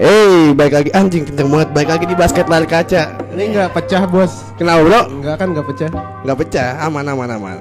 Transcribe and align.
Hey, 0.00 0.56
baik 0.56 0.72
lagi 0.72 0.90
anjing 0.96 1.28
kenceng 1.28 1.52
banget. 1.52 1.76
Baik 1.76 1.88
lagi 1.92 2.04
di 2.08 2.16
basket 2.16 2.48
lari 2.48 2.64
kaca. 2.64 3.20
Ini 3.36 3.52
nggak 3.52 3.68
pecah 3.76 4.08
bos. 4.08 4.48
Kenapa 4.56 4.80
bro? 4.80 5.00
Enggak 5.12 5.36
kan 5.36 5.52
nggak 5.52 5.66
pecah. 5.68 5.92
Nggak 6.24 6.36
pecah, 6.40 6.68
aman 6.88 7.04
aman 7.04 7.28
aman. 7.36 7.56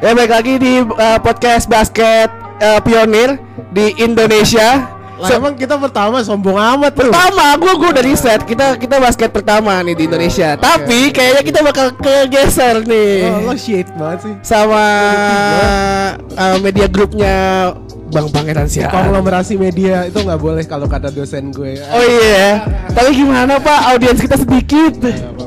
Ya 0.00 0.16
baik 0.16 0.32
lagi 0.32 0.56
di 0.56 0.80
uh, 0.80 1.20
podcast 1.20 1.68
basket 1.68 2.32
uh, 2.56 2.80
pionir 2.80 3.36
di 3.68 3.92
Indonesia. 4.00 4.96
Lah 5.20 5.28
emang 5.28 5.52
kita 5.52 5.76
pertama 5.76 6.24
sombong 6.24 6.56
amat 6.56 6.96
tuh. 6.96 7.12
pertama, 7.12 7.52
gua 7.60 7.72
gua 7.76 8.00
udah 8.00 8.04
riset 8.08 8.48
kita 8.48 8.80
kita 8.80 8.96
basket 8.96 9.28
pertama 9.28 9.76
nih 9.84 9.92
di 9.92 10.08
Indonesia. 10.08 10.56
Tapi 10.56 11.12
kayaknya 11.12 11.42
kita 11.44 11.60
bakal 11.60 11.92
kegeser 12.00 12.80
nih 12.88 13.28
Oh, 13.28 13.52
lo 13.52 13.54
shit 13.60 13.92
banget 13.92 14.18
sih. 14.24 14.34
sama 14.40 14.82
uh, 16.32 16.56
media 16.64 16.88
grupnya 16.88 17.70
Bang 18.12 18.28
Pangeran 18.28 18.66
Siaan. 18.66 18.92
Konglomerasi 18.92 19.56
media 19.56 20.04
itu 20.04 20.18
nggak 20.18 20.36
boleh 20.38 20.62
kalau 20.62 20.84
kata 20.84 21.08
dosen 21.08 21.48
gue. 21.48 21.80
Oh 21.80 22.04
iya, 22.04 22.60
tapi 22.88 23.10
gimana 23.14 23.56
Pak? 23.56 23.80
Audiens 23.90 24.20
kita 24.20 24.36
sedikit, 24.36 24.92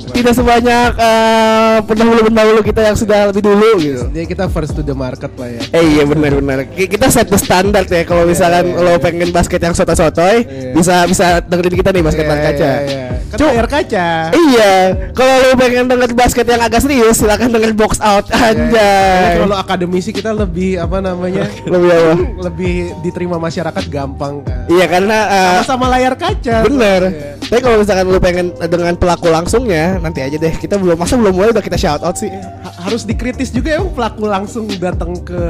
tidak 0.09 0.33
sebanyak 0.33 0.89
eh, 0.91 1.77
pendahulu-pendahulu 1.83 2.59
kita 2.61 2.81
yang 2.83 2.97
sudah 2.97 3.29
lebih 3.29 3.43
dulu 3.43 3.69
gitu. 3.77 4.03
Jadi 4.07 4.25
kita 4.25 4.45
first 4.47 4.73
to 4.73 4.81
the 4.81 4.91
market 4.91 5.29
lah 5.31 5.47
ya. 5.47 5.61
Eh 5.71 5.83
iya 5.91 6.03
benar-benar. 6.03 6.65
Ki- 6.67 6.87
Kita 6.87 7.05
set 7.07 7.27
the 7.27 7.37
standard 7.37 7.85
ya. 7.85 8.01
Kalau 8.03 8.25
misalkan 8.25 8.65
iya, 8.65 8.81
lo 8.81 8.91
iya. 8.91 8.97
pengen 8.97 9.29
basket 9.29 9.59
yang 9.59 9.73
sotoy-sotoy, 9.73 10.35
Iya. 10.41 10.71
bisa 10.73 10.95
bisa 11.05 11.25
dengerin 11.39 11.75
kita 11.75 11.89
nih 11.91 12.01
basket 12.01 12.23
Iya, 12.23 12.31
layar 12.31 12.45
kaca. 12.47 12.65
iya, 12.65 12.81
iya. 12.83 13.05
Kan 13.25 13.37
Cuk. 13.37 13.47
layar 13.47 13.67
kaca. 13.67 14.07
Iya, 14.31 14.73
kalau 15.11 15.33
lo 15.39 15.49
pengen 15.55 15.85
denger 15.85 16.09
basket 16.13 16.45
yang 16.45 16.61
agak 16.61 16.79
serius, 16.79 17.15
silakan 17.15 17.49
denger 17.51 17.71
box 17.73 17.99
out 17.99 18.25
Iya, 18.25 18.33
iya. 18.33 18.41
Ini 18.45 18.63
anjay. 18.65 19.33
Kalau 19.37 19.55
akademisi 19.55 20.09
kita 20.09 20.31
lebih 20.31 20.77
apa 20.77 20.97
namanya? 20.99 21.45
Lebih 21.63 21.89
apa? 21.91 22.13
Lebih 22.55 22.95
diterima 23.03 23.35
masyarakat 23.35 23.83
gampang 23.91 24.39
kan. 24.47 24.63
Iya 24.71 24.87
karena 24.87 25.17
eh, 25.27 25.47
Sama-sama 25.59 25.91
layar 25.91 26.15
kaca. 26.15 26.63
Bener. 26.63 27.01
Iya. 27.11 27.29
Tapi 27.45 27.61
kalau 27.61 27.77
misalkan 27.77 28.05
lu 28.09 28.17
pengen 28.17 28.55
dengan 28.57 28.95
pelaku 28.95 29.29
langsungnya, 29.29 29.99
nanti 29.99 30.23
aja 30.23 30.33
deh. 30.33 30.55
Kita 30.55 30.79
belum 30.79 30.95
masa 30.95 31.19
belum 31.19 31.35
mulai 31.35 31.51
udah 31.51 31.61
kita 31.61 31.75
shout 31.77 32.01
out 32.01 32.15
sih. 32.15 32.31
Ha- 32.31 32.87
harus 32.87 33.03
dikritis 33.03 33.51
juga 33.51 33.75
emang 33.75 33.91
pelaku 33.91 34.23
langsung 34.25 34.65
datang 34.79 35.13
ke 35.19 35.41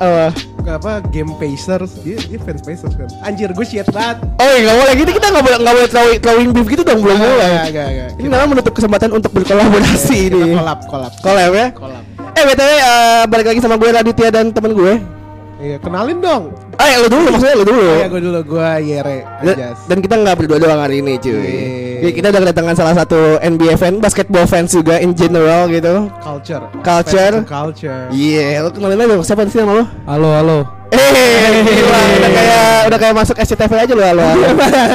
Eh, 0.00 0.30
ke 0.64 0.70
apa 0.70 1.04
game 1.12 1.36
Pacers 1.36 2.00
dia 2.00 2.16
dia 2.16 2.40
fans 2.40 2.64
Pacers 2.64 2.94
kan 2.96 3.08
anjir 3.20 3.52
gue 3.52 3.66
shit 3.66 3.84
banget 3.92 4.20
oh 4.24 4.48
iya 4.48 4.58
nggak 4.64 4.76
boleh 4.80 4.92
gitu 4.96 5.10
kita 5.12 5.26
nggak 5.28 5.44
boleh 5.44 5.58
nggak 5.60 5.74
boleh 5.76 5.88
throwing, 5.88 6.18
throwing 6.20 6.48
beef 6.56 6.66
gitu 6.68 6.82
dong 6.84 7.00
belum 7.04 7.16
mulai. 7.16 7.36
nggak, 7.36 7.68
nggak, 7.68 7.88
nggak. 7.92 8.10
Ini 8.16 8.26
namanya 8.28 8.48
menutup 8.48 8.72
kesempatan 8.72 9.10
untuk 9.12 9.30
berkolaborasi 9.32 10.18
kita 10.28 10.36
ini. 10.36 10.56
kolab 10.56 10.80
kolab 10.88 11.12
Collab 11.20 11.52
ya. 11.52 11.66
kolab 11.72 12.04
Eh 12.32 12.44
btw 12.46 12.70
eh, 12.70 13.22
balik 13.28 13.46
lagi 13.52 13.60
sama 13.60 13.76
gue 13.76 13.88
Raditya 13.90 14.28
dan 14.30 14.52
temen 14.54 14.72
gue. 14.72 15.19
Iya 15.60 15.76
kenalin 15.76 16.18
dong 16.18 16.44
Eh 16.74 16.96
lu 16.96 17.06
dulu 17.06 17.28
maksudnya 17.28 17.54
lu 17.54 17.64
dulu. 17.66 17.84
oh, 17.84 17.92
ya 17.94 18.08
gue 18.08 18.22
dulu 18.22 18.40
gue 18.46 18.68
Yere 18.82 19.18
Dan, 19.38 19.52
Anjas 19.52 19.78
dan 19.84 19.98
kita 20.00 20.14
nggak 20.16 20.34
berdua 20.34 20.56
doang 20.58 20.80
hari 20.80 20.96
ini 20.98 21.14
cuy. 21.14 21.36
Iya. 21.36 21.68
Jadi 22.00 22.12
kita 22.14 22.26
udah 22.30 22.40
kedatangan 22.40 22.74
salah 22.74 22.94
satu 22.96 23.20
NBA 23.38 23.76
fan, 23.76 24.00
basketball 24.00 24.48
fans 24.48 24.72
juga 24.72 24.96
in 24.96 25.12
general 25.12 25.68
gitu. 25.68 26.08
culture 26.18 26.64
Culture. 26.80 27.44
Culture 27.44 28.08
Iya, 28.08 28.64
lu 28.64 28.72
kenalin 28.72 28.96
aja 28.98 29.20
siapa 29.20 29.44
sih 29.44 29.60
nama 29.60 29.72
lu? 29.74 29.84
Halo, 30.08 30.30
halo. 30.32 30.58
Eh, 30.90 31.52
gila, 31.62 32.00
udah 32.16 32.30
kayak 32.32 32.64
udah 32.88 32.98
kayak 32.98 33.14
masuk 33.14 33.36
SCTV 33.38 33.72
aja 33.78 33.92
lu 33.92 34.02
halo. 34.02 34.24
halo. 34.24 34.44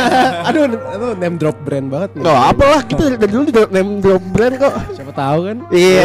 aduh 0.50 0.62
itu 0.66 1.08
name 1.16 1.38
drop 1.38 1.56
brand 1.62 1.88
banget 1.88 2.10
nih 2.12 2.22
Nggak 2.26 2.40
apa 2.50 2.64
lah, 2.66 2.82
kita 2.84 3.04
dari 3.16 3.32
dulu 3.32 3.44
di 3.46 3.54
name 3.72 3.92
drop 4.02 4.24
brand 4.34 4.54
kok. 4.58 4.74
siapa 4.92 5.12
tahu 5.14 5.40
kan 5.46 5.58
Iya. 5.70 6.04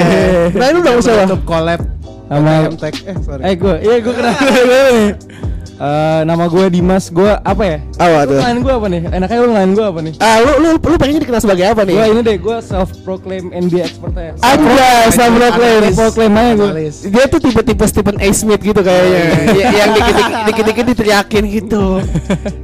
Nah 0.52 0.66
ini 0.68 0.78
udah 0.78 0.94
usah 0.94 1.12
lah. 1.14 1.24
untuk 1.24 1.42
collab 1.42 1.80
Nama- 2.30 2.70
Tech 2.72 2.94
eh 3.04 3.16
sorry. 3.18 3.42
Eh 3.42 3.54
gue, 3.54 3.74
iya 3.82 3.96
gue 3.98 4.14
kenal 4.14 4.34
Eh, 5.80 6.20
nama 6.28 6.44
gue 6.44 6.68
Dimas, 6.68 7.08
gue 7.08 7.32
apa 7.40 7.62
ya? 7.64 7.78
Apa 7.96 8.28
tuh? 8.28 8.36
ngelain 8.36 8.58
gue 8.60 8.72
apa 8.76 8.86
nih? 8.92 9.00
Enaknya 9.16 9.36
lu 9.40 9.48
ngelain 9.48 9.72
gue 9.72 9.86
apa 9.88 10.00
nih? 10.04 10.12
Ah, 10.20 10.36
lu 10.44 10.52
lu 10.60 10.68
lu 10.76 10.96
pengennya 11.00 11.24
dikenal 11.24 11.40
sebagai 11.40 11.64
apa 11.72 11.88
nih? 11.88 11.96
Gue 11.96 12.06
ini 12.12 12.20
deh, 12.20 12.36
gue 12.36 12.56
self 12.60 12.92
proclaim 13.00 13.48
NBA 13.48 13.88
expert 13.88 14.12
ya. 14.12 14.36
Aja, 14.44 15.08
sama 15.08 15.40
proclaim. 15.40 15.80
Analis. 15.80 15.96
Proclaim 15.96 16.32
aja 16.36 16.52
gue. 16.52 16.70
Dia 17.08 17.24
tuh 17.32 17.40
tipe-tipe 17.40 17.84
Stephen 17.88 18.16
A. 18.20 18.28
Smith 18.36 18.60
gitu 18.60 18.80
kayaknya. 18.84 19.24
Ya, 19.56 19.66
yang 19.72 19.90
dikit-dikit 19.96 20.36
dikit-dikit 20.52 20.84
diteriakin 20.92 21.44
gitu. 21.48 21.84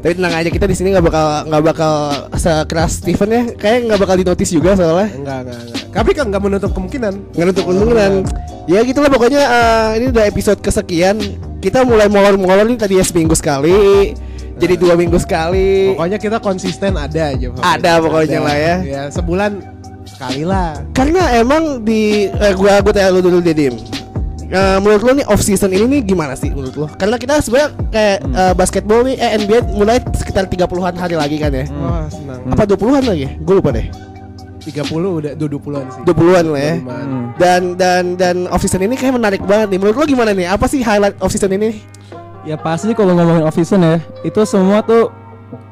Tapi 0.05 0.13
tenang 0.13 0.35
aja 0.37 0.49
kita 0.53 0.69
di 0.69 0.77
sini 0.77 0.93
nggak 0.93 1.07
bakal 1.09 1.27
nggak 1.49 1.63
bakal 1.73 1.93
sekeras 2.37 3.01
Stephen 3.01 3.33
ya. 3.33 3.43
Kayak 3.57 3.79
nggak 3.89 4.01
bakal 4.05 4.15
dinotis 4.21 4.53
juga 4.53 4.77
soalnya. 4.77 5.09
enggak 5.17 5.39
enggak 5.49 5.61
enggak 5.65 5.87
tapi 5.97 6.13
kan 6.13 6.29
nggak 6.29 6.43
menutup 6.45 6.77
kemungkinan 6.77 7.15
Nggak 7.33 7.47
nutup 7.49 7.65
kemungkinan. 7.65 8.13
Ya 8.69 8.85
gitulah 8.85 9.09
pokoknya 9.09 9.43
eh, 9.49 9.89
ini 9.97 10.07
udah 10.13 10.25
episode 10.29 10.61
kesekian. 10.61 11.17
Kita 11.67 11.83
mulai 11.83 12.07
molor-molor 12.07 12.63
nih 12.63 12.79
tadi 12.79 12.95
ya 12.95 13.03
seminggu 13.03 13.35
sekali. 13.35 14.15
Jadi 14.55 14.75
dua 14.79 14.95
minggu 14.95 15.19
sekali. 15.19 15.91
Pokoknya 15.99 16.19
kita 16.23 16.39
konsisten 16.39 16.95
ada 16.95 17.35
aja. 17.35 17.47
Fabri. 17.51 17.67
Ada 17.67 17.93
pokoknya 17.99 18.39
lah 18.39 18.55
ya. 18.55 18.77
Ya 18.87 19.03
sebulan 19.11 19.59
sekali 20.07 20.47
lah. 20.47 20.79
Karena 20.95 21.27
emang 21.35 21.83
di 21.83 22.31
eh, 22.31 22.55
gua 22.55 22.79
gua 22.87 22.95
tanya 22.95 23.11
lu 23.11 23.19
dulu 23.19 23.43
deh 23.43 23.51
Dim. 23.51 23.75
Eh, 24.47 24.79
menurut 24.79 25.03
lu 25.03 25.11
nih 25.19 25.27
off 25.27 25.43
season 25.43 25.75
ini 25.75 25.99
nih 25.99 26.01
gimana 26.07 26.39
sih 26.39 26.55
menurut 26.55 26.75
lu? 26.79 26.87
Karena 26.87 27.19
kita 27.19 27.43
sebenarnya 27.43 27.75
kayak 27.91 28.19
eh, 28.23 28.55
basketball 28.55 29.03
nih 29.03 29.19
eh 29.19 29.31
NBA 29.43 29.59
mulai 29.75 29.99
sekitar 30.15 30.47
30-an 30.47 30.95
hari 30.95 31.19
lagi 31.19 31.37
kan 31.43 31.51
ya. 31.51 31.67
Wah 31.83 32.07
senang. 32.07 32.47
Apa 32.55 32.63
20-an 32.63 33.11
lagi? 33.11 33.27
Gue 33.43 33.59
lupa 33.59 33.75
deh. 33.75 33.91
30 34.67 34.83
udah 34.91 35.33
20-an 35.39 35.87
sih. 35.95 36.03
20-an 36.03 36.45
lah 36.51 36.61
ya. 36.61 36.75
20-an. 36.83 37.07
Hmm. 37.07 37.27
Dan 37.39 37.63
dan 37.79 38.03
dan 38.19 38.37
off 38.51 38.61
season 38.61 38.83
ini 38.83 38.99
kayak 38.99 39.15
menarik 39.15 39.43
banget 39.47 39.71
nih. 39.71 39.79
Menurut 39.79 39.97
lu 40.03 40.07
gimana 40.11 40.35
nih? 40.35 40.51
Apa 40.51 40.67
sih 40.67 40.83
highlight 40.83 41.15
off 41.23 41.31
season 41.31 41.55
ini? 41.55 41.79
Ya 42.43 42.59
pasti 42.59 42.91
kalau 42.95 43.15
ngomongin 43.15 43.47
off 43.47 43.55
season 43.55 43.83
ya, 43.83 43.99
itu 44.23 44.39
semua 44.47 44.83
tuh 44.83 45.11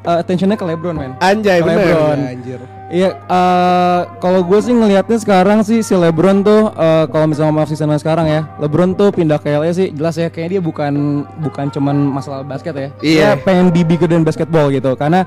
eh, 0.03 0.17
attentionnya 0.19 0.55
ke 0.55 0.63
LeBron 0.67 0.95
men. 0.95 1.11
Anjay 1.19 1.59
Ke 1.59 1.67
bener. 1.67 1.83
LeBron. 1.87 2.19
Ya, 2.19 2.31
anjir. 2.31 2.59
Iya, 2.85 3.17
eh, 3.17 4.01
kalau 4.21 4.45
gue 4.45 4.59
sih 4.61 4.69
ngelihatnya 4.69 5.17
sekarang 5.17 5.65
sih 5.65 5.81
si 5.81 5.97
LeBron 5.97 6.45
tuh 6.45 6.69
eh, 6.69 7.05
kalau 7.09 7.25
misalnya 7.25 7.63
off 7.63 7.71
season 7.71 7.89
sekarang 7.97 8.29
ya, 8.29 8.45
LeBron 8.61 8.93
tuh 8.93 9.09
pindah 9.09 9.41
ke 9.41 9.49
LA 9.55 9.73
sih 9.73 9.89
jelas 9.89 10.19
ya 10.19 10.29
kayaknya 10.29 10.59
dia 10.59 10.61
bukan 10.61 10.93
bukan 11.41 11.71
cuman 11.73 11.95
masalah 12.13 12.45
basket 12.45 12.75
ya. 12.77 12.89
Iya. 13.01 13.27
Dia 13.39 13.41
pengen 13.41 13.73
be 13.73 13.81
bigger 13.81 14.05
than 14.05 14.21
basketball 14.21 14.69
gitu. 14.69 14.93
Karena 14.99 15.25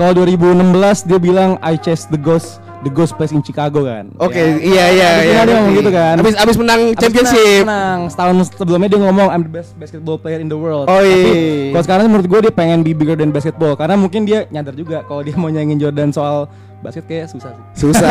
kalau 0.00 0.12
2016 0.24 1.06
dia 1.06 1.18
bilang 1.22 1.60
I 1.62 1.78
chase 1.78 2.10
the 2.10 2.18
ghost, 2.18 2.58
the 2.78 2.90
ghost 2.90 3.14
plays 3.14 3.30
in 3.30 3.40
Chicago 3.40 3.82
kan. 3.82 4.12
Oke, 4.16 4.36
Ya. 4.36 4.56
iya 4.58 4.84
iya 4.86 5.08
iya. 5.22 5.40
dia 5.40 5.54
ngomong 5.54 5.64
ngerti. 5.66 5.78
gitu 5.78 5.90
kan. 5.90 6.14
Abis 6.18 6.34
abis 6.34 6.56
menang 6.56 6.80
Abis 6.86 6.98
championship. 6.98 7.62
Menang, 7.62 7.98
menang. 7.98 8.00
setahun 8.08 8.34
sebelumnya 8.52 8.88
dia 8.88 9.00
ngomong 9.00 9.28
I'm 9.28 9.42
the 9.42 9.52
best 9.52 9.70
basketball 9.74 10.16
player 10.16 10.38
in 10.38 10.46
the 10.46 10.56
world. 10.56 10.86
Oh, 10.86 10.96
Tapi 10.96 11.08
iya. 11.08 11.70
kalau 11.70 11.84
sekarang 11.84 12.04
menurut 12.08 12.26
gue 12.26 12.40
dia 12.42 12.52
pengen 12.52 12.80
be 12.80 12.92
bigger 12.92 13.14
than 13.14 13.30
basketball 13.30 13.72
karena 13.74 13.94
mungkin 13.94 14.22
dia 14.22 14.44
nyadar 14.48 14.72
juga 14.72 15.02
kalau 15.02 15.20
dia 15.20 15.34
mau 15.34 15.46
nyanyiin 15.46 15.78
Jordan 15.78 16.10
soal 16.10 16.46
basket 16.78 17.04
kayak 17.04 17.26
susah 17.26 17.50
sih. 17.50 17.64
Susah. 17.82 18.10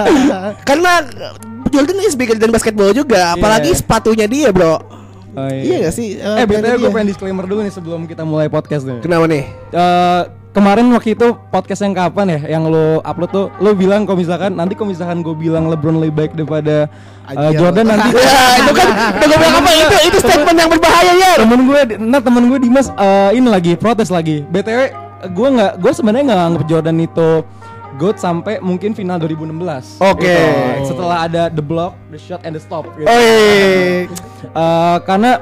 Karena 0.68 1.02
Jordan 1.68 1.98
is 2.00 2.14
bigger 2.14 2.36
than 2.36 2.48
basketball 2.48 2.90
juga, 2.90 3.34
apalagi 3.34 3.68
Iya. 3.68 3.78
sepatunya 3.78 4.26
dia, 4.26 4.48
Bro. 4.48 4.78
Oh, 5.36 5.50
Iya 5.52 5.84
gak 5.84 5.92
sih? 5.92 6.16
Eh, 6.16 6.44
brandnya 6.48 6.72
btw 6.72 6.80
gue 6.80 6.90
pengen 6.94 7.08
disclaimer 7.12 7.44
dulu 7.44 7.60
nih 7.60 7.68
sebelum 7.68 8.08
kita 8.08 8.24
mulai 8.24 8.48
podcast 8.48 8.88
nih. 8.88 9.04
Kenapa 9.04 9.26
nih? 9.26 9.44
Eh, 9.68 10.20
kemarin 10.56 10.88
waktu 10.96 11.12
itu 11.12 11.36
podcast 11.52 11.84
yang 11.84 11.92
kapan 11.92 12.32
ya 12.32 12.40
yang 12.56 12.64
lo 12.64 13.04
upload 13.04 13.28
tuh 13.28 13.46
lo 13.60 13.76
bilang 13.76 14.08
kalau 14.08 14.16
misalkan 14.16 14.56
nanti 14.56 14.72
kalau 14.72 14.88
misalkan 14.88 15.20
gue 15.20 15.36
bilang 15.36 15.68
LeBron 15.68 16.00
lebih 16.00 16.16
baik 16.16 16.32
daripada 16.32 16.88
Anjir. 17.28 17.60
Jordan 17.60 17.84
nanti 17.92 18.08
ya, 18.16 18.64
itu 18.64 18.72
kan 18.72 18.88
udah 18.88 19.26
gue 19.28 19.36
bilang 19.36 19.56
apa 19.60 19.70
itu 19.76 19.96
itu 20.08 20.18
statement 20.24 20.56
yang 20.56 20.70
berbahaya 20.72 21.12
ya. 21.12 21.32
temen 21.36 21.60
gue 21.68 21.80
nah 22.00 22.20
temen 22.24 22.42
gue 22.48 22.58
Dimas 22.64 22.88
eh, 22.88 23.30
ini 23.36 23.48
lagi 23.52 23.76
protes 23.76 24.08
lagi 24.08 24.48
btw 24.48 24.80
gue 25.28 25.48
nggak 25.60 25.72
gue 25.76 25.92
sebenarnya 25.92 26.24
nggak 26.32 26.40
anggap 26.48 26.64
Jordan 26.64 26.96
itu 27.04 27.30
GOAT 27.96 28.16
sampai 28.16 28.60
mungkin 28.60 28.92
final 28.96 29.20
2016 29.20 30.00
Oke. 30.04 30.24
Gitu. 30.24 30.88
setelah 30.88 31.28
ada 31.28 31.52
the 31.52 31.64
block 31.64 31.96
the 32.08 32.20
shot 32.20 32.40
and 32.44 32.56
the 32.56 32.60
stop 32.60 32.88
gitu. 32.96 33.08
Oh 33.08 33.20
iya. 33.20 34.08
Eh, 34.52 34.96
karena 35.04 35.40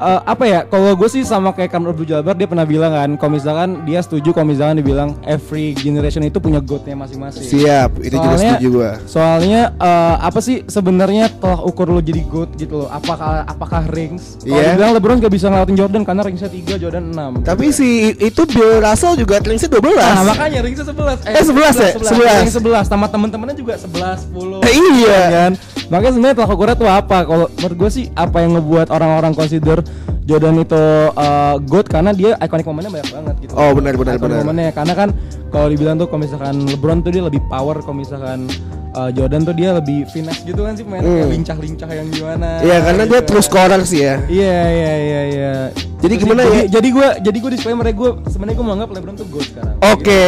eh, 0.00 0.20
apa 0.24 0.44
ya 0.44 0.60
kalau 0.64 0.92
gue 0.92 1.06
sih 1.06 1.22
sama 1.22 1.52
kayak 1.52 1.68
Kamar 1.70 1.92
Abdul 1.92 2.08
Jabbar 2.08 2.32
dia 2.32 2.44
pernah 2.44 2.64
bilang 2.64 2.90
kan 2.90 3.10
kalau 3.14 3.32
misalkan 3.32 3.84
dia 3.84 4.00
setuju 4.00 4.32
kalau 4.32 4.48
misalkan 4.48 4.76
dibilang 4.76 5.12
every 5.22 5.72
generation 5.74 6.22
itu 6.22 6.36
punya 6.36 6.58
goatnya 6.58 6.96
masing-masing 6.96 7.44
Siap, 7.44 8.00
itu 8.00 8.12
juga 8.12 8.24
Soalnya- 8.26 8.52
setuju 8.56 8.68
gua. 8.70 8.90
Soalnya 9.04 9.60
eh, 9.72 10.14
apa 10.18 10.40
sih 10.40 10.56
sebenarnya 10.64 11.28
tolak 11.34 11.62
ukur 11.62 11.86
lo 11.86 12.00
jadi 12.00 12.22
GOAT 12.22 12.56
gitu 12.56 12.74
loh. 12.76 12.88
Apakah 12.88 13.44
apakah 13.44 13.84
rings? 13.86 14.40
Kalau 14.40 14.56
Iya. 14.56 14.72
dibilang 14.72 14.92
LeBron 14.96 15.16
gak 15.20 15.32
bisa 15.32 15.46
ngelawatin 15.46 15.76
Jordan 15.76 16.02
karena 16.02 16.22
ringsnya 16.22 16.48
3, 16.48 16.74
Jordan 16.76 17.04
6. 17.10 17.32
Tapi 17.42 17.66
si 17.70 17.88
itu 18.12 18.42
Bill 18.46 18.80
Russell 18.80 19.14
juga 19.14 19.36
tringsnya 19.38 19.68
12. 19.68 20.00
Nah, 20.00 20.24
makanya 20.26 20.60
ringsnya 20.62 20.86
11. 20.86 21.18
Eh, 21.22 21.42
11 21.42 21.74
ya? 21.76 21.90
11. 21.92 22.40
Ring 22.40 22.52
11 22.52 22.84
sama 22.86 23.06
temen-temennya 23.06 23.54
juga 23.54 23.74
11, 23.76 24.24
10. 24.24 24.58
Eh, 24.62 24.74
iya. 24.96 25.20
Kan? 25.30 25.52
Makanya 25.90 26.12
sebenarnya 26.14 26.36
tolak 26.38 26.54
ukurnya 26.54 26.76
tuh 26.78 26.88
apa? 26.90 27.18
Kalau 27.26 27.46
menurut 27.50 27.76
gue 27.76 27.90
sih 27.90 28.04
apa 28.14 28.36
yang 28.40 28.54
ngebuat 28.56 28.88
orang-orang 28.94 29.34
consider 29.34 29.82
Jordan 30.22 30.62
itu 30.62 30.84
uh, 31.18 31.58
GOAT 31.58 31.90
karena 31.90 32.14
dia 32.14 32.38
iconic 32.38 32.62
momennya 32.62 32.90
banyak 32.94 33.08
banget 33.10 33.34
gitu. 33.42 33.52
Oh, 33.58 33.74
benar, 33.74 33.98
benar, 33.98 34.14
Iconic 34.14 34.30
benar. 34.30 34.46
momennya 34.46 34.70
karena 34.70 34.94
kan 34.94 35.08
kalau 35.50 35.66
dibilang 35.66 35.96
tuh 35.96 36.06
kalau 36.06 36.20
misalkan 36.20 36.54
LeBron 36.64 36.98
tuh 37.00 37.10
dia 37.10 37.22
lebih 37.22 37.42
power 37.44 37.78
kalau 37.78 37.96
misalkan 37.96 38.46
uh, 38.92 39.10
Jordan 39.10 39.42
tuh 39.42 39.52
dia 39.52 39.70
lebih 39.72 40.06
finesse 40.06 40.42
gitu 40.42 40.62
kan 40.62 40.72
sih 40.72 40.82
kayak 40.82 41.02
Hmm. 41.02 41.26
lincah-lincah 41.28 41.90
yang 41.90 42.08
gimana 42.08 42.48
Iya 42.60 42.76
karena 42.80 43.02
dia 43.04 43.20
gitu. 43.20 43.28
true 43.28 43.42
scorer 43.42 43.82
sih 43.82 44.00
ya. 44.00 44.16
Iya 44.24 44.58
iya 44.68 44.92
iya 44.96 45.20
iya. 45.26 45.52
Jadi 46.00 46.14
Terus 46.16 46.22
gimana 46.22 46.40
jadi, 46.42 46.56
ya? 46.56 46.64
Jadi 46.72 46.88
gue 46.90 47.08
jadi 47.20 47.38
gue 47.38 47.50
disclaimer 47.52 47.84
ya 47.84 47.94
gue 47.94 48.10
sebenarnya 48.26 48.56
gue 48.56 48.64
menganggap 48.64 48.88
LeBron 48.90 49.14
tuh 49.14 49.26
GOAT 49.28 49.46
sekarang. 49.46 49.74
Oke. 49.84 50.24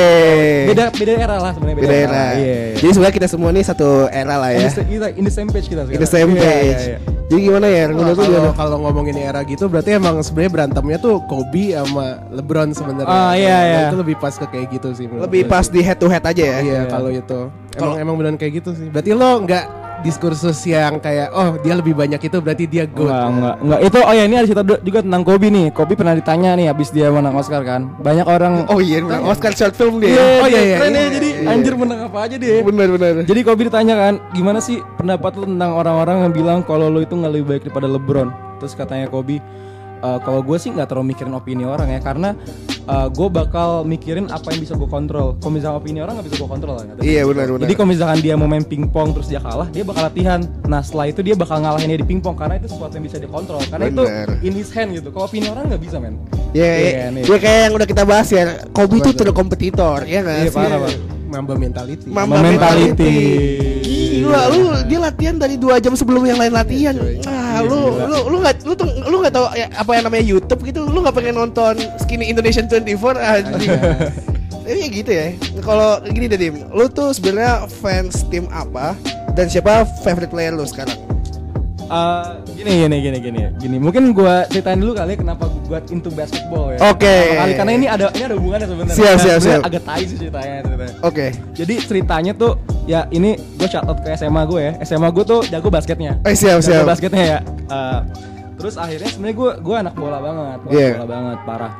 Beda 0.68 0.84
beda 0.90 1.12
era 1.16 1.36
lah 1.38 1.52
sebenarnya 1.52 1.76
Beda 1.78 1.94
era. 1.96 2.24
Iya. 2.34 2.36
iya. 2.36 2.60
Jadi 2.76 2.90
sebenarnya 2.90 3.16
kita 3.16 3.28
semua 3.28 3.50
nih 3.50 3.64
satu 3.64 3.88
era 4.06 4.34
lah 4.36 4.50
in, 4.50 4.60
ya. 4.60 4.70
kita- 4.70 5.14
in 5.14 5.24
the 5.24 5.32
same 5.32 5.48
page 5.48 5.66
kita 5.66 5.82
In 5.82 5.86
sekarang. 5.88 6.02
the 6.02 6.10
same 6.10 6.30
Iya, 6.30 6.42
page. 6.42 6.82
iya, 6.84 6.88
iya. 6.88 6.98
Jadi 7.24 7.40
gimana 7.42 7.64
ya? 7.66 7.88
Menurut 7.88 8.12
lu 8.12 8.16
kalau 8.18 8.28
gimana? 8.28 8.52
kalau 8.52 8.76
ngomongin 8.78 9.16
era 9.16 9.40
gitu 9.42 9.64
berarti 9.64 9.96
emang 9.96 10.20
sebenarnya 10.20 10.52
berantemnya 10.52 10.98
tuh 10.98 11.24
Kobe 11.24 11.72
sama 11.72 12.06
LeBron 12.28 12.68
sebenarnya. 12.70 13.08
Ah, 13.08 13.32
iya, 13.32 13.48
Nah, 13.48 13.62
iya. 13.64 13.80
Itu 13.88 13.96
lebih 13.96 14.20
pas 14.20 14.36
ke 14.36 14.44
kayak 14.44 14.66
gitu 14.70 14.92
sih. 14.92 15.08
Menurut 15.12 15.28
Lebih 15.28 15.42
pas 15.44 15.66
di 15.68 15.80
head 15.84 15.98
to 16.00 16.08
head 16.08 16.24
aja 16.24 16.42
ya. 16.42 16.58
Iya, 16.64 16.80
kalau 16.88 17.12
itu. 17.12 17.40
Emang 17.76 17.92
emang 18.00 18.14
beneran 18.16 18.36
kayak 18.40 18.64
gitu 18.64 18.72
sih. 18.72 18.88
Berarti 18.88 19.12
lo 19.12 19.44
nggak 19.44 19.64
diskursus 20.02 20.58
yang 20.66 20.98
kayak 20.98 21.30
oh 21.30 21.54
dia 21.62 21.78
lebih 21.78 21.94
banyak 21.94 22.18
itu 22.18 22.36
berarti 22.42 22.66
dia 22.66 22.84
good. 22.90 23.06
Enggak, 23.06 23.28
enggak, 23.30 23.56
enggak. 23.62 23.80
Itu 23.86 23.98
oh 24.02 24.14
ya 24.14 24.24
ini 24.26 24.34
ada 24.34 24.46
cerita 24.50 24.64
juga 24.82 24.98
tentang 25.00 25.22
Kobe 25.22 25.46
nih. 25.48 25.66
Kobe 25.70 25.92
pernah 25.94 26.14
ditanya 26.18 26.50
nih 26.58 26.66
habis 26.68 26.90
dia 26.90 27.08
menang 27.08 27.38
Oscar 27.38 27.62
kan. 27.62 27.86
Banyak 28.02 28.26
orang 28.26 28.66
Oh 28.66 28.82
iya, 28.82 28.98
menang 29.00 29.30
Oscar 29.30 29.54
short 29.54 29.78
film 29.78 30.02
dia. 30.02 30.10
Iya, 30.10 30.24
Oh, 30.42 30.48
iya, 30.50 30.60
iya, 30.60 30.76
keren 30.82 30.92
iya, 30.92 30.98
ya. 30.98 31.02
iya, 31.06 31.10
Jadi 31.14 31.28
iya. 31.30 31.48
anjir 31.54 31.74
menang 31.78 32.00
apa 32.10 32.18
aja 32.26 32.36
dia. 32.36 32.52
Benar 32.66 32.88
benar. 32.98 33.12
Jadi 33.22 33.40
Kobe 33.46 33.62
ditanya 33.70 33.94
kan, 33.94 34.14
gimana 34.34 34.58
sih 34.58 34.82
pendapat 34.98 35.32
lu 35.38 35.46
tentang 35.46 35.70
orang-orang 35.78 36.16
yang 36.26 36.32
bilang 36.34 36.58
kalau 36.66 36.90
lu 36.90 37.00
itu 37.06 37.14
nggak 37.14 37.32
lebih 37.32 37.46
baik 37.46 37.62
daripada 37.70 37.86
LeBron? 37.86 38.28
Terus 38.58 38.72
katanya 38.74 39.06
Kobe, 39.06 39.38
"E, 40.02 40.08
kalau 40.20 40.42
gue 40.42 40.58
sih 40.58 40.68
nggak 40.68 40.90
terlalu 40.90 41.14
mikirin 41.14 41.32
opini 41.32 41.62
orang 41.62 41.86
ya, 41.88 42.02
karena 42.02 42.34
gue 43.14 43.28
bakal 43.30 43.86
mikirin 43.86 44.26
apa 44.26 44.50
yang 44.50 44.58
bisa 44.58 44.74
gue 44.74 44.90
kontrol. 44.90 45.38
Kalau 45.38 45.54
misalnya 45.54 45.78
opini 45.78 46.02
orang 46.02 46.18
nggak 46.18 46.26
bisa 46.26 46.36
gue 46.42 46.50
kontrol 46.50 46.74
kan? 46.74 46.98
Iya 46.98 47.22
benar 47.22 47.46
benar. 47.46 47.62
Jadi 47.62 47.74
kalau 47.78 47.88
misalkan 47.94 48.18
dia 48.18 48.34
mau 48.34 48.50
main 48.50 48.66
pingpong 48.66 49.14
terus 49.14 49.30
dia 49.30 49.38
kalah, 49.38 49.70
dia 49.70 49.86
bakal 49.86 50.02
latihan. 50.02 50.42
Nah 50.66 50.82
setelah 50.82 51.06
itu 51.06 51.22
dia 51.22 51.38
bakal 51.38 51.62
ngalahin 51.62 51.94
dia 51.94 52.00
di 52.02 52.08
pingpong 52.10 52.34
karena 52.34 52.58
itu 52.58 52.66
sesuatu 52.66 52.98
yang 52.98 53.06
bisa 53.06 53.22
dikontrol. 53.22 53.62
Karena 53.70 53.86
Bener. 53.86 54.26
itu 54.34 54.50
in 54.50 54.52
his 54.58 54.74
hand 54.74 54.98
gitu. 54.98 55.14
Kalau 55.14 55.30
opini 55.30 55.46
orang 55.46 55.70
nggak 55.70 55.78
bisa 55.78 56.02
men. 56.02 56.18
Ya, 56.50 56.66
Iya, 56.66 56.90
ya, 56.90 57.06
nih. 57.14 57.22
ya 57.22 57.38
kayak 57.38 57.60
yang 57.64 57.74
udah 57.78 57.88
kita 57.88 58.02
bahas 58.02 58.28
ya. 58.28 58.42
Kobe 58.74 58.98
itu 58.98 59.10
true 59.14 59.32
kompetitor, 59.32 60.02
ya 60.04 60.18
nggak 60.20 60.36
Iya, 60.42 60.50
parah, 60.50 60.78
Pak. 60.82 60.92
Mamba 61.32 61.54
mentality. 61.56 62.06
Mamba 62.10 62.36
mentality. 62.44 63.14
Gila, 64.22 64.42
lu 64.54 64.60
dia 64.86 64.98
latihan 65.02 65.34
dari 65.34 65.58
dua 65.58 65.82
jam 65.82 65.98
sebelum 65.98 66.22
yang 66.22 66.38
lain 66.38 66.54
latihan. 66.54 66.94
Ah, 67.26 67.58
lu 67.60 67.98
lu 68.06 68.18
lu 68.30 68.36
nggak 68.38 68.62
lu 68.62 68.72
tuh 68.78 68.86
lu 69.10 69.16
nggak 69.18 69.34
tahu 69.34 69.46
ya, 69.58 69.66
apa 69.74 69.90
yang 69.98 70.04
namanya 70.06 70.24
YouTube 70.24 70.60
gitu. 70.62 70.86
Lu 70.86 71.02
nggak 71.02 71.14
pengen 71.18 71.34
nonton 71.34 71.74
Skinny 71.98 72.30
Indonesian 72.30 72.70
24 72.70 73.18
anjing. 73.18 73.70
Tapi 74.62 74.78
ya 74.78 74.88
gitu 74.88 75.10
ya. 75.10 75.26
Kalau 75.60 76.00
gini 76.06 76.30
deh 76.30 76.38
Dim, 76.38 76.54
lu 76.70 76.86
tuh 76.86 77.10
sebenarnya 77.12 77.66
fans 77.82 78.24
tim 78.30 78.46
apa 78.48 78.94
dan 79.34 79.50
siapa 79.50 79.84
favorite 80.00 80.30
player 80.30 80.54
lu 80.54 80.64
sekarang? 80.64 81.11
Eh, 81.92 82.24
gini 82.56 82.70
gini 82.78 82.96
gini 82.98 83.18
gini 83.20 83.40
gini 83.54 83.76
mungkin 83.76 84.02
gua 84.10 84.48
ceritain 84.48 84.80
dulu 84.80 84.92
kali 84.92 85.12
ya 85.12 85.18
kenapa 85.18 85.44
gua 85.62 85.78
into 85.86 86.08
basketball 86.08 86.72
ya 86.72 86.80
Oke. 86.88 87.04
Pertama 87.04 87.36
kali 87.38 87.52
karena 87.54 87.72
ini 87.74 87.86
ada 87.86 88.06
ini 88.10 88.22
ada 88.24 88.34
hubungannya 88.34 88.66
sebenarnya 88.66 88.96
Siap, 88.96 89.12
Nah, 89.12 89.20
siap, 89.20 89.38
siap. 89.38 89.60
agak 89.62 89.82
tai 89.82 90.02
sih 90.02 90.16
ceritanya 90.16 90.54
ceritanya 90.62 90.94
Oke. 91.02 91.26
jadi 91.52 91.74
ceritanya 91.78 92.32
tuh 92.32 92.52
ya 92.84 93.04
ini 93.10 93.30
gue 93.36 93.68
shout 93.68 93.84
out 93.84 94.00
ke 94.00 94.08
SMA 94.12 94.42
gue 94.42 94.60
ya 94.62 94.72
SMA 94.82 95.08
gue 95.10 95.20
tuh 95.22 95.40
jago 95.44 95.68
basketnya 95.68 96.16
Eh 96.22 96.32
siap 96.32 96.58
jago 96.58 96.64
siap. 96.64 96.88
basketnya 96.88 97.24
ya 97.26 97.38
Eh, 97.68 98.00
terus 98.54 98.74
akhirnya 98.74 99.08
sebenarnya 99.08 99.36
gue 99.36 99.50
gue 99.60 99.76
anak 99.78 99.94
bola 99.94 100.18
banget 100.18 100.58
Iya. 100.68 100.88
anak 100.88 100.96
bola 100.96 101.08
banget 101.10 101.38
parah 101.44 101.72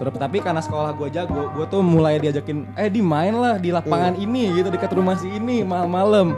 terus 0.00 0.16
tapi 0.16 0.40
karena 0.40 0.64
sekolah 0.64 0.96
gue 0.96 1.12
jago 1.12 1.52
gue 1.52 1.68
tuh 1.68 1.84
mulai 1.84 2.16
diajakin 2.16 2.64
eh 2.72 2.88
di 2.88 3.04
main 3.04 3.36
lah 3.36 3.60
di 3.60 3.68
lapangan 3.68 4.16
Iya. 4.16 4.24
ini 4.24 4.42
gitu 4.56 4.72
dekat 4.72 4.96
rumah 4.96 5.20
si 5.20 5.28
ini 5.28 5.60
malam-malam 5.60 6.32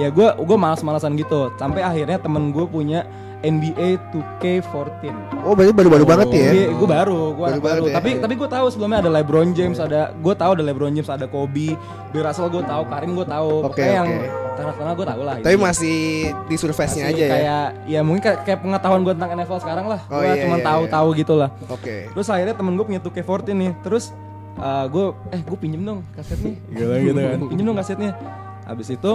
ya 0.00 0.08
gue 0.08 0.28
gue 0.40 0.56
malas-malasan 0.56 1.12
gitu. 1.20 1.52
Sampai 1.60 1.84
akhirnya 1.84 2.16
temen 2.16 2.48
gue 2.48 2.64
punya 2.64 3.04
NBA 3.42 3.98
2K14 4.14 5.10
Oh 5.42 5.58
berarti 5.58 5.74
baru-baru 5.74 6.04
banget 6.06 6.26
ya. 6.30 6.70
gue 6.70 6.88
baru, 6.88 7.34
gue 7.34 7.46
Baru 7.50 7.60
baru. 7.62 7.84
ya. 7.90 7.98
Tapi 7.98 8.10
tapi 8.22 8.34
gue 8.38 8.48
tahu 8.48 8.66
sebelumnya 8.70 9.02
ada 9.02 9.10
LeBron 9.10 9.50
James, 9.50 9.82
ada 9.82 10.14
gue 10.14 10.34
tahu 10.38 10.50
ada 10.54 10.62
LeBron 10.62 10.94
James, 10.94 11.10
ada 11.10 11.26
Kobe, 11.26 11.74
Bill 12.14 12.22
Russell 12.22 12.46
gue 12.48 12.62
tahu, 12.62 12.82
Karim 12.86 13.10
gue 13.18 13.26
tahu. 13.26 13.50
Oke, 13.66 13.82
Pokoknya 13.82 13.94
yang 13.98 14.08
oke. 14.08 14.28
terkenal 14.54 14.92
gue 14.94 15.06
tahu 15.10 15.20
lah. 15.26 15.34
Tapi 15.42 15.56
gitu. 15.58 15.66
masih 15.66 15.98
di 16.46 16.56
surface-nya 16.56 17.04
aja 17.10 17.18
ya. 17.18 17.30
kayak 17.34 17.64
ya 17.90 18.00
mungkin 18.06 18.22
kayak, 18.22 18.38
kayak 18.46 18.58
pengetahuan 18.62 19.00
gue 19.02 19.14
tentang 19.18 19.30
NFL 19.34 19.58
sekarang 19.58 19.86
lah. 19.90 20.00
Oh, 20.06 20.22
gue 20.22 20.30
iya, 20.30 20.42
cuma 20.46 20.56
iya, 20.62 20.64
tahu-tahu 20.64 21.08
gitu 21.18 21.34
lah. 21.34 21.50
Oke. 21.66 21.96
Terus 22.14 22.26
akhirnya 22.30 22.54
temen 22.54 22.72
gue 22.78 22.84
punya 22.86 23.00
2K14 23.02 23.50
nih. 23.58 23.72
Terus 23.82 24.04
uh, 24.62 24.86
gue 24.86 25.04
eh 25.34 25.40
gue 25.42 25.58
pinjem 25.58 25.82
dong 25.82 26.00
kasetnya. 26.14 26.54
gitu, 26.70 26.92
gitu 26.94 27.18
kan. 27.18 27.38
Pinjem 27.50 27.64
dong 27.66 27.78
kasetnya. 27.78 28.12
Habis 28.62 28.94
itu 28.94 29.10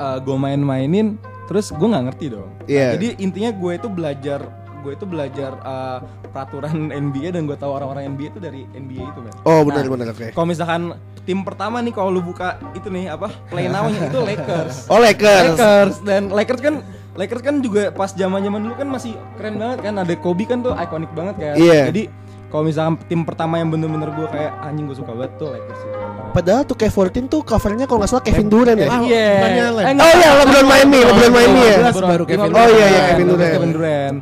uh, 0.00 0.18
gue 0.24 0.36
main-mainin 0.40 1.20
terus 1.48 1.72
gue 1.72 1.88
nggak 1.88 2.04
ngerti 2.06 2.26
dong. 2.30 2.48
Nah, 2.54 2.68
Iya. 2.68 2.86
jadi 2.94 3.08
intinya 3.18 3.50
gue 3.50 3.72
itu 3.74 3.88
belajar 3.88 4.40
gue 4.78 4.92
itu 4.94 5.04
belajar 5.04 5.58
uh, 5.60 5.98
peraturan 6.28 6.92
NBA 7.10 7.34
dan 7.34 7.48
gue 7.48 7.56
tahu 7.56 7.72
orang-orang 7.72 8.14
NBA 8.14 8.30
itu 8.30 8.38
dari 8.38 8.62
NBA 8.70 9.02
itu 9.02 9.20
kan. 9.24 9.34
Oh 9.42 9.64
benar-benar 9.64 10.12
oke. 10.12 10.30
Kalau 10.30 10.46
misalkan 10.46 10.94
tim 11.24 11.42
pertama 11.42 11.80
nih 11.80 11.90
kalau 11.90 12.08
lu 12.08 12.20
buka 12.20 12.56
itu 12.72 12.88
nih 12.88 13.10
apa 13.10 13.28
play 13.48 13.66
now-nya 13.66 14.06
itu 14.06 14.18
Lakers. 14.28 14.86
Oh 14.86 14.96
Lakers. 14.96 15.56
Lakers 15.56 15.96
dan 16.00 16.30
Lakers 16.30 16.62
kan 16.62 16.74
Lakers 17.18 17.42
kan 17.42 17.58
juga 17.58 17.90
pas 17.90 18.14
zaman-zaman 18.14 18.62
dulu 18.62 18.74
kan 18.76 18.86
masih 18.86 19.12
keren 19.34 19.58
banget 19.58 19.82
kan 19.82 19.94
ada 19.98 20.14
Kobe 20.14 20.46
kan 20.46 20.62
tuh 20.62 20.72
ikonik 20.72 21.10
banget 21.10 21.34
kan. 21.36 21.54
Iya. 21.58 21.90
Jadi 21.90 22.02
kalau 22.48 22.64
misalkan 22.64 22.96
tim 23.04 23.26
pertama 23.26 23.58
yang 23.58 23.68
bener-bener 23.68 24.08
gue 24.08 24.28
kayak 24.30 24.52
anjing 24.62 24.86
gue 24.86 24.96
suka 24.96 25.12
banget 25.12 25.32
tuh 25.36 25.50
Lakers 25.50 25.80
itu. 25.82 25.98
Padahal 26.28 26.62
tuh 26.62 26.74
K14 26.74 27.26
tuh 27.26 27.40
covernya 27.42 27.84
kalau 27.84 27.98
nggak 27.98 28.10
salah 28.10 28.22
Kevin 28.22 28.46
Durant 28.46 28.76
ya. 28.76 28.88
Iya. 29.00 29.26
bukannya 29.32 29.62
Eh, 29.62 29.70
Lem- 29.70 29.86
enggak. 29.90 30.04
Oh 30.04 30.12
iya, 30.14 30.30
LeBron 30.38 30.66
Miami, 30.66 30.98
LeBron 31.02 31.32
Miami 31.32 31.60
ya. 31.60 31.76
Baru 31.90 32.24
Kevin 32.24 32.50
Oh 32.50 32.68
iya 32.68 32.86
iya 32.86 33.00
Kevin 33.08 33.26
Durant. 33.28 33.52
Kevin 33.52 33.70
Durant. 33.72 34.18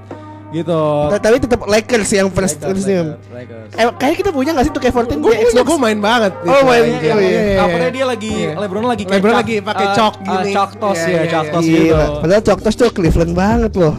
Gitu. 0.46 0.80
Ta- 1.10 1.20
Tapi 1.20 1.36
tetap 1.36 1.60
Lakers 1.66 2.10
yang 2.12 2.28
first 2.30 2.56
Lakers. 2.56 2.86
Lakers, 2.86 3.18
Lakers. 3.28 3.70
Eh, 3.74 3.86
kayaknya 3.92 4.16
kita 4.16 4.30
punya 4.30 4.50
nggak 4.54 4.64
sih 4.64 4.72
tuh 4.72 4.80
K14 4.80 5.18
Gue 5.18 5.34
punya, 5.34 5.42
Xbox? 5.44 5.66
gue 5.66 5.76
main 5.76 5.98
banget. 5.98 6.32
Oh, 6.40 6.62
main. 6.62 6.82
Iya, 6.86 6.94
Oh, 7.12 7.18
iya, 7.18 7.18
iya. 7.20 7.40
iya. 7.42 7.58
Covernya 7.58 7.90
dia 7.90 8.04
lagi 8.06 8.30
Iya. 8.32 8.50
LeBron 8.56 8.84
lagi 8.86 9.02
kayak 9.04 9.18
LeBron 9.18 9.36
lagi 9.36 9.54
pakai 9.60 9.84
uh, 9.84 9.92
chalk 9.92 10.14
uh, 10.16 10.22
gini. 10.24 10.50
chalk 10.54 10.70
toss 10.78 10.96
Iya, 10.96 11.04
ya, 11.04 11.10
iya, 11.12 11.26
chalk 11.28 11.44
iya. 11.44 11.52
toss 11.52 11.66
gitu. 11.66 11.94
Padahal 12.22 12.42
Chalk 12.42 12.60
Toss 12.62 12.74
tuh 12.74 12.88
Cleveland 12.88 13.34
banget 13.34 13.72
loh. 13.74 13.94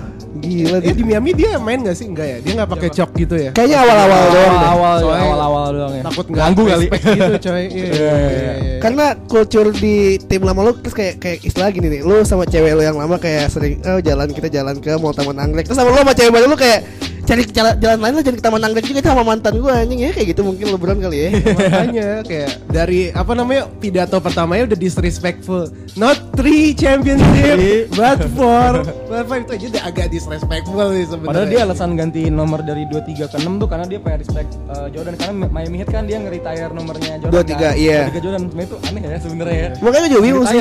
Gila 0.48 0.78
Dia 0.80 0.88
dia. 0.88 0.96
di 0.96 1.04
Miami 1.04 1.32
dia 1.36 1.52
main 1.60 1.80
gak 1.84 1.96
sih? 2.00 2.08
Enggak 2.08 2.28
ya? 2.28 2.38
Dia 2.40 2.52
gak 2.64 2.70
pakai 2.72 2.90
chalk 2.90 3.12
gitu 3.14 3.36
ya? 3.36 3.52
Kayaknya 3.52 3.78
awal-awal 3.84 4.22
doang 4.32 4.56
deh. 4.56 4.70
awal 4.72 4.96
awal 5.04 5.40
awal 5.44 5.66
doang 5.76 5.94
ya. 5.94 6.04
Takut 6.08 6.26
nggak 6.32 6.40
ganggu 6.42 6.64
kali. 6.66 6.86
gitu 6.88 7.34
coy. 7.44 7.64
Iya, 7.78 7.86
iya, 7.92 8.14
iya, 8.16 8.54
iya. 8.58 8.78
Karena 8.80 9.06
culture 9.28 9.70
di 9.70 10.18
tim 10.24 10.42
lama 10.42 10.62
lu 10.64 10.72
terus 10.80 10.96
kayak 10.96 11.20
kayak 11.20 11.40
istilah 11.44 11.70
gini 11.70 11.88
nih, 11.90 12.02
lu 12.02 12.24
sama 12.24 12.48
cewek 12.48 12.74
lu 12.74 12.82
yang 12.82 12.96
lama 12.96 13.20
kayak 13.20 13.52
sering 13.52 13.82
oh 13.84 14.00
jalan 14.00 14.32
kita 14.32 14.48
jalan 14.48 14.80
ke 14.80 14.96
Mall 14.96 15.12
Taman 15.12 15.36
Anggrek. 15.38 15.68
Terus 15.68 15.78
sama 15.78 15.92
lu 15.92 16.00
sama 16.00 16.14
cewek 16.16 16.32
baru 16.32 16.46
lu 16.48 16.56
kayak 16.56 16.80
cari 17.28 17.44
jalan, 17.52 17.76
jalan 17.78 18.00
lain 18.00 18.14
lah 18.16 18.24
jadi 18.24 18.36
ke 18.40 18.44
Taman 18.44 18.64
Anggrek 18.64 18.88
juga 18.88 19.04
sama 19.04 19.20
mantan 19.22 19.60
gua 19.60 19.84
anjing 19.84 20.00
ya 20.00 20.16
kayak 20.16 20.28
gitu 20.32 20.42
mungkin 20.42 20.72
LeBron 20.72 20.98
kali 20.98 21.18
ya. 21.20 21.30
Makanya 21.60 22.10
kayak 22.24 22.50
dari 22.72 23.12
apa 23.12 23.32
namanya 23.36 23.68
pidato 23.78 24.18
pertamanya 24.18 24.72
udah 24.72 24.80
disrespectful. 24.80 25.68
Not 25.94 26.16
three 26.34 26.72
championship, 26.72 27.92
but 27.92 28.24
four. 28.32 28.88
But 29.06 29.28
five 29.28 29.44
itu 29.44 29.52
aja 29.54 29.66
udah 29.76 29.84
agak 29.86 30.08
disrespectful 30.08 30.88
sih 30.96 31.06
sebenarnya. 31.06 31.28
Padahal 31.28 31.48
dia 31.48 31.60
alasan 31.62 31.90
ganti 31.94 32.22
nomor 32.32 32.64
dari 32.64 32.88
23 32.88 33.28
ke 33.28 33.38
6 33.38 33.60
tuh 33.60 33.68
karena 33.68 33.86
dia 33.86 34.00
pengen 34.00 34.20
respect 34.24 34.50
uh, 34.70 34.88
Jordan 34.88 35.14
karena 35.20 35.34
Miami 35.52 35.76
Heat 35.78 35.90
kan 35.92 36.08
dia 36.08 36.18
nge-retire 36.18 36.72
nomornya 36.72 37.20
Jordan 37.20 37.44
23, 37.44 37.60
kan. 37.60 37.74
iya. 37.76 38.00
23 38.08 38.24
Jordan 38.24 38.42
sebenarnya 38.48 38.64
itu 38.64 38.78
aneh 38.88 39.02
ya 39.04 39.18
sebenarnya 39.20 39.58
ya. 39.58 39.70
Makanya 39.84 40.00
gue 40.00 40.10
juga 40.10 40.22
bingung 40.24 40.46
sih. 40.48 40.60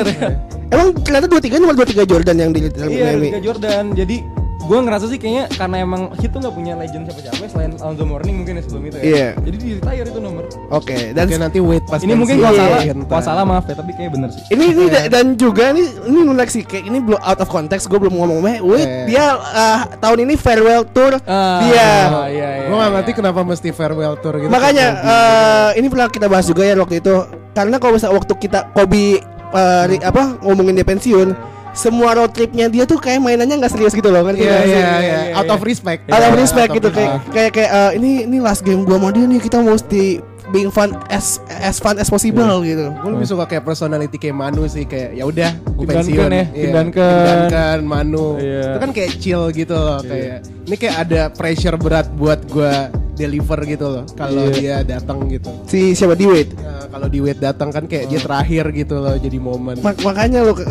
Emang 0.67 0.87
ternyata 0.99 1.25
23 1.31 1.63
cuma 1.63 1.73
23 1.79 2.11
Jordan 2.11 2.35
yang 2.35 2.51
di 2.51 2.59
di 2.59 2.69
Iya, 2.75 3.05
Miami. 3.07 3.27
23 3.31 3.45
Jordan. 3.47 3.83
Jadi 3.95 4.17
gue 4.59 4.79
ngerasa 4.79 5.05
sih 5.05 5.15
kayaknya 5.15 5.45
karena 5.49 5.77
emang 5.79 6.01
Heat 6.13 6.27
tuh 6.27 6.39
gak 6.39 6.51
punya 6.51 6.73
legend 6.73 7.05
siapa-siapa 7.05 7.37
ya, 7.37 7.47
selain 7.47 7.71
Alonzo 7.77 8.03
Mourning 8.03 8.35
mungkin 8.35 8.53
ya 8.53 8.61
sebelum 8.61 8.83
itu 8.85 8.97
ya. 8.97 9.03
Iya. 9.05 9.29
Jadi 9.39 9.55
di 9.55 9.69
retire 9.75 10.07
itu 10.07 10.19
nomor. 10.19 10.43
Oke, 10.69 10.97
dan 11.11 11.23
Oke 11.23 11.35
nanti 11.37 11.59
wait 11.59 11.83
pas 11.83 11.99
ini 11.99 12.13
mungkin 12.13 12.35
kalau 12.37 12.51
salah, 12.53 12.79
Iya, 12.79 12.93
kalau 12.97 13.23
salah 13.23 13.43
maaf 13.43 13.63
ya, 13.63 13.75
tapi 13.75 13.91
kayak 13.93 14.11
bener 14.11 14.29
sih. 14.29 14.43
ini 14.49 14.65
ini 14.69 14.85
da- 14.87 15.07
dan 15.07 15.25
juga 15.33 15.71
nih 15.71 15.87
ini 16.03 16.19
menarik 16.21 16.49
sih 16.49 16.61
kayak 16.61 16.83
ini 16.83 16.97
belum 16.99 17.15
out 17.17 17.37
of 17.37 17.47
context 17.47 17.85
gue 17.85 17.95
belum 17.95 18.11
ngomong 18.11 18.39
meh 18.39 18.57
wait 18.59 18.83
Eh. 18.83 19.05
dia 19.07 19.25
uh, 19.35 19.79
tahun 19.95 20.23
ini 20.23 20.33
farewell 20.35 20.83
tour 20.85 21.15
Ah, 21.23 21.61
dia 21.61 21.71
iya, 21.71 21.89
iya, 22.27 22.49
Gue 22.65 22.75
gak 22.75 22.81
iya. 22.81 22.93
ngerti 22.93 23.11
kenapa 23.13 23.39
mesti 23.41 23.69
farewell 23.71 24.15
tour 24.17 24.35
gitu. 24.35 24.49
makanya 24.49 24.87
uh, 24.97 25.69
ini 25.73 25.87
pernah 25.87 26.07
kita 26.07 26.25
bahas 26.25 26.43
juga 26.43 26.61
ya 26.61 26.75
waktu 26.75 26.99
itu 26.99 27.13
karena 27.51 27.75
kalau 27.77 27.93
misalnya 27.93 28.15
waktu 28.15 28.33
kita 28.35 28.59
Kobe 28.69 29.21
uh, 29.49 29.83
ri- 29.85 30.01
apa 30.01 30.41
ngomongin 30.41 30.73
dia 30.73 30.83
pensiun 30.83 31.29
semua 31.77 32.09
road 32.11 32.33
tripnya 32.33 32.65
dia 32.67 32.83
tuh 32.83 32.97
kayak 32.97 33.21
mainannya 33.21 33.55
nggak 33.55 33.69
serius 33.69 33.93
gitu 33.93 34.09
loh 34.09 34.25
kan 34.25 34.33
Iya 34.33 34.41
sih? 34.41 34.49
iya 34.65 34.65
iya. 34.65 34.89
iya, 34.99 35.19
Out 35.37 35.45
iya. 35.45 35.53
of 35.53 35.61
respect. 35.61 36.01
Out 36.09 36.19
of 36.19 36.33
Iya, 36.33 36.39
respect 36.39 36.69
gitu 36.73 36.89
kayak 36.89 37.11
kayak 37.29 37.51
kayak 37.53 37.69
uh, 37.69 37.91
ini 37.93 38.25
ini 38.25 38.37
last 38.37 38.61
game 38.61 38.81
gua 38.81 38.97
sama 38.97 39.13
dia 39.13 39.23
nih 39.23 39.37
kita 39.37 39.61
mesti 39.61 40.03
being 40.47 40.71
fun 40.71 40.95
as 41.07 41.37
as 41.51 41.75
fun 41.75 41.95
as 41.95 42.07
possible 42.07 42.47
gitu. 42.63 42.89
Gue 42.95 43.11
lebih 43.11 43.27
suka 43.27 43.43
kayak 43.45 43.61
personality 43.61 44.15
kayak 44.15 44.31
Manu 44.33 44.63
sih 44.65 44.83
kayak 44.83 45.11
ya 45.13 45.23
udah 45.23 45.51
gue 45.53 45.83
Duncan 45.83 46.01
pensiun 46.01 46.31
ya, 46.31 46.45
Duncan. 46.71 47.11
Tim 47.11 47.25
Duncan, 47.27 47.77
Manu 47.83 48.27
Iya. 48.39 48.63
itu 48.63 48.77
kan 48.79 48.91
kayak 48.91 49.11
chill 49.19 49.43
gitu 49.51 49.75
loh 49.75 49.99
kayak 50.01 50.47
ini 50.65 50.75
kayak 50.75 50.95
ada 51.03 51.21
pressure 51.29 51.75
berat 51.75 52.07
buat 52.11 52.39
gue 52.47 52.73
deliver 53.17 53.59
gitu 53.65 53.85
loh 53.89 54.03
kalau 54.13 54.47
dia 54.49 54.79
datang 54.81 55.25
gitu. 55.27 55.49
Si 55.65 55.91
siapa 55.91 56.13
di 56.13 56.23
Wade? 56.23 56.53
Nah, 56.55 56.85
kalau 56.87 57.07
di 57.07 57.19
Wade 57.19 57.41
datang 57.41 57.69
kan 57.69 57.83
kayak 57.83 58.05
dia 58.05 58.19
terakhir 58.19 58.69
gitu 58.71 58.95
loh 58.95 59.17
jadi 59.17 59.37
momen. 59.37 59.81
Mak- 59.81 59.99
makanya 59.99 60.39
lo 60.41 60.53
uh, 60.53 60.61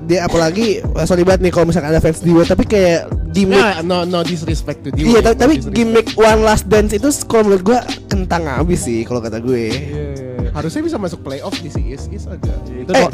dia 0.00 0.22
apalagi 0.22 0.66
uh, 0.80 1.02
sorry 1.02 1.22
banget 1.22 1.42
nih 1.42 1.52
kalau 1.52 1.66
misalkan 1.66 1.90
ada 1.90 1.98
fans 1.98 2.18
di 2.18 2.30
Wade 2.30 2.46
tapi 2.46 2.64
kayak 2.64 3.00
gimmick 3.28 3.58
Nah, 3.58 3.82
no 3.82 4.02
no 4.02 4.22
disrespect 4.22 4.80
to 4.80 4.90
Iya, 4.90 5.18
Dewey, 5.18 5.20
tapi, 5.20 5.34
no 5.34 5.34
tapi 5.36 5.54
gimmick 5.68 6.06
One 6.14 6.40
Last 6.40 6.64
Dance 6.64 6.92
itu 6.92 7.10
kalau 7.24 7.42
menurut 7.44 7.64
gua 7.64 7.78
kentang 8.06 8.46
abis 8.48 8.80
sih 8.80 9.02
kalau 9.02 9.18
kata 9.18 9.38
gue. 9.38 9.66
harusnya 10.48 10.80
bisa 10.80 10.96
masuk 10.96 11.20
playoff 11.20 11.54
di 11.54 11.68
si 11.68 11.82
Is 11.88 12.08
Is 12.08 12.24
agak 12.24 12.56
Itu 12.66 12.90
Eh, 12.90 13.06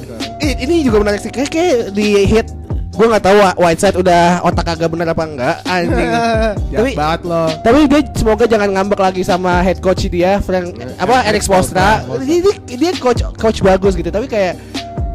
i- 0.45 0.59
ini 0.63 0.81
juga 0.81 1.01
menarik 1.01 1.19
sih. 1.19 1.29
Kayak, 1.29 1.51
kayak 1.51 1.77
di 1.91 2.07
hit 2.23 2.49
gua 2.95 3.07
nggak 3.11 3.25
tahu 3.25 3.37
Wh- 3.37 3.59
Whiteside 3.59 3.97
udah 3.97 4.23
otak 4.41 4.67
agak 4.71 4.89
benar 4.91 5.11
apa 5.11 5.25
enggak 5.27 5.57
anjing. 5.67 6.11
Tapi 6.79 6.91
banget 6.95 7.21
loh 7.27 7.49
tapi 7.63 7.87
dia 7.87 8.01
semoga 8.15 8.45
jangan 8.45 8.69
ngambek 8.71 9.01
lagi 9.01 9.23
sama 9.23 9.63
head 9.63 9.79
coach 9.79 10.07
dia 10.07 10.43
Frank 10.43 10.75
apa 10.99 11.27
Alex 11.27 11.47
Postra. 11.47 12.03
Dia, 12.23 12.41
dia, 12.67 12.93
coach 12.99 13.23
coach 13.35 13.59
bagus 13.61 13.95
gitu 13.95 14.11
tapi 14.11 14.27
kayak 14.27 14.59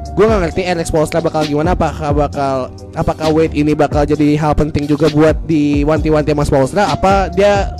gue 0.10 0.26
nggak 0.28 0.42
ngerti 0.52 0.62
Alex 0.68 0.88
Postra 0.92 1.24
bakal 1.24 1.48
gimana 1.48 1.72
apakah 1.72 2.12
bakal 2.12 2.56
apakah 2.92 3.32
Wade 3.32 3.56
ini 3.56 3.72
bakal 3.72 4.04
jadi 4.04 4.36
hal 4.36 4.52
penting 4.52 4.84
juga 4.84 5.08
buat 5.08 5.36
di 5.48 5.88
wanti-wanti 5.88 6.36
Mas 6.36 6.52
Postra 6.52 6.92
apa 6.92 7.32
dia 7.32 7.72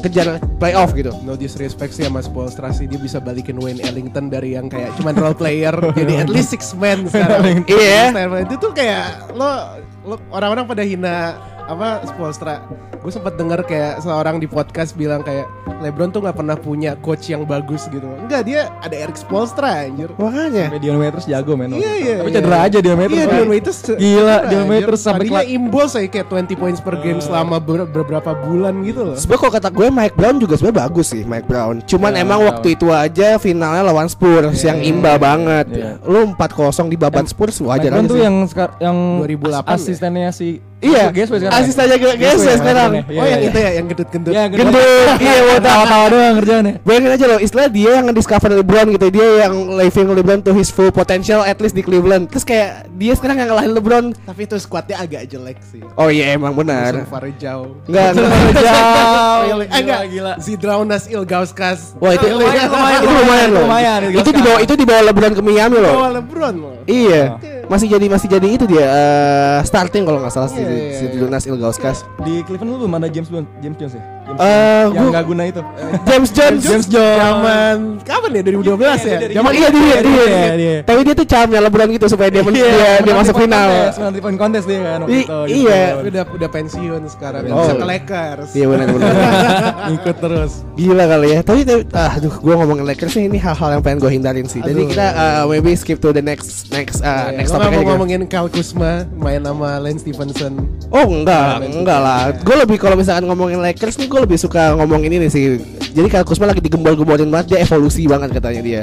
kejar 0.00 0.40
playoff 0.58 0.92
gitu. 0.96 1.12
No 1.22 1.36
disrespect 1.36 1.92
sih 1.94 2.04
sama 2.08 2.24
Spolstra 2.24 2.72
sih 2.72 2.88
Dia 2.88 3.00
bisa 3.00 3.20
balikin 3.20 3.60
Wayne 3.60 3.84
Ellington 3.84 4.32
dari 4.32 4.56
yang 4.56 4.66
kayak 4.72 4.96
cuman 4.96 5.14
role 5.16 5.36
player 5.36 5.74
Jadi 6.00 6.14
at 6.20 6.28
least 6.32 6.52
six 6.52 6.72
man 6.76 7.06
sekarang. 7.06 7.64
Iya. 7.68 8.12
Itu 8.44 8.56
tuh 8.58 8.72
kayak 8.72 9.36
lo, 9.36 9.80
lo 10.04 10.14
orang-orang 10.32 10.64
pada 10.66 10.82
hina 10.82 11.36
apa 11.70 12.02
Spolstra 12.04 12.66
Gue 13.00 13.08
sempat 13.08 13.32
denger 13.32 13.62
kayak 13.62 14.02
seorang 14.02 14.36
di 14.36 14.44
podcast 14.44 14.92
bilang 14.92 15.22
kayak 15.22 15.46
LeBron 15.80 16.10
tuh 16.10 16.20
nggak 16.20 16.36
pernah 16.36 16.52
punya 16.52 16.92
coach 16.98 17.30
yang 17.30 17.46
bagus 17.46 17.86
gitu 17.86 18.04
Enggak 18.18 18.44
dia 18.44 18.68
ada 18.76 18.92
Eric 18.92 19.16
Spolstra 19.16 19.86
anjir 19.86 20.10
makanya 20.18 20.68
Sampai 20.68 20.82
Dion 20.82 20.98
Waiters 20.98 21.24
jago 21.24 21.54
men. 21.54 21.72
Iya 21.72 21.92
iya 21.96 22.14
Tapi 22.20 22.28
iya. 22.28 22.36
cedera 22.36 22.58
aja 22.60 22.78
Dion 22.78 22.98
Waiters. 22.98 23.16
Iya. 23.16 23.26
Dion 23.30 23.48
Waiters 23.48 23.78
Gila 23.88 24.36
Dion. 24.44 24.66
Waiters 24.68 25.00
sampai 25.00 25.20
Tadinya 25.24 25.42
imbol 25.46 25.86
saya 25.86 26.06
kayak 26.06 26.26
20 26.28 26.60
points 26.60 26.80
per 26.82 26.94
game 26.98 27.20
selama 27.22 27.56
ber- 27.56 27.88
beberapa 27.88 28.34
bulan 28.34 28.74
gitu 28.82 29.00
loh 29.06 29.16
Sebenernya 29.16 29.40
kalau 29.40 29.52
kata 29.56 29.68
gue 29.70 29.86
Mike 29.88 30.16
Brown 30.18 30.36
juga 30.36 30.54
sebenarnya 30.54 30.78
bagus 30.84 31.06
sih 31.08 31.22
Mike 31.24 31.46
Brown. 31.46 31.74
Cuman 31.86 32.12
Ya, 32.12 32.20
emang 32.20 32.40
waktu 32.44 32.74
itu 32.74 32.90
aja 32.90 33.38
finalnya 33.38 33.80
lawan 33.80 34.10
Spurs 34.10 34.58
yang 34.60 34.82
imba 34.82 35.16
banget. 35.16 35.66
Iya. 35.70 35.92
Lu 36.04 36.36
4-0 36.36 36.90
di 36.90 36.98
babat 36.98 37.30
Spurs 37.30 37.56
wajar 37.62 37.88
Mike 37.88 37.94
Brown 37.94 38.04
aja 38.04 38.10
tuh 38.10 38.18
sih. 38.18 38.24
yang 38.26 38.36
yang 38.82 38.98
2008 39.22 39.40
as- 39.40 39.64
ya? 39.64 39.74
asistennya 39.80 40.30
si 40.30 40.60
Iya, 40.80 41.12
sekarang. 41.12 41.52
asistennya 41.52 41.96
ya? 41.96 41.98
Gespe 42.00 42.16
Gespe, 42.16 42.52
sekarang. 42.56 42.90
Mike 42.90 43.04
Brown 43.04 43.12
ya. 43.12 43.12
Oh 43.12 43.12
Iya, 43.12 43.28
yang 43.28 43.40
iya. 43.40 43.48
itu 43.48 43.58
ya 43.60 43.70
yang 43.70 43.86
gendut-gendut 43.86 44.32
Ya, 44.32 44.44
Gendut, 44.48 44.80
iya, 44.80 45.12
Iya, 45.20 45.40
botak. 45.44 45.62
tawa-tawa 45.68 46.06
doang 46.08 46.34
kerjaannya. 46.40 46.74
Bayangin 46.80 47.10
aja 47.12 47.24
loh, 47.28 47.38
istilah 47.38 47.66
dia 47.68 47.90
yang 48.00 48.06
discover 48.10 48.50
LeBron 48.50 48.86
gitu 48.90 49.06
Dia 49.10 49.26
yang 49.44 49.54
living 49.76 50.06
LeBron 50.08 50.40
to 50.40 50.52
his 50.56 50.72
full 50.72 50.88
potential 50.88 51.40
at 51.40 51.60
least 51.60 51.76
di 51.76 51.84
Cleveland 51.84 52.32
Terus 52.32 52.48
kayak 52.48 52.88
dia 52.96 53.12
sekarang 53.12 53.36
yang 53.38 53.48
ngalahin 53.52 53.72
LeBron 53.76 54.04
Tapi 54.24 54.40
itu 54.42 54.56
squadnya 54.56 54.96
agak 54.98 55.28
jelek 55.28 55.60
sih. 55.62 55.84
Oh 55.94 56.08
iya 56.08 56.32
emang 56.32 56.56
benar 56.56 57.04
Musuh 57.04 57.28
jauh. 57.36 57.76
Enggak, 57.84 58.10
jauh 58.56 59.60
enggak, 59.60 60.00
gila. 60.08 60.32
Zidraunas 60.40 61.04
Ilgauskas. 61.06 61.92
Wah 62.00 62.16
itu 62.16 62.24
Lumayan, 62.24 62.66
lumayan, 62.70 63.00
itu 63.00 63.60
lumayan 63.60 64.00
Itu 64.16 64.30
di 64.32 64.40
bawah 64.40 64.60
itu 64.64 64.74
di 64.74 64.84
bawah 64.88 65.02
LeBron 65.12 65.32
ke 65.36 65.42
Miami 65.44 65.76
loh 65.76 65.92
Bawa 65.92 66.08
LeBron 66.24 66.54
loh. 66.56 66.74
Iya, 66.88 67.36
masih 67.70 67.86
jadi 67.86 68.06
masih 68.10 68.26
jadi 68.26 68.48
itu 68.50 68.66
dia 68.66 68.82
eh, 68.82 69.58
starting 69.62 70.02
kalau 70.02 70.18
nggak 70.18 70.34
salah 70.34 70.50
si, 70.50 70.58
Iya, 70.58 70.66
iya, 70.66 70.90
si 70.98 71.04
iya. 71.06 71.14
Jonas 71.22 71.46
Ilgauskas. 71.46 72.02
Di 72.26 72.42
Cleveland 72.42 72.74
lu 72.74 72.76
belum 72.82 72.98
ada 72.98 73.06
James 73.06 73.30
Jones, 73.30 73.46
James 73.62 73.78
Jones 73.78 73.94
ya? 73.94 74.02
Eh, 74.32 74.46
yang 74.86 74.92
gua- 74.92 75.10
nggak 75.10 75.24
guna 75.26 75.42
itu. 75.44 75.60
James 76.04 76.30
Jones. 76.30 76.62
James 76.62 76.86
Jones. 76.86 77.18
Zaman 77.18 77.76
kapan 78.00 78.30
ya 78.30 78.42
2012 78.42 78.78
ya? 79.00 79.18
Iya, 79.18 79.28
Zaman 79.32 79.52
iya 79.52 79.68
dia, 79.68 79.80
dia, 79.96 79.98
dia, 80.00 80.52
dia. 80.54 80.76
Tapi 80.82 81.00
dia 81.02 81.14
tuh 81.14 81.26
charmnya 81.26 81.60
LeBron 81.60 81.88
gitu 81.90 82.06
supaya 82.06 82.28
dia 82.28 82.40
men- 82.40 82.54
Iya, 82.54 83.00
dia, 83.00 83.12
masuk 83.12 83.34
final. 83.36 83.68
contest, 83.70 83.96
menang 83.96 84.12
three 84.12 84.22
point 84.22 84.38
contest 84.38 84.64
dia 84.64 84.78
kan 84.80 84.98
waktu 85.00 85.16
itu, 85.18 85.38
iya. 85.48 85.50
James 85.50 85.90
Jones. 85.90 86.06
udah 86.06 86.24
udah 86.30 86.48
pensiun 86.50 87.02
sekarang 87.08 87.40
Oh. 87.46 87.56
bisa 87.58 87.72
ke 87.74 87.86
Lakers. 87.86 88.50
Iya 88.52 88.66
benar 88.66 88.86
benar. 88.88 89.12
Ikut 89.96 90.16
terus. 90.18 90.52
Gila 90.74 91.04
kali 91.06 91.28
ya. 91.30 91.40
Tapi, 91.40 91.60
tapi 91.62 91.82
ah, 91.92 92.10
aduh, 92.12 92.34
gue 92.34 92.54
ngomongin 92.54 92.84
Lakers 92.84 93.12
nih 93.14 93.24
ini 93.26 93.38
hal-hal 93.38 93.68
yang 93.72 93.82
pengen 93.82 93.98
gue 93.98 94.10
hindarin 94.10 94.46
sih. 94.46 94.60
Jadi 94.60 94.80
kita 94.86 95.06
uh, 95.10 95.42
maybe 95.46 95.72
skip 95.72 95.98
to 95.98 96.10
the 96.10 96.20
next 96.20 96.70
next 96.70 97.00
Iya, 97.00 97.36
next 97.36 97.50
topic 97.50 97.62
aja. 97.62 97.70
mau 97.70 97.80
gitu. 97.80 97.90
ngomongin 97.90 98.20
Kyle 98.26 98.48
Kuzma 98.48 98.92
main 99.12 99.40
sama 99.40 99.78
Lance 99.78 100.00
Stevenson. 100.00 100.52
Oh 100.88 101.04
enggak, 101.04 101.62
enggak 101.64 101.98
lah. 101.98 102.22
Gue 102.36 102.56
lebih 102.56 102.76
kalau 102.76 102.94
misalkan 102.94 103.24
ngomongin 103.24 103.58
Lakers 103.58 103.96
nih, 103.96 104.06
gue 104.06 104.19
lebih 104.22 104.38
suka 104.38 104.76
ngomongin 104.76 105.20
ini 105.20 105.26
sih. 105.32 105.56
Jadi 105.90 106.08
kalau 106.08 106.24
Kusma 106.24 106.46
lagi 106.46 106.62
digembol-gembolin 106.62 107.28
banget, 107.28 107.56
dia 107.56 107.58
evolusi 107.64 108.06
banget 108.06 108.30
katanya 108.36 108.62
dia. 108.62 108.82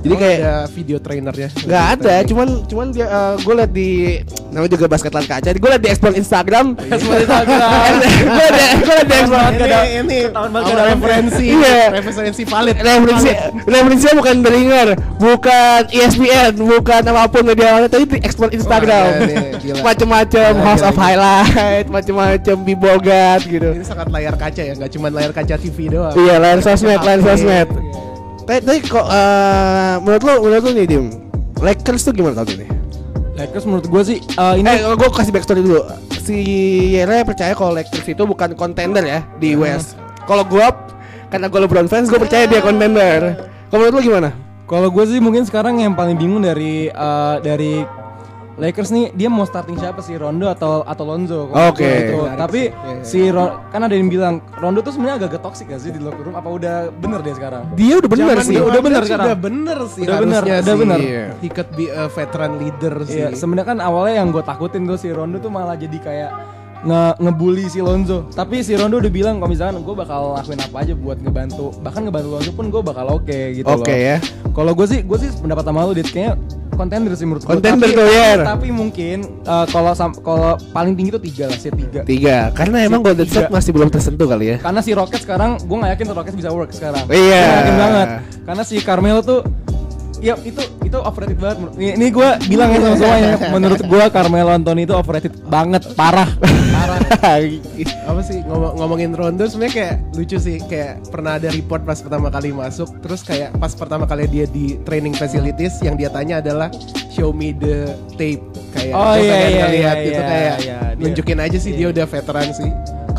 Jadi 0.00 0.16
Emang 0.16 0.22
kayak 0.24 0.38
ada 0.40 0.54
video 0.72 0.96
trainernya. 0.96 1.48
nggak 1.60 1.84
ada, 1.92 2.14
cuman 2.24 2.48
cuman 2.64 2.86
dia 2.88 3.04
gue 3.36 3.52
liat 3.52 3.68
di 3.68 3.90
namanya 4.48 4.72
juga 4.72 4.86
basket 4.88 5.12
lan 5.12 5.28
kaca. 5.28 5.52
Gue 5.52 5.70
liat 5.70 5.82
di 5.84 5.90
explore 5.92 6.16
Instagram. 6.16 6.66
Explore 6.80 7.20
Instagram. 7.20 7.68
Gue 8.30 8.46
liat 8.48 8.70
gue 8.80 8.94
liat 8.96 9.06
di 9.06 9.16
explore. 9.20 9.52
ini, 9.60 9.76
ini 10.00 10.18
our 10.32 10.48
gak 10.48 10.72
ada 10.72 10.84
referensi, 10.88 11.46
Iya. 11.52 11.80
referensi 11.92 12.42
valid. 12.48 12.74
Referensi, 12.80 13.28
referensinya 13.68 14.14
bukan 14.16 14.34
The 14.40 14.50
Ringer, 14.50 14.88
bukan 15.20 15.80
ESPN, 15.92 16.52
bukan 16.56 17.00
apa 17.04 17.22
pun 17.28 17.42
media 17.44 17.68
mana, 17.76 17.86
tapi 17.86 18.04
di 18.08 18.18
explore 18.24 18.56
Instagram. 18.56 19.04
Wah, 19.04 19.20
iya, 19.20 19.28
nih, 19.28 19.60
gila. 19.60 19.80
Macem-macem 19.84 20.50
Gila, 20.56 20.64
House 20.64 20.80
of. 20.82 20.96
Highlight, 20.96 21.86
macem-macem 21.88 22.56
Bibogat 22.60 23.44
gitu. 23.44 23.76
Ini 23.76 23.84
sangat 23.84 24.08
layar 24.08 24.32
kaca 24.32 24.62
ya, 24.64 24.72
nggak 24.72 24.90
cuma 24.90 25.12
layar 25.12 25.32
kaca 25.32 25.54
TV 25.56 25.92
doang. 25.92 26.12
Iya, 26.16 26.40
layar 26.40 26.60
sosmed, 26.60 27.00
layar 27.00 27.20
sosmed. 27.20 27.68
Tapi, 28.50 28.66
tapi 28.66 28.78
kok 28.82 29.06
eh, 29.06 29.94
menurut 30.02 30.22
lu 30.26 30.34
menurut 30.42 30.62
lu 30.66 30.70
nih 30.74 30.86
Dim 30.90 31.06
Lakers 31.62 32.02
tuh 32.02 32.10
gimana 32.10 32.42
tahun 32.42 32.58
ini? 32.58 32.66
Lakers 33.38 33.62
menurut 33.62 33.86
gue 33.86 34.02
sih 34.02 34.18
eh, 34.18 34.54
ini 34.58 34.66
Eh, 34.66 34.90
gue 34.90 35.06
kasih 35.06 35.30
backstory 35.30 35.62
dulu. 35.62 35.86
Si 36.18 36.34
Yere 36.98 37.22
percaya 37.22 37.54
kalau 37.54 37.70
Lakers 37.78 38.02
itu 38.10 38.22
bukan 38.26 38.58
kontender 38.58 39.06
ya 39.06 39.22
di 39.38 39.54
West. 39.54 39.94
Kalau 40.26 40.42
gue 40.42 40.66
karena 41.30 41.46
gue 41.46 41.60
LeBron 41.62 41.86
fans, 41.86 42.10
gue 42.10 42.18
percaya 42.18 42.50
dia 42.50 42.58
kontender. 42.58 43.38
Kalau 43.70 43.86
menurut 43.86 44.02
lu 44.02 44.10
gimana? 44.10 44.34
Kalau 44.66 44.90
gue 44.90 45.04
sih 45.06 45.22
mungkin 45.22 45.46
sekarang 45.46 45.78
yang 45.78 45.94
paling 45.94 46.18
bingung 46.18 46.42
dari 46.42 46.90
eh, 46.90 47.36
dari 47.46 47.86
Lakers 48.60 48.92
nih 48.92 49.04
dia 49.16 49.32
mau 49.32 49.42
starting 49.42 49.80
siapa 49.80 50.04
sih 50.04 50.20
Rondo 50.20 50.46
atau 50.46 50.84
atau 50.84 51.04
Lonzo? 51.08 51.48
Oke. 51.48 51.80
itu. 51.80 52.18
Menarik 52.20 52.36
Tapi 52.36 52.60
sih. 52.60 52.68
Iya, 52.68 53.00
si 53.00 53.20
Ron, 53.32 53.50
kan 53.72 53.80
ada 53.80 53.94
yang 53.96 54.12
bilang 54.12 54.34
Rondo 54.60 54.84
tuh 54.84 54.92
sebenarnya 54.92 55.24
agak 55.24 55.40
toxic 55.40 55.66
gak 55.66 55.80
sih 55.80 55.88
di 55.88 55.96
locker 55.96 56.28
room? 56.28 56.36
Apa 56.36 56.48
udah 56.52 56.74
bener 56.92 57.24
dia 57.24 57.34
sekarang? 57.34 57.64
Dia 57.72 57.94
udah 57.96 58.10
bener 58.12 58.26
Zaman 58.36 58.44
sih. 58.44 58.52
dia 58.52 58.62
udah 58.62 58.82
bener 58.84 59.00
sih, 59.00 59.08
sekarang. 59.08 59.26
Udah 59.26 59.38
bener 59.40 59.78
sih 59.88 60.02
Udah 60.04 60.18
bener, 60.20 60.42
harusnya 60.44 60.56
udah 60.60 60.74
sih. 60.76 60.82
bener. 60.84 60.98
Iya. 61.00 61.24
He 61.40 61.48
could 61.48 61.70
be 61.72 61.86
a 61.88 62.04
veteran 62.12 62.52
leader 62.60 62.94
sih. 63.08 63.16
Iya, 63.24 63.28
sebenarnya 63.32 63.66
kan 63.72 63.78
awalnya 63.80 64.14
yang 64.20 64.28
gue 64.28 64.44
takutin 64.44 64.84
tuh 64.84 65.00
si 65.00 65.08
Rondo 65.08 65.40
tuh 65.40 65.48
malah 65.48 65.74
jadi 65.74 65.96
kayak 65.96 66.30
nge 66.80 67.02
ngebully 67.20 67.68
si 67.68 67.80
Lonzo. 67.80 68.28
Tapi 68.28 68.60
si 68.60 68.76
Rondo 68.76 69.00
udah 69.00 69.12
bilang 69.12 69.36
kalau 69.36 69.48
misalkan 69.48 69.80
gue 69.80 69.94
bakal 69.96 70.36
lakuin 70.36 70.60
apa 70.60 70.76
aja 70.80 70.92
buat 70.96 71.16
ngebantu, 71.16 71.72
bahkan 71.80 72.04
ngebantu 72.04 72.28
Lonzo 72.28 72.50
pun 72.52 72.68
gue 72.68 72.80
bakal 72.80 73.08
oke 73.08 73.38
gitu 73.56 73.64
loh. 73.68 73.80
Oke 73.80 73.96
ya. 73.96 74.16
Kalau 74.52 74.72
gue 74.76 74.84
sih, 74.84 75.00
gue 75.00 75.16
sih 75.16 75.28
pendapat 75.40 75.64
sama 75.64 75.84
lu, 75.84 75.92
dia 75.92 76.04
kayaknya 76.04 76.34
kontender 76.74 77.12
sih 77.14 77.26
menurut. 77.26 77.42
Contender 77.44 77.88
Tapi- 77.90 77.98
tuh, 77.98 78.06
Yer. 78.06 78.40
Tapi 78.46 78.68
mungkin 78.70 79.16
eh, 79.42 79.66
kalau 79.68 79.92
kalau 80.22 80.50
paling 80.70 80.94
tinggi 80.94 81.10
tuh 81.14 81.22
tiga 81.22 81.44
lah, 81.50 81.58
sih 81.58 81.70
tiga. 81.70 82.00
Tiga. 82.06 82.36
Karena 82.54 82.86
emang 82.86 83.00
Golden 83.04 83.26
State 83.26 83.50
masih 83.50 83.70
belum 83.74 83.88
tersentuh 83.92 84.26
kali 84.26 84.54
ya. 84.54 84.56
Karena 84.58 84.80
si 84.80 84.90
Rockets 84.94 85.22
sekarang, 85.26 85.58
gue 85.60 85.76
gak 85.76 85.90
yakin 85.98 86.04
tuh 86.08 86.16
Rockets 86.16 86.36
bisa 86.38 86.50
work 86.50 86.70
sekarang. 86.72 87.04
Iya. 87.10 87.42
Gua 87.44 87.58
yakin 87.60 87.76
banget. 87.76 88.08
Karena 88.46 88.62
si 88.66 88.76
Carmelo 88.82 89.20
tuh, 89.22 89.40
ya 90.20 90.34
itu 90.40 90.60
itu 90.80 90.96
overrated 90.96 91.36
banget. 91.36 91.58
Ini, 91.74 91.96
ini 91.96 92.06
gue 92.08 92.28
bilang 92.46 92.68
ya 92.70 92.78
sama 92.80 92.96
semuanya. 93.00 93.32
Menurut 93.50 93.80
gue 93.80 94.02
Carmelo 94.08 94.50
Anthony 94.52 94.84
itu 94.84 94.94
overrated 94.94 95.34
banget, 95.48 95.82
parah. 95.96 96.28
apa 98.06 98.20
sih 98.22 98.42
ngomong 98.46 98.78
ngomongin 98.78 99.10
Rondo 99.14 99.46
sebenarnya 99.46 99.74
kayak 99.74 99.94
lucu 100.14 100.36
sih 100.38 100.56
kayak 100.62 101.10
pernah 101.10 101.38
ada 101.38 101.50
report 101.50 101.82
pas 101.82 101.98
pertama 101.98 102.30
kali 102.30 102.50
masuk 102.50 102.90
terus 103.02 103.22
kayak 103.22 103.54
pas 103.56 103.74
pertama 103.74 104.06
kali 104.06 104.26
dia 104.26 104.46
di 104.46 104.78
training 104.82 105.14
facilities 105.14 105.78
yang 105.80 105.94
dia 105.94 106.10
tanya 106.10 106.38
adalah 106.38 106.70
show 107.10 107.30
me 107.30 107.50
the 107.52 107.90
tape 108.14 108.42
kayak 108.70 108.94
Oh, 108.94 109.14
iya, 109.14 109.36
iya, 109.46 109.64
ngeliat 109.64 109.96
iya, 109.96 110.06
gitu 110.06 110.20
iya, 110.20 110.30
kayak 110.30 110.56
iya. 110.60 110.78
Dia- 110.94 110.98
nunjukin 111.00 111.38
aja 111.40 111.58
sih 111.58 111.72
dia 111.74 111.88
udah 111.90 112.06
veteran 112.06 112.48
sih 112.50 112.70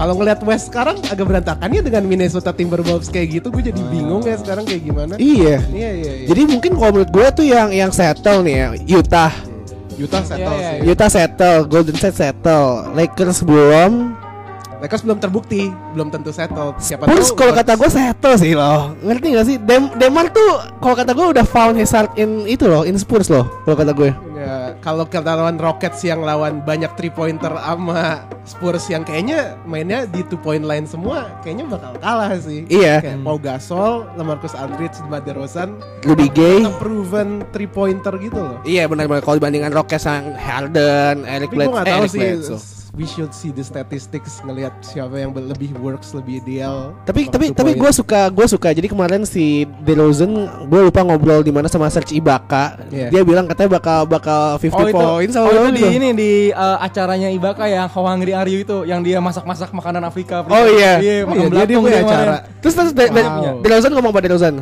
kalau 0.01 0.17
ngeliat 0.17 0.41
West 0.41 0.73
sekarang 0.73 0.97
agak 1.13 1.29
berantakan 1.29 1.69
ya 1.77 1.85
dengan 1.85 2.01
Minnesota 2.09 2.49
Timberwolves 2.49 3.05
kayak 3.13 3.37
gitu 3.37 3.53
gue 3.53 3.69
jadi 3.69 3.81
bingung 3.93 4.25
ya 4.25 4.33
sekarang 4.33 4.65
kayak 4.65 4.81
gimana 4.81 5.13
iya. 5.21 5.61
iya 5.69 5.91
iya 5.93 6.11
iya 6.25 6.25
Jadi 6.25 6.41
mungkin 6.49 6.73
kalau 6.73 6.89
menurut 6.97 7.11
gue 7.13 7.27
tuh 7.37 7.45
yang 7.45 7.69
yang 7.69 7.93
settle 7.93 8.41
nih 8.41 8.55
ya 8.57 8.67
Utah. 8.97 9.29
Utah 10.01 10.23
settle 10.25 10.57
Iya, 10.57 10.57
iya, 10.57 10.71
sih 10.81 10.89
Utah 10.89 11.09
settle, 11.13 11.59
Golden 11.69 11.95
State 12.01 12.17
settle, 12.17 12.89
Lakers 12.97 13.45
belum. 13.45 14.17
Lakers 14.81 15.05
belum 15.05 15.21
terbukti, 15.21 15.69
belum 15.93 16.09
tentu 16.09 16.33
settle. 16.33 16.73
Siapa 16.81 17.05
Spurs 17.05 17.29
tahu 17.29 17.37
kalau 17.37 17.53
kata 17.53 17.73
gue 17.77 17.89
settle 17.93 18.35
sih 18.41 18.53
loh 18.57 18.97
Ngerti 19.05 19.27
gak 19.37 19.45
sih? 19.45 19.57
Dem 19.61 19.93
Demar 20.01 20.33
tuh 20.33 20.57
kalau 20.81 20.97
kata 20.97 21.13
gue 21.13 21.27
udah 21.37 21.45
found 21.45 21.77
his 21.77 21.93
heart 21.93 22.09
in 22.17 22.49
itu 22.49 22.65
loh 22.65 22.81
In 22.81 22.97
Spurs 22.97 23.29
loh 23.29 23.45
Kalau 23.61 23.77
kata 23.77 23.93
gue 23.93 24.09
Ya, 24.41 24.73
kalau 24.81 25.05
kita 25.05 25.37
lawan 25.37 25.61
Rockets 25.61 26.01
yang 26.01 26.25
lawan 26.25 26.65
banyak 26.65 26.89
three 26.97 27.13
pointer 27.13 27.53
sama 27.53 28.25
Spurs 28.41 28.89
yang 28.89 29.05
kayaknya 29.05 29.53
mainnya 29.69 30.09
di 30.09 30.25
two 30.25 30.41
point 30.41 30.65
line 30.65 30.89
semua, 30.89 31.29
kayaknya 31.45 31.69
bakal 31.69 31.93
kalah 32.01 32.33
sih. 32.41 32.65
Iya. 32.65 33.05
Kayak 33.05 33.21
Pau 33.21 33.37
Gasol, 33.37 34.09
Lamarcus 34.17 34.57
Aldridge, 34.57 34.97
DeMar 35.05 35.21
DeRozan, 35.21 35.77
Rudy 36.09 36.25
Gay 36.33 36.65
proven 36.81 37.45
three 37.53 37.69
pointer 37.69 38.17
gitu 38.17 38.41
loh. 38.41 38.57
Iya 38.65 38.89
benar-benar 38.89 39.21
kalau 39.21 39.37
dibandingkan 39.37 39.77
Rockets 39.77 40.09
yang 40.09 40.33
Harden, 40.33 41.21
Eric 41.29 41.53
Bledsoe, 41.53 41.77
eh, 41.77 41.85
tahu 41.85 42.01
Eric 42.01 42.09
sih. 42.09 42.21
Bledsoe. 42.25 42.80
We 42.91 43.07
should 43.07 43.31
see 43.31 43.55
the 43.55 43.63
statistics 43.63 44.43
ngelihat 44.43 44.75
siapa 44.83 45.15
yang 45.15 45.31
lebih 45.31 45.71
works 45.79 46.11
lebih 46.11 46.43
ideal. 46.43 46.91
Tapi 47.07 47.31
tapi 47.31 47.55
tapi 47.55 47.71
gue 47.71 47.87
suka 47.87 48.27
gue 48.27 48.43
suka 48.43 48.75
jadi 48.75 48.91
kemarin 48.91 49.23
si 49.23 49.63
DeRozan 49.87 50.27
gue 50.67 50.81
lupa 50.83 50.99
ngobrol 50.99 51.39
di 51.39 51.55
mana 51.55 51.71
sama 51.71 51.87
Serge 51.87 52.11
Ibaka 52.11 52.83
Iya. 52.91 53.07
dia 53.07 53.21
bilang 53.23 53.47
katanya 53.47 53.79
bakal 53.79 54.03
bakal 54.03 54.59
50 54.59 54.75
Oh 54.75 54.83
itu, 54.83 54.91
points 54.91 55.33
sama 55.33 55.47
oh, 55.47 55.71
itu 55.71 55.79
di 55.79 55.83
ini 55.87 56.09
di 56.11 56.31
uh, 56.51 56.83
acaranya 56.83 57.31
Ibaka 57.31 57.63
yang 57.71 57.87
How 57.87 58.11
Hungry 58.11 58.35
Are 58.35 58.51
You 58.51 58.59
itu 58.59 58.83
yang 58.83 58.99
dia 58.99 59.23
masak-masak 59.23 59.71
makanan 59.71 60.03
Afrika. 60.03 60.43
Oh, 60.43 60.67
iya. 60.67 60.99
Iya, 60.99 60.99
Iya, 60.99 61.15
makan 61.23 61.31
dia- 61.31 61.47
dia 61.47 61.47
belatung 61.47 61.83
punya 61.87 61.95
dia 61.95 62.03
kemarin. 62.03 62.27
acara. 62.27 62.37
Terus 62.59 62.73
terus 62.75 62.91
Wow. 62.91 63.63
DeRozan 63.63 63.91
ngomong 63.95 64.11
apa 64.11 64.19
DeRozan? 64.19 64.55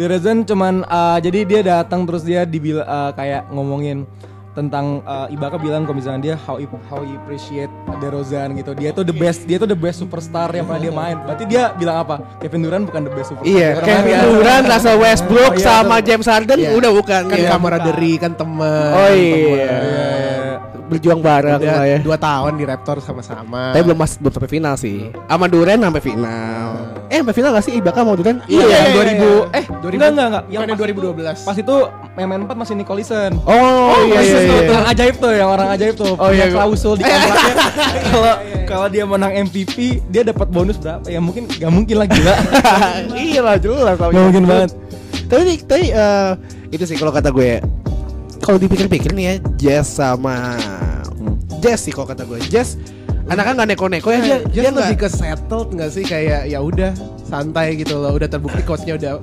DeRozan 0.00 0.36
cuman 0.48 0.74
uh, 0.88 1.20
jadi 1.20 1.38
dia 1.44 1.60
datang 1.60 2.08
terus 2.08 2.24
dia 2.24 2.48
dibil 2.48 2.80
uh, 2.80 3.12
kayak 3.12 3.52
ngomongin 3.52 4.08
tentang 4.56 5.04
uh, 5.04 5.28
Ibaka 5.28 5.60
bilang 5.60 5.84
kalau 5.84 6.00
misalnya 6.00 6.20
dia 6.24 6.34
how 6.40 6.56
he, 6.56 6.64
how 6.88 7.04
he 7.04 7.12
appreciate 7.14 7.68
DeRozan 8.00 8.56
gitu. 8.56 8.72
Dia 8.72 8.90
tuh 8.90 9.04
the 9.04 9.12
best, 9.12 9.44
dia 9.44 9.60
tuh 9.60 9.68
the 9.68 9.76
best 9.76 10.00
superstar 10.00 10.48
yang 10.50 10.64
pernah 10.64 10.80
dia 10.80 10.92
main. 10.92 11.16
Berarti 11.20 11.44
dia 11.44 11.76
bilang 11.76 12.00
apa? 12.00 12.24
Kevin 12.40 12.64
Durant 12.64 12.88
bukan 12.88 13.04
the 13.04 13.12
best 13.12 13.28
superstar. 13.30 13.52
Iya, 13.52 13.68
Kevin 13.84 14.16
Durant, 14.24 14.64
Russell 14.72 14.96
Westbrook 14.96 15.52
Oh, 15.52 15.60
iya, 15.60 15.66
sama. 15.68 16.00
James 16.00 16.24
Harden 16.24 16.56
Iya. 16.56 16.72
udah 16.72 16.90
bukan 16.90 17.22
kan 17.28 17.36
Iya. 17.36 17.48
camaraderie 17.52 18.16
kan 18.16 18.32
temen. 18.32 18.90
Oh 18.96 19.10
iya. 19.12 19.28
temen. 19.28 19.52
Iya, 19.52 19.76
iya. 19.76 20.25
Berjuang 20.86 21.18
bareng 21.18 21.58
Udah 21.58 21.74
lah 21.74 21.84
ya. 21.84 21.98
dua 21.98 22.16
tahun 22.16 22.52
di 22.54 22.64
Raptor 22.64 22.98
sama-sama. 22.98 23.74
Tapi 23.74 23.82
belum 23.82 23.98
mas 23.98 24.14
belum 24.16 24.32
sampai 24.32 24.50
final 24.50 24.74
sih. 24.74 25.10
Sama 25.12 25.46
Durant 25.46 25.80
sampai 25.80 25.98
final. 26.00 26.68
Eh 27.06 27.18
sampai 27.18 27.34
final 27.34 27.50
gak 27.52 27.64
sih 27.64 27.74
Ibaka 27.74 28.00
mau 28.02 28.14
Durant? 28.14 28.38
Iya, 28.46 28.62
Iya, 28.62 28.66
yang 28.66 28.86
iya, 28.86 28.94
2000 28.94 29.06
iya. 29.12 29.34
eh 29.52 29.64
2000 29.66 29.86
enggak 29.92 30.10
enggak 30.10 30.26
enggak 30.26 30.44
Yang 30.46 30.62
pas 30.62 30.78
2012. 30.78 31.46
Pas 31.46 31.56
itu 31.56 31.76
yang 32.16 32.28
main 32.28 32.40
4 32.42 32.54
masih 32.56 32.74
Nicholson. 32.74 33.30
Oh, 33.42 33.94
iya 34.02 34.16
iya 34.16 34.16
Persis 34.16 34.40
tuh, 34.40 34.56
iya. 34.56 34.70
Orang 34.70 34.86
ajaib 34.86 35.14
tuh, 35.16 35.32
yang 35.32 35.48
orang 35.48 35.68
ajaib 35.70 35.94
tuh. 35.94 36.12
Oh, 36.16 36.28
iya, 36.28 36.32
Punya 36.32 36.46
gua- 36.46 36.58
klausul 36.64 36.92
di 36.94 37.02
kontraknya. 37.02 37.54
Kalau 38.06 38.34
kalau 38.66 38.86
dia 38.88 39.04
menang 39.04 39.32
MVP, 39.32 39.76
dia 40.06 40.22
dapat 40.22 40.48
bonus 40.48 40.76
berapa? 40.76 41.06
Ya 41.06 41.18
mungkin 41.18 41.46
gak 41.46 41.70
mungkin 41.70 41.96
lah 41.96 42.06
gila. 42.06 42.34
iya 43.20 43.40
lah 43.40 43.56
jelas 43.56 43.94
Gak 43.94 44.10
mungkin 44.12 44.44
banget. 44.44 44.70
Tapi 45.26 45.42
tapi 45.60 45.84
eh, 45.90 46.30
itu 46.68 46.82
sih 46.82 46.94
kalau 46.94 47.10
kata 47.10 47.30
gue. 47.30 47.62
Kalau 48.46 48.62
dipikir-pikir 48.62 49.10
nih 49.10 49.24
ya 49.26 49.34
Jazz 49.58 49.98
sama 49.98 50.54
Jazz 51.58 51.82
sih 51.82 51.90
kalau 51.90 52.06
kata 52.06 52.22
gue. 52.22 52.38
Jazz 52.46 52.78
anaknya 53.26 53.58
nggak 53.58 53.68
neko-neko 53.74 54.14
ya 54.14 54.20
dia 54.22 54.38
dia, 54.46 54.70
lebih 54.70 55.02
ke 55.02 55.08
settled 55.10 55.74
nggak 55.74 55.90
sih? 55.90 56.06
Kayak 56.06 56.46
ya 56.46 56.62
udah 56.62 56.94
santai 57.26 57.74
gitu 57.74 57.98
loh. 57.98 58.14
Udah 58.14 58.30
terbukti 58.30 58.62
coachnya 58.68 58.94
udah 58.94 59.18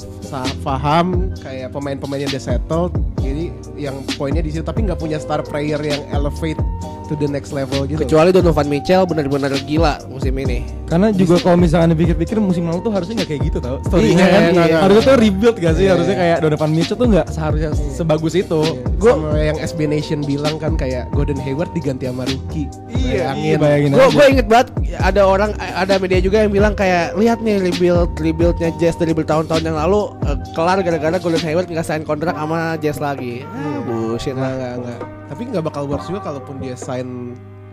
paham 0.60 1.32
kayak 1.40 1.72
pemain-pemainnya 1.72 2.28
udah 2.36 2.44
settled. 2.44 2.92
Jadi 3.24 3.56
yang 3.80 3.96
poinnya 4.20 4.44
di 4.44 4.52
situ. 4.52 4.68
Tapi 4.68 4.92
nggak 4.92 5.00
punya 5.00 5.24
star 5.24 5.40
player 5.40 5.80
yang 5.80 6.04
elevate 6.12 6.60
to 7.14 7.20
the 7.20 7.30
next 7.30 7.54
level 7.54 7.86
gitu 7.86 8.02
kecuali 8.02 8.34
Donovan 8.34 8.66
Mitchell 8.66 9.06
benar-benar 9.06 9.54
gila 9.64 10.02
musim 10.08 10.34
ini. 10.36 10.66
Karena 10.84 11.10
juga 11.10 11.38
kalau 11.40 11.56
misalnya 11.56 11.94
dipikir-pikir 11.94 12.38
musim 12.38 12.66
lalu 12.66 12.82
tuh 12.82 12.92
harusnya 12.92 13.18
nggak 13.18 13.30
kayak 13.30 13.42
gitu 13.44 13.58
tau 13.60 13.78
storynya 13.84 14.14
Iya, 14.20 14.26
kan 14.28 14.42
iya, 14.44 14.64
iya. 14.64 14.78
harusnya 14.80 15.04
tuh 15.04 15.16
rebuild 15.16 15.56
gak 15.56 15.74
sih 15.74 15.84
Iya. 15.84 15.92
harusnya 15.94 16.16
kayak 16.16 16.38
Donovan 16.40 16.72
Mitchell 16.72 16.98
tuh 16.98 17.08
nggak 17.08 17.28
seharusnya 17.28 17.70
sebagus 17.90 18.34
itu 18.36 18.62
gue 18.94 19.12
sama 19.12 19.34
yang 19.36 19.58
SB 19.58 19.80
Nation 19.86 20.20
bilang 20.22 20.56
kan 20.58 20.74
kayak 20.74 21.10
Gordon 21.12 21.38
Hayward 21.38 21.70
diganti 21.72 22.06
sama 22.06 22.24
rookie 22.24 22.70
Iya, 22.90 23.34
bayangin 23.56 23.90
Gue 23.92 24.02
aja. 24.02 24.12
gue 24.12 24.26
inget 24.32 24.48
banget 24.48 24.68
ada 24.96 25.22
orang 25.24 25.50
ada 25.58 25.94
media 25.98 26.20
juga 26.20 26.38
yang 26.40 26.52
bilang 26.52 26.74
kayak 26.74 27.14
lihat 27.16 27.42
nih 27.42 27.58
rebuild 27.60 28.14
rebuildnya 28.16 28.70
Jazz 28.78 28.96
dari 28.96 29.12
bertahun-tahun 29.12 29.64
yang 29.64 29.78
lalu 29.78 30.14
eh, 30.24 30.38
kelar 30.54 30.78
gara-gara 30.80 31.18
Golden 31.18 31.42
Hayward 31.42 31.68
nggak 31.68 31.84
sign 31.84 32.04
kontrak 32.04 32.34
sama 32.34 32.78
Jazz 32.78 32.98
lagi. 32.98 33.42
Ah, 33.44 33.82
bullshit 33.82 34.32
nggak 34.32 34.46
lah. 34.46 34.54
nggak 34.54 34.74
nggak 34.80 35.00
tapi 35.24 35.50
nggak 35.50 35.66
bakal 35.66 35.90
works 35.90 36.06
juga 36.06 36.22
kalaupun 36.24 36.62
dia 36.62 36.78
sign 36.78 37.03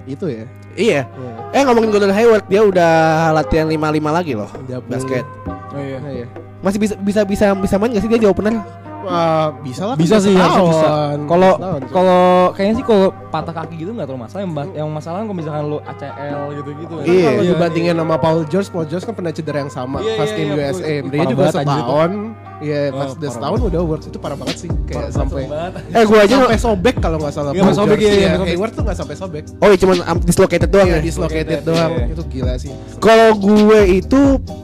itu 0.04 0.26
ya 0.26 0.44
Iya. 0.70 1.02
Eh 1.50 1.66
ngomongin 1.66 1.90
Golden 1.90 2.14
Hayward 2.14 2.46
dia 2.46 2.62
udah 2.62 2.92
latihan 3.32 3.66
5-5 3.66 3.75
lagi 4.08 4.32
loh 4.32 4.46
Udah 4.56 4.78
basket. 4.80 5.26
oh, 5.75 5.76
iya. 5.76 5.99
Nah, 5.99 6.12
ya. 6.14 6.26
Masih 6.60 6.78
bisa 6.78 6.94
bisa 6.94 7.20
bisa 7.25 7.46
bisa 7.52 7.75
main 7.75 7.90
gak 7.90 8.00
sih 8.00 8.08
dia 8.08 8.16
di 8.16 8.25
opener? 8.25 8.54
Wah, 9.00 9.50
bisa 9.58 9.82
lah 9.82 9.97
bisa 9.97 10.21
kan 10.21 10.23
sih 10.23 10.36
harusnya 10.36 10.64
bisa 10.69 10.88
kalau 11.25 11.52
kalau 11.88 12.23
kayaknya 12.52 12.75
sih 12.76 12.84
kalau 12.84 13.08
patah 13.26 13.54
kaki 13.56 13.80
gitu 13.80 13.90
nggak 13.90 14.04
terlalu 14.04 14.23
masalah 14.23 14.40
yang, 14.45 14.52
ba- 14.52 14.75
yang 14.76 14.88
masalah 14.93 15.19
kalau 15.25 15.34
misalkan 15.34 15.64
lu 15.66 15.78
ACL 15.82 16.43
gitu 16.52 16.71
gitu 16.76 16.95
Kan 16.95 17.04
Iya. 17.08 17.26
kalau 17.26 17.45
dibandingin 17.49 17.95
sama 17.97 18.16
Paul 18.21 18.40
George, 18.45 18.69
Paul 18.69 18.84
George 18.84 19.02
kan 19.02 19.14
pernah 19.16 19.32
cedera 19.32 19.58
yang 19.58 19.73
sama 19.73 19.99
Iya, 19.99 20.14
pas 20.14 20.28
iya, 20.28 20.36
tim 20.36 20.47
iya, 20.47 20.54
USA. 20.69 20.95
Dia 21.02 21.25
juga 21.26 21.45
setahun. 21.49 22.10
Iya, 22.60 22.92
pas 22.92 23.08
Oh, 23.08 23.16
udah 23.16 23.20
parah 23.20 23.32
setahun 23.32 23.58
udah 23.64 23.80
works 23.82 24.06
itu 24.06 24.18
parah 24.18 24.36
banget 24.36 24.56
sih. 24.58 24.70
Kayak 24.84 25.08
sampai 25.10 25.42
Eh 25.90 26.04
gua 26.04 26.18
aja 26.20 26.34
sampai 26.36 26.58
sobek 26.58 26.96
kalau 26.96 27.16
nggak 27.16 27.32
salah. 27.32 27.50
Iya, 27.50 27.62
sobek, 27.70 27.96
George. 27.96 28.04
iya, 28.04 28.12
iya, 28.12 28.28
Iya. 28.30 28.46
Hayward 28.46 28.73
tuh 28.73 28.82
nggak 28.84 28.96
sampai 28.96 29.14
sobek. 29.14 29.44
Oh 29.56 29.66
iya 29.66 29.78
cuman 29.78 29.96
um, 30.02 30.18
dislocated 30.20 30.68
doang 30.68 30.86
Iya, 30.86 30.96
ya. 30.96 31.00
dislocated 31.00 31.46
Dislocated, 31.56 31.60
doang. 31.64 31.90
iya. 31.90 32.04
Itu 32.10 32.23
gila 32.28 32.54
sih. 32.56 32.73
Kalau 32.99 33.28
gue 33.34 33.80
itu 33.96 34.20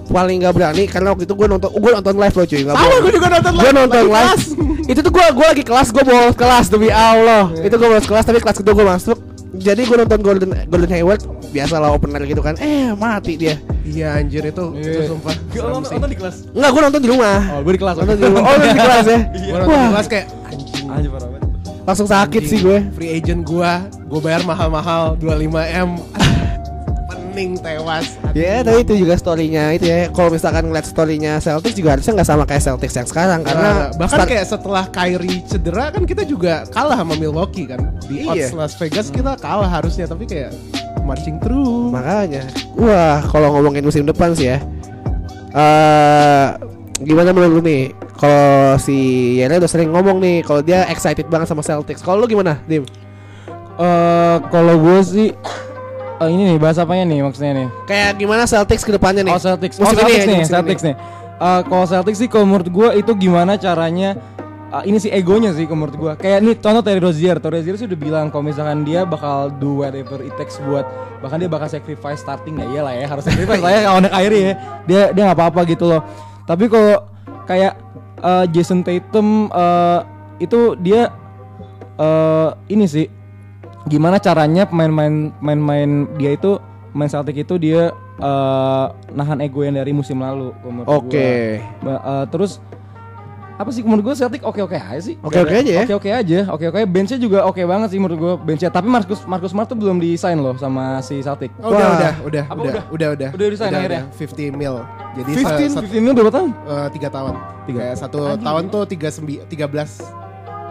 paling 0.07 0.37
gak 0.39 0.55
berani 0.55 0.85
karena 0.85 1.09
waktu 1.11 1.25
itu 1.25 1.35
gue 1.35 1.47
nonton 1.47 1.71
gue 1.73 1.91
nonton 1.91 2.15
live 2.15 2.35
loh 2.35 2.47
cuy. 2.47 2.61
Gak 2.63 2.75
Sama 2.75 2.97
gue 3.01 3.13
juga 3.13 3.29
nonton 3.29 3.53
Gue 3.53 3.65
live. 3.65 3.79
nonton 3.81 4.05
Lagi 4.05 4.15
live. 4.15 4.45
itu 4.87 5.01
tuh 5.01 5.11
gue 5.11 5.25
gue 5.27 5.47
lagi 5.49 5.65
kelas 5.65 5.89
gue 5.91 6.03
bolos 6.03 6.35
kelas 6.35 6.67
demi 6.69 6.89
Allah. 6.89 7.45
Itu 7.57 7.75
gue 7.75 7.89
bolos 7.89 8.05
kelas 8.05 8.23
tapi 8.23 8.39
kelas 8.39 8.57
kedua 8.57 8.75
gue 8.75 8.87
masuk. 8.87 9.19
Jadi 9.67 9.83
gue 9.83 9.97
nonton 9.99 10.21
Golden 10.23 10.51
Golden 10.71 10.91
Hayward 10.95 11.21
biasa 11.51 11.83
lah 11.83 11.91
opener 11.91 12.23
gitu 12.23 12.39
kan. 12.39 12.55
Eh 12.57 12.95
mati 12.95 13.35
dia. 13.35 13.59
Iya 13.83 14.15
anjir 14.15 14.47
itu, 14.47 14.65
itu 14.75 14.91
Iya. 14.95 15.11
sumpah. 15.11 15.35
Gua 15.35 15.55
serem 15.57 15.71
nonton, 15.73 15.91
nonton 15.93 16.11
di 16.11 16.19
kelas 16.19 16.37
Enggak 16.55 16.71
gue 16.71 16.83
nonton 16.83 17.01
di 17.03 17.09
rumah. 17.11 17.37
oh 17.51 17.61
gue 17.63 17.73
di 17.75 17.81
kelas 17.81 17.95
Nonton 17.97 18.15
di 18.15 18.25
rumah. 18.25 18.41
Oh 18.41 18.53
nonton 18.53 18.69
di 18.69 18.79
kelas 18.79 19.05
ya. 19.05 19.19
Gue 19.27 19.59
nonton 19.59 19.75
di 19.77 19.91
kelas 19.91 20.07
kayak 20.07 20.27
anjing. 20.47 20.87
Anjir 20.87 21.11
parah 21.11 21.29
banget 21.29 21.45
langsung 21.87 22.09
sakit 22.11 22.43
sih 22.43 22.59
gue. 22.59 22.79
Free 22.95 23.15
agent 23.15 23.47
gua, 23.47 23.79
gua 24.07 24.19
bayar 24.19 24.43
mahal-mahal 24.43 25.15
25 25.19 25.55
m. 27.37 27.53
Pening 27.53 27.53
tewas. 27.61 28.17
Ya, 28.33 28.65
tapi 28.65 28.81
itu 28.81 28.97
juga 28.97 29.13
storynya 29.15 29.77
itu 29.77 29.85
ya. 29.85 30.09
Kalau 30.09 30.33
misalkan 30.33 30.73
ngeliat 30.73 30.89
storynya 30.89 31.37
Celtics 31.37 31.77
juga 31.77 31.93
harusnya 31.93 32.17
nggak 32.17 32.29
sama 32.29 32.45
kayak 32.49 32.65
Celtics 32.65 32.97
yang 32.97 33.05
sekarang 33.05 33.41
karena 33.45 33.69
Nah, 33.69 33.87
bahkan 33.93 34.25
start- 34.25 34.31
kayak 34.33 34.47
setelah 34.49 34.85
Kyrie 34.89 35.45
cedera 35.45 35.93
kan 35.93 36.09
kita 36.09 36.25
juga 36.25 36.65
kalah 36.73 36.97
sama 36.97 37.13
Milwaukee 37.15 37.69
kan 37.69 37.93
di 38.09 38.25
Iya. 38.25 38.49
odds 38.49 38.57
Las 38.57 38.73
Vegas 38.81 39.13
kita 39.13 39.37
kalah 39.37 39.69
harusnya 39.69 40.09
tapi 40.09 40.25
kayak 40.25 40.57
marching 41.05 41.37
through. 41.39 41.93
Makanya, 41.93 42.49
wah 42.75 43.21
kalau 43.29 43.53
ngomongin 43.53 43.85
musim 43.85 44.09
depan 44.09 44.33
sih 44.33 44.51
ya, 44.51 44.59
eh 45.53 46.47
gimana 47.05 47.37
menurut 47.37 47.61
lu 47.61 47.63
nih? 47.63 47.93
Kalau 48.17 48.81
si 48.81 48.97
Yere 49.37 49.61
udah 49.61 49.69
sering 49.69 49.93
ngomong 49.93 50.17
nih, 50.25 50.41
kalau 50.41 50.65
dia 50.65 50.89
excited 50.89 51.29
banget 51.29 51.53
sama 51.53 51.61
Celtics. 51.61 52.01
Kalau 52.01 52.17
lu 52.17 52.27
gimana, 52.27 52.57
Dim? 52.65 52.81
Eh, 53.77 54.37
kalau 54.49 54.81
gue 54.81 54.99
sih 55.05 55.29
eh, 56.17 56.29
ini 56.31 56.43
nih 56.55 56.59
bahasa 56.59 56.83
apanya 56.83 57.05
nih 57.05 57.21
maksudnya 57.21 57.53
nih 57.55 57.69
Kayak 57.85 58.11
gimana 58.17 58.43
Celtics 58.45 58.83
ke 58.83 58.93
depannya 58.95 59.23
nih? 59.23 59.33
Oh 59.33 59.41
Celtics, 59.41 59.77
oh 59.79 59.85
Musim 59.85 59.97
ini 59.97 60.01
Celtics 60.01 60.17
ya, 60.17 60.25
nih, 60.27 60.39
musim 60.41 60.55
Celtics 60.55 60.83
ini. 60.83 60.89
nih. 60.89 60.97
Eh, 61.37 61.61
kalau 61.69 61.85
Celtics 61.85 62.19
sih 62.19 62.29
kalau 62.29 62.47
menurut 62.49 62.69
gue 62.69 62.89
itu 62.97 63.13
gimana 63.15 63.53
caranya 63.57 64.11
eh, 64.73 64.83
ini 64.89 64.97
sih 64.97 65.11
egonya 65.13 65.53
sih 65.53 65.65
kalau 65.69 65.85
menurut 65.85 65.97
gue. 65.97 66.13
Kayak 66.17 66.39
nih 66.41 66.55
contoh 66.59 66.83
Terry 66.83 67.01
Rozier, 67.01 67.37
Terry 67.37 67.61
Rozier 67.61 67.77
sih 67.77 67.87
udah 67.87 67.99
bilang 68.01 68.27
kalau 68.33 68.45
misalkan 68.49 68.83
dia 68.83 69.05
bakal 69.05 69.53
do 69.53 69.85
whatever 69.85 70.25
it 70.25 70.33
takes 70.41 70.57
buat 70.65 70.89
bahkan 71.21 71.41
dia 71.41 71.49
bakal 71.49 71.69
sacrifice 71.69 72.21
starting 72.21 72.61
ya 72.61 72.67
iyalah 72.77 72.93
ya 72.93 73.07
harus 73.09 73.25
sacrifice 73.25 73.61
lah 73.61 73.73
ya 73.73 73.81
kalau 73.89 74.01
Kyrie 74.09 74.43
ya. 74.43 74.55
Dia 74.89 75.03
dia 75.13 75.23
nggak 75.29 75.39
apa-apa 75.39 75.61
gitu 75.69 75.85
loh. 75.89 76.01
Tapi 76.45 76.65
kalau 76.69 77.05
kayak 77.45 77.73
eh, 78.21 78.45
Jason 78.53 78.81
Tatum 78.81 79.53
eh, 79.53 80.01
itu 80.41 80.77
dia 80.77 81.09
eh 81.97 82.51
ini 82.69 82.85
sih 82.85 83.09
gimana 83.87 84.19
caranya 84.19 84.65
pemain-pemain 84.65 85.15
main-main 85.39 85.91
dia 86.15 86.35
itu 86.35 86.59
main 86.91 87.07
Celtic 87.07 87.37
itu 87.39 87.55
dia 87.57 87.91
eh, 88.17 88.85
nahan 89.11 89.39
ego 89.41 89.61
yang 89.61 89.75
dari 89.75 89.91
musim 89.91 90.19
lalu 90.19 90.51
Oke. 90.85 91.61
gua. 91.79 91.95
Ba- 91.95 92.03
eh, 92.03 92.27
terus 92.29 92.59
apa 93.57 93.73
sih 93.73 93.81
menurut 93.81 94.13
gue 94.13 94.15
Celtic 94.15 94.45
oke-oke 94.45 94.77
aja 94.77 95.01
sih 95.01 95.17
Oke-oke 95.19 95.49
aja 95.55 95.73
ya? 95.73 95.83
oke-oke 95.83 96.11
aja 96.11 96.39
oke-oke 96.47 96.85
benchnya 96.85 97.17
juga 97.17 97.41
oke 97.43 97.57
banget 97.59 97.89
sih 97.89 97.97
menurut 97.97 98.19
gue 98.19 98.35
benchnya 98.45 98.69
tapi 98.69 98.85
Marcus 98.85 99.25
Marcus 99.25 99.49
Smart 99.49 99.65
tuh 99.65 99.73
belum 99.75 99.97
di 99.97 100.13
sign 100.13 100.37
loh 100.37 100.53
sama 100.57 101.01
si 101.01 101.25
Celtic 101.25 101.49
Oh, 101.59 101.73
udah, 101.73 101.89
udah, 101.89 102.13
udah, 102.21 102.45
Apa 102.45 102.53
udah, 102.55 102.69
udah? 102.69 102.85
udah, 102.93 103.09
udah, 103.15 103.29
Udah 103.33 103.47
resign 103.49 103.73
akhirnya? 103.73 104.03
50 104.13 104.53
mil. 104.53 104.77
Jadi 105.17 105.31
15 105.33 105.73
se- 105.73 105.81
15 105.89 106.05
mil 106.05 106.13
berapa 106.13 106.29
tahun 106.31 106.51
eh, 106.53 106.89
tiga 106.93 107.09
tahun. 107.09 107.35
Tiga. 107.65 107.79
Kayak 107.81 107.97
satu 107.97 108.19
tahun 108.37 108.63
tuh 108.69 108.83
tiga 108.85 109.09
sembi, 109.09 109.41
tiga 109.47 109.65
belas 109.65 110.05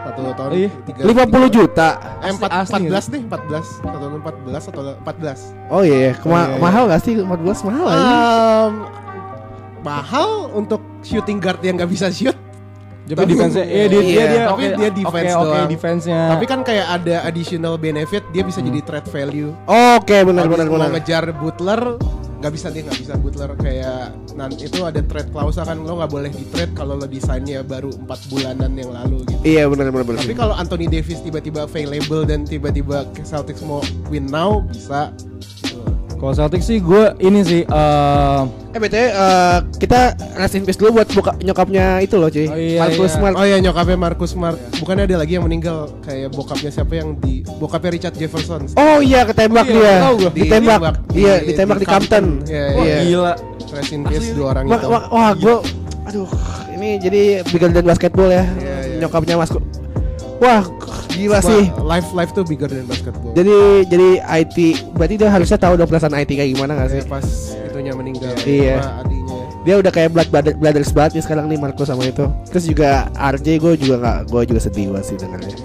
satu 0.05 0.19
tahun 0.31 0.51
Iya. 0.53 0.69
tiga 0.85 1.01
50 1.03 1.49
juta. 1.51 1.87
eh 2.19 2.29
empat 2.29 2.49
Asli, 2.51 2.69
empat 2.69 2.81
belas 2.85 3.05
deh 3.07 3.21
empat 3.21 3.41
belas 3.43 3.65
satu 3.75 3.97
tahun 3.97 4.13
empat 4.15 4.35
belas 4.39 4.63
atau 4.65 4.81
empat 4.95 5.15
belas 5.17 5.39
Oh 5.67 5.81
iya, 5.81 6.13
Kema- 6.13 6.29
Oh, 6.29 6.37
iya, 6.37 6.51
iya. 6.51 6.61
mahal 6.61 6.83
gak 6.87 7.01
sih 7.01 7.13
14 7.15 7.25
mahal 7.63 7.85
aja. 7.87 8.13
mahal 9.81 10.29
untuk 10.51 10.81
shooting 11.01 11.37
guard 11.37 11.61
yang 11.61 11.75
nggak 11.75 11.89
bisa 11.89 12.09
shoot 12.09 12.33
Tapi 13.05 13.13
Tapi- 13.15 13.31
defense-nya, 13.31 13.65
iya 13.69 13.83
dia, 13.85 13.89
dia, 13.91 14.01
Iya, 14.01 14.25
dia, 14.25 14.41
tapi 14.43 14.63
oke, 14.65 14.75
dia 14.75 14.89
defense 14.91 15.29
oke, 15.29 15.37
oke, 15.37 15.45
doang. 15.47 15.69
defense-nya. 15.69 16.19
tapi 16.27 16.45
kan 16.47 16.59
kayak 16.61 16.85
ada 16.91 17.15
additional 17.23 17.75
benefit 17.77 18.23
dia 18.29 18.41
bisa 18.41 18.59
Hmm. 18.59 18.67
jadi 18.67 18.79
trade 18.81 19.09
value 19.09 19.51
Oke, 19.63 20.17
benar 20.19 20.43
Kalau 20.43 20.51
benar 20.51 20.65
mau 20.65 20.73
benar. 20.79 20.89
ngejar 20.91 21.23
Butler 21.31 21.81
nggak 22.45 22.53
bisa 22.61 22.69
dia 22.69 22.85
nggak 22.85 22.99
bisa 23.01 23.13
Butler 23.17 23.51
kayak 23.57 24.13
nanti 24.37 24.69
itu 24.69 24.85
ada 24.85 25.01
trade 25.01 25.33
klausa 25.33 25.65
kan 25.65 25.81
lo 25.81 25.97
nggak 25.97 26.13
boleh 26.13 26.29
di 26.29 26.45
trade 26.53 26.77
kalau 26.77 26.93
lo 26.93 27.09
desainnya 27.09 27.65
baru 27.65 27.89
empat 27.89 28.29
bulanan 28.29 28.69
yang 28.77 28.93
lalu 28.93 29.25
gitu 29.25 29.41
Iya 29.41 29.65
benar 29.65 29.89
benar 29.89 30.05
benar. 30.05 30.21
tapi 30.21 30.37
kalau 30.37 30.53
Anthony 30.53 30.85
Davis 30.85 31.25
tiba-tiba 31.25 31.65
available 31.65 32.21
dan 32.21 32.45
tiba-tiba 32.45 33.09
Celtics 33.25 33.65
mau 33.65 33.81
win 34.13 34.29
now 34.29 34.61
bisa. 34.69 35.09
Kalau 36.15 36.31
Celtics 36.31 36.65
sih 36.65 36.79
gue 36.79 37.03
ini 37.19 37.39
sih 37.41 37.61
eh 37.63 38.41
Eh 38.71 38.79
BTW 38.81 39.07
eh, 39.07 39.57
kita 39.79 39.99
rest 40.35 40.55
in 40.55 40.63
peace 40.63 40.75
dulu 40.75 40.99
buat 40.99 41.07
buka, 41.07 41.31
nyokapnya 41.39 41.99
itu 41.99 42.15
loh 42.15 42.27
cuy. 42.27 42.43
Oh, 42.43 42.53
iya, 42.53 42.79
Marcus 42.81 43.07
iya. 43.07 43.15
Smart. 43.15 43.33
Oh 43.33 43.45
iya 43.45 43.57
nyokapnya 43.59 43.95
Marcus 43.95 44.31
Smart. 44.31 44.57
Bukannya 44.75 45.03
ada 45.05 45.15
lagi 45.17 45.33
yang 45.33 45.47
meninggal 45.47 45.87
Kayak 46.01 46.35
bokapnya 46.35 46.71
siapa 46.71 46.93
yang 46.93 47.15
di 47.17 47.39
Bokapnya 47.55 47.91
Richard 47.93 48.15
Jefferson? 48.15 48.67
Oh 48.75 48.99
iya 48.99 49.23
ketembak 49.23 49.63
Iya, 49.65 49.75
dia. 49.75 49.93
tahu 50.01 50.15
gua. 50.17 50.31
Ditembak. 50.33 50.79
Di- 50.81 50.93
Iya 51.15 51.35
di- 51.39 51.45
ditembak 51.47 51.77
di 51.77 51.81
di 51.81 51.87
Compton. 51.87 52.25
Iya, 52.43 52.65
wah, 52.67 52.83
Iya. 52.83 52.97
gila. 53.01 53.33
Rest 53.65 53.91
in 53.91 54.01
peace 54.03 54.27
dua 54.31 54.47
orang 54.51 54.63
Wah, 54.67 54.75
itu. 54.77 54.87
wah, 54.87 55.03
wah 55.09 55.31
gue 55.33 55.55
Aduh 56.05 56.29
Ini 56.75 56.89
jadi 56.99 57.21
bigger 57.47 57.71
than 57.71 57.87
basketball 57.87 58.27
ya. 58.27 58.43
Iya, 58.59 58.75
iya. 58.85 58.97
Nyokapnya 58.99 59.39
Mas 59.39 59.49
Wah 60.39 60.63
gila 61.15 61.39
Wah, 61.39 61.41
sih. 61.41 61.63
Life 61.79 62.09
life 62.11 62.31
tuh 62.35 62.43
bigger 62.43 62.67
than 62.67 62.85
basketball. 62.85 63.31
Jadi 63.31 63.87
jadi 63.87 64.07
IT 64.19 64.57
Berarti 64.93 65.15
dia 65.15 65.29
harusnya 65.31 65.55
tahu 65.55 65.79
dong 65.79 65.87
perasaan 65.87 66.15
IT 66.15 66.35
kayak 66.35 66.51
gimana 66.51 66.75
gak 66.75 66.89
sih? 66.91 66.99
Kayak 67.03 67.11
pas 67.11 67.27
itunya 67.71 67.93
meninggal. 67.95 68.33
Iya. 68.43 68.77
sama 68.83 69.03
adiknya. 69.03 69.39
Dia 69.65 69.75
udah 69.81 69.91
kayak 69.91 70.09
blood 70.13 70.29
brother, 70.29 70.53
brothers 70.53 70.91
banget 70.93 71.11
nih 71.17 71.23
sekarang 71.25 71.45
nih 71.49 71.57
Marcos 71.57 71.87
sama 71.89 72.05
itu. 72.05 72.25
Terus 72.51 72.65
juga 72.67 73.09
RJ 73.17 73.47
gue 73.57 73.73
juga 73.81 73.95
nggak 73.97 74.19
gue 74.29 74.41
juga 74.53 74.59
sedih 74.61 74.93
banget 74.93 75.05
sih 75.09 75.17
dengarnya. 75.17 75.55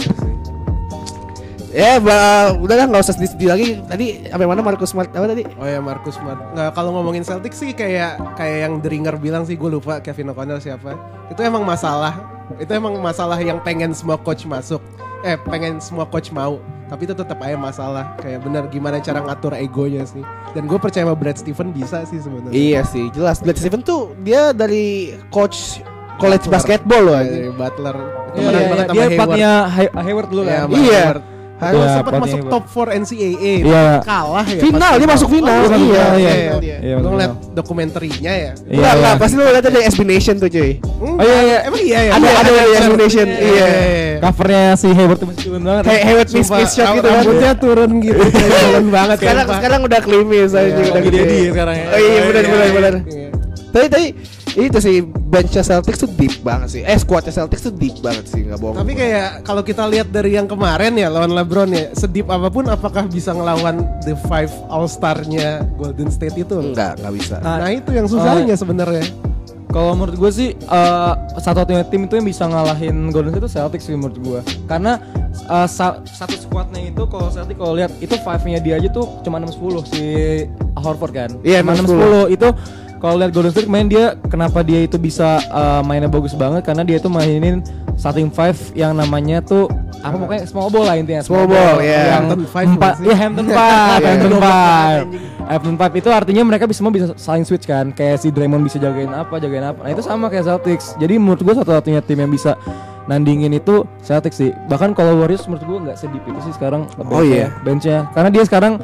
Ya 1.70 2.02
ba- 2.02 2.58
udah 2.58 2.74
lah 2.74 2.86
nggak 2.90 3.02
usah 3.06 3.14
sedih-sedih 3.14 3.48
lagi. 3.50 3.66
Tadi 3.86 4.26
sampai 4.26 4.46
mana 4.48 4.58
Marcus 4.58 4.90
Smart? 4.90 5.14
Apa 5.14 5.30
tadi? 5.30 5.46
Oh 5.54 5.66
ya 5.68 5.78
Marcus 5.78 6.18
Smart. 6.18 6.50
Nggak 6.50 6.74
kalau 6.74 6.90
ngomongin 6.98 7.22
Celtic 7.22 7.54
sih 7.54 7.70
kayak 7.76 8.18
kayak 8.34 8.66
yang 8.66 8.82
The 8.82 8.90
Ringer 8.90 9.14
bilang 9.22 9.46
sih 9.46 9.54
gue 9.54 9.70
lupa 9.70 10.02
Kevin 10.02 10.34
O'Connell 10.34 10.58
siapa. 10.58 10.98
Itu 11.30 11.46
emang 11.46 11.62
masalah. 11.62 12.39
Itu 12.58 12.72
emang 12.72 12.96
masalah 12.96 13.38
yang 13.38 13.60
pengen 13.60 13.92
semua 13.92 14.16
coach 14.16 14.42
masuk. 14.44 14.80
Eh 15.20 15.36
pengen 15.44 15.78
semua 15.78 16.04
coach 16.04 16.30
mau. 16.30 16.58
Tapi 16.88 17.06
itu 17.06 17.14
tetap 17.14 17.38
aja 17.38 17.54
masalah. 17.54 18.18
Kayak 18.18 18.42
bener 18.42 18.62
gimana 18.66 18.98
cara 18.98 19.20
ngatur 19.20 19.54
egonya 19.54 20.02
sih. 20.02 20.24
Dan 20.50 20.66
gue 20.66 20.74
percaya 20.74 21.06
sama 21.06 21.14
Brad 21.14 21.38
Stephen 21.38 21.70
bisa 21.70 22.02
sih 22.02 22.18
sebenarnya. 22.18 22.50
iya 22.50 22.80
sih 22.82 23.06
jelas 23.10 23.38
Blake 23.38 23.56
Steven 23.56 23.78
tuh 23.80 24.18
dia 24.18 24.50
dari 24.50 25.14
coach 25.30 25.78
college 26.18 26.44
Butler. 26.44 26.54
basketball 26.58 27.02
loh 27.04 27.14
anjing. 27.14 27.54
Butler. 27.54 27.96
Temenan 28.30 28.50
iya, 28.52 28.66
banget 28.66 28.86
sama 28.86 28.90
dia 28.90 29.02
Hayward. 29.02 29.18
partnya 29.20 29.50
Hay- 29.68 29.92
Hayward 29.96 30.28
dulu 30.28 30.40
Iya, 30.40 30.50
kan. 30.50 30.58
sama 30.60 30.74
Iya. 30.74 31.02
Hayward. 31.06 31.22
Harus 31.60 31.84
Iya, 31.84 31.92
sempat 31.92 32.12
masuk 32.16 32.40
top 32.48 32.64
4 32.66 32.98
NCAA. 33.04 33.54
Iya. 33.60 33.84
Kalah 34.00 34.46
ya. 34.48 34.60
final 34.60 34.92
dia 34.96 35.08
masuk 35.08 35.28
final 35.28 35.58
Oh, 35.60 35.76
iya 35.76 36.04
iya. 36.16 36.34
Iya. 36.56 36.76
Iya, 36.80 36.94
masuk 36.96 37.10
ngeliat 37.12 37.32
dokumenterinya 37.52 38.32
ya? 38.32 38.52
Iya, 38.56 38.72
Enggak, 38.72 38.92
enggak, 38.96 39.12
iya. 39.12 39.20
pasti 39.20 39.34
lu 39.36 39.44
lihat 39.44 39.64
dari 39.64 39.80
SB 39.84 40.00
Nation 40.02 40.34
tuh 40.40 40.48
cuy. 40.48 40.72
Oh 40.80 41.20
iya 41.20 41.38
iya. 41.44 41.58
Emang 41.68 41.82
iya 41.84 42.00
ya? 42.00 42.10
Ada 42.16 42.24
Iya, 42.24 42.32
ada 42.34 42.50
dari 42.50 42.64
iya, 42.66 42.78
SB 42.80 42.94
Nation. 42.96 43.28
Iya. 43.28 43.68
Covernya 44.20 44.64
si 44.74 44.88
Hayward 44.88 45.20
masih 45.20 45.40
turun 45.42 45.62
banget. 45.62 45.82
Kayak 45.84 46.02
Hayward 46.02 46.28
miss 46.30 46.48
miss 46.50 46.70
shot 46.72 46.86
gitu 46.90 47.00
kan. 47.02 47.12
Rambutnya 47.20 47.52
turun 47.56 47.90
gitu, 48.00 48.20
jalan 48.64 48.86
banget. 48.88 49.16
Sekarang 49.20 49.46
sekarang 49.50 49.80
udah 49.84 50.00
klimis 50.00 50.50
aja 50.52 50.64
Iya, 50.66 50.90
udah 50.90 51.02
gede. 51.02 51.20
Sekarang 51.50 51.76
ya. 51.76 51.86
Oh 51.88 51.98
iya 51.98 52.20
benar 52.24 52.42
benar 52.42 52.68
benar. 52.72 52.94
Iya. 53.04 53.28
Tapi 53.70 53.86
tadi 53.86 54.06
itu 54.52 54.78
sih 54.78 54.96
benchnya 55.02 55.60
Celtics 55.60 56.00
tuh 56.00 56.10
deep 56.10 56.40
banget 56.40 56.68
sih. 56.70 56.82
Eh 56.82 56.96
squadnya 56.96 57.30
Celtics 57.30 57.62
tuh 57.62 57.72
deep 57.72 57.98
banget 57.98 58.26
sih 58.26 58.42
nggak 58.42 58.58
bohong. 58.58 58.76
Tapi 58.76 58.92
kayak 58.92 59.42
kalau 59.42 59.60
kita 59.60 59.86
lihat 59.86 60.08
dari 60.08 60.34
yang 60.34 60.44
kemarin 60.44 60.94
ya 60.94 61.06
lawan 61.06 61.30
LeBron 61.30 61.70
ya, 61.70 61.92
sedip 61.92 62.26
apa 62.26 62.48
pun 62.48 62.66
apakah 62.66 63.06
bisa 63.06 63.30
ngelawan 63.30 63.80
the 64.00 64.18
five 64.24 64.50
All 64.66 64.84
Star-nya 64.84 65.62
Golden 65.76 66.08
State 66.08 66.34
itu? 66.36 66.56
enggak 66.56 66.98
enggak 66.98 67.14
bisa. 67.14 67.36
Nah, 67.38 67.58
Nah, 67.58 67.70
itu 67.70 67.90
yang 67.90 68.06
susahnya 68.06 68.54
sebenarnya. 68.54 69.06
Kalau 69.70 69.94
menurut 69.94 70.18
gue 70.18 70.30
sih 70.30 70.48
eh, 70.50 71.12
satu-satunya 71.36 71.86
tim 71.86 72.02
itu 72.02 72.18
yang 72.18 72.26
bisa 72.26 72.42
ngalahin 72.44 73.14
Golden 73.14 73.30
State 73.30 73.44
itu 73.44 73.50
Celtics 73.52 73.84
sih 73.86 73.94
menurut 73.94 74.18
gue. 74.18 74.40
Karena 74.66 74.98
eh, 75.30 75.68
sa- 75.70 76.02
satu 76.02 76.34
squadnya 76.34 76.82
itu 76.82 77.06
kalau 77.06 77.30
Celtics 77.30 77.54
kalau 77.54 77.78
lihat 77.78 77.94
itu 77.96 78.18
five-nya 78.18 78.58
dia 78.58 78.82
aja 78.82 78.90
tuh 78.90 79.22
cuma 79.22 79.38
6-10 79.38 79.86
si 79.86 80.02
Horford 80.74 81.12
kan. 81.12 81.30
Iya, 81.46 81.62
Cuma 81.62 81.78
6-10 81.78 82.34
itu 82.34 82.48
kalau 83.00 83.16
lihat 83.16 83.32
Golden 83.32 83.50
State 83.50 83.66
main 83.66 83.88
dia 83.88 84.14
kenapa 84.28 84.60
dia 84.60 84.84
itu 84.84 85.00
bisa 85.00 85.40
eh, 85.40 85.80
mainnya 85.82 86.06
bagus 86.06 86.36
banget? 86.36 86.62
Karena 86.62 86.84
dia 86.84 87.00
itu 87.00 87.08
mainin 87.08 87.64
starting 87.96 88.28
five 88.28 88.56
yang 88.72 88.92
namanya 88.96 89.40
tuh 89.40 89.68
apa 90.00 90.16
pokoknya 90.16 90.44
small 90.48 90.72
ball 90.72 90.88
lah 90.88 90.96
intinya 90.96 91.20
Small 91.20 91.44
ball, 91.44 91.76
ya. 91.84 92.16
yang 92.16 92.24
Hampton 92.24 92.48
Five 92.48 92.68
empat 92.72 92.94
ya 93.04 93.16
Hampton 93.16 93.46
Five 93.52 94.00
Iya. 94.00 94.08
Hampton 94.08 94.30
Goblok 94.32 94.40
Five. 94.48 95.04
Hampton 95.50 95.76
Five 95.76 95.94
itu 96.00 96.08
artinya 96.08 96.42
mereka 96.46 96.64
bisa 96.64 96.78
semua 96.80 96.92
bisa 96.94 97.06
saling 97.20 97.44
switch 97.44 97.68
kan? 97.68 97.92
Kayak 97.92 98.24
si 98.24 98.32
Draymond 98.32 98.64
bisa 98.64 98.80
jagain 98.80 99.12
apa 99.12 99.36
jagain 99.36 99.66
apa. 99.66 99.84
Nah 99.84 99.90
itu 99.92 100.00
sama 100.00 100.32
kayak 100.32 100.48
Celtics. 100.48 100.96
Jadi 100.96 101.20
menurut 101.20 101.44
gua 101.44 101.52
satu-satunya 101.60 102.00
tim 102.00 102.16
yang 102.16 102.32
bisa 102.32 102.56
nandingin 103.04 103.52
itu 103.52 103.84
Celtics 104.00 104.40
sih. 104.40 104.54
Bahkan 104.70 104.96
kalau 104.96 105.20
Warriors 105.20 105.44
menurut 105.44 105.64
gua 105.68 105.78
nggak 105.90 105.98
sedip 106.00 106.22
itu 106.24 106.38
sih 106.48 106.54
sekarang. 106.56 106.88
Oh, 106.96 107.20
iya. 107.20 107.52
benchnya. 107.60 108.08
Karena 108.16 108.32
dia 108.32 108.46
sekarang 108.48 108.80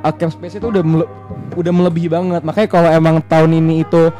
uh, 0.00 0.12
cap 0.12 0.30
space 0.30 0.56
itu 0.56 0.66
udah 0.66 0.82
mele- 0.82 1.10
udah 1.54 1.72
melebihi 1.72 2.08
banget 2.08 2.42
makanya 2.42 2.68
kalau 2.68 2.88
emang 2.88 3.18
tahun 3.22 3.50
ini 3.52 3.82
itu 3.82 4.10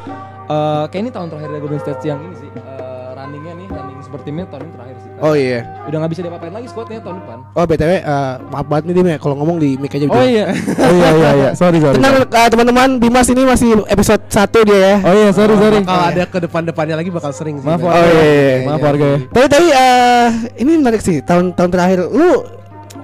uh, 0.45 0.83
kayak 0.87 1.01
ini 1.01 1.11
tahun 1.11 1.27
terakhir 1.27 1.49
dari 1.49 1.61
Golden 1.61 1.79
State 1.79 2.01
yang 2.03 2.19
ini 2.21 2.35
sih 2.37 2.49
uh, 2.51 3.11
runningnya 3.11 3.53
nih 3.55 3.67
running 3.67 3.99
seperti 3.99 4.27
ini 4.29 4.41
tahun 4.45 4.61
ini 4.61 4.73
terakhir 4.73 4.97
sih 4.97 5.07
Oh 5.19 5.35
iya. 5.35 5.59
udah 5.83 5.97
nggak 5.99 6.11
bisa 6.11 6.21
diapa-apain 6.23 6.53
lagi 6.53 6.67
squadnya 6.67 6.99
tahun 6.99 7.19
depan 7.19 7.37
Oh 7.51 7.65
btw 7.65 7.91
eh, 7.91 8.03
maaf 8.47 8.65
banget 8.65 8.83
nih 8.87 8.93
Dim 8.95 9.07
ya 9.09 9.17
kalau 9.19 9.35
ngomong 9.35 9.59
di 9.59 9.75
mic 9.75 9.91
aja. 9.91 10.07
oh 10.07 10.23
iya 10.23 10.45
oh 10.87 10.91
iya 10.93 11.09
iya 11.11 11.29
iya 11.35 11.49
sorry 11.51 11.77
sorry 11.77 11.99
Tenang 11.99 12.23
eh, 12.23 12.47
teman-teman 12.47 12.89
Bimas 12.97 13.27
ini 13.27 13.43
masih 13.43 13.83
episode 13.85 14.23
1 14.25 14.47
dia 14.63 14.79
ya. 14.79 14.95
oh 15.03 15.13
iya 15.13 15.29
sorry 15.29 15.53
sorry 15.53 15.79
Kalau 15.83 16.05
ada 16.05 16.23
ke 16.23 16.39
depan-depannya 16.39 16.95
lagi 16.95 17.09
bakal 17.09 17.31
sering 17.31 17.59
sih. 17.59 17.67
Maaf, 17.67 17.83
warga. 17.83 17.99
Oh, 17.99 18.07
iya, 18.07 18.23
iya, 18.23 18.55
maaf 18.63 18.79
iya. 18.79 18.87
warga 18.87 19.05
ya 19.05 19.17
Tapi 19.27 19.45
tapi 19.49 19.67
eh, 19.69 20.27
ini 20.57 20.71
menarik 20.77 21.01
sih 21.01 21.19
tahun 21.19 21.51
tahun 21.51 21.69
terakhir 21.69 21.99
lu 22.07 22.29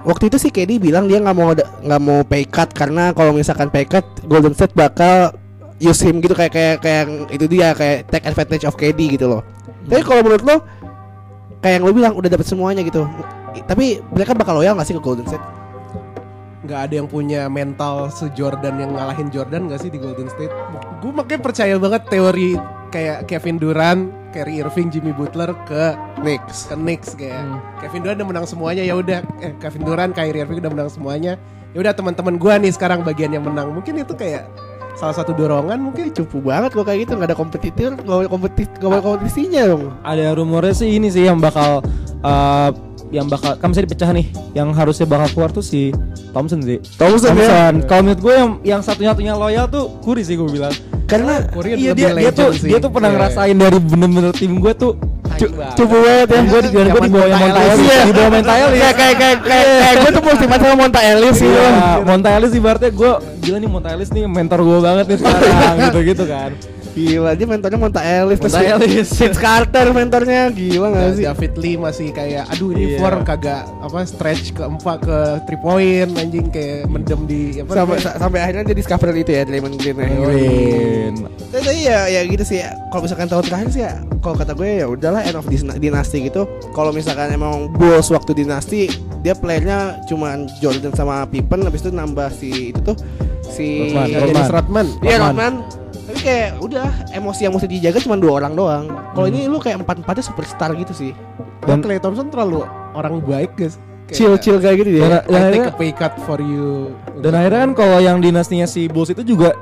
waktu 0.05 0.29
itu 0.29 0.37
sih 0.37 0.51
KD 0.53 0.77
bilang 0.77 1.09
dia 1.09 1.17
nggak 1.17 1.35
mau 1.35 1.51
nggak 1.57 2.01
mau 2.01 2.21
pay 2.23 2.45
cut 2.45 2.71
karena 2.71 3.11
kalau 3.11 3.33
misalkan 3.33 3.73
pay 3.73 3.83
cut 3.89 4.05
Golden 4.29 4.53
State 4.53 4.77
bakal 4.77 5.33
use 5.81 6.05
him 6.05 6.23
gitu 6.23 6.37
kayak 6.37 6.53
kayak 6.53 6.75
kayak 6.79 7.05
itu 7.33 7.45
dia 7.49 7.73
kayak 7.75 8.07
take 8.13 8.25
advantage 8.29 8.63
of 8.63 8.77
KD 8.77 9.19
gitu 9.19 9.25
loh. 9.27 9.41
Tapi 9.89 10.01
kalau 10.05 10.21
menurut 10.21 10.45
lo 10.45 10.55
kayak 11.59 11.81
yang 11.81 11.83
lo 11.83 11.91
bilang 11.91 12.13
udah 12.13 12.29
dapat 12.29 12.47
semuanya 12.47 12.85
gitu. 12.85 13.03
Tapi 13.65 13.99
mereka 14.13 14.37
bakal 14.37 14.59
loyal 14.59 14.75
gak 14.77 14.87
sih 14.87 14.95
ke 14.95 15.01
Golden 15.01 15.25
State? 15.25 15.43
nggak 16.65 16.81
ada 16.89 16.93
yang 16.97 17.07
punya 17.07 17.45
mental 17.45 18.09
se-Jordan 18.09 18.81
yang 18.81 18.97
ngalahin 18.97 19.29
Jordan 19.29 19.69
nggak 19.69 19.85
sih 19.85 19.93
di 19.93 20.01
Golden 20.01 20.25
State? 20.27 20.51
Gue 20.99 21.13
makanya 21.13 21.41
percaya 21.45 21.77
banget 21.77 22.09
teori 22.09 22.57
kayak 22.89 23.29
Kevin 23.29 23.61
Durant, 23.61 24.09
Kyrie 24.35 24.59
Irving, 24.59 24.91
Jimmy 24.91 25.15
Butler 25.15 25.55
ke 25.63 25.95
Knicks, 26.19 26.67
ke 26.67 26.75
Knicks 26.75 27.15
kayak 27.15 27.39
Hmm. 27.39 27.59
Kevin 27.79 28.03
Durant 28.03 28.17
udah 28.19 28.27
menang 28.35 28.45
semuanya 28.45 28.83
ya 28.83 28.99
udah 28.99 29.23
eh, 29.39 29.55
Kevin 29.63 29.83
Durant, 29.87 30.11
Kyrie 30.11 30.43
Irving 30.43 30.59
udah 30.59 30.71
menang 30.75 30.89
semuanya. 30.91 31.39
Ya 31.71 31.77
udah 31.79 31.95
teman-teman 31.95 32.35
gue 32.35 32.53
nih 32.67 32.71
sekarang 32.75 33.07
bagian 33.07 33.31
yang 33.31 33.47
menang. 33.47 33.71
Mungkin 33.71 33.95
itu 34.03 34.11
kayak 34.15 34.47
salah 34.95 35.11
satu 35.11 35.35
dorongan 35.35 35.91
mungkin 35.91 36.07
Cupu 36.15 36.39
banget 36.39 36.71
kok 36.71 36.87
kayak 36.87 37.07
gitu 37.07 37.19
nggak 37.19 37.29
ada 37.31 37.37
kompetitor, 37.37 37.91
nggak 37.99 38.19
ada 38.27 38.31
kompetit, 38.31 38.69
nggak 38.79 38.91
ada 38.91 39.03
kompetisinya 39.03 39.61
dong. 39.67 39.83
ada 40.03 40.25
rumornya 40.35 40.71
sih 40.71 40.95
ini 40.95 41.11
sih 41.11 41.27
yang 41.27 41.39
bakal 41.43 41.83
uh, 42.23 42.71
yang 43.07 43.25
bakal 43.25 43.53
kan 43.53 43.69
bisa 43.69 43.81
dipecah 43.81 44.09
nih 44.09 44.25
yang 44.51 44.69
harusnya 44.71 45.05
bakal 45.05 45.27
keluar 45.31 45.49
tuh 45.49 45.61
si 45.61 45.93
Thompson 46.29 46.59
sih 46.59 46.81
Thompson, 46.95 47.31
ya. 47.31 47.71
kalau 47.83 48.01
menurut 48.03 48.19
gue 48.19 48.33
yang 48.33 48.49
yang 48.63 48.81
satunya-satunya 48.81 49.33
loyal 49.33 49.65
tuh 49.65 49.93
Curry 49.99 50.21
sih 50.21 50.35
gue 50.35 50.47
bilang 50.47 50.73
Karena 51.05 51.37
iya 51.69 51.93
dia 51.93 52.11
dia 52.11 52.31
tuh 52.33 52.49
sih. 52.51 52.65
dia 52.65 52.81
tuh 52.81 52.89
pernah 52.89 53.07
Iya. 53.07 53.17
ngerasain 53.21 53.55
dari 53.55 53.77
bener-bener 53.77 54.33
tim 54.33 54.57
gue 54.57 54.73
tuh 54.73 54.97
cupu 55.75 55.95
banget 55.99 56.25
ya. 56.25 56.33
dan 56.33 56.43
gue 56.47 56.59
di 56.59 56.69
gue 56.71 56.81
di 56.81 57.11
bawah 57.11 57.27
yang 57.27 57.39
Monta 57.39 57.61
Ellis 57.61 57.85
Iya. 57.85 58.01
di 58.01 58.13
bawah 58.15 58.31
Monta 58.31 58.53
Ellis 58.57 58.79
Kayak 58.79 58.95
kayak 58.95 59.15
kayak 59.15 59.37
kayak 59.43 59.65
kayak 59.77 59.95
gue 59.95 60.09
tuh 60.09 60.23
multimat 60.23 60.57
sama 60.57 60.75
Monta 60.75 60.99
Ellis 61.03 61.35
sih. 61.35 61.45
Iya, 61.47 61.69
Monta 62.01 62.29
Ellis 62.31 62.51
ibaratnya 62.53 62.89
gue 62.89 63.11
gila 63.39 63.57
nih 63.59 63.69
Monta 63.69 63.89
Ellis 63.93 64.09
nih 64.09 64.23
mentor 64.25 64.59
gue 64.59 64.77
banget 64.81 65.05
nih 65.05 65.17
sekarang 65.21 65.75
gitu-gitu 65.85 66.23
kan. 66.25 66.51
Gila, 66.95 67.36
dia 67.36 67.43
mentornya 67.43 67.75
Monta 67.75 67.99
Ellis 67.99 68.39
Monta 68.39 68.63
Ellis. 68.63 69.12
Vince 69.12 69.36
Carter 69.36 69.91
mentornya 69.91 70.47
gila 70.47 70.88
gak 70.89 71.19
sih? 71.19 71.23
David 71.23 71.53
Lee 71.60 71.75
masih 71.75 72.08
kayak 72.10 72.47
aduh 72.47 72.71
ini 72.71 72.95
Iya. 72.95 72.99
form 72.99 73.21
kagak 73.21 73.67
apa 73.77 73.97
stretch 74.01 74.55
ke 74.55 74.63
empat 74.63 75.03
ke 75.03 75.17
three 75.43 75.60
point 75.60 76.08
anjing 76.15 76.47
kayak 76.47 76.88
mendem 76.88 77.27
di 77.27 77.60
apa 77.60 77.75
Sampai 77.75 77.97
sa- 77.99 78.15
sampai 78.15 78.39
akhirnya 78.39 78.63
dia 78.65 78.77
discover 78.77 79.12
itu 79.12 79.27
ya 79.29 79.43
Draymond 79.43 79.75
Green 79.75 79.97
ya. 79.97 80.08
Green. 80.15 81.13
Tapi 81.51 81.84
ya 81.84 81.99
ya 82.08 82.21
gitu 82.23 82.43
sih 82.43 82.58
ya. 82.60 82.71
Kalau 82.88 83.03
misalkan 83.03 83.27
tahun 83.27 83.43
terakhir 83.43 83.67
sih 83.69 83.81
ya 83.81 83.93
kalau 84.19 84.36
kata 84.36 84.51
gue 84.53 84.69
ya 84.79 84.88
udahlah 84.88 85.21
end 85.21 85.36
of 85.36 85.43
dynasty 85.51 86.17
gitu. 86.23 86.47
Kalau 86.71 86.89
misalkan 86.89 87.27
emang 87.29 87.67
Bulls 87.71 88.08
waktu 88.08 88.31
dinasti 88.34 88.88
dia 89.19 89.36
playernya 89.36 89.99
cuman 90.05 90.47
Jordan 90.58 90.95
sama 90.95 91.27
Pippen 91.27 91.60
habis 91.60 91.84
itu 91.84 91.91
nambah 91.91 92.31
si 92.31 92.71
itu 92.71 92.79
tuh 92.81 92.95
si 93.43 93.91
Rodman, 93.91 94.08
Dennis 94.31 94.47
Rodman. 94.47 94.88
Iya 95.01 95.17
Rodman. 95.21 95.53
Tapi 96.05 96.19
kayak 96.21 96.61
udah 96.61 96.85
emosi 97.11 97.41
yang 97.43 97.53
mesti 97.53 97.67
dijaga 97.67 97.97
cuma 97.97 98.15
dua 98.15 98.37
orang 98.37 98.53
doang. 98.53 98.85
Kalau 99.11 99.25
ini 99.25 99.45
lu 99.45 99.57
kayak 99.57 99.81
empat 99.81 100.01
empatnya 100.01 100.23
superstar 100.23 100.69
gitu 100.73 100.93
sih. 100.93 101.11
Dan 101.65 101.81
Clay 101.81 101.97
Thompson 101.97 102.29
terlalu 102.29 102.61
orang 102.93 103.17
baik 103.19 103.57
guys. 103.57 103.81
Chill 104.05 104.37
chill 104.37 104.61
kayak 104.61 104.85
gitu 104.85 105.01
dia. 105.01 105.25
dan 105.25 105.49
I 105.49 105.49
take 105.51 105.65
a 105.65 105.73
pay 105.73 105.89
cut 105.89 106.13
for 106.21 106.37
you. 106.37 106.93
dan 107.25 107.33
akhirnya 107.33 107.65
kan 107.65 107.71
kalau 107.73 107.97
yang 107.97 108.21
dinastinya 108.21 108.69
si 108.69 108.85
Bulls 108.85 109.09
itu 109.09 109.25
juga 109.25 109.57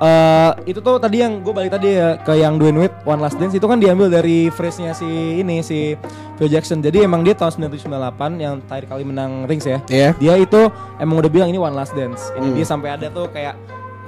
eh 0.00 0.50
itu 0.66 0.80
tuh 0.80 0.96
tadi 0.96 1.20
yang 1.20 1.44
gue 1.44 1.52
balik 1.52 1.70
tadi 1.70 1.94
ya 1.94 2.16
ke 2.16 2.34
yang 2.34 2.56
Dwayne 2.56 2.80
Wade 2.80 2.96
One 3.04 3.20
Last 3.20 3.36
Dance 3.36 3.52
itu 3.52 3.62
kan 3.62 3.76
diambil 3.76 4.08
dari 4.08 4.48
phrase-nya 4.48 4.96
si 4.96 5.04
ini 5.38 5.60
si 5.60 5.92
Phil 6.34 6.48
Jackson. 6.48 6.80
Jadi 6.80 7.04
emang 7.04 7.20
dia 7.20 7.36
tahun 7.36 7.68
1998 7.70 8.40
yang 8.40 8.64
terakhir 8.64 8.88
kali 8.88 9.04
menang 9.04 9.44
rings 9.44 9.62
ya. 9.62 9.78
Iya. 9.86 10.10
Dia 10.16 10.34
itu 10.40 10.60
emang 10.96 11.20
udah 11.20 11.28
bilang 11.28 11.52
ini 11.52 11.60
One 11.60 11.76
Last 11.76 11.92
Dance. 11.92 12.32
Ini 12.34 12.48
Hmm. 12.48 12.56
dia 12.56 12.64
sampai 12.64 12.96
ada 12.96 13.06
tuh 13.06 13.28
kayak 13.28 13.54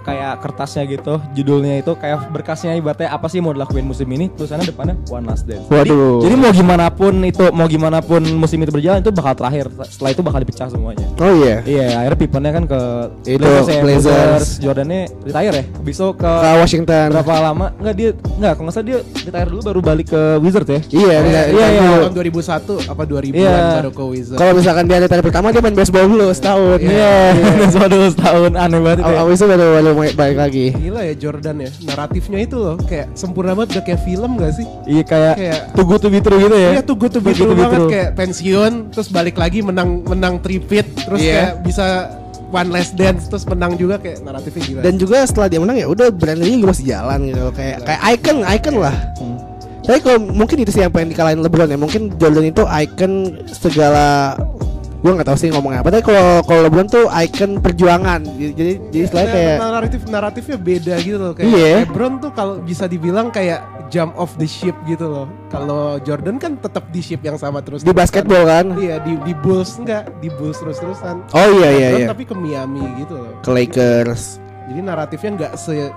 kayak 0.04 0.32
kertasnya 0.38 0.84
gitu, 0.86 1.16
judulnya 1.32 1.80
itu 1.80 1.92
kayak 1.94 2.28
berkasnya 2.28 2.76
ibaratnya 2.76 3.08
apa 3.08 3.26
sih 3.26 3.40
mau 3.40 3.50
dilakuin 3.50 3.82
musim 3.82 4.04
ini, 4.06 4.28
tulisannya 4.28 4.64
depannya 4.64 4.94
One 5.08 5.24
Last 5.24 5.44
Dance. 5.44 5.64
Jadi- 5.64 5.90
Waduh. 5.90 6.20
Jadi, 6.20 6.34
mau 6.36 6.52
gimana 6.52 6.86
pun 6.88 7.14
itu 7.20 7.44
mau 7.50 7.64
gimana 7.64 7.98
pun 7.98 8.20
musim 8.34 8.58
itu 8.58 8.68
berjalan 8.68 9.00
itu 9.00 9.10
bakal 9.10 9.34
terakhir. 9.34 9.66
Setelah 9.84 10.10
itu 10.10 10.20
bakal 10.20 10.38
dipecah 10.38 10.68
semuanya. 10.68 11.06
Oh 11.16 11.32
iya. 11.34 11.56
Iya, 11.64 11.86
akhirnya 11.98 12.18
Pippennya 12.18 12.52
kan 12.52 12.64
ke 12.64 12.80
Itu, 13.26 13.42
ya, 13.42 13.80
Blazers. 13.80 14.46
Jordannya 14.58 15.00
retire 15.22 15.54
ya. 15.54 15.64
Besok 15.80 16.18
ke 16.18 16.28
Ke 16.28 16.50
Washington. 16.58 17.06
berapa 17.10 17.32
lama? 17.42 17.66
Enggak 17.76 17.94
dia 17.94 18.10
enggak 18.12 18.52
kalau 18.52 18.64
nggak 18.64 18.74
salah 18.74 18.86
dia 18.86 18.98
retire 19.00 19.48
dulu 19.48 19.60
baru 19.62 19.80
balik 19.80 20.06
ke 20.10 20.22
Wizard 20.38 20.68
ya. 20.68 20.80
Iya, 20.86 21.16
Iya, 21.16 21.42
iya, 21.48 21.66
iya. 21.70 21.90
Tahun 22.02 22.12
2001 22.12 22.76
apa 22.84 23.02
2000-an 23.02 23.40
Iya. 23.40 23.56
baru 23.80 23.90
ke 23.90 24.04
Wizards. 24.04 24.36
Kalau 24.36 24.52
misalkan 24.52 24.84
dia 24.84 24.98
retire 24.98 25.22
pertama 25.22 25.46
dia 25.48 25.60
main 25.60 25.72
baseball 25.72 26.04
dulu 26.04 26.26
setahun. 26.28 26.78
Iya, 26.78 27.14
sama 27.72 27.86
dulu 27.86 28.06
setahun 28.10 28.52
aneh 28.52 28.78
banget 28.78 28.98
itu. 29.00 29.10
ya. 29.10 29.18
Abis 29.20 29.36
itu 29.36 29.46
baru 29.46 29.64
baru 29.74 29.90
balik 29.94 30.36
lagi. 30.36 30.64
Gila 30.70 31.00
ya 31.02 31.14
Jordan 31.14 31.56
ya 31.58 31.70
Naratifnya 31.82 32.38
itu 32.40 32.56
loh 32.56 32.76
Kayak 32.78 33.14
sempurna 33.14 33.52
banget 33.52 33.78
Udah 33.78 33.84
kayak 33.84 34.00
film 34.02 34.30
gak 34.36 34.52
sih 34.54 34.66
Iya 34.84 35.02
kayak 35.02 35.34
Kayak- 35.36 35.62
tugu 35.72 35.94
tuh 35.96 36.10
bitru 36.10 36.34
gitu 36.38 36.56
ya. 36.56 36.70
Iya 36.74 36.82
tuh 36.82 36.96
to 36.98 37.18
be 37.20 37.30
banget 37.32 37.78
true. 37.78 37.90
Kayak 37.90 38.10
pensiun 38.14 38.72
Terus 38.90 39.08
balik 39.08 39.36
lagi 39.36 39.58
menang 39.60 40.02
Menang 40.04 40.38
tripit 40.38 40.86
Terus 40.94 41.20
Iya. 41.20 41.34
kayak 41.34 41.52
bisa 41.62 41.86
One 42.48 42.70
last 42.70 42.94
dance 42.94 43.26
Terus 43.26 43.44
menang 43.44 43.74
juga 43.74 43.98
Kayak 43.98 44.22
naratifnya 44.22 44.62
gila 44.62 44.80
Dan 44.82 44.94
juga 44.96 45.16
setelah 45.22 45.48
dia 45.48 45.58
menang 45.58 45.76
ya 45.76 45.86
udah 45.86 46.08
brandnya 46.10 46.46
juga 46.46 46.70
masih 46.70 46.86
jalan 46.86 47.18
gitu 47.26 47.42
kayak 47.50 47.76
kayak 47.82 48.00
icon 48.14 48.36
icon 48.44 48.74
lah. 48.78 48.96
Hmm. 49.18 49.38
Tapi 49.84 50.00
kalau 50.00 50.16
mungkin 50.16 50.56
itu 50.58 50.72
sih 50.72 50.80
yang 50.80 50.88
pengen 50.88 51.12
dikalahin 51.12 51.44
LeBron 51.44 51.68
ya. 51.68 51.76
Mungkin 51.76 52.16
Jordan 52.16 52.48
itu 52.48 52.64
icon 52.64 53.12
segala 53.44 54.32
gua 55.04 55.20
nggak 55.20 55.28
tahu 55.28 55.36
sih 55.36 55.52
ngomongnya 55.52 55.84
apa. 55.84 55.92
Tapi 55.92 56.02
kalau 56.08 56.40
kalau 56.48 56.60
LeBron 56.64 56.88
tuh 56.88 57.04
icon 57.12 57.60
perjuangan. 57.60 58.24
Jadi 58.24 58.52
jadi, 58.56 58.72
jadi 58.88 59.02
istilahnya 59.04 59.28
Nah, 59.28 59.36
kayak 59.36 59.56
naratif 59.60 60.00
naratifnya 60.08 60.56
beda 60.56 60.94
gitu 61.04 61.16
loh 61.20 61.32
kayak 61.36 61.46
Iya. 61.52 61.72
LeBron 61.84 62.12
tuh 62.18 62.30
kalau 62.32 62.54
bisa 62.58 62.88
dibilang 62.88 63.28
kayak 63.28 63.60
jump 63.92 64.16
off 64.16 64.32
the 64.40 64.48
ship 64.48 64.72
gitu 64.88 65.04
loh. 65.04 65.28
Kalau 65.52 66.00
Jordan 66.00 66.40
kan 66.40 66.56
tetap 66.56 66.88
di 66.88 67.04
ship 67.04 67.20
yang 67.20 67.36
sama 67.36 67.60
terus. 67.60 67.84
di 67.84 67.92
basketball 67.92 68.48
kan. 68.48 68.72
Iya 68.74 68.96
di 69.04 69.20
di 69.20 69.36
Bulls 69.36 69.76
enggak 69.76 70.08
di 70.24 70.32
Bulls 70.32 70.56
terus 70.56 70.80
terusan. 70.80 71.20
Oh 71.36 71.48
iya 71.60 71.68
iya 71.68 71.88
iya. 72.00 72.06
Tapi 72.08 72.24
ke 72.24 72.32
Miami 72.32 72.80
gitu 72.96 73.20
loh. 73.20 73.36
Ke 73.44 73.52
Lakers. 73.52 74.40
Jadi 74.64 74.80
naratifnya 74.80 75.30
nggak 75.36 75.52
se 75.60 75.92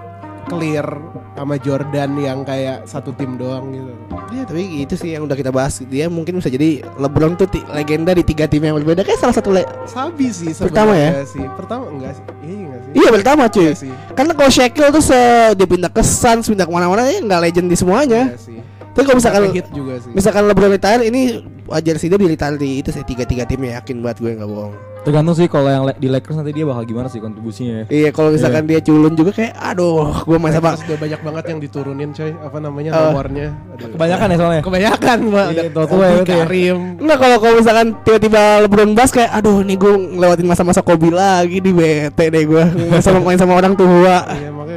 clear 0.47 0.87
sama 1.35 1.55
Jordan 1.57 2.17
yang 2.17 2.41
kayak 2.41 2.83
satu 2.83 3.13
tim 3.13 3.35
doang 3.35 3.69
gitu. 3.69 3.91
Iya 4.27 4.43
tapi 4.43 4.63
itu 4.81 4.95
sih 4.95 5.13
yang 5.13 5.23
udah 5.23 5.35
kita 5.35 5.51
bahas. 5.51 5.79
Dia 5.83 6.07
mungkin 6.07 6.39
bisa 6.39 6.47
jadi 6.47 6.81
LeBron 6.97 7.35
tuh 7.35 7.45
legenda 7.69 8.11
di 8.11 8.23
tiga 8.23 8.43
tim 8.43 8.59
yang 8.59 8.75
berbeda. 8.75 9.03
Kayak 9.03 9.19
salah 9.21 9.35
satu 9.35 9.51
le- 9.51 9.67
Sabi 9.85 10.31
sih 10.31 10.51
Pertama 10.51 10.95
ya? 10.95 11.21
sih. 11.23 11.43
Pertama 11.53 11.87
enggak 11.87 12.15
sih? 12.15 12.23
Iya 12.41 12.57
enggak 12.57 12.79
sih? 12.81 12.91
Iya 12.95 13.09
pertama 13.13 13.43
cuy. 13.47 13.63
Iya 13.63 13.73
sih. 13.75 13.91
Karena 14.11 14.31
kalau 14.33 14.49
Shaquille 14.49 14.89
tuh 14.89 15.03
se 15.03 15.19
dia 15.53 15.67
pindah 15.67 15.91
ke 15.91 16.01
Suns, 16.01 16.47
pindah 16.47 16.65
ke 16.65 16.73
mana-mana 16.73 17.05
ya 17.05 17.19
nggak 17.21 17.39
legend 17.43 17.67
di 17.67 17.77
semuanya. 17.77 18.21
Iya 18.33 18.39
sih. 18.39 18.59
Tapi 18.97 19.05
kalau 19.05 19.17
misalkan 19.17 19.41
hit 19.51 19.67
juga 19.69 19.93
sih. 19.97 20.09
misalkan 20.09 20.43
LeBron 20.43 20.71
retire 20.71 21.03
ini 21.03 21.21
wajar 21.63 21.95
sih 21.95 22.07
dia 22.07 22.17
di 22.17 22.27
retire 22.27 22.57
di 22.57 22.81
itu 22.81 22.89
sih 22.89 23.03
tiga 23.03 23.23
tiga 23.23 23.45
tim 23.45 23.61
ya 23.61 23.77
yakin 23.77 24.01
banget 24.01 24.17
gue 24.17 24.31
nggak 24.33 24.49
bohong. 24.49 24.73
Tergantung 24.97 25.39
sih 25.39 25.47
kalau 25.47 25.69
yang 25.69 25.87
di 25.93 26.09
Lakers 26.09 26.35
nanti 26.35 26.51
dia 26.51 26.65
bakal 26.65 26.83
gimana 26.83 27.07
sih 27.07 27.21
kontribusinya 27.21 27.73
ya. 27.79 27.85
Iya 27.87 28.09
kalau 28.09 28.27
misalkan 28.29 28.65
dia 28.65 28.81
culun 28.81 29.13
juga 29.13 29.31
kayak 29.31 29.55
aduh 29.55 30.11
gue 30.19 30.35
main 30.35 30.51
sama 30.51 30.73
Terus 30.73 30.83
udah 30.83 30.99
banyak 30.99 31.21
banget 31.21 31.43
yang 31.45 31.59
diturunin 31.61 32.09
coy 32.11 32.31
apa 32.35 32.57
namanya 32.57 32.89
Oh. 32.89 33.01
nomornya 33.07 33.47
Aduh. 33.71 33.87
Kebanyakan 33.93 34.27
ya 34.27 34.35
soalnya. 34.35 34.61
kebanyakan 34.61 35.17
mbak 35.23 35.47
Iya, 35.47 35.63
ya 35.63 35.69
berarti 35.71 36.27
ya. 36.27 36.37
Karim 36.43 36.77
Enggak 36.97 37.17
kalau 37.17 37.37
kalau 37.37 37.55
misalkan 37.55 37.87
tiba-tiba 38.01 38.41
LeBron 38.65 38.91
Bas 38.91 39.11
kayak 39.11 39.31
aduh 39.31 39.57
nih 39.61 39.77
gue 39.77 39.93
ngelewatin 40.17 40.43
masa-masa 40.45 40.81
Kobe 40.81 41.07
lagi 41.07 41.57
di 41.57 41.71
bete 41.71 42.25
deh 42.27 42.43
gue 42.43 42.63
main 42.89 42.99
sama 42.99 43.19
main 43.21 43.37
sama 43.37 43.53
orang 43.55 43.73
tua. 43.73 44.27
iya 44.33 44.49
makanya 44.49 44.76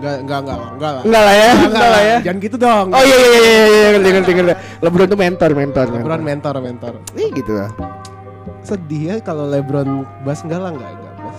enggak 0.00 0.16
enggak 0.18 0.38
enggak 0.40 0.58
enggak 0.72 0.90
lah 0.90 1.02
Enggak 1.04 1.22
lah 1.22 1.34
ya, 1.34 1.50
enggak 1.62 1.86
lah 1.86 2.02
ya. 2.02 2.16
jangan 2.24 2.38
gitu 2.40 2.56
dong 2.56 2.86
Oh 2.88 3.02
iya 3.02 3.16
iya 3.16 3.28
iya 3.28 3.38
iya 3.38 3.64
iya 3.68 3.88
ngerti 3.92 4.08
ngerti 4.10 4.30
ngerti. 4.34 4.52
LeBron 4.80 5.06
tuh 5.06 5.18
mentor 5.18 5.50
mentor. 5.52 5.86
LeBron 5.92 6.20
mentor 6.22 6.54
mentor 6.58 6.92
Iya 7.12 7.28
gitu 7.30 7.52
lah. 7.54 7.70
sedih 8.60 9.02
ya 9.06 9.16
kalau 9.20 9.44
LeBron 9.46 9.88
bas 10.20 10.40
enggak 10.40 10.58
lah 10.58 10.70
enggak 10.70 10.90
enggak 10.90 11.14
bas 11.18 11.38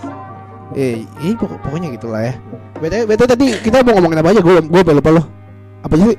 Eh, 0.72 0.96
eh 1.20 1.34
pokok- 1.34 1.60
pokoknya 1.60 1.92
gitulah 1.92 2.22
ya. 2.22 2.34
Betul 2.78 3.04
betul 3.04 3.28
tadi 3.28 3.46
kita 3.56 3.82
mau 3.82 3.94
ngomongin 3.94 4.18
apa 4.18 4.30
aja 4.30 4.40
gue 4.40 4.56
gue 4.62 4.94
lupa 4.94 5.10
lo. 5.12 5.24
Apa 5.82 5.96
sih? 5.98 6.16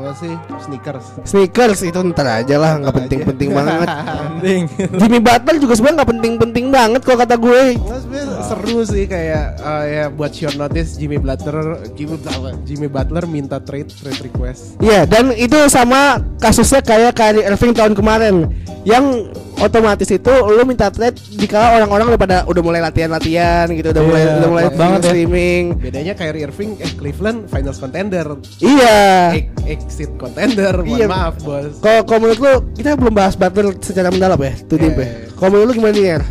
Apa 0.00 0.16
sih 0.16 0.32
sneakers 0.58 1.06
Sneakers 1.22 1.80
itu 1.82 1.98
ntar 2.10 2.40
aja 2.40 2.56
lah, 2.56 2.72
nggak 2.76 2.94
penting-penting 2.96 3.52
banget. 3.52 3.88
Penting. 4.30 4.62
Jimmy 4.96 5.20
Butler 5.20 5.56
juga 5.56 5.74
sebenarnya 5.76 5.96
nggak 5.98 6.10
penting-penting 6.10 6.66
banget 6.68 7.00
kalau 7.04 7.18
kata 7.18 7.36
gue. 7.36 7.62
Sebenarnya 7.76 8.40
seru 8.42 8.78
sih 8.82 9.04
kayak 9.04 9.44
eh, 9.56 9.84
ya 9.86 10.04
buat 10.08 10.32
short 10.32 10.56
notice 10.56 10.96
Jimmy 10.96 11.16
Butler 11.16 11.56
Jimmy 11.92 12.16
Butler, 12.16 12.54
Jimmy 12.64 12.88
Butler 12.88 13.24
minta 13.24 13.60
trade 13.60 13.92
trade 13.92 14.20
request 14.22 14.80
Iya, 14.80 15.04
dan 15.04 15.30
itu 15.30 15.68
sama 15.68 16.00
kasusnya 16.36 16.80
kayak 16.80 17.12
Kyrie 17.12 17.44
Irving 17.44 17.72
tahun 17.72 17.92
kemarin 17.92 18.48
yang 18.82 19.28
otomatis 19.58 20.08
itu 20.08 20.32
lu 20.48 20.64
minta 20.64 20.88
trade 20.88 21.20
jika 21.30 21.76
orang-orang 21.76 22.08
udah 22.08 22.18
pada 22.18 22.36
udah 22.48 22.62
mulai 22.64 22.80
latihan-latihan 22.80 23.68
gitu, 23.68 23.92
udah 23.92 24.00
Iya, 24.00 24.08
mulai 24.08 24.22
udah 24.32 24.48
mulai 24.48 24.64
banget 24.72 25.00
ya. 25.00 25.10
streaming. 25.12 25.64
bedanya 25.76 26.12
Kyrie 26.14 26.42
Irving 26.42 26.70
eh 26.80 26.92
Cleveland 26.96 27.44
finals 27.46 27.76
contender 27.76 28.24
Iya. 28.58 29.36
Exit 29.90 30.14
contender 30.14 30.70
mohon 30.80 30.94
Iya. 30.96 31.06
maaf 31.10 31.42
bos 31.42 31.82
Kalau 31.82 32.06
kalau 32.06 32.20
menurut 32.22 32.38
lu 32.38 32.52
kita 32.72 32.94
belum 32.94 33.10
bahas 33.10 33.34
Butler 33.34 33.74
secara 33.82 34.08
mendalam 34.08 34.38
ya, 34.38 34.54
tuh 34.64 34.78
Dim, 34.78 34.94
ya. 34.94 35.02
iya. 35.02 35.10
Kalau 35.34 35.50
menurut 35.50 35.66
lu 35.66 35.74
gimana 35.76 35.94
nih, 35.94 36.06
Er? 36.14 36.22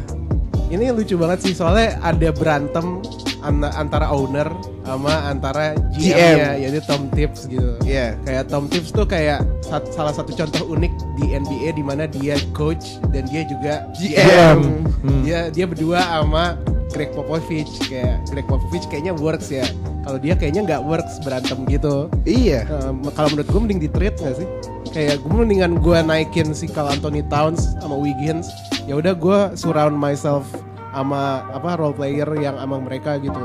ini 0.69 0.85
lucu 0.89 1.17
banget 1.17 1.39
sih 1.43 1.51
soalnya 1.51 1.97
ada 1.99 2.29
berantem 2.29 3.01
an- 3.41 3.73
antara 3.73 4.05
owner 4.07 4.45
sama 4.85 5.25
antara 5.25 5.73
GM, 5.91 6.13
GM. 6.13 6.35
nya 6.37 6.49
yaitu 6.57 6.81
Tom 6.83 7.09
Tips 7.09 7.45
gitu. 7.45 7.73
Iya. 7.81 8.13
Kayak 8.21 8.43
Tom 8.47 8.69
Tips 8.69 8.89
tuh 8.89 9.03
kayak 9.03 9.41
sat- 9.59 9.89
salah 9.89 10.13
satu 10.13 10.29
contoh 10.31 10.69
unik 10.69 10.93
di 11.17 11.25
NBA 11.33 11.73
di 11.73 11.81
mana 11.81 12.05
dia 12.05 12.37
coach 12.53 13.01
dan 13.09 13.25
dia 13.25 13.43
juga 13.43 13.89
GM. 13.93 14.85
Hmm. 15.01 15.21
Dia 15.21 15.49
dia 15.49 15.65
berdua 15.65 15.99
sama 15.99 16.53
Greg 16.89 17.13
Popovich 17.13 17.69
kayak 17.85 18.25
Greg 18.27 18.45
Popovich 18.45 18.85
kayaknya 18.87 19.13
works 19.13 19.49
ya. 19.49 19.65
Kalau 20.01 20.17
dia 20.17 20.33
kayaknya 20.33 20.61
nggak 20.65 20.81
works 20.83 21.21
berantem 21.21 21.61
gitu. 21.65 22.09
Iya. 22.23 22.65
Um, 22.81 23.05
kalau 23.13 23.29
menurut 23.29 23.47
gue 23.47 23.59
mending 23.61 23.79
di 23.79 23.89
trade 23.89 24.17
nggak 24.17 24.35
sih? 24.35 24.47
Kayak 24.89 25.21
gue 25.21 25.33
mendingan 25.35 25.77
gue 25.77 25.97
naikin 26.01 26.49
si 26.51 26.65
Carl 26.65 26.89
Anthony 26.89 27.21
Towns 27.23 27.77
sama 27.77 27.93
Wiggins. 27.93 28.49
Ya 28.89 28.97
udah 28.97 29.13
gue 29.13 29.39
surround 29.53 29.93
myself 29.93 30.49
sama 30.89 31.45
apa 31.53 31.77
role 31.77 31.93
player 31.93 32.25
yang 32.35 32.57
sama 32.57 32.81
mereka 32.81 33.21
gitu. 33.21 33.37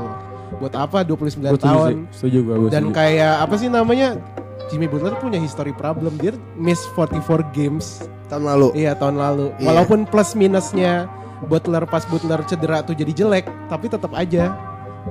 Buat 0.57 0.73
apa 0.73 1.03
29 1.03 1.13
Gue 1.37 1.53
setuju 1.53 1.61
tahun? 1.61 1.89
sih. 1.89 1.97
Setuju 2.17 2.37
gue. 2.41 2.55
gue 2.57 2.69
Dan 2.73 2.83
setuju. 2.89 2.97
kayak 2.97 3.33
apa 3.39 3.55
sih 3.55 3.69
namanya? 3.69 4.09
Jimmy 4.65 4.89
Butler 4.89 5.13
punya 5.15 5.37
history 5.37 5.69
problem. 5.71 6.17
Dia 6.17 6.33
miss 6.57 6.81
44 6.97 7.21
games 7.53 8.01
Tahun 8.25 8.41
lalu. 8.41 8.73
iya 8.73 8.97
tahun 8.97 9.21
lalu. 9.21 9.53
Iya. 9.61 9.65
Walaupun 9.69 10.09
plus 10.09 10.33
minusnya 10.33 11.05
Butler 11.41 11.83
pas 11.83 12.03
Butler 12.03 12.39
cedera 12.43 12.79
tuh 12.79 12.93
jadi 12.93 13.11
jelek, 13.11 13.45
tapi 13.67 13.85
tetap 13.87 14.11
aja 14.11 14.55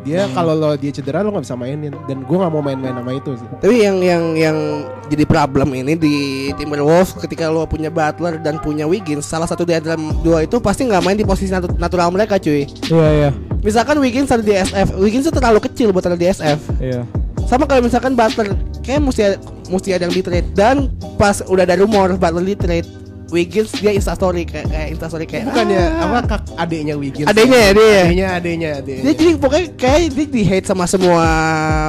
dia 0.02 0.26
Hmm. 0.26 0.34
kalau 0.34 0.52
lo 0.52 0.74
dia 0.74 0.90
cedera 0.90 1.22
lo 1.22 1.30
nggak 1.30 1.46
bisa 1.46 1.54
mainin 1.54 1.94
dan 2.04 2.18
gue 2.20 2.34
nggak 2.34 2.50
mau 2.50 2.58
main-main 2.58 2.90
sama 2.92 3.14
itu 3.14 3.38
sih. 3.38 3.46
Tapi 3.62 3.78
yang 3.78 4.02
yang 4.02 4.22
yang 4.34 4.56
jadi 5.06 5.22
problem 5.22 5.70
ini 5.70 5.94
di 5.94 6.14
Timberwolves 6.52 7.14
ketika 7.16 7.46
lo 7.46 7.62
punya 7.62 7.88
Butler 7.88 8.42
dan 8.42 8.58
punya 8.58 8.84
Wiggins, 8.84 9.22
salah 9.22 9.46
satu 9.46 9.62
dari 9.62 9.78
dalam 9.80 10.10
dua 10.18 10.42
itu 10.42 10.58
pasti 10.58 10.82
nggak 10.82 10.98
main 10.98 11.14
di 11.14 11.22
posisi 11.22 11.46
natu- 11.48 11.78
natural 11.78 12.10
mereka, 12.10 12.36
cuy. 12.36 12.66
Iya 12.66 13.08
iya. 13.12 13.30
Misalkan 13.62 13.96
Wiggins 13.96 14.28
ada 14.28 14.42
di 14.42 14.50
SF, 14.52 14.98
Wiggins 14.98 15.24
itu 15.24 15.32
terlalu 15.32 15.62
kecil 15.62 15.88
buat 15.88 16.02
ada 16.02 16.16
di 16.16 16.26
SF. 16.26 16.58
Iya. 16.80 17.06
sama 17.44 17.62
kalau 17.62 17.84
misalkan 17.84 18.16
Butler 18.16 18.56
kayak 18.80 18.98
mesti 18.98 19.20
ada, 19.22 19.36
mesti 19.68 19.92
ada 19.92 20.08
yang 20.08 20.14
di 20.16 20.24
trade 20.24 20.48
dan 20.56 20.88
pas 21.14 21.44
udah 21.44 21.62
ada 21.62 21.76
rumor 21.76 22.16
Butler 22.16 22.40
di 22.42 22.56
trade 22.56 22.88
Wiggins 23.32 23.72
dia 23.80 23.92
instastory 23.96 24.44
kayak 24.44 24.68
kayak 24.68 24.88
instastory 24.92 25.24
kayak 25.24 25.48
Bukannya 25.48 25.80
ah. 25.80 26.04
apa 26.04 26.18
kak 26.28 26.40
adeknya 26.60 26.94
Wiggins? 26.98 27.28
Adeknya 27.28 27.58
ya, 27.58 27.70
dia 27.72 27.84
ya? 27.84 28.02
Adeknya, 28.04 28.28
adeknya, 28.36 28.70
adeknya. 28.80 29.02
Dia 29.04 29.14
jadi 29.16 29.32
pokoknya 29.40 29.66
kayak 29.80 30.08
dia 30.12 30.26
di 30.28 30.42
hate 30.44 30.66
sama 30.68 30.84
semua 30.84 31.26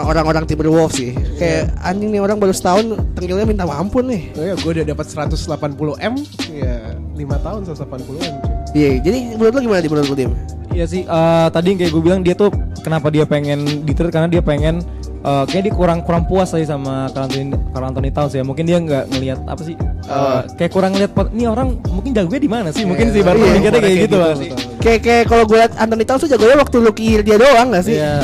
orang-orang 0.08 0.48
Timberwolves 0.48 0.96
sih. 0.96 1.12
Kayak 1.36 1.76
anjing 1.84 2.10
nih 2.16 2.22
orang 2.24 2.38
baru 2.40 2.54
setahun 2.56 2.96
tenggilnya 3.20 3.46
minta 3.46 3.68
ampun 3.68 4.08
nih. 4.08 4.32
Oh 4.40 4.46
ya, 4.48 4.56
gue 4.56 4.72
udah 4.80 4.86
dapat 4.88 5.06
180 5.12 6.00
m, 6.00 6.14
ya 6.56 6.76
5 6.96 7.46
tahun 7.46 7.60
180 7.68 8.24
m. 8.24 8.34
Iya, 8.76 8.90
jadi 9.04 9.18
menurut 9.36 9.54
lo 9.56 9.62
gimana 9.64 9.82
di 9.84 9.90
menurut 9.92 10.10
lo? 10.12 10.32
Iya 10.76 10.86
sih, 10.92 11.02
eh, 11.08 11.48
tadi 11.56 11.68
yang 11.72 11.80
kayak 11.80 11.92
gue 11.96 12.04
bilang 12.04 12.20
dia 12.20 12.36
tuh 12.36 12.52
kenapa 12.84 13.08
dia 13.08 13.24
pengen 13.24 13.88
di 13.88 13.96
trade 13.96 14.12
karena 14.12 14.28
dia 14.28 14.44
pengen 14.44 14.84
eh, 15.26 15.44
kayak 15.46 15.64
dia 15.64 15.74
kurang 15.74 16.00
kurang 16.00 16.24
puas 16.24 16.48
sih 16.48 16.64
sama 16.64 17.10
Karl 17.10 17.26
Anthony, 17.26 17.44
Karl 17.68 17.86
Anthony 17.88 18.10
Towns 18.10 18.32
ya. 18.32 18.42
Mungkin 18.42 18.64
dia 18.64 18.78
nggak 18.78 19.04
ngelihat 19.10 19.40
apa 19.44 19.62
sih? 19.62 19.76
eh, 20.06 20.40
kayak 20.54 20.72
kurang 20.72 20.94
ngeliat 20.94 21.12
pot- 21.12 21.34
ini 21.34 21.46
orang 21.46 21.82
mungkin 21.84 22.14
jagonya 22.14 22.38
di 22.38 22.48
mana 22.48 22.70
sih? 22.70 22.86
Mungkin 22.86 23.10
sih 23.10 23.20
baru 23.20 23.42
iya, 23.42 23.52
mikirnya 23.52 23.82
kayak 23.82 23.98
gitu 24.04 24.16
lah. 24.16 24.32
betul, 24.32 24.46
betul. 24.48 24.60
Kayak 24.80 25.00
kayak 25.02 25.24
kalau 25.26 25.44
gue 25.44 25.58
liat 25.58 25.74
Anthony 25.76 26.04
Towns 26.04 26.22
tuh 26.22 26.30
jagonya 26.30 26.56
waktu 26.56 26.78
rookie 26.80 27.08
year 27.08 27.22
dia 27.22 27.36
doang 27.36 27.68
gak 27.70 27.84
sih? 27.84 27.98
Iya. 27.98 28.22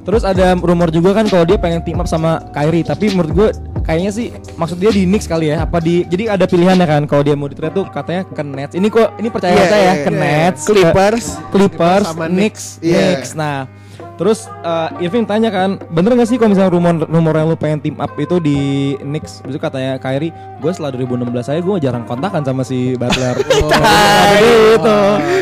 Terus 0.00 0.24
ada 0.24 0.56
rumor 0.56 0.88
juga 0.88 1.12
kan 1.12 1.28
kalau 1.28 1.44
dia 1.44 1.60
pengen 1.60 1.84
team 1.84 2.00
up 2.00 2.08
sama 2.08 2.40
Kyrie, 2.48 2.80
tapi 2.80 3.12
menurut 3.12 3.28
gue 3.30 3.48
kayaknya 3.78 4.08
sih 4.08 4.26
maksud 4.56 4.76
dia 4.76 4.88
di 4.88 5.04
Knicks 5.04 5.28
kali 5.28 5.52
ya. 5.52 5.60
Apa 5.62 5.84
di 5.84 6.00
jadi 6.04 6.32
ada 6.32 6.48
pilihannya 6.48 6.88
kan 6.88 7.04
kalau 7.04 7.20
dia 7.20 7.36
mau 7.36 7.44
di 7.44 7.52
trade 7.52 7.76
tuh 7.76 7.84
katanya 7.86 8.24
ke 8.24 8.40
Nets. 8.40 8.72
Ini 8.72 8.88
kok 8.88 9.20
ini 9.20 9.28
percaya 9.28 9.52
Iya, 9.54 9.66
saya 9.66 9.84
iya, 9.84 9.92
ke 10.00 10.08
iya. 10.08 10.16
Nets, 10.16 10.60
ke- 10.60 10.72
Clippers. 10.72 11.24
Clippers, 11.52 12.06
sama 12.06 12.24
Knicks, 12.26 12.80
Iya. 12.80 12.96
Knicks. 12.96 13.30
Nah, 13.34 13.68
terus 14.18 14.50
uh, 14.60 14.90
Irving 14.98 15.24
tanya 15.24 15.48
kan, 15.48 15.78
bener 15.88 16.12
gak 16.12 16.26
sih 16.26 16.36
kalau 16.36 16.50
misalnya 16.50 16.68
rumor 16.68 17.06
rumor 17.06 17.32
yang 17.32 17.46
lu 17.46 17.54
pengen 17.54 17.78
team 17.78 17.96
up 17.96 18.10
itu 18.14 18.36
di 18.36 18.58
Knicks? 18.98 19.46
Itu 19.46 19.56
katanya 19.56 19.96
Kyrie, 19.96 20.28
gue 20.58 20.70
setelah 20.70 20.90
2016 20.92 21.22
saya 21.40 21.60
gue 21.62 21.76
jarang 21.78 22.02
kontakan 22.02 22.42
sama 22.42 22.60
si 22.60 22.92
Butler. 22.92 23.38
oh, 23.62 24.28
itu. 24.74 24.98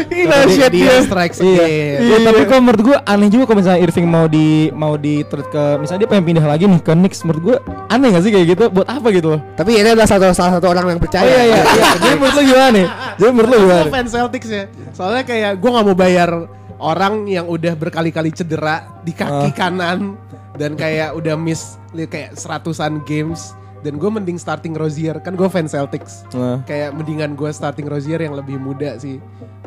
Gila 0.06 0.36
Dia- 0.36 0.52
shit 0.52 0.70
dia 0.70 0.94
strikes 1.00 1.38
Iya. 1.40 1.64
Iya, 1.98 2.16
tapi 2.22 2.44
kok 2.44 2.60
menurut 2.60 2.82
gue 2.84 2.96
aneh 3.02 3.28
juga 3.28 3.44
kalau 3.46 3.58
misalnya 3.58 3.80
Irving 3.80 4.06
mau 4.06 4.26
di 4.26 4.68
mau 4.70 4.94
di 4.94 5.24
trade 5.24 5.48
ke 5.48 5.64
misalnya 5.78 6.00
dia 6.04 6.10
pengen 6.10 6.24
pindah 6.26 6.44
lagi 6.44 6.64
nih 6.66 6.80
ke 6.80 6.92
Knicks 6.92 7.24
menurut 7.24 7.42
gue 7.42 7.56
aneh 7.88 8.08
gak 8.12 8.22
sih 8.22 8.30
kayak 8.30 8.46
gitu 8.52 8.64
buat 8.68 8.86
apa 8.86 9.08
gitu 9.08 9.32
loh 9.32 9.40
Tapi 9.54 9.70
ini 9.74 9.88
adalah 9.88 10.04
satu 10.04 10.28
salah 10.30 10.52
satu 10.58 10.66
orang 10.68 10.92
yang 10.92 11.00
percaya. 11.00 11.24
oh 11.24 11.32
iya 11.32 11.42
iya 11.46 11.62
iya 11.64 11.84
jadi 11.96 12.14
menurut 12.14 12.34
lo 12.34 12.42
gimana 12.44 12.68
nih 12.70 12.86
jadi 13.16 13.30
menurut 13.32 13.48
lo 13.48 13.56
gimana 13.58 13.82
fans 13.88 14.10
Celtics 14.12 14.48
ya. 14.48 14.64
Soalnya 14.92 15.22
kayak 15.22 15.50
gue 15.56 15.70
nggak 15.70 15.86
mau 15.86 15.96
bayar 15.96 16.30
orang 16.78 17.24
yang 17.26 17.46
udah 17.46 17.72
berkali-kali 17.72 18.30
cedera 18.30 19.00
di 19.00 19.12
kaki 19.12 19.50
Ah. 19.50 19.54
kanan 19.54 20.14
dan 20.56 20.72
kayak 20.74 21.12
udah 21.12 21.36
miss 21.36 21.76
kayak 21.92 22.34
seratusan 22.34 23.00
games 23.04 23.52
dan 23.80 23.96
gue 23.96 24.10
mending 24.10 24.36
starting 24.36 24.74
Rozier 24.74 25.20
kan 25.20 25.32
gue 25.32 25.46
fans 25.46 25.70
Celtics. 25.70 26.26
Nah. 26.32 26.64
Kayak 26.64 26.96
mendingan 26.96 27.36
gue 27.36 27.48
starting 27.48 27.86
Rozier 27.86 28.18
yang 28.18 28.34
lebih 28.34 28.58
muda 28.58 28.98
sih. 28.98 29.22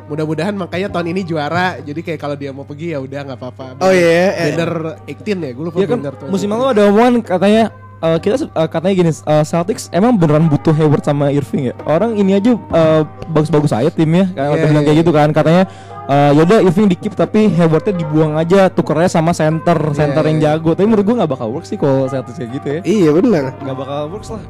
Mudah-mudahan 0.10 0.58
makanya 0.58 0.90
tahun 0.90 1.14
ini 1.14 1.22
juara. 1.22 1.78
Jadi 1.80 2.02
kayak 2.02 2.18
kalau 2.18 2.34
dia 2.34 2.50
mau 2.50 2.66
pergi 2.66 2.92
ya 2.92 3.00
udah 3.00 3.20
nggak 3.30 3.40
apa-apa. 3.40 3.78
Oh 3.80 3.94
iya, 3.94 4.34
eh. 4.34 4.58
Bender 4.58 4.98
18 5.06 5.38
ya, 5.40 5.52
gue 5.54 5.66
lupa 5.70 5.78
Iya 5.78 5.88
kan 5.88 6.00
musim 6.28 6.50
lalu 6.50 6.66
ada 6.74 6.82
omongan 6.90 7.14
katanya 7.22 7.64
eh, 8.00 8.18
kita 8.18 8.36
eh, 8.44 8.68
katanya 8.68 8.94
gini 8.98 9.12
eh, 9.14 9.44
Celtics 9.46 9.86
emang 9.94 10.18
beneran 10.18 10.50
butuh 10.50 10.74
Hayward 10.74 11.06
sama 11.06 11.30
Irving 11.30 11.70
ya 11.70 11.74
orang 11.86 12.18
ini 12.18 12.34
aja 12.34 12.58
eh, 12.58 13.02
bagus-bagus 13.30 13.70
aja 13.70 13.94
timnya 13.94 14.28
kayak 14.34 14.50
Iya, 14.50 14.66
bilang 14.66 14.84
iya, 14.84 14.88
kayak 14.90 14.98
gitu 15.06 15.12
kan 15.14 15.30
katanya 15.30 15.64
eh, 16.10 16.32
yaudah 16.34 16.60
Irving 16.60 16.90
di 16.90 16.98
keep 16.98 17.14
tapi 17.14 17.48
Haywardnya 17.48 17.94
dibuang 17.94 18.34
aja 18.36 18.68
tukernya 18.68 19.08
sama 19.08 19.32
center 19.32 19.78
center 19.94 20.24
yang 20.26 20.40
iya. 20.42 20.46
jago 20.58 20.74
tapi 20.74 20.90
menurut 20.90 21.06
gua 21.06 21.16
nggak 21.22 21.32
bakal 21.32 21.48
work 21.54 21.64
sih 21.64 21.78
kalau 21.78 22.10
Celtics 22.10 22.36
kayak 22.36 22.52
gitu 22.58 22.68
ya 22.68 22.80
Iya 22.84 23.10
benar. 23.14 23.44
nggak 23.56 23.78
bakal 23.78 24.00
works 24.10 24.32
lah 24.34 24.44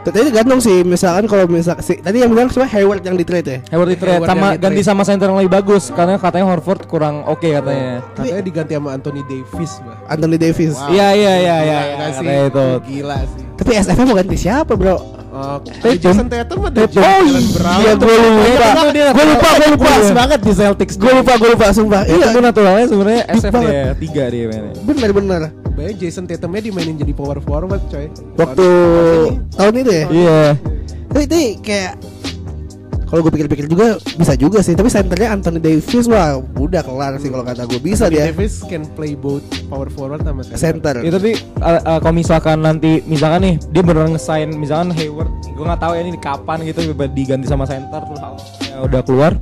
Tapi 0.00 0.32
gantung 0.32 0.64
sih 0.64 0.80
misalkan 0.80 1.28
kalau 1.28 1.44
misal 1.44 1.76
si, 1.84 2.00
tadi 2.00 2.24
yang 2.24 2.32
bilang 2.32 2.48
cuma 2.48 2.64
Hayward 2.64 3.04
yang 3.04 3.20
di 3.20 3.24
trade 3.28 3.44
ya. 3.44 3.58
Hayward 3.68 3.92
di 3.92 3.98
trade 4.00 4.16
Hayward 4.16 4.30
sama 4.32 4.46
di-trade. 4.56 4.62
ganti 4.64 4.80
sama 4.80 5.02
center 5.04 5.28
yang 5.28 5.38
lebih 5.44 5.52
bagus 5.60 5.92
karena 5.92 6.16
katanya 6.16 6.48
Horford 6.48 6.88
kurang 6.88 7.20
oke 7.28 7.44
katanya 7.44 8.00
Katanya 8.16 8.40
diganti 8.40 8.72
sama 8.80 8.96
Anthony 8.96 9.20
Davis, 9.28 9.72
bah. 9.84 10.00
Anthony 10.08 10.36
Davis. 10.40 10.72
Wow. 10.72 10.88
iya 10.88 11.08
iya 11.12 11.34
iya 11.36 11.56
iya 11.60 11.80
iya, 12.16 12.48
itu 12.48 12.66
Gila 12.88 13.18
sih. 13.28 13.49
Tapi 13.60 13.70
SF 13.76 13.98
mau 14.08 14.16
ganti 14.16 14.36
siapa 14.40 14.72
bro? 14.72 15.20
Tatum. 15.30 16.00
Jason 16.00 16.26
Tatum 16.26 16.58
ada 16.66 16.88
Tatum. 16.88 17.02
Jalen 17.04 17.44
Oh 17.54 17.78
iya 17.84 17.92
gue 17.94 18.14
lupa. 18.18 18.68
Gue 19.14 19.24
lupa, 19.30 19.48
gue 19.54 19.68
lupa. 19.76 19.90
Banget 20.10 20.40
di 20.42 20.52
Celtics 20.56 20.94
Gue 20.98 21.12
lupa, 21.14 21.32
gue 21.38 21.50
lupa, 21.54 21.66
sumpah. 21.70 22.02
Iya, 22.08 22.34
itu 22.34 22.40
naturalnya 22.42 22.86
sebenarnya 22.90 23.22
SF 23.38 23.52
dia 23.62 23.94
tiga 23.94 24.24
dia 24.32 24.44
mainnya. 24.50 24.72
bener-bener. 24.82 25.40
Bayangin 25.76 25.96
Jason 26.02 26.24
Tatumnya 26.26 26.60
dimainin 26.66 26.96
jadi 26.98 27.12
power 27.14 27.38
forward, 27.38 27.82
coy. 27.92 28.10
Waktu 28.34 28.66
tahun 29.54 29.74
itu 29.76 29.92
ya. 29.92 30.04
Iya. 30.10 30.40
Tapi 31.10 31.22
itu 31.26 31.38
kayak 31.62 31.92
kalau 33.10 33.26
gue 33.26 33.32
pikir-pikir 33.34 33.66
juga 33.66 33.98
bisa 33.98 34.38
juga 34.38 34.62
sih. 34.62 34.78
Tapi 34.78 34.86
centernya 34.86 35.34
Anthony 35.34 35.58
Davis 35.58 36.06
wah 36.06 36.38
udah 36.38 36.86
kelar 36.86 37.18
sih 37.18 37.28
kalau 37.28 37.42
kata 37.42 37.66
gue 37.66 37.82
bisa 37.82 38.06
dia 38.06 38.30
Davis 38.30 38.62
can 38.70 38.86
play 38.94 39.18
both 39.18 39.42
power 39.66 39.90
forward 39.90 40.22
sama 40.22 40.46
center. 40.46 40.56
center. 40.56 40.94
Ya, 41.02 41.10
tapi 41.10 41.34
uh, 41.58 41.80
uh, 41.82 41.98
kalau 41.98 42.14
misalkan 42.14 42.62
nanti 42.62 43.02
misalkan 43.10 43.42
nih 43.42 43.54
dia 43.74 43.82
beneran 43.82 44.14
ngesign 44.14 44.54
misalkan 44.54 44.94
Hayward, 44.94 45.30
gue 45.42 45.64
nggak 45.66 45.80
tahu 45.82 45.92
ya 45.98 46.00
ini 46.06 46.20
kapan 46.22 46.58
gitu 46.62 46.80
diganti 47.10 47.50
sama 47.50 47.66
center 47.66 48.00
terus 48.06 48.20
hal- 48.22 48.86
udah 48.86 49.02
keluar. 49.02 49.34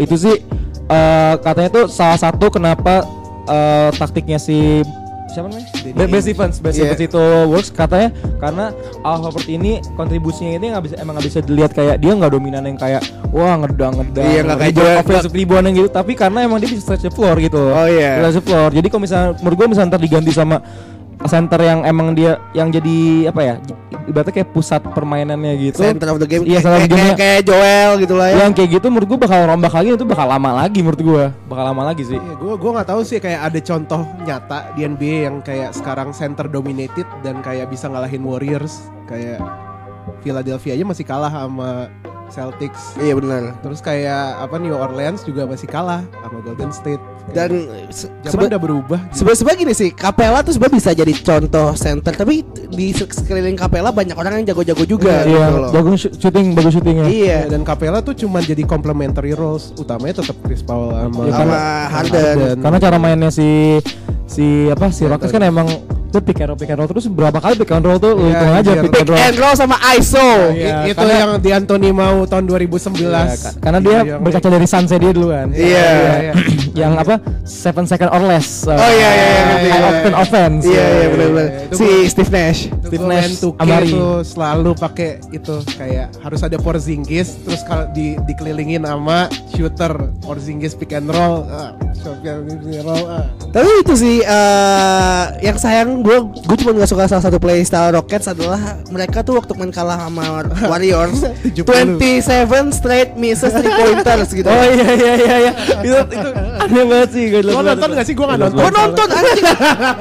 Itu 0.00 0.16
sih 0.16 0.40
uh, 0.88 1.34
katanya 1.44 1.70
tuh 1.70 1.84
salah 1.92 2.16
satu 2.16 2.48
kenapa 2.48 3.04
uh, 3.46 3.92
taktiknya 3.92 4.40
si 4.40 4.80
siapa 5.26 5.46
namanya? 5.46 5.68
Danny 5.74 5.92
Be- 5.92 5.94
Ben 5.96 6.08
Ainge. 6.08 6.22
Stevens, 6.22 6.56
Ben 6.58 6.72
Iya. 6.72 6.92
Itu 6.96 7.22
works 7.46 7.70
katanya 7.70 8.08
karena 8.36 8.64
Al 9.00 9.18
Horford 9.18 9.46
ini 9.46 9.78
kontribusinya 9.92 10.52
ini 10.54 10.66
nggak 10.68 10.84
bisa 10.84 10.94
emang 10.96 11.12
nggak 11.14 11.26
bisa 11.26 11.38
dilihat 11.40 11.70
kayak 11.70 11.96
dia 11.96 12.12
nggak 12.12 12.30
dominan 12.30 12.62
yang 12.62 12.74
kayak 12.74 13.02
wah 13.28 13.54
ngedang 13.56 13.94
ngedang 13.96 14.24
Iya, 14.24 14.40
nggak 14.42 14.58
kayak 14.58 14.72
Joel- 14.72 14.98
offensive 14.98 15.34
rebound 15.34 15.64
yang 15.64 15.76
gitu 15.76 15.90
tapi 15.90 16.12
karena 16.12 16.38
emang 16.42 16.58
dia 16.58 16.68
bisa 16.68 16.82
stretch 16.82 17.04
the 17.04 17.10
floor 17.10 17.36
gitu 17.36 17.58
Oh, 17.60 17.86
iya. 17.86 18.18
Stretch 18.18 18.36
the 18.36 18.44
floor 18.44 18.68
jadi 18.70 18.86
kalau 18.86 19.02
misalnya 19.02 19.28
menurut 19.36 19.56
gue 19.56 19.66
misalnya 19.68 19.90
ntar 19.90 20.00
diganti 20.00 20.30
sama 20.30 20.56
center 21.24 21.60
yang 21.64 21.80
emang 21.88 22.12
dia 22.12 22.36
yang 22.52 22.68
jadi 22.68 23.30
apa 23.32 23.40
ya 23.40 23.54
ibaratnya 24.06 24.34
kayak 24.36 24.50
pusat 24.52 24.82
permainannya 24.92 25.52
gitu 25.58 25.82
Center 25.82 26.14
of 26.14 26.22
the 26.22 26.28
game. 26.28 26.44
Iya, 26.46 26.60
kayak, 26.60 26.62
center 26.62 26.78
of 26.78 26.86
the 26.86 26.94
kayak, 26.94 27.16
kayak 27.18 27.40
Joel 27.48 27.90
gitu 27.98 28.14
lah 28.14 28.28
ya. 28.30 28.36
yang 28.46 28.52
kayak 28.52 28.70
gitu 28.78 28.86
menurut 28.92 29.08
gue 29.10 29.18
bakal 29.18 29.38
rombak 29.48 29.72
lagi 29.74 29.88
itu 29.96 30.06
bakal 30.06 30.26
lama 30.28 30.50
lagi 30.62 30.78
menurut 30.84 31.02
gue 31.02 31.24
bakal 31.48 31.64
lama 31.72 31.82
lagi 31.90 32.02
sih 32.06 32.18
Iya, 32.20 32.34
gue 32.38 32.54
gua 32.56 32.70
nggak 32.80 32.88
tahu 32.92 33.00
sih 33.02 33.18
kayak 33.18 33.40
ada 33.52 33.58
contoh 33.64 34.00
nyata 34.22 34.58
di 34.76 34.80
NBA 34.86 35.16
yang 35.26 35.36
kayak 35.42 35.74
sekarang 35.74 36.12
center 36.12 36.46
dominated 36.46 37.08
dan 37.24 37.40
kayak 37.40 37.66
bisa 37.72 37.88
ngalahin 37.90 38.22
Warriors 38.22 38.92
kayak 39.10 39.40
Philadelphia 40.22 40.78
aja 40.78 40.84
masih 40.86 41.04
kalah 41.06 41.32
sama 41.32 41.90
Celtics. 42.28 42.94
Iya 42.96 43.14
benar. 43.14 43.56
Terus 43.58 43.78
kayak 43.78 44.22
apa 44.38 44.56
New 44.56 44.72
Orleans 44.72 45.22
juga 45.22 45.44
masih 45.44 45.66
kalah 45.66 46.02
sama 46.16 46.38
Golden 46.40 46.70
State. 46.70 47.02
Dan 47.26 47.66
se- 47.88 48.06
zaman 48.22 48.46
udah 48.46 48.60
berubah. 48.60 49.00
gitu. 49.10 49.26
Sebenarnya 49.26 49.58
gini 49.60 49.74
sih, 49.74 49.90
Capella 49.90 50.40
tuh 50.40 50.52
sebenarnya 50.52 50.76
bisa 50.76 50.90
jadi 50.92 51.12
contoh 51.12 51.74
center, 51.74 52.12
tapi 52.12 52.46
di 52.68 52.90
sek- 52.90 53.10
sekeliling 53.12 53.54
Capella 53.54 53.90
banyak 53.90 54.14
orang 54.14 54.38
yang 54.38 54.54
jago-jago 54.54 54.84
juga 54.84 55.26
Iya, 55.26 55.46
gitu 55.46 55.58
loh. 55.58 55.70
jago 55.70 55.90
shoot- 55.92 56.14
shooting 56.16 56.54
bagus 56.54 56.72
shootingnya 56.72 57.04
Iya, 57.04 57.26
Ya, 57.26 57.40
dan 57.48 57.62
Capella 57.62 57.98
tuh 57.98 58.14
cuman 58.14 58.40
jadi 58.40 58.62
complementary 58.62 59.32
roles. 59.32 59.74
Utamanya 59.74 60.22
tetap 60.22 60.38
Chris 60.40 60.62
Paul 60.62 60.94
sama, 60.94 61.20
Ya, 61.24 61.32
sama 61.34 61.58
Harden. 61.90 62.36
karena 62.60 62.78
cara 62.78 62.96
mainnya 62.96 63.28
si 63.28 63.82
si 64.26 64.44
apa 64.68 64.90
si 64.90 65.02
Rockets 65.02 65.30
kan 65.30 65.40
emang 65.40 65.66
itu 66.06 66.18
pick 66.20 66.38
and 66.38 66.48
roll 66.48 66.56
pick 66.56 66.68
and 66.68 66.78
roll 66.78 66.86
terus 66.86 67.06
berapa 67.06 67.36
kali 67.36 67.54
pick 67.56 67.70
and 67.70 67.82
roll 67.82 67.96
tuh 67.96 68.12
lu 68.12 68.22
Iya, 68.22 68.30
hitung 68.32 68.52
aja 68.52 68.70
pick 68.76 68.82
Pick 68.86 69.00
and 69.00 69.08
roll 69.08 69.20
and 69.20 69.36
roll 69.36 69.54
sama 69.54 69.76
ISO. 69.92 70.28
Iya, 70.50 70.74
I- 70.80 70.84
itu 70.86 70.96
karena- 70.96 71.18
yang 71.18 71.30
di 71.36 71.50
Anthony 71.50 71.90
mau 71.90 72.22
tahun 72.22 72.44
2019. 72.44 73.02
Iya, 73.02 73.36
ka- 73.36 73.54
karena 73.60 73.78
dia 73.80 73.98
Yang- 74.06 74.20
berkaca 74.20 74.48
dari 74.48 74.66
sunset 74.66 74.98
dia 74.98 75.12
dulu 75.12 75.28
kan 75.28 75.48
Iya. 75.50 75.88
iya. 76.22 76.32
yang 76.76 76.92
apa 76.94 77.16
seven 77.42 77.84
second 77.84 78.10
or 78.10 78.20
less 78.20 78.64
uh, 78.64 78.72
Oh, 78.72 78.90
iya, 78.90 79.08
iya, 79.08 79.08
iya, 79.08 79.40
high 79.40 79.64
iya, 79.64 79.80
octane 79.82 80.06
iya. 80.06 80.16
offense 80.18 80.62
Iya, 80.62 80.84
iya 80.86 81.06
benar-benar. 81.08 81.46
iya, 81.46 81.64
itu 81.64 81.74
Si 81.74 81.88
Steve 82.06 82.30
Nash. 82.30 82.60
Itu 82.66 82.86
Steve 82.86 83.06
Nash, 83.06 83.32
2K 83.38 83.58
Amari. 83.58 83.88
tuh 83.90 84.12
selalu 84.22 84.70
pakai 84.74 85.10
itu 85.30 85.54
kayak 85.72 86.06
harus 86.18 86.40
ada 86.40 86.56
Porzingis 86.56 87.28
terus 87.40 87.60
kalau 87.62 87.88
di 87.90 88.06
dikelilingin 88.22 88.82
sama 88.82 89.26
shooter 89.50 89.92
Porzingis 90.20 90.72
pick 90.72 90.92
and 90.92 91.08
roll 91.08 91.48
shot 91.96 92.20
pick 92.20 92.28
and 92.28 92.82
roll 92.82 93.04
ah. 93.06 93.24
Tapi 93.48 93.70
itu 93.80 93.94
sih 93.94 94.16
eh, 94.20 95.24
yang 95.40 95.56
sayang 95.56 95.95
gue 96.00 96.16
gue 96.44 96.56
cuma 96.60 96.70
nggak 96.74 96.90
suka 96.90 97.04
salah 97.06 97.24
satu 97.24 97.38
playstyle 97.38 97.94
Rockets 97.94 98.26
adalah 98.28 98.58
mereka 98.88 99.20
tuh 99.20 99.38
waktu 99.38 99.52
main 99.56 99.70
kalah 99.70 100.08
sama 100.08 100.44
Warriors 100.70 101.20
70. 101.44 101.96
27 101.96 102.72
straight 102.72 103.14
misses 103.14 103.52
three 103.52 103.70
pointers 103.70 104.28
gitu. 104.30 104.48
oh 104.48 104.64
iya 104.66 104.88
iya 104.92 105.12
iya 105.16 105.36
iya 105.40 105.52
itu 105.80 105.96
itu 106.12 106.28
aneh 106.66 106.84
banget 106.84 107.10
sih 107.12 107.24
gue 107.30 107.40
Lo 107.46 107.60
nonton 107.62 107.88
gak 107.92 108.06
sih? 108.06 108.14
Gue 108.16 108.26
gak 108.26 108.40
nonton 108.40 108.58
Gue 108.58 108.70
nonton 108.72 109.06
anjing. 109.08 109.44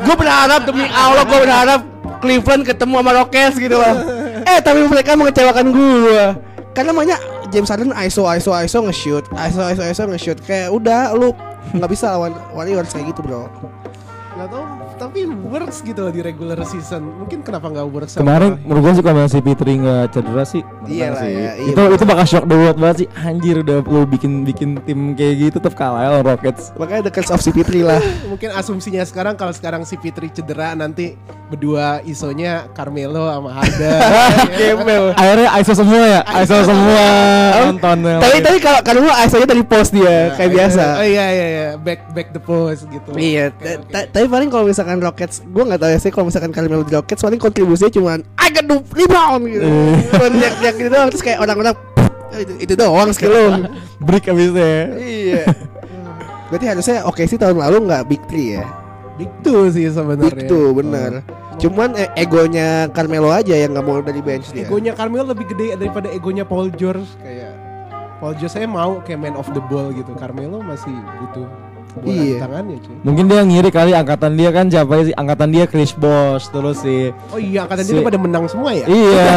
gue 0.02 0.16
berharap 0.16 0.62
demi 0.66 0.86
Allah 0.90 1.24
gue 1.24 1.40
berharap 1.40 1.82
Cleveland 2.24 2.64
ketemu 2.66 2.94
sama 3.04 3.12
Rockets 3.14 3.56
gitu 3.60 3.76
loh. 3.78 3.96
Eh 4.48 4.58
tapi 4.64 4.82
mereka 4.88 5.14
mengecewakan 5.14 5.66
gue. 5.70 6.26
Karena 6.74 6.90
namanya 6.92 7.18
James 7.54 7.70
Harden 7.70 7.94
ISO 7.94 8.26
ISO 8.26 8.52
ISO 8.52 8.80
nge-shoot, 8.84 9.26
ISO 9.32 9.62
ISO 9.62 9.84
ISO 9.86 10.04
nge-shoot 10.10 10.40
kayak 10.42 10.74
udah 10.74 11.14
lu 11.14 11.32
nggak 11.72 11.88
bisa 11.88 12.12
lawan 12.12 12.34
Warriors 12.52 12.90
kayak 12.92 13.14
gitu 13.14 13.22
bro. 13.22 13.46
Gak 14.36 14.48
tau 14.52 14.64
Tapi 14.96 15.28
works 15.56 15.80
gitu 15.80 16.00
loh 16.04 16.12
di 16.12 16.20
regular 16.20 16.60
season. 16.68 17.08
Mungkin 17.24 17.40
kenapa 17.40 17.72
nggak 17.72 17.88
works 17.88 18.12
sama 18.20 18.28
Kemarin 18.28 18.52
menurut 18.68 18.82
gue 18.84 18.94
sih 19.00 19.04
kalau 19.04 19.24
si 19.26 19.40
Fitri 19.40 19.74
nggak 19.80 20.04
cedera 20.12 20.44
sih 20.44 20.62
Iya 20.86 21.06
lah 21.16 21.22
sih. 21.24 21.32
ya, 21.32 21.52
iya 21.56 21.72
itu 21.72 21.82
itu 21.96 22.04
bakal 22.04 22.26
shock 22.28 22.46
the 22.46 22.58
world 22.60 22.78
banget 22.78 22.98
sih. 23.06 23.08
Anjir 23.24 23.56
udah 23.64 23.80
lu 23.88 24.04
bikin 24.04 24.44
bikin 24.44 24.70
tim 24.84 25.16
kayak 25.16 25.34
gitu 25.40 25.58
tetap 25.64 25.80
kalah 25.80 26.04
ya 26.04 26.20
Rockets. 26.20 26.76
Makanya 26.76 27.08
the 27.08 27.14
curse 27.16 27.32
of 27.32 27.40
CP3 27.40 27.72
lah. 27.82 28.02
Mungkin 28.32 28.52
asumsinya 28.52 29.08
sekarang 29.08 29.40
kalau 29.40 29.56
sekarang 29.56 29.88
si 29.88 29.96
Fitri 29.96 30.28
cedera 30.28 30.76
nanti 30.76 31.16
berdua 31.46 32.02
isonya 32.04 32.68
Carmelo 32.74 33.30
sama 33.30 33.50
Harden. 33.56 34.00
Gembel. 34.60 35.14
Akhirnya 35.14 35.50
ISO 35.62 35.74
semua 35.78 36.04
ya, 36.04 36.22
ISO 36.42 36.58
semua 36.66 37.06
nonton. 37.70 37.98
Tapi 38.20 38.38
tapi 38.42 38.58
kalau 38.60 38.80
kalau 38.82 39.00
lu 39.06 39.12
asalnya 39.14 39.48
dari 39.54 39.64
post 39.64 39.94
dia 39.94 40.34
kayak 40.34 40.52
biasa. 40.52 40.84
Oh 41.00 41.06
iya 41.06 41.26
iya 41.30 41.46
iya, 41.48 41.68
back 41.78 42.02
back 42.18 42.34
the 42.34 42.42
post 42.42 42.90
gitu. 42.90 43.14
Iya, 43.14 43.54
tapi 44.10 44.26
paling 44.26 44.50
kalau 44.50 44.66
misalkan 44.66 44.98
Rockets, 44.98 45.45
gue 45.46 45.64
nggak 45.64 45.80
tahu 45.80 45.90
ya 45.94 46.00
sih 46.02 46.10
kalau 46.10 46.26
misalkan 46.28 46.52
Carmelo 46.52 46.82
di 46.82 46.94
Rockets 46.94 47.22
paling 47.22 47.38
kontribusinya 47.38 47.92
cuma 47.94 48.12
I 48.42 48.48
got 48.50 48.66
the 48.66 48.78
rebound 48.94 49.44
gitu. 49.46 49.66
Cuma 50.12 50.28
teriak-teriak 50.34 50.76
gitu 50.82 50.90
doang 50.90 51.08
terus 51.14 51.24
kayak 51.24 51.40
orang-orang 51.42 51.76
"Oh, 52.34 52.40
itu, 52.42 52.54
itu 52.60 52.74
doang 52.76 53.10
skill 53.14 53.32
lu. 53.32 53.50
break 54.02 54.28
abisnya. 54.28 54.92
iya. 54.98 55.44
Berarti 56.50 56.66
harusnya 56.70 56.98
oke 57.06 57.22
sih 57.26 57.38
tahun 57.38 57.58
lalu 57.58 57.78
nggak 57.90 58.04
big 58.10 58.22
three 58.28 58.58
ya. 58.60 58.66
Big 59.16 59.32
two 59.46 59.72
sih 59.72 59.88
sebenarnya. 59.88 60.34
Big 60.34 60.50
two 60.50 60.76
bener. 60.76 61.24
Cuman 61.56 61.96
eh, 61.96 62.12
egonya 62.20 62.92
Carmelo 62.92 63.32
aja 63.32 63.56
yang 63.56 63.72
nggak 63.72 63.86
mau 63.86 64.04
dari 64.04 64.20
bench 64.20 64.52
dia. 64.52 64.68
Egonya 64.68 64.92
Carmelo 64.92 65.32
lebih 65.32 65.48
gede 65.56 65.80
daripada 65.80 66.12
egonya 66.12 66.44
Paul 66.44 66.68
George 66.76 67.08
kayak 67.24 67.56
Paul 68.20 68.36
George 68.36 68.52
saya 68.52 68.68
mau 68.68 69.00
kayak 69.08 69.20
man 69.24 69.36
of 69.40 69.48
the 69.56 69.64
ball 69.72 69.90
gitu. 69.96 70.12
Carmelo 70.20 70.60
masih 70.60 70.92
butuh 71.24 71.48
bola 72.02 72.12
di 72.12 72.16
Iya. 72.36 72.38
tangannya 72.44 72.78
cuy. 72.84 72.96
Mungkin 73.04 73.24
dia 73.32 73.42
ngiri 73.46 73.70
kali 73.72 73.92
angkatan 73.96 74.32
dia 74.36 74.50
kan 74.52 74.66
siapa 74.68 74.94
sih? 75.06 75.14
Angkatan 75.16 75.50
dia 75.52 75.66
Chris 75.70 75.92
Bosh 75.96 76.52
terus 76.52 76.84
si 76.84 77.10
Oh 77.32 77.40
iya 77.40 77.64
angkatan 77.66 77.84
Si- 77.86 77.94
dia 77.96 78.02
pada 78.04 78.20
menang 78.20 78.44
semua 78.52 78.72
ya? 78.76 78.86
Iya. 78.86 79.32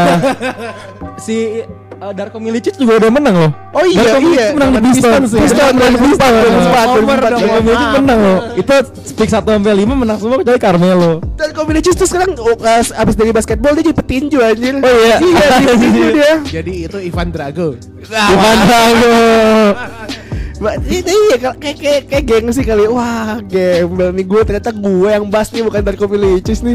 si 1.25 1.63
uh, 1.99 2.13
Darko 2.15 2.39
Milicic 2.39 2.75
juga 2.79 2.99
udah 3.03 3.11
menang 3.11 3.35
loh. 3.37 3.51
Oh 3.75 3.85
iya, 3.87 4.03
Darko 4.03 4.19
Milicic 4.23 4.43
iya. 4.43 4.55
menang 4.55 4.71
di 4.71 4.79
di 4.79 4.91
Pistons. 4.95 5.31
Pistons, 5.35 5.79
Over 6.89 7.19
dong, 7.19 7.41
Darko 7.43 7.61
Milicic 7.63 7.91
menang 7.99 8.19
loh. 8.23 8.39
Itu 8.55 8.75
pick 9.19 9.29
1 9.29 9.35
sampai 9.35 9.75
5 9.75 9.95
menang 9.95 10.17
semua 10.19 10.37
kecuali 10.41 10.61
Carmelo. 10.63 11.13
Dan 11.35 11.49
kombinasi 11.55 11.91
itu 11.95 12.05
sekarang 12.07 12.39
oh, 12.39 12.55
abis 12.95 13.15
dari 13.19 13.31
basketball 13.35 13.75
dia 13.75 13.91
jadi 13.91 13.97
petinju 13.99 14.39
anjir. 14.43 14.75
Oh 14.79 14.95
iya. 14.95 15.17
Iya, 15.19 15.47
petinju 15.75 16.05
dia. 16.15 16.33
Jadi 16.47 16.73
itu 16.87 16.99
Ivan 17.03 17.29
Drago. 17.35 17.75
Ivan 18.07 18.59
Drago. 18.67 19.17
Mbak, 20.59 20.75
itu 20.91 21.13
iya 21.15 21.37
kayak 21.39 21.77
kayak 21.79 22.03
kayak 22.11 22.25
gengsi 22.27 22.63
kali. 22.67 22.91
Wah, 22.91 23.39
gembel 23.47 24.11
nih 24.11 24.27
gue 24.27 24.41
ternyata 24.43 24.75
gue 24.75 25.11
yang 25.11 25.31
bas 25.31 25.55
nih 25.55 25.63
bukan 25.63 25.81
Darko 25.87 26.11
Milicic 26.11 26.59
nih. 26.67 26.75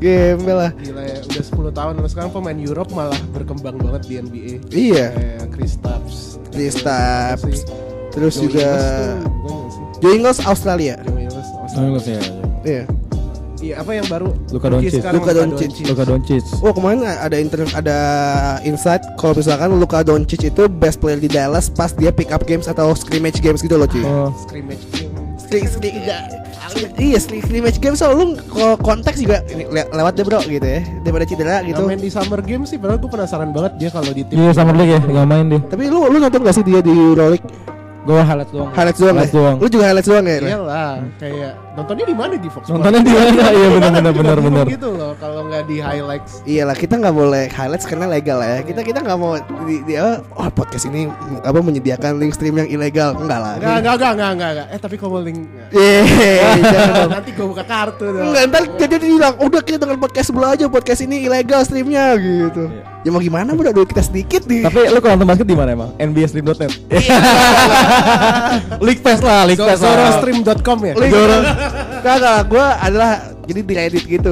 gembel 0.00 0.56
lah. 0.56 0.72
Gila 0.80 1.02
ya, 1.04 1.18
udah 1.20 1.44
10 1.44 1.76
tahun 1.76 1.92
lalu 2.00 2.08
sekarang 2.08 2.30
pemain 2.32 2.56
Europe 2.56 2.90
malah 2.94 3.20
berkembang 3.36 3.76
banget 3.76 4.02
di 4.08 4.14
NBA. 4.22 4.52
Iya. 4.72 5.06
Kayak 5.12 5.46
Kristaps. 5.52 6.16
Kristaps. 6.54 7.66
Terus 8.10 8.34
Joe 8.38 8.42
juga 8.48 8.66
Ingles 8.66 8.86
tuh, 8.86 9.30
bukan 9.30 9.54
nggak 9.54 9.70
sih? 9.70 9.84
Joe 10.00 10.12
Ingles 10.16 10.38
Australia. 10.42 10.96
Joe 11.04 11.20
Ingles, 11.20 11.48
Australia. 11.60 12.22
Iya. 12.64 12.82
Iya, 13.60 13.74
apa 13.76 13.90
yang 13.92 14.08
baru? 14.08 14.32
Luka 14.48 14.66
Doncic. 14.68 15.04
Luka 15.06 15.30
Doncic. 15.30 15.70
Luka 15.84 16.02
Doncic. 16.02 16.44
Oh 16.58 16.72
kemarin 16.72 17.04
ada 17.04 17.36
inter 17.36 17.60
ada 17.70 17.98
insight 18.62 19.04
kalau 19.14 19.36
misalkan 19.36 19.68
Luka 19.72 20.00
Doncic 20.00 20.40
itu 20.46 20.64
best 20.66 20.96
player 20.96 21.16
di 21.16 21.28
Dallas 21.28 21.68
pas 21.68 21.92
dia 21.92 22.08
pick 22.08 22.28
up 22.28 22.42
games 22.42 22.64
atau 22.64 22.92
scrimmage 22.92 23.38
games 23.38 23.60
gitu 23.60 23.76
loh 23.76 23.84
cuy. 23.84 24.00
Oh. 24.00 24.32
Scrimmage 24.40 24.80
game. 24.90 25.12
Skri, 25.36 25.66
skri, 25.66 25.90
enggak. 25.92 26.40
Iya, 26.94 27.18
skri- 27.18 27.42
scrimmage 27.42 27.76
game 27.76 27.92
so 27.94 28.06
lu 28.08 28.38
kalau 28.46 28.78
konteks 28.78 29.18
juga 29.18 29.42
ini, 29.46 29.66
le- 29.66 29.90
lewat 29.90 30.14
deh 30.14 30.22
bro 30.22 30.38
gitu 30.40 30.62
ya 30.62 30.80
daripada 31.02 31.24
cedera 31.26 31.56
Gitu. 31.60 31.74
gitu. 31.74 31.82
main 31.82 31.98
di 31.98 32.06
Summer 32.06 32.38
Game 32.38 32.62
sih, 32.62 32.78
padahal 32.78 33.02
gue 33.02 33.10
penasaran 33.10 33.50
banget 33.50 33.72
dia 33.76 33.90
kalau 33.90 34.08
di 34.08 34.22
tim. 34.22 34.38
Iya 34.38 34.54
Summer 34.54 34.72
League 34.72 34.94
ya, 34.94 35.00
nggak 35.02 35.26
main 35.26 35.46
dia. 35.48 35.60
Tapi 35.66 35.82
lu 35.84 36.06
lu 36.06 36.16
nonton 36.16 36.40
gak 36.40 36.54
sih 36.54 36.62
dia 36.62 36.78
di 36.78 36.92
Euroleague? 36.92 37.42
Gue 38.00 38.16
highlights 38.16 38.48
doang. 38.50 38.72
Highlights 38.72 38.96
doang 38.96 39.12
Highlights 39.12 39.32
ya? 39.32 39.38
doang. 39.38 39.56
Lu 39.60 39.66
juga 39.68 39.84
highlights 39.84 40.08
doang 40.08 40.24
ya? 40.24 40.36
Iyalah, 40.40 40.92
kayak 41.20 41.52
nontonnya 41.76 42.04
di 42.08 42.16
mana 42.16 42.32
di 42.34 42.48
Fox 42.48 42.62
Sports? 42.64 42.72
Nontonnya 42.72 43.00
di 43.04 43.12
mana? 43.12 43.42
Iya 43.52 43.68
benar 43.70 43.90
benar 43.92 44.12
benar 44.16 44.38
benar. 44.40 44.64
Gitu 44.66 44.88
loh, 44.90 45.12
kalau 45.20 45.40
nggak 45.44 45.62
di 45.68 45.76
highlights. 45.78 46.32
Iyalah 46.42 46.76
kita 46.76 46.94
nggak 46.96 47.12
boleh 47.12 47.44
highlights 47.52 47.84
karena 47.84 48.06
legal 48.08 48.38
ya. 48.40 48.56
Kita 48.64 48.80
kita 48.80 48.98
nggak 49.04 49.18
mau 49.20 49.36
di, 49.68 49.76
di 49.84 49.94
apa, 50.00 50.24
oh 50.32 50.48
podcast 50.48 50.88
ini 50.88 51.12
apa 51.44 51.58
menyediakan 51.60 52.16
link 52.16 52.32
stream 52.32 52.56
yang 52.56 52.68
ilegal 52.72 53.12
enggak 53.14 53.36
lah. 53.36 53.52
Enggak, 53.60 53.76
enggak, 53.76 53.94
enggak, 53.94 54.10
enggak, 54.16 54.30
enggak, 54.32 54.50
enggak. 54.56 54.66
Eh 54.72 54.78
tapi 54.80 54.96
kalau 54.96 55.18
link 55.20 55.38
dong. 55.44 57.10
nanti 57.12 57.30
gue 57.36 57.46
buka 57.46 57.64
kartu 57.68 58.04
dong. 58.08 58.32
Enggak, 58.32 58.42
ntar 58.48 58.62
jadi 58.80 58.94
dia 58.96 59.10
bilang 59.12 59.34
udah 59.36 59.60
kita 59.60 59.78
dengan 59.78 59.98
podcast 60.00 60.26
sebelah 60.32 60.56
aja 60.56 60.66
podcast 60.66 61.00
ini 61.04 61.28
ilegal 61.28 61.60
streamnya 61.62 62.16
gitu. 62.16 62.64
Ya 63.00 63.08
mau 63.08 63.18
gimana 63.18 63.56
bro 63.56 63.72
duit 63.72 63.88
kita 63.88 64.04
sedikit 64.04 64.44
nih. 64.44 64.60
Tapi 64.60 64.92
lu 64.92 65.00
kalau 65.00 65.16
nonton 65.16 65.26
basket 65.26 65.48
di 65.48 65.56
mana 65.56 65.72
emang? 65.72 65.90
NBAstream.net. 65.96 66.68
League 68.84 69.00
Pass 69.00 69.24
lah, 69.24 69.48
League 69.48 69.56
Pass. 69.56 69.80
lah. 69.80 70.12
Zorostream.com 70.12 70.78
ya? 70.84 70.92
Link 71.00 71.12
Kagak, 72.00 72.48
gue 72.48 72.60
adalah 72.60 73.10
jadi 73.44 73.60
di 73.60 73.72
Reddit 73.72 74.04
gitu. 74.04 74.30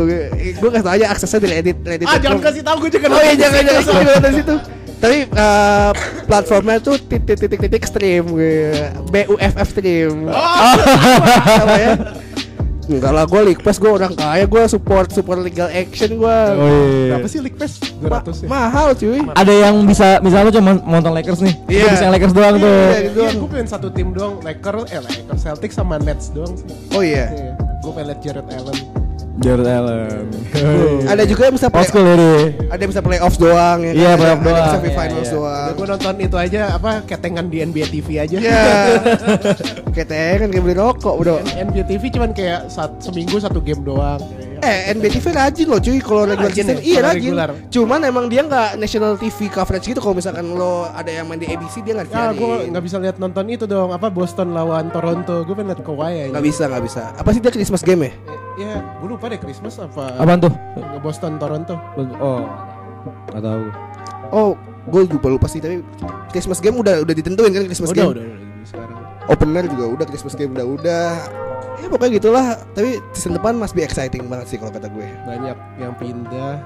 Gue 0.60 0.68
kasih 0.68 0.84
tau 0.84 0.92
aja 0.92 1.06
aksesnya 1.08 1.40
di 1.40 1.48
Reddit. 1.48 1.76
Reddit 1.80 2.06
Ah 2.06 2.20
jangan 2.20 2.40
kasih 2.44 2.60
tahu 2.60 2.76
gue 2.84 2.90
juga 2.92 3.08
Oh 3.08 3.20
iya 3.20 3.34
jangan 3.36 3.56
di 3.56 3.64
jangan 3.64 3.80
situ. 3.80 3.88
jangan 3.88 4.04
jangan 4.04 4.20
dari 4.20 4.36
situ. 4.36 4.54
Tapi 4.98 5.18
eh, 5.30 5.90
platformnya 6.26 6.76
tuh 6.82 6.96
titik 6.98 7.38
titik 7.38 7.60
titik 7.64 7.82
stream 7.88 8.28
gue. 8.28 8.76
BUFF 9.08 9.68
stream. 9.72 10.28
Oh. 10.28 10.74
Apa 11.64 11.76
ya? 11.78 11.92
Enggak 12.88 13.12
lah 13.12 13.24
gue 13.24 13.40
League 13.44 13.60
Pass 13.60 13.76
gue 13.76 13.86
orang 13.86 14.12
kaya 14.12 14.44
gue 14.44 14.62
support 14.64 15.12
support 15.12 15.38
legal 15.38 15.68
action 15.68 16.16
gue. 16.16 16.38
Oh 16.50 16.66
iya. 16.66 17.14
Berapa 17.14 17.28
sih 17.28 17.38
League 17.38 17.54
Pass? 17.54 17.76
200 18.00 18.44
ya? 18.44 18.48
Mahal 18.48 18.88
cuy. 18.92 19.20
Ada 19.30 19.52
yang 19.54 19.74
bisa 19.84 20.18
misalnya 20.18 20.50
cuma 20.50 20.72
nonton 20.78 21.12
Lakers 21.12 21.40
nih. 21.40 21.54
Iya. 21.68 21.84
bisa 21.92 22.02
yang 22.02 22.14
Lakers 22.14 22.32
doang 22.32 22.54
tuh. 22.56 22.64
Iya, 22.66 22.98
gitu 23.04 23.04
Iya, 23.04 23.12
doang. 23.14 23.36
gue 23.38 23.48
pengen 23.50 23.68
satu 23.68 23.88
tim 23.88 24.08
doang 24.10 24.34
Lakers, 24.40 24.84
eh 24.88 25.00
Lakers 25.00 25.40
Celtics 25.40 25.76
sama 25.76 26.00
Nets 26.00 26.32
doang 26.32 26.56
sih 26.56 26.66
Oh 26.92 27.04
iya. 27.04 27.28
Iya, 27.28 27.52
gue 27.78 27.92
pengen 27.92 28.06
liat 28.08 28.20
Jared 28.20 28.46
Allen 28.48 28.78
Jared 29.38 29.68
Allen. 29.70 30.26
Ada 31.12 31.22
juga 31.24 31.46
yang 31.46 31.54
bisa 31.54 31.68
play, 31.70 31.86
school 31.86 32.04
ada 32.68 32.80
yang 32.82 32.90
bisa 32.90 33.02
playoffs 33.04 33.38
doang 33.38 33.78
ya. 33.86 33.92
Iya, 33.94 34.10
kan? 34.12 34.18
playoff 34.18 34.38
Ada 34.40 34.48
yang 34.48 34.58
bisa 34.58 34.78
doang. 34.82 34.98
finals 34.98 35.18
Iya, 35.18 35.22
iya. 35.22 35.36
doang. 35.38 35.70
gue 35.78 35.86
nonton 35.86 36.14
itu 36.18 36.36
aja 36.36 36.60
apa 36.74 36.90
ketengan 37.06 37.46
di 37.46 37.56
NBA 37.62 37.86
TV 37.92 38.08
aja 38.18 38.36
Ya. 38.48 38.62
Kayak 39.94 40.42
kan 40.42 40.48
kayak 40.50 40.64
beli 40.64 40.76
rokok, 40.76 41.14
Bro. 41.22 41.36
NBA 41.54 41.84
TV 41.86 42.02
cuman 42.10 42.30
kayak 42.34 42.66
saat, 42.66 42.98
seminggu 42.98 43.38
satu 43.38 43.62
game 43.62 43.82
doang 43.86 44.18
Eh, 44.60 44.90
NBTV 44.90 45.26
rajin 45.30 45.66
loh 45.66 45.78
cuy 45.78 45.98
kalau 45.98 46.22
regular 46.24 46.48
Rajin 46.48 46.64
season. 46.64 46.76
ya? 46.76 46.82
Iya 46.82 46.98
rajin. 47.00 47.30
regular. 47.30 47.48
Cuman 47.68 48.00
emang 48.02 48.24
dia 48.26 48.42
nggak 48.42 48.68
national 48.74 49.14
TV 49.14 49.46
coverage 49.46 49.86
gitu 49.86 49.98
kalau 49.98 50.12
misalkan 50.12 50.46
lo 50.50 50.86
ada 50.86 51.08
yang 51.08 51.24
main 51.24 51.36
di 51.36 51.46
ABC 51.46 51.80
dia 51.80 51.94
nggak 51.94 52.08
Ya 52.08 52.14
cari. 52.28 52.36
gue 52.36 52.54
nggak 52.68 52.84
bisa 52.84 52.96
lihat 52.98 53.16
nonton 53.16 53.44
itu 53.46 53.64
dong 53.64 53.90
apa 53.90 54.08
Boston 54.08 54.50
lawan 54.50 54.88
Toronto 54.88 55.42
gue 55.42 55.54
pengen 55.54 55.70
liat 55.70 55.80
Kawhi 55.80 56.02
aja 56.20 56.30
Nggak 56.30 56.44
bisa, 56.44 56.62
nggak 56.66 56.84
bisa. 56.84 57.02
Apa 57.12 57.30
sih 57.30 57.38
dia 57.38 57.48
Christmas 57.48 57.80
game 57.80 58.02
ya? 58.02 58.12
Ya 58.58 58.72
gue 58.98 59.08
lupa 59.08 59.26
deh 59.26 59.38
Christmas 59.38 59.78
apa 59.78 60.16
Apaan 60.16 60.40
tuh? 60.40 60.52
Nggak 60.74 61.00
Boston 61.00 61.32
Toronto 61.36 61.74
Oh. 62.18 62.42
Gak 63.28 63.40
tahu. 63.40 63.62
Oh, 64.28 64.50
gue 64.84 65.00
lupa 65.06 65.28
lupa 65.30 65.46
sih 65.46 65.58
tapi 65.58 65.80
Christmas 66.28 66.58
game 66.58 66.76
udah 66.76 67.00
udah 67.00 67.14
ditentuin 67.14 67.48
kan 67.48 67.62
Christmas 67.64 67.90
udah, 67.90 67.96
game. 67.96 68.10
udah 68.10 68.24
udah 68.24 68.36
udah 68.36 68.66
sekarang 68.66 68.96
Opener 69.28 69.64
juga 69.68 69.84
udah 69.86 70.04
Christmas 70.04 70.34
game 70.34 70.52
udah 70.52 70.66
udah. 70.66 71.08
Ya 71.78 71.86
pokoknya 71.86 72.12
gitulah. 72.18 72.46
Tapi 72.74 72.98
season 73.14 73.38
depan 73.38 73.54
must 73.58 73.74
be 73.74 73.82
exciting 73.86 74.26
banget 74.26 74.46
sih 74.50 74.58
kalau 74.58 74.74
kata 74.74 74.90
gue. 74.90 75.06
banyak 75.26 75.56
yang 75.78 75.92
pindah 75.96 76.58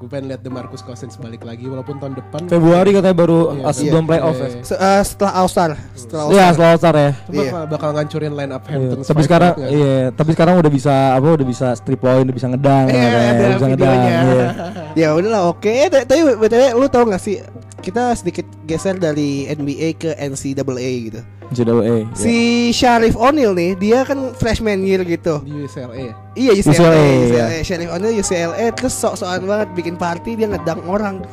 gue 0.00 0.08
pengen 0.08 0.26
lihat 0.26 0.40
Demarcus 0.40 0.80
Cousins 0.80 1.12
balik 1.14 1.44
lagi 1.44 1.68
walaupun 1.68 2.00
tahun 2.00 2.16
depan 2.16 2.48
Februari 2.48 2.90
katanya 2.90 3.12
baru 3.12 3.52
Iya, 3.52 3.62
uh, 3.62 3.74
sebelum 3.74 4.00
iya. 4.00 4.08
playoff 4.08 4.32
ya. 4.34 4.48
Iya. 4.48 4.62
Se- 4.64 4.80
eh, 4.80 5.02
setelah 5.04 5.32
All 5.34 5.44
Star, 5.46 5.70
setelah 5.92 6.22
All 6.22 6.30
Iya, 6.30 6.40
Star. 6.40 6.54
selalu 6.56 6.70
All-Star 6.72 6.94
ya. 6.96 7.10
Itu 7.20 7.36
bakal, 7.36 7.62
bakal 7.68 7.88
ngancurin 7.92 8.32
line 8.32 8.48
up 8.50 8.62
Iya, 8.62 8.72
Hampton 8.72 8.96
tapi 8.96 9.04
Spike 9.04 9.26
sekarang 9.26 9.52
banget 9.54 9.70
iya, 9.70 9.96
tapi 10.10 10.30
sekarang 10.32 10.54
udah 10.56 10.72
bisa 10.72 10.94
apa 11.12 11.26
udah 11.30 11.46
bisa 11.46 11.66
strip 11.74 12.00
point, 12.00 12.24
udah 12.24 12.32
bisa 12.34 12.48
ngedang, 12.48 12.84
Iya, 12.86 12.96
katanya, 12.96 13.20
ada 13.28 13.36
udah 13.36 13.52
bisa 13.52 13.68
ngedang. 13.68 13.98
iya. 14.00 14.48
Ya 15.00 15.08
udahlah 15.14 15.42
oke. 15.46 15.70
Eh, 15.70 15.86
t- 15.86 16.02
Tapi 16.02 16.20
btw 16.34 16.62
lu 16.74 16.88
tau 16.88 17.04
gak 17.04 17.20
sih 17.20 17.38
kita 17.78 18.10
sedikit 18.12 18.42
geser 18.64 18.96
dari 18.96 19.46
NBA 19.46 19.94
ke 19.94 20.10
NCAA 20.14 20.64
gitu. 21.04 21.20
JWA. 21.50 22.06
Si 22.12 22.34
Sharif 22.70 23.14
O'Neal 23.14 23.50
nih, 23.52 23.74
dia 23.74 23.98
kan 24.02 24.30
freshman 24.32 24.80
year 24.80 25.02
gitu. 25.02 25.42
di 25.42 25.66
UCLA 25.66 25.94
ya? 25.96 26.14
Iya 26.32 26.50
UCLA, 26.54 26.70
UCLA, 26.70 26.94
UCLA. 26.94 27.46
iya. 27.50 27.60
Sharif 27.60 27.88
O'Neal 27.88 28.14
UCLA 28.14 28.64
terus 28.70 28.94
sok-sokan 28.94 29.42
banget 29.42 29.68
bikin 29.74 29.89
party 29.96 30.36
dia 30.36 30.46
ngedang 30.46 30.84
orang. 30.84 31.24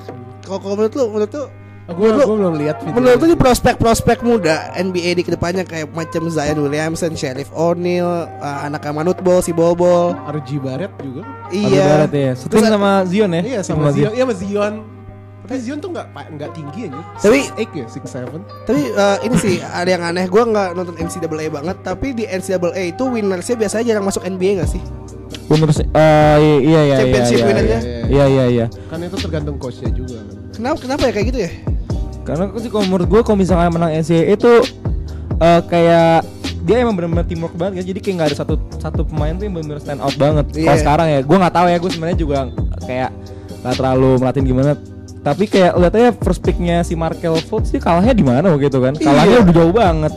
Kalau 0.45 0.63
kalau 0.63 0.75
menurut 0.79 0.93
lu, 0.95 1.05
menurut 1.11 1.31
lu, 1.33 1.43
gue 1.87 1.95
menurut 1.95 2.19
lu, 2.19 2.35
belum 2.35 2.55
lihat 2.59 2.75
video 2.83 2.95
menurut 2.95 3.19
lu 3.19 3.35
prospek-prospek 3.35 4.19
muda 4.23 4.71
NBA 4.75 5.19
di 5.19 5.23
ke 5.23 5.31
depannya 5.31 5.63
kayak 5.63 5.91
macam 5.91 6.27
Zion 6.27 6.59
Williamson, 6.59 7.15
Sharif 7.15 7.47
O'Neal, 7.51 8.27
uh, 8.39 8.59
anak 8.67 8.83
Manut 8.91 9.19
Ball, 9.23 9.39
si 9.39 9.51
Bol 9.55 9.75
RG 10.27 10.59
Barrett 10.59 10.91
juga 10.99 11.23
Iya. 11.47 12.07
Iya. 12.07 12.11
ya. 12.11 12.31
Setim 12.35 12.59
Terus- 12.59 12.71
sama 12.71 12.91
Zion 13.07 13.31
ya? 13.31 13.41
iya 13.43 13.59
Tim 13.63 13.79
sama 13.79 13.91
Zion 13.95 14.11
iya 14.11 14.23
sama 14.23 14.35
Zion 14.35 14.75
Tapi 15.47 15.63
Zion 15.63 15.79
tuh 15.79 15.95
nggak 15.95 16.07
nggak 16.11 16.51
tinggi 16.51 16.91
aja. 16.91 16.99
Tapi- 17.23 17.47
8 17.55 17.71
ya, 17.71 17.85
6 17.87 18.03
7. 18.03 18.43
Tapi 18.67 18.81
eh, 18.91 19.17
ini 19.23 19.35
sih 19.39 19.55
ada 19.63 19.87
yang 19.87 20.03
aneh. 20.03 20.27
Gue 20.27 20.43
nggak 20.43 20.75
nonton 20.75 20.99
NCAA 20.99 21.47
banget. 21.47 21.77
Tapi 21.87 22.11
di 22.11 22.27
NCAA 22.27 22.91
itu 22.91 23.07
winnersnya 23.07 23.55
biasanya 23.55 23.95
jarang 23.95 24.03
masuk 24.03 24.27
NBA 24.27 24.59
gak 24.59 24.75
sih? 24.75 24.83
Bener 25.47 25.69
sih. 25.71 25.85
Eh, 25.87 26.35
iya 26.37 26.59
iya 26.61 26.81
iya. 26.83 26.95
Championship 26.97 27.37
iya, 27.37 27.45
winnernya. 27.45 27.79
iya, 27.79 27.99
Iya 28.07 28.25
iya 28.27 28.45
iya. 28.47 28.65
Kan 28.87 28.99
itu 28.99 29.15
tergantung 29.15 29.55
coachnya 29.55 29.89
juga 29.89 30.19
kan. 30.19 30.35
Kenapa 30.51 30.77
kenapa 30.79 31.01
ya 31.03 31.11
kayak 31.13 31.27
gitu 31.27 31.39
ya? 31.43 31.51
Karena 32.21 32.43
aku 32.45 32.57
sih 32.59 32.67
kalau 32.67 32.85
menurut 32.85 33.07
gue 33.07 33.21
kalau 33.21 33.37
misalnya 33.37 33.69
menang 33.69 33.91
NCAA 33.93 34.33
itu 34.33 34.51
eh, 35.37 35.61
kayak 35.63 36.27
dia 36.61 36.83
emang 36.83 36.93
benar-benar 36.93 37.23
teamwork 37.23 37.55
banget 37.55 37.79
kan. 37.79 37.85
Jadi 37.85 37.99
kayak 38.01 38.15
nggak 38.17 38.27
ada 38.27 38.37
satu 38.37 38.53
satu 38.77 39.01
pemain 39.03 39.31
tuh 39.33 39.47
yang 39.47 39.55
benar-benar 39.55 39.79
stand 39.79 40.01
out 40.01 40.15
banget. 40.15 40.45
Kalau 40.51 40.67
Iya. 40.67 40.75
sekarang 40.77 41.07
ya, 41.07 41.19
gue 41.21 41.37
nggak 41.37 41.55
tahu 41.55 41.67
ya. 41.67 41.77
Gue 41.79 41.91
sebenarnya 41.91 42.17
juga 42.17 42.37
kayak 42.83 43.09
nggak 43.63 43.75
terlalu 43.75 44.09
merhatiin 44.19 44.45
gimana. 44.45 44.71
Tapi 45.17 45.43
kayak 45.43 45.71
lihat 45.75 45.93
aja 45.93 46.09
first 46.17 46.39
picknya 46.39 46.83
si 46.83 46.95
Markel 46.95 47.35
Fultz 47.41 47.71
sih 47.71 47.79
kalahnya 47.79 48.11
di 48.11 48.23
mana 48.23 48.51
gitu 48.55 48.79
kan? 48.79 48.95
Kalahnya 48.95 49.39
Iya. 49.39 49.43
udah 49.43 49.53
jauh 49.55 49.71
banget. 49.71 50.13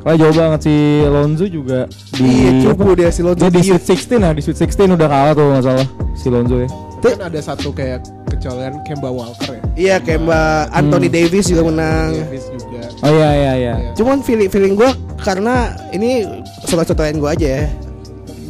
Kalah 0.00 0.16
jauh 0.16 0.32
banget 0.32 0.60
si 0.62 0.74
Lonzo 1.04 1.44
juga 1.44 1.84
di 2.10 2.24
Iya, 2.24 2.50
cupu 2.66 2.96
dia 2.96 3.08
si 3.08 3.20
Lonzo 3.20 3.36
Dia 3.38 3.52
di. 3.52 3.60
Sweet 3.60 3.84
16 3.84 4.16
nah 4.16 4.32
di 4.32 4.40
Sweet 4.40 4.56
16 4.64 4.96
udah 4.96 5.08
kalah 5.08 5.32
tuh 5.32 5.44
nggak 5.46 5.62
salah 5.62 5.86
si 6.14 6.26
Lonzo 6.26 6.56
ya. 6.56 6.68
Kan 7.00 7.20
ada 7.22 7.40
satu 7.40 7.68
kayak 7.70 8.00
kecolongan 8.26 8.80
Kemba 8.82 9.08
Walker 9.08 9.52
ya. 9.52 9.62
Iya 9.74 9.96
kayak 9.98 10.20
Mbak 10.22 10.60
Anthony 10.70 11.06
Hmm. 11.06 11.14
Davis 11.14 11.44
juga 11.46 11.62
menang. 11.66 12.08
Davis 12.14 12.44
juga. 12.48 12.80
Oh 13.00 13.10
iya 13.10 13.30
iya 13.30 13.52
iya. 13.54 13.74
Iya. 13.78 13.90
Cuman 13.92 14.20
feeling 14.20 14.48
feeling 14.48 14.72
gue 14.72 14.90
karena 15.18 15.54
ini 15.90 16.24
soal 16.62 16.82
contohin 16.82 17.16
gue 17.16 17.30
aja 17.30 17.48
ya. 17.58 17.64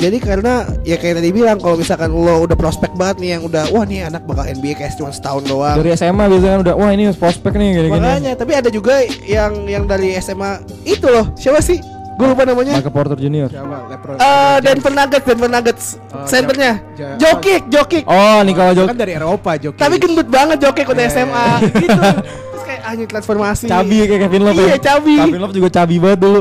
Jadi 0.00 0.16
karena 0.16 0.52
ya 0.80 0.96
kayak 0.96 1.20
tadi 1.20 1.28
bilang 1.28 1.60
kalau 1.60 1.76
misalkan 1.76 2.08
lo 2.08 2.40
udah 2.40 2.56
prospek 2.56 2.90
banget 2.94 3.16
nih 3.20 3.30
yang 3.30 3.42
udah 3.44 3.68
wah 3.68 3.84
nih 3.84 4.00
anak 4.02 4.24
bakal 4.24 4.42
NBA 4.42 4.72
kayak 4.74 4.96
cuma 4.96 5.12
setahun 5.12 5.44
doang. 5.44 5.76
Dari 5.76 5.92
SMA 5.92 6.24
biasanya 6.24 6.50
kan 6.50 6.60
udah 6.62 6.74
wah 6.74 6.90
ini 6.90 7.04
prospek 7.12 7.52
nih 7.52 7.68
gini-gini. 7.74 8.00
Makanya 8.00 8.32
tapi 8.32 8.52
ada 8.54 8.68
juga 8.68 8.94
yang 9.22 9.68
yang 9.68 9.84
dari 9.84 10.16
SMA 10.16 10.56
itu 10.82 11.04
loh 11.04 11.36
siapa 11.36 11.60
sih? 11.60 11.76
Gue 12.16 12.28
lupa 12.28 12.44
namanya. 12.44 12.76
Michael 12.76 12.92
Porter 12.92 13.16
Jr. 13.16 13.48
Siapa? 13.48 13.76
Lebron. 13.88 14.16
Eh 14.16 14.56
Denver 14.60 14.92
Nuggets, 14.92 15.24
Denver 15.24 15.48
Nuggets 15.48 15.84
Oh, 16.10 16.24
centernya 16.24 16.72
Ja- 16.92 17.04
Ja- 17.06 17.18
Jokic, 17.18 17.62
Jokic. 17.68 18.04
Oh, 18.04 18.40
Nikola 18.40 18.72
Kan 18.72 18.76
Jokic. 18.78 18.96
dari 18.98 19.12
Eropa 19.14 19.50
Jokic. 19.56 19.80
Tapi 19.80 19.94
gendut 19.96 20.28
banget 20.28 20.56
Jokic 20.58 20.84
udah 20.86 21.00
Eh. 21.00 21.08
SMA 21.10 21.46
gitu. 21.78 22.00
Anjing 22.90 23.06
transformasi. 23.06 23.66
Cabi 23.66 23.96
kayak 24.04 24.20
Kevin 24.26 24.42
Love. 24.42 24.58
Iya, 24.58 24.74
ya. 24.74 24.78
cabi. 24.78 25.14
Kevin 25.16 25.40
Love 25.40 25.54
juga 25.54 25.68
cabi 25.70 25.96
banget 25.96 26.18
dulu. 26.18 26.38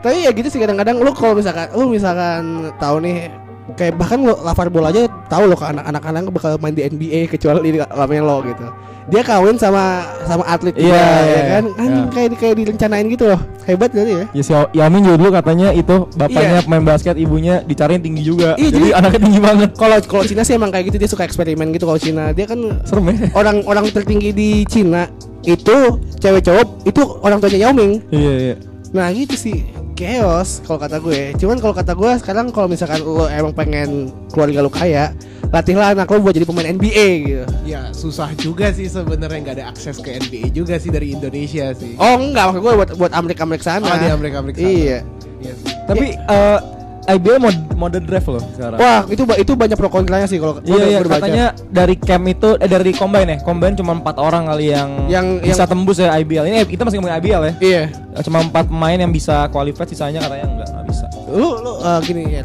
Tapi 0.00 0.16
ya 0.22 0.30
gitu 0.30 0.48
sih 0.48 0.58
kadang-kadang 0.58 0.96
lu 0.96 1.10
kalau 1.12 1.34
misalkan 1.34 1.66
lu 1.74 1.90
misalkan 1.90 2.42
tahu 2.78 3.02
nih 3.02 3.28
kayak 3.70 3.94
bahkan 3.94 4.18
lo 4.18 4.34
Lavar 4.42 4.66
Ball 4.66 4.90
aja 4.90 5.06
tahu 5.26 5.46
lo 5.46 5.54
ke 5.54 5.62
anak-anak 5.62 6.26
bakal 6.30 6.58
main 6.58 6.74
di 6.74 6.82
NBA 6.82 7.28
kecuali 7.28 7.68
di 7.68 7.78
Lamelo 7.78 8.40
gitu. 8.42 8.66
Dia 9.10 9.26
kawin 9.26 9.58
sama 9.58 10.06
sama 10.22 10.46
atlet 10.46 10.70
juga 10.72 10.94
Iya, 10.94 11.02
ya 11.02 11.22
iya, 11.26 11.42
kan. 11.50 11.64
iya. 11.66 11.82
Anjing 11.82 12.06
kayak 12.14 12.30
kayak 12.38 12.54
direncanain 12.62 13.06
gitu 13.10 13.24
loh. 13.26 13.40
Hebat 13.66 13.90
jadi 13.90 14.12
ya. 14.12 14.24
ya 14.30 14.42
si 14.42 14.52
Yamin 14.54 15.00
juga 15.02 15.16
dulu 15.18 15.30
katanya 15.34 15.68
itu 15.70 15.94
bapaknya 16.14 16.58
Iya. 16.58 16.64
pemain 16.66 16.84
basket, 16.84 17.14
ibunya 17.18 17.54
dicariin 17.60 17.98
tinggi 18.00 18.22
juga. 18.22 18.54
Iya, 18.54 18.70
jadi, 18.70 18.86
jadi- 18.90 18.94
anaknya 18.94 19.20
tinggi 19.20 19.40
banget. 19.42 19.68
Kalau 19.74 19.96
kalau 20.06 20.24
Cina 20.24 20.42
sih 20.42 20.54
emang 20.54 20.70
kayak 20.70 20.94
gitu 20.94 20.96
dia 20.96 21.10
suka 21.10 21.26
eksperimen 21.26 21.74
gitu 21.74 21.84
kalau 21.84 21.98
Cina. 21.98 22.30
Dia 22.30 22.46
kan 22.46 22.58
Serem 22.88 23.06
ya. 23.10 23.34
orang 23.34 23.66
orang 23.66 23.84
tertinggi 23.90 24.30
di 24.30 24.48
Cina 24.64 25.10
itu 25.44 25.76
cewek 26.20 26.42
cowok 26.44 26.66
itu 26.84 27.02
orang 27.24 27.38
tuanya 27.40 27.68
Yao 27.68 27.72
Ming. 27.72 28.04
Iya 28.12 28.32
iya. 28.36 28.56
Nah 28.90 29.08
gitu 29.14 29.34
sih 29.38 29.64
chaos 30.00 30.64
kalau 30.64 30.80
kata 30.80 30.96
gue. 30.98 31.36
Cuman 31.36 31.60
kalau 31.60 31.74
kata 31.76 31.92
gue 31.92 32.10
sekarang 32.20 32.48
kalau 32.50 32.66
misalkan 32.72 33.04
lo 33.04 33.28
emang 33.28 33.52
pengen 33.52 34.08
keluarga 34.32 34.64
lo 34.64 34.72
kaya, 34.72 35.12
latihlah 35.52 35.92
anak 35.92 36.08
lo 36.08 36.24
buat 36.24 36.32
jadi 36.32 36.48
pemain 36.48 36.72
NBA 36.72 37.08
gitu. 37.28 37.44
Ya 37.68 37.92
susah 37.92 38.32
juga 38.40 38.72
sih 38.72 38.88
sebenarnya 38.88 39.38
nggak 39.44 39.56
ada 39.60 39.66
akses 39.68 40.00
ke 40.00 40.16
NBA 40.16 40.56
juga 40.56 40.80
sih 40.80 40.88
dari 40.88 41.12
Indonesia 41.12 41.76
sih. 41.76 42.00
Oh 42.00 42.16
enggak 42.16 42.48
maksud 42.48 42.60
gue 42.64 42.72
buat 42.80 42.90
buat 42.96 43.12
Amerika 43.12 43.44
Amerika 43.44 43.76
sana. 43.76 43.86
Oh, 43.86 43.96
di 44.00 44.08
Amerika-Amerika 44.08 44.58
sana. 44.64 44.72
Iya. 44.72 44.98
Iya 45.40 45.52
sih. 45.56 45.72
Tapi 45.84 46.06
eh 46.16 46.58
IBL 47.06 47.38
mod 47.40 47.56
mode 47.80 47.98
draft 48.04 48.28
loh 48.28 48.42
sekarang. 48.52 48.76
Wah 48.76 49.00
itu 49.08 49.22
itu 49.36 49.52
banyak 49.54 49.76
pro 49.76 49.88
kontranya 49.88 50.26
sih 50.26 50.36
kalau 50.36 50.60
Iya, 50.60 50.84
iya 50.86 50.98
katanya 51.00 51.44
dari 51.68 51.96
camp 51.96 52.24
itu 52.26 52.56
eh 52.56 52.68
dari 52.68 52.92
combine 52.92 53.28
ya. 53.28 53.38
Combine 53.40 53.72
cuma 53.72 53.96
empat 53.96 54.20
orang 54.20 54.44
kali 54.46 54.72
yang 54.72 55.08
Yang- 55.08 55.28
bisa 55.40 55.64
yang- 55.64 55.70
tembus 55.70 55.96
ya 55.96 56.12
IBL. 56.16 56.44
Ini 56.44 56.56
eh, 56.60 56.66
kita 56.68 56.84
masih 56.84 57.00
ngomongin 57.00 57.16
IBL 57.18 57.42
ya. 57.42 57.52
Iya. 57.58 57.82
Cuma 58.20 58.42
empat 58.42 58.68
pemain 58.68 58.98
yang 58.98 59.08
bisa 59.08 59.48
qualify 59.48 59.84
sisanya 59.84 60.20
katanya 60.20 60.44
enggak, 60.44 60.68
enggak 60.68 60.84
bisa. 60.88 61.06
Lu 61.30 61.48
lu 61.56 61.72
eh, 61.78 61.98
gini 62.04 62.22
ya. 62.26 62.42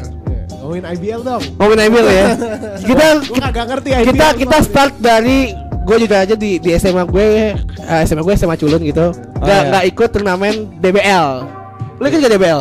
Ngomongin 0.56 0.84
IBL 0.96 1.20
dong. 1.20 1.42
Ngomongin 1.56 1.80
IBL 1.86 2.08
ya. 2.08 2.26
kita 2.88 3.06
Gue 3.22 3.38
kagak 3.38 3.66
ngerti 3.68 3.88
IBL. 3.92 4.06
kita 4.08 4.26
kita 4.36 4.56
start 4.62 4.92
dari 4.96 5.52
gue 5.86 5.96
juga 6.02 6.16
aja 6.18 6.34
di 6.34 6.58
di 6.58 6.74
SMA 6.74 7.06
gue 7.06 7.54
eh, 7.54 8.02
SMA 8.02 8.18
gue 8.18 8.34
SMA 8.34 8.58
culun 8.58 8.82
gitu 8.82 9.14
nggak 9.38 9.46
iya. 9.54 9.70
nggak 9.70 9.84
ikut 9.86 10.08
turnamen 10.10 10.54
DBL 10.82 11.46
lu 11.96 12.04
ikut 12.04 12.18
gak 12.18 12.32
DBL 12.34 12.60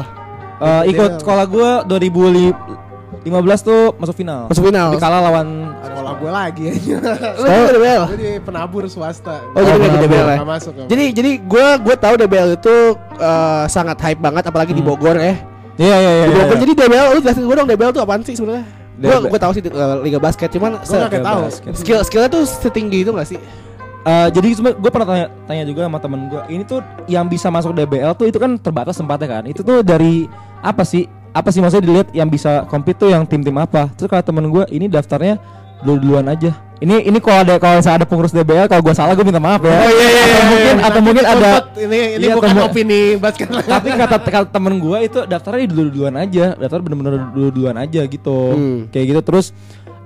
Eh, 0.56 0.84
ikut 0.89 1.20
sekolah 1.20 1.45
gue 1.45 1.70
2015 1.86 2.56
tuh 3.62 3.82
masuk 3.95 4.16
final. 4.16 4.45
masuk 4.45 4.64
final 4.64 4.89
Tapi 4.89 4.99
kalah 4.99 5.22
lawan 5.22 5.47
sekolah 5.82 6.14
gue 6.16 6.32
lagi 6.32 6.64
aja. 6.70 6.95
lu 7.36 7.45
DBL 7.74 8.03
gue 8.06 8.18
di 8.18 8.32
penabur 8.39 8.84
swasta. 8.86 9.41
Oh, 9.49 9.60
jadi 9.60 9.74
nggak 9.74 9.89
ikut 9.89 9.99
penabur. 9.99 10.08
DBL 10.08 10.28
ya? 10.30 10.38
Masuk. 10.43 10.74
Jadi 10.86 11.06
jadi 11.12 11.32
gue 11.39 11.66
gue 11.82 11.95
tahu 11.97 12.14
DBL 12.18 12.49
itu 12.56 12.76
eh, 13.18 13.64
sangat 13.68 13.97
hype 13.99 14.20
banget 14.20 14.43
apalagi 14.43 14.72
di 14.72 14.80
Hmm. 14.80 14.89
Bogor 14.89 15.18
ya. 15.18 15.36
Iya 15.76 15.95
iya 15.97 16.12
iya. 16.14 16.26
Di 16.26 16.34
Bogor 16.34 16.47
iya. 16.51 16.62
jadi 16.62 16.74
DBL 16.78 17.06
lu 17.10 17.20
jelasin 17.20 17.43
gue 17.43 17.56
dong 17.56 17.68
DBL 17.68 17.89
itu 17.89 17.99
apaan 17.99 18.22
sih 18.22 18.34
sebenarnya? 18.34 18.66
Gue 18.95 19.16
gue 19.28 19.39
tahu 19.41 19.51
sih 19.51 19.62
eh, 19.62 19.95
liga 20.01 20.20
basket 20.20 20.49
cuman 20.49 20.72
Gue 20.78 20.88
nggak 20.88 21.12
se- 21.12 21.20
tahu. 21.22 21.39
basket. 21.43 21.72
skill 21.76 21.99
skillnya 22.01 22.30
tuh 22.32 22.43
setinggi 22.45 22.99
itu 23.01 23.12
gak 23.12 23.28
sih? 23.28 23.39
Eh, 24.06 24.28
jadi 24.30 24.47
gue 24.56 24.91
pernah 24.93 25.08
tanya, 25.10 25.28
tanya 25.43 25.66
juga 25.66 25.82
sama 25.84 25.97
temen 25.97 26.30
gue 26.30 26.38
ini 26.47 26.62
tuh 26.62 26.78
yang 27.06 27.26
bisa 27.26 27.49
masuk 27.49 27.74
DBL 27.74 28.14
tuh 28.14 28.24
itu 28.24 28.38
kan 28.38 28.53
terbatas 28.56 28.95
tempatnya 28.95 29.28
kan 29.32 29.43
itu 29.43 29.60
tuh 29.60 29.82
dari 29.82 30.30
apa 30.66 30.82
sih? 30.82 31.05
Apa 31.36 31.51
sih 31.53 31.59
maksudnya 31.61 31.86
dilihat 31.86 32.07
yang 32.16 32.32
bisa 32.32 32.66
compete 32.66 32.97
tuh 33.05 33.11
yang 33.13 33.28
tim-tim 33.28 33.53
apa? 33.59 33.91
Terus 33.93 34.07
kalau 34.09 34.24
temen 34.26 34.49
gue 34.49 34.63
ini 34.74 34.89
daftarnya 34.89 35.38
dulu 35.86 35.97
duluan 36.01 36.26
aja. 36.32 36.55
Ini 36.76 37.07
ini 37.07 37.18
kalau 37.24 37.39
ada 37.39 37.55
kalau 37.55 37.80
misalnya 37.80 38.03
ada 38.03 38.07
pengurus 38.07 38.36
DBL 38.36 38.68
kalau 38.68 38.84
gue 38.84 38.91
salah 38.91 39.16
gue 39.16 39.24
minta 39.24 39.39
maaf 39.39 39.63
ya. 39.63 39.72
Oh, 39.80 39.91
iya, 39.95 40.07
iya, 40.11 40.24
atau 40.28 40.36
iya, 40.36 40.43
mungkin 40.43 40.76
iya. 40.76 40.88
atau 40.88 40.99
mungkin 40.99 41.24
ada 41.24 41.49
ini 41.80 41.99
ini 42.20 42.26
Iya, 42.28 42.34
bukan 42.36 42.55
opini 42.68 43.01
basket. 43.16 43.47
tapi 43.63 43.88
kata, 43.95 44.16
kata 44.20 44.47
temen 44.51 44.74
gue 44.84 44.97
itu 45.07 45.20
daftarnya 45.24 45.72
dulu 45.72 45.88
duluan 45.91 46.16
aja. 46.20 46.45
Daftar 46.59 46.80
bener-bener 46.84 47.32
dulu 47.32 47.47
duluan 47.51 47.78
aja 47.80 48.01
gitu. 48.03 48.39
Hmm. 48.51 48.80
kayak 48.91 49.05
gitu. 49.16 49.22
Terus 49.24 49.55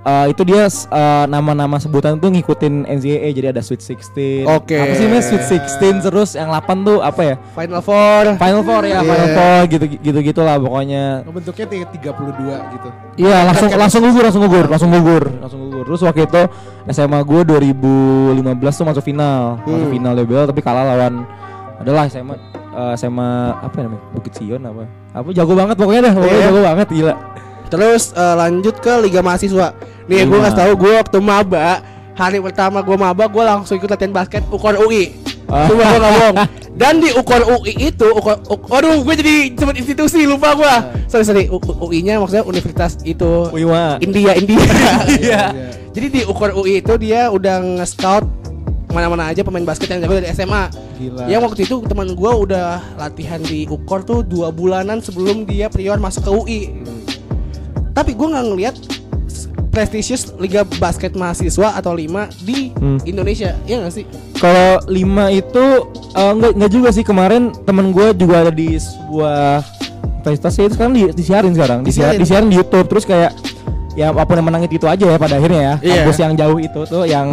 eh, 0.00 0.26
itu 0.28 0.42
dia 0.42 0.64
eh, 0.64 1.24
nama-nama 1.26 1.76
sebutan 1.76 2.16
tuh 2.16 2.28
ngikutin 2.28 2.84
NCAA 2.86 3.28
jadi 3.30 3.46
ada 3.50 3.60
Sweet 3.60 3.80
16 3.80 4.44
Oke. 4.46 4.74
apa 4.74 4.92
sih 4.94 5.06
mas 5.06 5.26
Sweet 5.26 5.64
16 6.00 6.00
terus 6.02 6.30
yang 6.32 6.48
8 6.48 6.64
tuh 6.82 6.98
apa 6.98 7.20
ya 7.22 7.34
Final 7.52 7.80
Four. 7.80 8.22
Final 8.34 8.62
Four 8.62 8.82
ya, 8.82 8.90
Iya. 8.90 9.00
Final 9.02 9.28
Four 9.30 9.60
gitu 9.66 9.84
gitu 10.00 10.18
gitulah 10.22 10.56
pokoknya. 10.56 11.04
Bentuknya 11.24 11.66
tiga- 11.66 11.90
32 12.16 12.58
gitu. 12.70 12.88
Iya 13.18 13.36
langsung 13.44 13.68
langsung 13.70 14.00
gugur 14.02 14.22
langsung 14.24 14.42
gugur 14.42 14.66
langsung 14.66 14.90
gugur 14.90 15.24
langsung 15.36 15.60
gugur. 15.62 15.84
Terus 15.84 16.00
waktu 16.02 16.20
itu 16.24 16.42
SMA 16.88 17.20
gue 17.20 17.40
2015 17.44 18.40
tuh 18.74 18.86
masuk 18.86 19.04
final 19.04 19.60
masuk 19.60 19.76
Hmm. 19.80 19.92
final 19.92 20.12
DBL 20.14 20.46
tapi 20.46 20.60
kalah 20.60 20.84
lawan 20.86 21.24
adalah 21.76 22.04
SMA 22.06 22.36
eh, 22.70 22.94
SMA 22.94 23.28
apa 23.58 23.76
namanya 23.78 24.02
Bukit 24.10 24.32
Sion 24.32 24.62
apa 24.62 24.84
apa 25.10 25.28
jago 25.30 25.52
banget 25.52 25.76
pokoknya 25.76 26.00
dah 26.02 26.12
pokoknya 26.14 26.34
Iya. 26.34 26.46
jago 26.46 26.60
banget 26.62 26.88
gila. 26.88 27.14
Terus 27.68 28.02
eh, 28.12 28.34
lanjut 28.36 28.74
ke 28.76 28.92
Liga 28.98 29.20
Mahasiswa. 29.20 29.68
Nih 30.10 30.20
gue 30.20 30.34
Lima. 30.34 30.42
ngasih 30.42 30.58
tahu 30.58 30.72
gue 30.76 30.92
waktu 30.92 31.18
maba 31.22 31.68
hari 32.12 32.42
pertama 32.42 32.82
gue 32.82 32.96
maba 32.96 33.24
gue 33.24 33.40
langsung 33.40 33.78
ikut 33.78 33.86
latihan 33.86 34.10
basket 34.10 34.42
Ukor 34.50 34.74
UI. 34.76 35.14
Ah. 35.46 35.66
Cuma 35.66 35.82
gue 35.84 35.96
nggak 35.96 36.12
bohong. 36.12 36.36
Dan 36.80 36.98
di 36.98 37.10
Ukor 37.12 37.42
UI 37.44 37.74
itu, 37.84 38.06
Ukor, 38.08 38.40
Uk- 38.46 38.70
aduh 38.70 39.00
gue 39.00 39.14
jadi 39.14 39.34
sebut 39.52 39.76
institusi 39.76 40.24
lupa 40.24 40.52
gue. 40.52 40.74
Sorry 41.06 41.22
sorry, 41.22 41.44
UI-nya 41.52 42.16
maksudnya 42.16 42.42
universitas 42.42 42.98
itu 43.02 43.50
Wiwa. 43.50 43.98
India 44.00 44.34
India. 44.34 44.58
Iya. 45.20 45.42
Jadi 45.90 46.06
di 46.08 46.20
Ukor 46.22 46.50
UI 46.52 46.78
itu 46.78 46.94
dia 46.96 47.28
udah 47.28 47.58
nge-scout 47.78 48.26
mana-mana 48.90 49.28
aja 49.28 49.42
pemain 49.42 49.62
basket 49.62 49.86
yang 49.88 50.02
jago 50.02 50.16
dari 50.16 50.30
SMA. 50.30 50.70
Gila. 50.96 51.22
Yang 51.26 51.40
waktu 51.44 51.60
itu 51.64 51.74
teman 51.84 52.08
gue 52.10 52.32
udah 52.40 52.66
latihan 52.96 53.38
di 53.38 53.66
Ukor 53.66 54.02
tuh 54.02 54.22
dua 54.22 54.50
bulanan 54.50 54.98
sebelum 54.98 55.44
dia 55.44 55.66
prior 55.66 55.94
masuk 55.96 56.22
ke 56.24 56.30
UI. 56.32 56.60
Tapi 57.90 58.14
gue 58.14 58.26
nggak 58.26 58.44
ngelihat 58.46 58.74
s- 58.76 58.99
prestisius 59.70 60.34
liga 60.36 60.60
basket 60.76 61.14
mahasiswa 61.14 61.72
atau 61.72 61.92
lima 61.92 62.26
di 62.38 62.70
Hmm. 62.72 62.98
Indonesia, 63.02 63.54
ya 63.64 63.78
nggak 63.78 63.92
sih? 63.92 64.04
Kalau 64.34 64.82
lima 64.86 65.30
itu 65.30 65.64
eh, 66.10 66.32
enggak 66.32 66.52
enggak 66.54 66.70
juga 66.70 66.88
sih 66.90 67.02
kemarin 67.02 67.54
temen 67.62 67.90
gue 67.90 68.10
juga 68.14 68.42
ada 68.42 68.52
di 68.52 68.74
sebuah 68.74 69.62
universitas 70.20 70.52
ya, 70.52 70.64
itu 70.64 70.74
sekarang 70.74 70.92
di, 70.92 71.02
disiarin 71.10 71.52
sekarang 71.52 71.78
disiarin. 71.80 72.18
Disiarin. 72.18 72.20
disiarin 72.20 72.48
di 72.48 72.56
YouTube 72.56 72.86
terus 72.86 73.04
kayak 73.04 73.30
ya 73.92 74.10
apa 74.10 74.22
pun 74.22 74.34
yang 74.34 74.46
menang 74.46 74.62
itu, 74.62 74.76
itu 74.76 74.86
aja 74.86 75.04
ya 75.04 75.16
pada 75.16 75.34
akhirnya 75.34 75.60
ya 75.60 75.74
Iya. 75.80 75.94
kampus 75.98 76.18
yang 76.18 76.32
jauh 76.34 76.58
itu 76.58 76.80
tuh 76.84 77.02
yang 77.04 77.28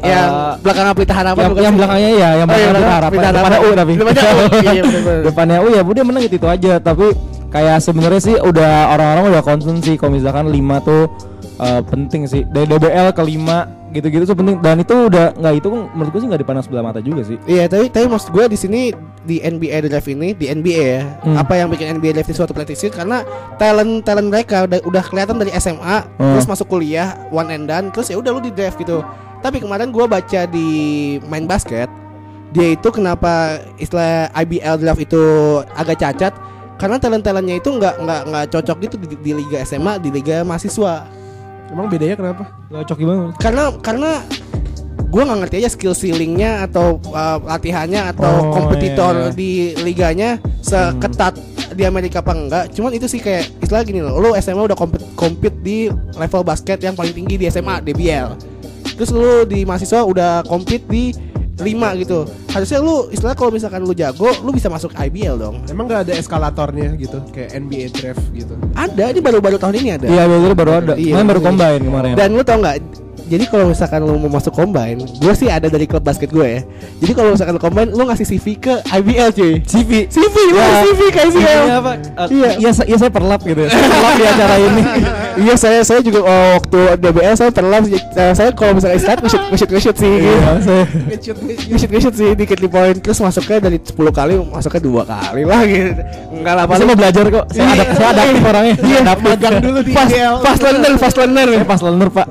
yang 0.00 0.30
eh, 0.32 0.52
belakang 0.60 0.84
pelita 0.92 1.14
harapan 1.14 1.42
yang, 1.42 1.54
yang 1.60 1.74
belakangnya 1.74 2.10
ya 2.10 2.28
yang 2.34 2.46
Oh, 2.46 2.52
belakangnya 2.52 2.56
iya, 2.56 2.64
Pelita 2.64 2.70
belakang 2.70 2.94
harapan 2.94 3.10
Pelita 3.10 3.28
depannya 3.30 3.58
U 3.58 3.64
Harapan. 3.64 3.76
tapi 3.76 3.92
Depannya 3.94 4.22
U, 4.24 4.42
iya, 4.68 4.82
bener-bener. 4.82 5.22
depannya 5.24 5.58
U 5.58 5.66
ya 5.68 5.80
udah 5.82 6.04
menang 6.04 6.22
itu, 6.22 6.34
itu 6.36 6.46
aja 6.46 6.72
tapi 6.78 7.06
kayak 7.48 7.76
sebenarnya 7.80 8.20
sih 8.20 8.34
udah 8.36 8.72
orang-orang 8.90 9.24
udah 9.30 9.42
concern 9.42 9.78
sih 9.78 9.94
kalau 9.94 10.12
misalkan 10.12 10.46
lima 10.48 10.78
tuh 10.80 11.06
eh, 11.60 11.82
penting 11.86 12.22
sih. 12.26 12.42
Dari 12.48 12.66
DBL 12.66 13.14
ke 13.14 13.22
5 13.22 13.84
gitu-gitu 13.94 14.26
tuh 14.26 14.34
penting 14.34 14.58
dan 14.58 14.82
itu 14.82 15.06
udah 15.06 15.38
nggak 15.38 15.54
itu 15.62 15.70
menurut 15.70 16.10
gue 16.10 16.20
sih 16.26 16.26
nggak 16.26 16.42
dipandang 16.42 16.64
sebelah 16.66 16.82
mata 16.82 16.98
juga 16.98 17.22
sih. 17.22 17.38
Iya, 17.46 17.70
tapi 17.70 17.86
tapi 17.94 18.10
maksud 18.10 18.34
gue 18.34 18.44
di 18.50 18.58
sini 18.58 18.80
di 19.22 19.38
NBA 19.38 19.86
draft 19.86 20.10
ini 20.10 20.34
di 20.34 20.50
NBA 20.50 20.82
ya. 20.82 21.02
Hmm. 21.22 21.38
Apa 21.38 21.62
yang 21.62 21.70
bikin 21.70 22.02
NBA 22.02 22.18
draft 22.18 22.26
ini 22.26 22.36
suatu 22.36 22.50
prediksi 22.50 22.90
karena 22.90 23.22
talent 23.54 24.02
talent 24.02 24.34
mereka 24.34 24.66
udah, 24.66 24.82
udah 24.82 25.02
kelihatan 25.06 25.38
dari 25.38 25.54
SMA 25.62 26.06
Hmm. 26.18 26.34
terus 26.34 26.46
masuk 26.50 26.66
kuliah 26.66 27.14
one 27.30 27.50
and 27.54 27.70
done 27.70 27.94
terus 27.94 28.10
ya 28.10 28.18
udah 28.18 28.34
lu 28.34 28.42
di 28.42 28.50
draft 28.50 28.74
gitu. 28.82 29.06
Tapi 29.38 29.62
kemarin 29.62 29.94
gue 29.94 30.04
baca 30.10 30.40
di 30.50 30.68
main 31.30 31.46
basket 31.46 31.86
dia 32.54 32.78
itu 32.78 32.88
kenapa 32.94 33.58
istilah 33.82 34.30
IBL 34.30 34.78
draft 34.78 35.02
itu 35.02 35.22
agak 35.74 35.98
cacat 35.98 36.32
karena 36.78 36.98
talent-talentnya 37.02 37.58
itu 37.58 37.70
nggak 37.70 38.02
nggak 38.02 38.20
nggak 38.30 38.44
cocok 38.50 38.76
gitu 38.82 38.94
di, 38.98 39.06
di 39.18 39.32
liga 39.34 39.62
SMA 39.66 39.98
di 39.98 40.10
liga 40.10 40.42
mahasiswa 40.46 41.06
Emang 41.74 41.90
bedanya 41.90 42.14
kenapa? 42.14 42.42
Cocok 42.70 42.96
gimana? 43.02 43.34
karena 43.42 43.64
karena 43.82 44.10
gue 45.10 45.22
nggak 45.22 45.38
ngerti 45.46 45.56
aja 45.62 45.70
skill 45.70 45.94
ceilingnya 45.94 46.66
atau 46.70 46.98
uh, 47.10 47.38
latihannya 47.42 48.14
atau 48.14 48.30
Oh, 48.30 48.50
kompetitor 48.50 49.14
iya, 49.14 49.26
iya. 49.26 49.34
di 49.34 49.50
liganya 49.82 50.30
seketat 50.58 51.34
di 51.74 51.82
Amerika 51.82 52.18
apa 52.22 52.34
enggak 52.34 52.64
cuman 52.74 52.94
itu 52.94 53.06
sih 53.06 53.18
kayak 53.18 53.46
istilah 53.62 53.82
gini 53.82 54.02
loh 54.02 54.18
lu 54.18 54.30
SMA 54.38 54.62
udah 54.62 54.78
compete, 54.78 55.06
compete 55.14 55.58
di 55.62 55.86
level 56.18 56.42
basket 56.42 56.78
yang 56.82 56.94
paling 56.94 57.14
tinggi 57.14 57.34
di 57.38 57.46
SMA 57.46 57.82
DBL 57.82 58.34
terus 58.94 59.10
lu 59.10 59.42
di 59.46 59.62
mahasiswa 59.62 60.02
udah 60.02 60.46
compete 60.46 60.86
di 60.86 61.10
5 61.54 62.02
gitu 62.02 62.18
harusnya 62.50 62.78
lu 62.82 63.06
istilah 63.14 63.34
kalau 63.38 63.50
misalkan 63.54 63.86
lu 63.86 63.94
jago 63.94 64.26
lu 64.42 64.50
bisa 64.50 64.66
masuk 64.66 64.90
IBL 64.90 65.38
dong 65.38 65.62
Emang 65.70 65.86
gak 65.86 66.10
ada 66.10 66.12
eskalatornya 66.18 66.98
gitu 66.98 67.22
kayak 67.30 67.54
NBA 67.54 67.86
draft 67.94 68.24
gitu. 68.34 68.54
ada 68.74 69.04
ini 69.14 69.20
baru-baru 69.22 69.56
tahun 69.58 69.74
ini 69.78 69.88
ada 69.94 70.06
Iya 70.10 70.22
baru 70.26 70.54
baru 70.54 70.70
ada. 70.82 70.92
Iya, 70.94 71.14
Kemarin 71.14 71.28
baru 71.30 71.40
combine 71.42 71.82
kemarin. 71.86 72.10
Dan 72.14 72.28
lu 72.34 72.42
tau 72.42 72.58
nggak? 72.62 72.76
Jadi 73.24 73.44
kalau 73.46 73.64
misalkan 73.66 74.00
lu 74.00 74.16
mau 74.18 74.30
masuk 74.30 74.52
combine, 74.52 75.00
gue 75.00 75.32
sih 75.32 75.48
ada 75.48 75.66
dari 75.66 75.84
klub 75.84 76.00
basket 76.00 76.28
gue 76.28 76.44
ya. 76.44 76.60
Jadi 76.98 77.12
kalau 77.12 77.32
misalkan 77.32 77.56
combine, 77.56 77.88
lu 77.88 78.04
ngasih 78.04 78.26
CV 78.26 78.46
ke 78.54 78.74
IBL 78.84 79.30
cuy. 79.30 79.52
CV. 79.62 79.90
CV, 80.06 80.34
lu 80.46 80.56
Ya. 80.56 80.82
CV 80.82 81.00
ke 81.08 81.20
IBL. 81.24 81.40
Iya? 81.40 81.78
Eh, 81.80 82.28
Iya. 82.30 82.48
Iya, 82.58 82.70
sa- 82.70 82.84
iya 82.84 82.96
saya 82.96 83.08
perlap 83.08 83.40
gitu. 83.42 83.60
ya. 83.60 83.70
perlap 83.70 84.12
di 84.14 84.24
acara 84.24 84.54
ini. 84.58 84.82
iya 85.44 85.54
saya 85.54 85.80
saya 85.80 85.98
juga 85.98 86.20
oh, 86.20 86.48
waktu 86.54 86.78
DBL 86.96 87.34
saya 87.34 87.50
pernah 87.50 87.80
eh, 87.80 88.32
saya 88.32 88.50
kalau 88.50 88.76
misalkan 88.76 88.96
istirahat 88.96 89.20
nge-shoot 89.20 89.42
nge-shoot 89.48 89.70
nge-shoot 89.72 89.96
sih 89.96 90.12
gitu. 90.14 90.28
Iya, 90.30 90.50
saya. 90.60 90.84
Nge-shoot 91.64 91.90
nge-shoot 91.90 92.14
sih 92.14 92.30
dikit 92.34 92.58
di 92.58 92.68
poin 92.68 92.94
terus 92.94 93.18
masuknya 93.18 93.58
dari 93.62 93.78
10 93.78 93.90
kali 94.10 94.34
masuknya 94.44 94.80
dua 94.80 95.02
kali 95.02 95.42
lah 95.42 95.60
gitu. 95.64 95.90
Enggak 96.30 96.54
lah 96.54 96.64
saya 96.68 96.86
mau 96.86 96.94
belajar 96.94 97.24
kok. 97.26 97.44
Saya 97.50 97.66
ada 97.72 97.84
saya 97.90 98.08
adaptif 98.12 98.44
orangnya. 98.44 98.74
Iya, 98.78 99.00
magang 99.16 99.56
dulu 99.58 99.80
di 99.80 99.92
fast, 99.92 100.10
IBL. 100.10 100.34
fast 100.40 100.60
learner, 100.60 100.92
fast 100.94 101.16
learner 101.16 101.48
Saya 101.48 101.66
pas 101.66 101.80
learner, 101.80 102.08
Pak. 102.10 102.26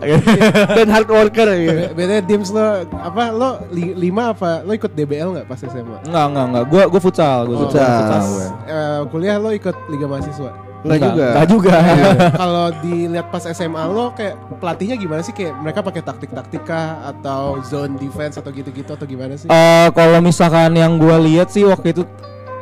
dan 0.74 0.88
hard 0.94 1.10
worker 1.10 1.48
gitu. 1.52 1.82
Beda 1.92 2.16
Dims 2.22 2.50
lo 2.50 2.62
apa 2.94 3.24
lo 3.30 3.50
li- 3.70 3.98
lima 3.98 4.30
apa 4.30 4.62
lo 4.62 4.72
ikut 4.72 4.92
DBL 4.92 5.34
nggak 5.34 5.46
pas 5.46 5.58
SMA? 5.58 6.06
Enggak, 6.06 6.26
enggak, 6.30 6.46
enggak. 6.48 6.64
Gua 6.70 6.84
gua 6.88 7.02
futsal, 7.02 7.40
gua 7.44 7.56
Oh, 7.56 7.62
futsal. 7.66 7.82
futsal. 7.82 8.24
gue. 8.24 8.48
Eh, 8.68 9.02
kuliah 9.10 9.38
lo 9.38 9.50
ikut 9.50 9.76
Liga 9.88 10.06
Mahasiswa. 10.06 10.52
Enggak 10.84 11.00
juga. 11.02 11.26
Enggak 11.26 11.48
juga. 11.50 11.76
Iya. 11.80 12.12
Kalau 12.44 12.66
dilihat 12.78 13.28
pas 13.28 13.44
SMA 13.48 13.84
lo 13.88 14.06
kayak 14.12 14.36
pelatihnya 14.54 14.96
gimana 14.96 15.22
sih 15.22 15.32
kayak 15.32 15.54
mereka 15.58 15.80
pakai 15.80 16.02
taktik-taktik 16.02 16.62
kah 16.62 16.88
atau 17.08 17.58
zone 17.62 17.96
defense 17.96 18.36
atau 18.36 18.52
gitu-gitu 18.52 18.92
atau 18.92 19.04
gimana 19.04 19.34
sih? 19.34 19.48
Eh 19.48 19.88
kalau 19.90 20.20
misalkan 20.20 20.72
yang 20.74 20.96
gue 20.96 21.16
lihat 21.24 21.50
sih 21.50 21.64
waktu 21.64 21.92
itu 21.92 22.04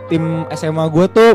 tim 0.06 0.24
SMA 0.52 0.86
gue 0.88 1.06
tuh 1.08 1.32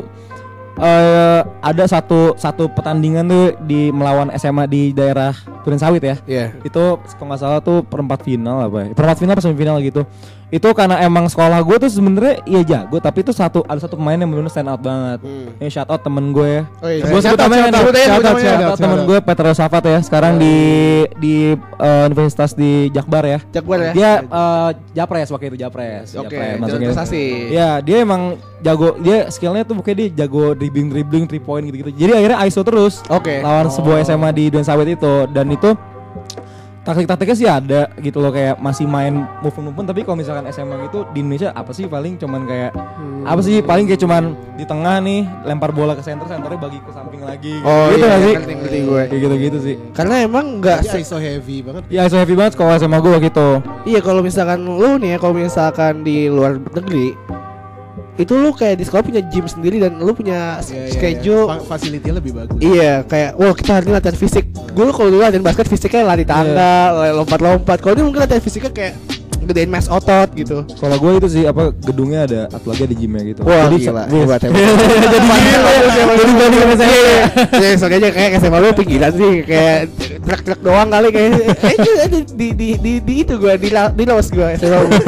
eh 0.77 1.41
ada 1.65 1.85
satu 1.89 2.37
satu 2.37 2.69
pertandingan 2.69 3.25
tuh 3.25 3.47
di 3.65 3.89
melawan 3.89 4.29
SMA 4.37 4.69
di 4.69 4.93
daerah 4.93 5.33
Turin 5.65 5.81
Sawit 5.81 6.05
ya. 6.05 6.17
Iya. 6.29 6.47
Itu 6.61 7.01
kalau 7.17 7.33
nggak 7.33 7.41
salah 7.41 7.61
tuh 7.65 7.81
perempat 7.83 8.21
final 8.23 8.61
apa 8.61 8.77
ya? 8.85 8.89
Perempat 8.93 9.17
final 9.19 9.33
apa 9.35 9.43
semifinal 9.45 9.81
gitu. 9.81 10.05
Itu 10.47 10.71
karena 10.79 11.03
emang 11.03 11.27
sekolah 11.27 11.59
gue 11.67 11.77
tuh 11.83 11.91
sebenarnya 11.91 12.39
iya 12.47 12.63
jago, 12.63 13.03
tapi 13.03 13.27
itu 13.27 13.35
satu 13.35 13.67
ada 13.67 13.83
satu 13.83 13.99
pemain 13.99 14.15
yang 14.15 14.31
benar 14.31 14.47
stand 14.47 14.71
out 14.71 14.79
banget. 14.79 15.19
Hmm. 15.27 15.59
Ini 15.59 15.71
shout 15.75 15.91
out 15.91 16.03
temen 16.07 16.31
gue 16.31 16.47
ya. 16.47 16.63
Oh 16.79 16.91
iya. 16.91 17.03
Gue 17.03 17.19
sebut 17.19 17.39
namanya 17.43 17.65
shout 17.67 17.75
out, 17.75 17.95
shout 17.99 18.23
out, 18.23 18.39
Shout 18.39 18.63
out, 18.63 18.79
temen 18.79 18.99
gue 19.11 19.19
Petro 19.19 19.51
Safat 19.51 19.83
ya. 19.91 19.99
Sekarang 20.07 20.39
di 20.39 20.57
di 21.19 21.59
eh, 21.59 22.03
universitas 22.07 22.55
di 22.55 22.95
Jakbar 22.95 23.27
ya. 23.27 23.39
Jaguar 23.51 23.91
ya. 23.91 23.93
Dia 23.93 24.11
eh, 24.23 24.71
Japres 24.95 25.29
waktu 25.35 25.51
itu 25.51 25.59
Japres. 25.59 26.15
Oke, 26.15 26.39
Japres, 26.39 26.59
jalan 26.63 26.81
masuknya. 26.95 27.27
Ya 27.51 27.71
dia 27.83 27.97
emang 28.07 28.39
jago 28.63 28.95
dia 29.03 29.27
skillnya 29.35 29.67
tuh 29.67 29.83
pokoknya 29.83 29.97
dia 30.07 30.09
jago 30.25 30.55
dribbling 30.55 30.95
dribbling 30.95 31.25
three 31.27 31.43
point 31.43 31.67
gitu 31.67 31.83
gitu. 31.83 31.91
Jadi 31.91 32.13
akhirnya 32.23 32.39
ISO 32.47 32.63
terus 32.63 33.03
Oke. 33.11 33.43
lawan 33.43 33.67
sebuah 33.67 34.07
SMA 34.07 34.31
di 34.31 34.45
Duren 34.55 34.63
Sawit 34.63 34.95
itu 34.95 35.27
dan 35.35 35.51
itu 35.51 35.75
taktik-taktiknya 36.87 37.35
sih 37.35 37.49
ada 37.51 37.81
gitu 37.99 38.19
loh 38.19 38.31
kayak 38.31 38.57
masih 38.57 38.87
main 38.87 39.11
move 39.43 39.59
move 39.59 39.75
tapi 39.83 40.01
kalau 40.01 40.15
misalkan 40.15 40.47
SMA 40.49 40.87
gitu 40.87 41.03
di 41.11 41.19
Indonesia 41.19 41.51
apa 41.51 41.71
sih 41.71 41.85
paling 41.85 42.15
cuman 42.15 42.47
kayak 42.47 42.71
apa 43.27 43.41
sih 43.43 43.59
paling 43.59 43.85
kayak 43.85 43.99
cuman 43.99 44.23
di 44.55 44.63
tengah 44.63 45.03
nih 45.03 45.27
lempar 45.43 45.75
bola 45.75 45.93
ke 45.93 46.01
center 46.01 46.25
centernya 46.25 46.57
bagi 46.57 46.79
ke 46.79 46.91
samping 46.91 47.21
lagi 47.21 47.59
Oh, 47.59 47.91
gitu 47.91 48.01
iya, 48.01 48.17
sih? 48.17 48.35
ngerti, 48.35 48.53
ngerti 48.55 48.79
gue. 48.81 49.03
kayak 49.05 49.21
gitu 49.21 49.35
gitu 49.37 49.59
sih. 49.59 49.75
Karena 49.91 50.23
emang 50.23 50.63
nggak 50.63 50.79
Jadi 50.85 51.03
ISO 51.03 51.19
heavy 51.19 51.57
banget. 51.61 51.83
ya 51.89 52.07
ISO 52.07 52.17
heavy 52.17 52.35
banget 52.35 52.55
kalau 52.55 52.71
SMA 52.73 52.99
gue 52.99 53.17
gitu. 53.21 53.49
Iya 53.83 54.01
kalau 54.01 54.23
misalkan 54.23 54.63
lu 54.63 54.91
nih 54.97 55.11
ya 55.11 55.19
kalau 55.19 55.35
misalkan 55.35 55.95
di 56.01 56.31
luar 56.31 56.55
negeri 56.63 57.19
itu 58.17 58.33
lu 58.33 58.51
kayak 58.51 58.77
di 58.77 58.85
sekolah 58.85 59.03
punya 59.03 59.21
gym 59.23 59.45
sendiri 59.45 59.77
dan 59.79 59.97
lu 59.97 60.11
punya 60.11 60.57
s- 60.59 60.69
Iya, 60.69 60.81
iya, 60.81 60.91
schedule. 60.91 61.45
iya. 61.45 61.53
Fa- 61.55 61.67
Facility 61.71 62.09
lebih 62.11 62.33
bagus. 62.33 62.59
Iya 62.59 62.93
kayak 63.03 63.31
wah 63.35 63.53
kita 63.53 63.71
hari 63.73 63.85
ini 63.85 63.93
latihan 63.93 64.17
fisik. 64.17 64.45
Gue 64.71 64.85
kalau 64.89 65.09
dulu 65.09 65.21
latihan 65.21 65.43
basket 65.43 65.67
fisiknya 65.67 66.03
lari 66.03 66.25
tangga 66.25 66.75
Iya. 66.95 67.13
Lompat-lompat. 67.15 67.77
Kalau 67.79 67.93
ini 67.93 68.03
mungkin 68.03 68.21
latihan 68.21 68.41
fisiknya 68.41 68.71
kayak 68.71 68.95
Gedein 69.39 69.71
mass 69.71 69.87
otot 69.87 70.27
gitu. 70.35 70.67
Kalau 70.75 70.97
gue 70.97 71.11
itu 71.17 71.29
sih 71.31 71.43
apa 71.45 71.71
gedungnya 71.71 72.27
ada 72.27 72.41
satu 72.51 72.67
lagi 72.67 72.83
ada 72.83 72.97
gymnya 72.97 73.23
gitu. 73.23 73.41
Wah 73.45 73.71
Jadi 73.71 73.77
gila 73.79 73.93
sa- 73.95 74.09
Hebat 74.11 74.41
hebat. 74.43 74.59
Jadi 76.17 76.27
gila 76.27 76.45
jadi 76.49 76.57
sama 76.57 76.75
saya 76.75 76.99
Ya 77.55 77.69
soalnya 77.79 77.99
aja 78.01 78.09
kayak 78.11 78.31
SMA 78.37 78.59
lu 78.59 78.69
pinggiran 78.73 79.13
sih 79.13 79.33
Kayak 79.45 79.79
truk-truk 80.21 80.61
doang 80.61 80.89
kali 80.89 81.09
kayak. 81.11 81.31
Eh 81.63 82.09
di, 82.11 82.47
di, 82.51 82.69
di, 82.75 82.93
di 82.99 83.15
itu 83.17 83.35
gue 83.37 83.55
Di, 83.55 83.69
di 83.71 84.05
laos 84.05 84.29
gue. 84.29 84.49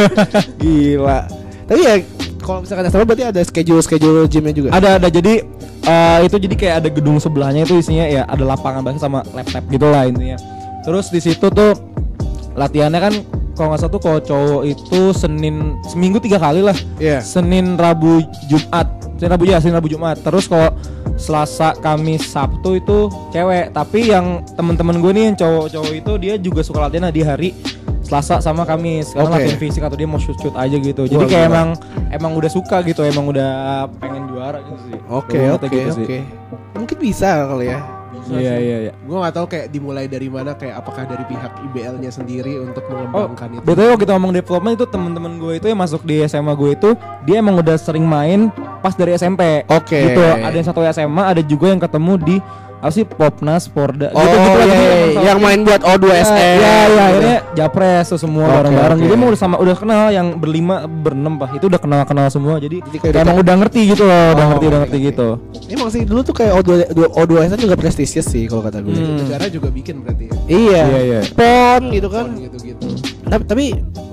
Gila. 0.62 1.18
Tapi 1.66 1.80
ya 1.82 1.94
kalau 2.48 2.64
misalkan 2.64 2.88
SMA 2.88 3.04
berarti 3.04 3.24
ada 3.28 3.40
schedule-schedule 3.44 4.24
gymnya 4.24 4.56
juga? 4.56 4.68
Ada 4.72 4.96
ada. 4.96 5.08
Jadi 5.12 5.44
eh, 5.84 6.18
itu 6.24 6.36
jadi 6.40 6.54
kayak 6.56 6.74
ada 6.80 6.88
gedung 6.88 7.20
sebelahnya 7.20 7.68
itu 7.68 7.76
isinya 7.76 8.08
ya 8.08 8.24
ada 8.24 8.40
lapangan 8.40 8.80
basket 8.80 9.04
sama 9.04 9.20
laptop 9.36 9.64
gitu 9.68 9.84
lah 9.92 10.08
intinya. 10.08 10.40
Terus 10.88 11.12
di 11.12 11.20
situ 11.20 11.52
tuh 11.52 11.76
latihannya 12.56 13.00
kan 13.04 13.14
kalau 13.52 13.74
nggak 13.74 13.80
salah 13.84 13.92
tuh 13.92 14.00
kalau 14.00 14.18
cowok 14.24 14.62
itu 14.64 15.00
senin 15.12 15.76
seminggu 15.84 16.24
tiga 16.24 16.40
kali 16.40 16.64
lah. 16.64 16.76
Iya. 16.96 17.20
Senin 17.20 17.76
rabu 17.76 18.24
jumat. 18.48 18.88
Senin 19.20 19.30
rabu 19.36 19.44
ya 19.44 19.60
senin 19.60 19.76
rabu 19.76 19.92
jumat. 19.92 20.16
Terus 20.24 20.48
kalau 20.48 20.72
selasa 21.20 21.76
kamis 21.84 22.24
sabtu 22.32 22.80
itu 22.80 23.12
cewek. 23.28 23.76
Tapi 23.76 24.08
yang 24.08 24.40
teman-teman 24.56 25.04
gue 25.04 25.12
nih 25.12 25.24
yang 25.28 25.36
cowok-cowok 25.36 25.92
itu 25.92 26.12
dia 26.16 26.34
juga 26.40 26.64
suka 26.64 26.88
latihan 26.88 27.12
di 27.12 27.20
hari 27.20 27.52
Selasa 28.08 28.40
sama 28.40 28.64
Kamis 28.64 29.12
karena 29.12 29.28
Oke. 29.28 29.36
latihan 29.38 29.60
fisik 29.60 29.82
atau 29.82 29.94
dia 29.94 30.08
mau 30.08 30.16
shoot 30.16 30.34
shoot 30.34 30.54
aja 30.54 30.72
gitu 30.74 31.04
jadi 31.04 31.14
Wah, 31.14 31.28
kayak 31.28 31.44
gila. 31.44 31.52
emang 31.52 31.68
emang 32.08 32.32
udah 32.34 32.48
suka 32.48 32.80
gitu 32.82 33.04
emang 33.04 33.28
udah 33.28 33.50
pengen 34.00 34.24
juara 34.26 34.58
gitu 34.60 34.80
sih 34.82 34.96
Oke 35.06 35.38
oke 35.50 35.68
gitu 35.68 36.00
oke. 36.00 36.18
Mungkin 36.74 36.96
bisa 36.96 37.44
kali 37.44 37.68
ya 37.68 37.80
iya 38.30 38.54
iya 38.56 38.76
iya 38.82 38.92
Gue 38.98 39.16
gak 39.18 39.34
tahu 39.34 39.46
kayak 39.46 39.66
dimulai 39.68 40.04
dari 40.04 40.26
mana 40.26 40.52
kayak 40.52 40.76
apakah 40.76 41.04
dari 41.04 41.24
pihak 41.24 41.48
IBL-nya 41.66 42.08
sendiri 42.08 42.56
untuk 42.58 42.80
Oh, 42.84 42.92
mengembangkan 43.28 43.48
itu. 43.54 43.62
BTW 43.62 43.86
waktu 43.86 44.00
kita 44.00 44.12
ngomong 44.14 44.32
development 44.32 44.74
itu 44.74 44.86
teman-teman 44.86 45.32
gue 45.36 45.52
itu 45.54 45.66
yang 45.66 45.76
masuk 45.78 46.00
di 46.02 46.24
SMA 46.24 46.52
gue 46.54 46.70
itu 46.72 46.90
dia 47.22 47.36
emang 47.38 47.56
udah 47.56 47.76
sering 47.76 48.02
main 48.02 48.48
pas 48.78 48.92
dari 48.92 49.12
SMP. 49.12 49.64
Oke. 49.66 49.96
Gitu. 50.12 50.20
Ada 50.20 50.54
yang 50.54 50.66
satu 50.66 50.80
SMA, 50.86 51.22
ada 51.26 51.42
juga 51.42 51.68
yang 51.68 51.78
ketemu 51.78 52.12
di 52.18 52.36
apa 52.78 52.90
sih 52.90 53.02
Popnas, 53.02 53.66
Porda 53.66 54.08
Oh 54.10 54.22
gitu 54.22 54.38
gitu 54.38 54.58
iya, 54.60 54.62
Jadi 54.62 54.74
iya, 54.78 54.94
sama- 55.10 55.26
yang 55.26 55.38
main 55.40 55.60
buat 55.60 55.82
O2SM 55.82 56.30
Ya, 56.30 56.54
ya, 56.54 56.74
ya, 56.86 57.02
akhirnya 57.04 57.38
Japres 57.52 58.06
tuh 58.06 58.16
semua 58.16 58.46
bareng-bareng. 58.48 58.94
oke. 58.94 59.04
Jadi 59.04 59.14
emang 59.14 59.28
udah 59.28 59.40
sama 59.40 59.56
udah 59.56 59.74
kenal 59.74 60.04
yang 60.08 60.28
berlima 60.34 60.74
berenam 60.84 61.34
pak 61.36 61.50
itu 61.52 61.66
udah 61.66 61.76
kenal-kenal 61.76 62.26
semua. 62.28 62.56
Jadi, 62.56 62.78
Jadi 62.80 62.96
kayak 62.96 63.12
udah 63.12 63.20
emang 63.20 63.36
udah 63.36 63.54
ngerti 63.56 63.80
gitu 63.88 64.02
loh, 64.04 64.24
udah 64.30 64.38
Oh, 64.38 64.48
ngerti 64.48 64.64
udah 64.64 64.78
oke, 64.78 64.84
ngerti 64.84 64.96
oke. 64.96 65.06
gitu. 65.06 65.28
Emang 65.68 65.88
sih 65.88 66.02
dulu 66.02 66.20
tuh 66.22 66.34
kayak 66.34 66.52
O2, 66.54 66.70
O2SM 67.12 67.58
juga 67.58 67.74
prestisius 67.74 68.26
sih 68.26 68.46
kalau 68.46 68.62
kata 68.62 68.78
gue 68.78 68.90
Hmm. 68.90 69.18
Negara 69.18 69.46
juga 69.48 69.68
bikin 69.68 70.00
berarti 70.00 70.24
ya. 70.24 70.34
Iya, 70.46 70.82
Iya, 70.84 71.00
iya. 71.04 71.20
PON 71.28 71.82
gitu 71.90 72.08
kan 72.08 72.26
gitu-gitu. 72.32 72.86
Tapi, 73.28 73.44
tapi 73.44 73.64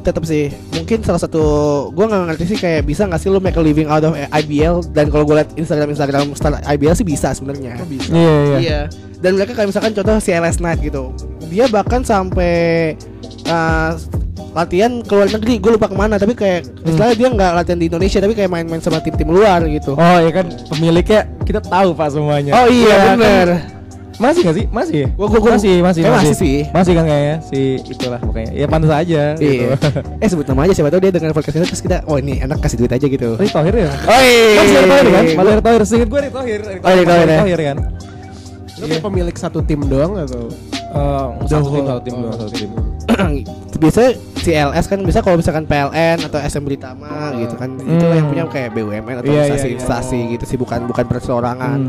tetap 0.01 0.22
sih 0.22 0.47
mungkin 0.72 1.01
salah 1.01 1.18
satu 1.18 1.43
gue 1.89 2.05
nggak 2.05 2.22
ngerti 2.30 2.43
sih 2.47 2.57
kayak 2.57 2.84
bisa 2.84 3.03
nggak 3.03 3.18
sih 3.18 3.28
lu 3.28 3.39
make 3.39 3.53
a 3.53 3.59
living 3.59 3.86
out 3.86 4.01
of 4.01 4.13
IBL 4.13 4.86
dan 4.91 5.09
kalau 5.09 5.24
gue 5.24 5.36
liat 5.36 5.49
Instagram 5.55 5.89
Instagram 5.89 6.30
star 6.32 6.61
IBL 6.61 6.93
sih 6.93 7.03
bisa 7.03 7.32
sebenarnya 7.32 7.76
Oh, 7.76 7.88
bisa. 7.88 8.09
Iya, 8.09 8.36
iya. 8.45 8.57
iya 8.57 8.80
dan 9.18 9.34
mereka 9.34 9.53
kayak 9.53 9.70
misalkan 9.70 9.91
contoh 9.91 10.16
CLS 10.16 10.59
Night 10.59 10.80
gitu 10.80 11.09
dia 11.45 11.66
bahkan 11.66 12.01
sampai 12.01 12.93
uh, 13.45 13.97
latihan 14.51 15.01
ke 15.01 15.11
luar 15.11 15.28
negeri 15.28 15.57
gue 15.57 15.72
lupa 15.74 15.86
ke 15.86 15.95
mana 15.95 16.16
tapi 16.16 16.32
kayak 16.32 16.63
istilahnya 16.82 17.16
dia 17.16 17.28
nggak 17.30 17.51
latihan 17.55 17.76
di 17.76 17.88
Indonesia 17.88 18.20
tapi 18.20 18.34
kayak 18.34 18.47
main-main 18.47 18.80
sama 18.80 18.99
tim-tim 18.99 19.28
luar 19.28 19.66
gitu 19.66 19.93
Oh 19.93 20.18
iya 20.18 20.32
kan 20.32 20.47
pemiliknya 20.70 21.28
kita 21.43 21.59
tahu 21.59 21.91
pak 21.91 22.07
semuanya. 22.09 22.55
oh 22.55 22.68
iya 22.68 22.88
Iya, 22.88 22.97
kan? 23.09 23.18
Masih 24.16 24.41
gak 24.41 24.55
sih? 24.55 24.66
Masih. 24.68 24.95
ya? 24.95 25.07
Gua- 25.11 25.28
gua- 25.28 25.41
gua- 25.41 25.53
masih, 25.53 25.80
masih, 25.80 26.01
kayak 26.01 26.16
masih 26.16 26.34
sih. 26.34 26.57
Masih 26.70 26.93
kan 26.93 27.03
kayaknya 27.03 27.36
si 27.43 27.59
itulah 27.84 28.20
pokoknya. 28.20 28.51
Ya 28.51 28.66
pantas 28.66 28.91
aja 28.91 29.22
Iya. 29.36 29.76
gitu. 29.76 29.91
eh 30.24 30.28
sebut 30.28 30.45
nama 30.45 30.61
aja 30.63 30.74
siapa 30.74 30.89
tahu 30.89 30.99
dia 30.99 31.11
dengar 31.11 31.32
podcast 31.32 31.55
ini 31.55 31.66
terus 31.66 31.84
kita 31.84 31.97
oh 32.05 32.16
ini 32.16 32.39
enak 32.39 32.57
kasih 32.59 32.78
duit 32.78 32.91
aja 32.91 33.05
gitu. 33.05 33.36
Erick 33.36 33.51
Thohir 33.51 33.76
ya? 33.76 33.89
Oh 33.91 34.22
iya. 34.22 34.47
Masih 34.55 34.74
Erick 34.74 34.88
Thohir 34.88 35.05
kan? 35.05 35.24
Masih 35.36 35.51
Erick 35.51 35.63
Thohir. 35.63 35.82
Seinget 35.84 36.07
gue 36.07 36.20
Erick 36.20 36.34
Thohir. 36.34 36.59
Erick 36.61 36.82
Oh, 36.82 36.89
Erick 36.89 37.05
Thohir 37.05 37.28
ya. 37.28 37.39
Thohir 37.39 37.59
kan? 37.61 37.78
Lu 38.76 38.86
kayak 38.86 39.03
pemilik 39.03 39.36
satu 39.36 39.59
tim 39.61 39.80
doang 39.84 40.11
atau? 40.18 40.47
Eh, 40.95 41.28
satu 41.45 41.68
tim, 41.70 41.84
satu 41.86 42.01
tim, 42.01 42.13
doang, 42.18 42.36
satu 42.38 42.51
tim. 42.51 42.72
biasanya 43.76 44.11
CLS 44.38 44.86
kan 44.86 44.99
bisa 45.01 45.20
kalau 45.20 45.36
misalkan 45.36 45.63
PLN 45.63 46.18
atau 46.22 46.39
SM 46.39 46.63
Britama 46.63 47.36
gitu 47.36 47.53
kan 47.53 47.76
itu 47.76 47.91
Hmm. 48.01 48.16
yang 48.16 48.26
punya 48.26 48.43
kayak 48.47 48.70
BUMN 48.72 49.03
atau 49.18 49.28
Iya, 49.28 49.36
iya, 49.36 49.43
instansi-instansi 49.45 50.16
iya. 50.18 50.32
gitu 50.32 50.45
sih 50.45 50.55
bukan 50.55 50.88
bukan 50.88 51.03
perseorangan. 51.05 51.80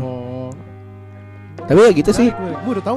Tapi 1.67 1.79
ya 1.83 1.91
gitu 1.91 2.11
sih. 2.15 2.31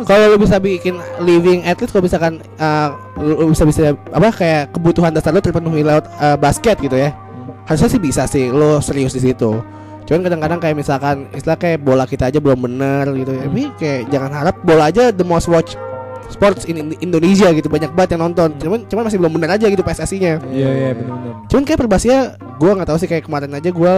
Kalau 0.07 0.25
lu 0.31 0.39
bisa 0.39 0.63
bikin 0.63 0.95
living 1.19 1.67
athlete 1.67 1.91
kalau 1.91 2.07
misalkan 2.07 2.39
uh, 2.57 2.95
lu 3.19 3.51
bisa 3.51 3.67
bisa 3.67 3.93
apa 4.15 4.31
kayak 4.31 4.71
kebutuhan 4.71 5.11
dasar 5.11 5.35
lu 5.35 5.43
terpenuhi 5.43 5.83
lewat 5.83 6.07
uh, 6.23 6.39
basket 6.39 6.79
gitu 6.79 6.95
ya. 6.95 7.11
Harusnya 7.67 7.91
sih 7.91 8.01
bisa 8.01 8.23
sih 8.31 8.47
lu 8.47 8.79
serius 8.79 9.11
di 9.11 9.27
situ. 9.27 9.59
Cuman 10.07 10.27
kadang-kadang 10.27 10.59
kayak 10.63 10.77
misalkan 10.79 11.27
istilah 11.35 11.59
kayak 11.59 11.83
bola 11.83 12.07
kita 12.07 12.31
aja 12.31 12.39
belum 12.39 12.63
bener 12.63 13.11
gitu 13.19 13.31
ya. 13.35 13.43
Tapi 13.51 13.63
kayak 13.75 14.01
jangan 14.11 14.31
harap 14.31 14.57
bola 14.63 14.87
aja 14.87 15.11
the 15.11 15.27
most 15.27 15.51
watch 15.51 15.75
sports 16.31 16.63
in 16.71 16.79
in- 16.79 16.99
Indonesia 17.11 17.51
gitu 17.51 17.67
banyak 17.67 17.91
banget 17.91 18.15
yang 18.15 18.31
nonton. 18.31 18.55
Cuman 18.59 18.87
cuman 18.87 19.03
masih 19.11 19.19
belum 19.19 19.35
bener 19.35 19.51
aja 19.51 19.67
gitu 19.67 19.83
PSSI-nya. 19.83 20.39
Iya, 20.47 20.71
iya, 20.71 20.91
benar-benar. 20.95 21.47
Cuman 21.51 21.63
kayak 21.67 21.79
perbasinya 21.83 22.21
gue 22.39 22.71
nggak 22.71 22.89
tahu 22.91 22.99
sih 23.03 23.09
kayak 23.11 23.27
kemarin 23.27 23.51
aja 23.51 23.71
gue 23.71 23.93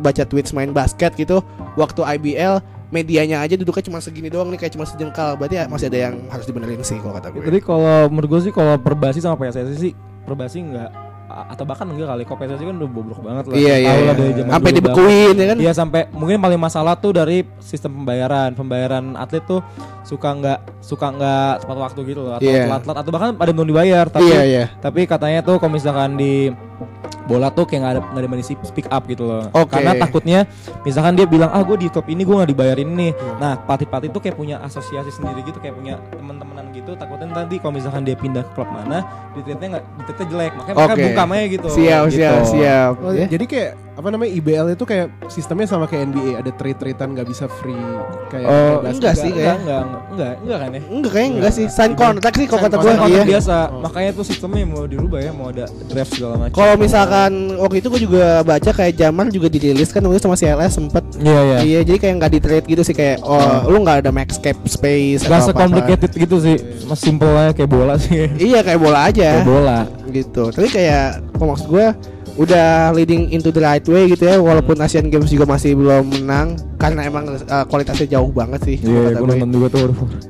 baca 0.00 0.22
tweets 0.24 0.56
main 0.56 0.72
basket 0.72 1.12
gitu 1.12 1.44
waktu 1.76 2.00
IBL 2.00 2.64
medianya 2.88 3.40
aja 3.40 3.54
duduknya 3.54 3.84
cuma 3.84 3.98
segini 3.98 4.28
doang 4.28 4.52
nih 4.52 4.60
kayak 4.60 4.72
cuma 4.74 4.84
sejengkal 4.84 5.34
berarti 5.34 5.60
ya 5.60 5.64
masih 5.66 5.88
ada 5.88 5.98
yang 6.10 6.14
harus 6.28 6.44
dibenerin 6.44 6.80
sih 6.80 7.00
kalau 7.00 7.14
kata 7.16 7.28
gue. 7.32 7.42
Jadi 7.44 7.58
kalau 7.60 8.08
menurut 8.08 8.28
gue 8.28 8.40
sih 8.44 8.52
kalau 8.52 8.76
Perbasi 8.76 9.18
sama 9.18 9.36
PSSI 9.36 9.76
sih 9.76 9.92
Perbasi 10.24 10.60
enggak 10.60 10.90
atau 11.24 11.64
bahkan 11.66 11.88
enggak 11.90 12.06
kali 12.14 12.22
kok 12.22 12.36
PSSI 12.36 12.62
kan 12.62 12.76
udah 12.78 12.90
bobrok 12.92 13.20
banget 13.24 13.44
lah. 13.50 13.54
Iya 13.56 13.74
iya. 13.80 13.90
Iya. 13.96 14.04
lah 14.06 14.14
dari 14.14 14.32
zaman 14.38 14.50
Sampai 14.54 14.70
dibekuin 14.70 15.34
ya 15.34 15.46
kan? 15.50 15.56
Iya 15.58 15.72
sampai 15.74 16.00
mungkin 16.14 16.38
paling 16.38 16.60
masalah 16.60 16.94
tuh 16.94 17.12
dari 17.16 17.42
sistem 17.58 17.90
pembayaran. 17.98 18.54
Pembayaran 18.54 19.04
atlet 19.18 19.42
tuh 19.42 19.64
suka 20.04 20.30
nggak 20.30 20.58
suka 20.84 21.06
nggak 21.10 21.52
tepat 21.64 21.76
waktu 21.80 22.00
gitu 22.06 22.20
loh 22.22 22.38
atau 22.38 22.44
Iya. 22.46 22.68
telat-telat 22.70 22.96
atau 23.02 23.10
bahkan 23.10 23.30
pada 23.34 23.50
belum 23.50 23.66
dibayar. 23.66 24.06
Tapi 24.06 24.30
Iya 24.30 24.42
iya. 24.46 24.64
tapi 24.78 25.08
katanya 25.08 25.40
tuh 25.42 25.56
kalau 25.58 25.74
misalkan 25.74 26.14
di 26.14 26.52
bola 27.24 27.48
tuh 27.48 27.64
kayak 27.64 27.80
nggak 27.80 27.92
ada 27.96 28.00
nggak 28.04 28.22
ada 28.28 28.44
speak 28.68 28.88
up 28.92 29.02
gitu 29.08 29.24
loh. 29.24 29.48
Oke. 29.56 29.72
Karena 29.72 29.96
takutnya 29.96 30.38
misalkan 30.84 31.16
dia 31.16 31.24
bilang 31.24 31.48
ah 31.50 31.64
gue 31.64 31.76
di 31.80 31.88
klub 31.88 32.04
ini 32.08 32.22
gue 32.22 32.34
nggak 32.36 32.50
dibayarin 32.52 32.90
nih. 32.92 33.12
Hmm. 33.16 33.36
Nah 33.40 33.52
pelatih-pelatih 33.64 34.08
tuh 34.12 34.20
kayak 34.20 34.36
punya 34.36 34.56
asosiasi 34.60 35.08
sendiri 35.08 35.40
gitu 35.44 35.56
kayak 35.58 35.74
punya 35.74 35.96
teman-temanan 36.12 36.68
gitu. 36.76 36.92
Takutnya 36.94 37.32
nanti 37.32 37.56
kalau 37.58 37.72
misalkan 37.76 38.04
dia 38.04 38.16
pindah 38.16 38.44
ke 38.44 38.52
klub 38.52 38.68
mana 38.68 39.04
di 39.32 39.40
treatnya 39.40 39.68
nggak 39.78 39.84
di 39.84 40.02
treatnya 40.04 40.26
jelek. 40.28 40.52
Makanya 40.60 40.74
mereka 40.76 40.94
Oke. 40.94 41.02
bungkam 41.08 41.28
aja 41.32 41.46
gitu. 41.48 41.68
Siap 41.72 42.02
gitu. 42.08 42.16
siap 42.20 42.42
siap. 42.44 42.92
Oh, 43.00 43.12
Ya. 43.14 43.26
Jadi 43.30 43.44
kayak 43.46 43.70
apa 43.94 44.08
namanya 44.10 44.30
IBL 44.34 44.66
itu 44.74 44.84
kayak 44.84 45.06
sistemnya 45.30 45.70
sama 45.70 45.86
kayak 45.86 46.10
NBA 46.10 46.42
ada 46.42 46.50
trade-tradean 46.50 47.14
nggak 47.14 47.28
bisa 47.30 47.46
free 47.46 47.78
kayak 48.26 48.50
Oh, 48.50 48.82
kayak 48.82 48.98
enggak 48.98 49.14
sih, 49.14 49.30
enggak, 49.30 49.38
kayak. 49.38 49.54
enggak, 49.62 49.82
enggak, 49.86 50.02
enggak, 50.10 50.34
enggak 50.42 50.58
kan 50.58 50.68
ya? 50.68 50.80
Enggak 50.90 51.12
kayak 51.14 51.28
enggak 51.30 51.52
sih 51.54 51.66
sign 51.70 51.92
contract 51.94 52.34
sih 52.34 52.46
kalau 52.50 52.62
kata 52.66 52.76
gue 52.76 52.90
iya. 52.90 52.98
Kontrak 52.98 53.26
biasa. 53.30 53.56
Makanya 53.86 54.10
tuh 54.18 54.24
sistemnya 54.26 54.62
mau 54.66 54.84
dirubah 54.90 55.20
ya, 55.22 55.30
mau 55.30 55.46
ada 55.54 55.64
draft 55.86 56.12
segala 56.18 56.34
macam. 56.42 56.56
Kalau 56.58 56.73
misalkan 56.74 57.30
waktu 57.54 57.78
itu 57.78 57.88
gue 57.88 58.00
juga 58.04 58.26
baca 58.40 58.70
kayak 58.70 58.94
Jamal 58.94 59.26
juga 59.28 59.46
dirilis 59.46 59.90
kan 59.90 60.00
waktu 60.00 60.18
sama 60.18 60.34
CLS 60.34 60.72
sempet 60.74 61.04
Iya, 61.16 61.40
iya. 61.40 61.58
Iya 61.60 61.80
jadi 61.82 61.98
kayak 61.98 62.14
nggak 62.18 62.32
di 62.32 62.40
trade 62.40 62.66
gitu 62.66 62.82
sih 62.82 62.92
kayak 62.92 63.18
oh 63.20 63.66
lu 63.66 63.80
nggak 63.80 64.04
ada 64.04 64.10
max 64.10 64.36
cap 64.36 64.58
space 64.64 65.24
Gak 65.24 65.50
complicated 65.50 66.10
gitu 66.10 66.36
sih. 66.38 66.56
Mas 66.84 66.98
simple 66.98 67.30
aja 67.30 67.52
kayak 67.52 67.70
bola 67.70 67.94
sih. 67.96 68.26
Iya 68.34 68.60
kayak 68.60 68.80
bola 68.80 68.98
aja. 69.08 69.28
Kayak 69.40 69.46
bola. 69.46 69.78
gitu 70.06 70.46
tapi 70.48 70.70
kayak 70.70 71.26
kalau 71.34 71.54
maksud 71.54 71.66
gue 71.66 71.86
udah 72.34 72.90
leading 72.90 73.30
into 73.30 73.50
the 73.50 73.58
right 73.58 73.82
way 73.86 74.06
gitu 74.06 74.26
ya 74.26 74.38
walaupun 74.38 74.74
Asian 74.78 75.06
Games 75.06 75.26
juga 75.26 75.42
masih 75.44 75.74
belum 75.74 76.10
menang 76.12 76.54
karena 76.76 77.06
emang 77.06 77.30
uh, 77.30 77.64
kualitasnya 77.64 78.18
jauh 78.18 78.30
banget 78.30 78.58
sih 78.62 78.76
kalau 78.78 78.90
Iya, 78.90 79.02
kata 79.04 79.14
gue 79.14 79.22
gue. 79.22 79.34
nonton 79.34 79.50
juga 79.50 79.66
tuh. 79.70 79.82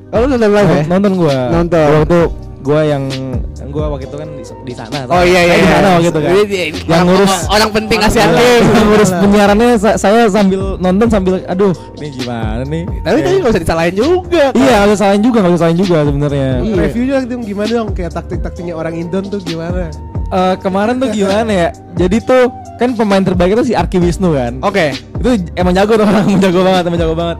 Oh, 0.09 0.17
lu 0.21 0.25
nonton 0.27 0.49
live 0.49 0.69
ya? 0.71 0.83
Nonton 0.85 1.11
gua. 1.17 1.37
Nonton. 1.51 1.87
Waktu 1.97 2.19
gua 2.65 2.81
yang 2.81 3.03
yang 3.55 3.69
gua 3.69 3.85
waktu 3.87 4.05
itu 4.05 4.17
kan 4.17 4.27
di, 4.27 4.41
di 4.41 4.73
sana. 4.73 5.05
Oh 5.05 5.21
iya 5.21 5.41
iya 5.43 5.53
Di 5.53 5.61
iya. 5.61 5.69
sana 5.71 5.87
waktu 5.93 6.07
itu 6.07 6.17
kan. 6.17 6.29
Jadi 6.31 6.57
Yang 6.57 6.73
orang- 6.81 7.05
ngurus- 7.05 7.45
orang 7.47 7.69
penting 7.71 7.99
Iya, 8.01 8.09
Games. 8.25 8.65
yang 8.67 8.87
ngurus 8.87 9.09
penyiarannya 9.13 9.69
sa- 9.77 9.97
saya 9.97 10.21
sambil 10.27 10.61
nonton 10.77 11.07
sambil 11.07 11.33
aduh 11.45 11.71
ini 11.95 12.07
gimana 12.11 12.63
nih 12.63 12.83
Tapi 12.99 13.17
tadi 13.21 13.35
nggak 13.37 13.51
usah 13.51 13.61
disalahin 13.61 13.93
juga. 13.93 14.43
kan? 14.49 14.51
iya 14.55 14.75
nggak 14.75 14.89
usah 14.89 14.99
salahin 14.99 15.21
juga 15.21 15.37
nggak 15.37 15.51
usah 15.51 15.61
salahin 15.61 15.77
juga 15.77 15.97
sebenarnya 16.01 16.49
Iya. 16.59 16.75
Review 16.81 17.03
dong 17.07 17.23
Tim, 17.25 17.41
gimana 17.43 17.69
dong 17.71 17.87
kayak 17.91 18.11
taktik-taktiknya 18.11 18.73
orang 18.73 18.93
Indon 18.95 19.23
tuh 19.25 19.39
gimana? 19.39 19.87
Eh, 20.25 20.55
kemarin 20.57 20.97
tuh 20.97 21.09
gimana 21.11 21.51
ya 21.51 21.69
jadi 21.93 22.17
tuh 22.19 22.49
kan 22.75 22.89
pemain 22.91 23.21
terbaik 23.21 23.53
itu 23.53 23.63
si 23.63 23.73
Arki 23.73 23.97
Wisnu 23.97 24.33
kan 24.33 24.57
Oke. 24.59 24.97
itu 25.15 25.29
emang 25.53 25.71
jago 25.71 25.93
tuh 25.93 26.03
orang 26.03 26.25
emang 26.27 26.41
jago 26.41 26.59
banget 26.61 26.83
emang 26.83 26.99
jago 26.99 27.13
banget 27.13 27.37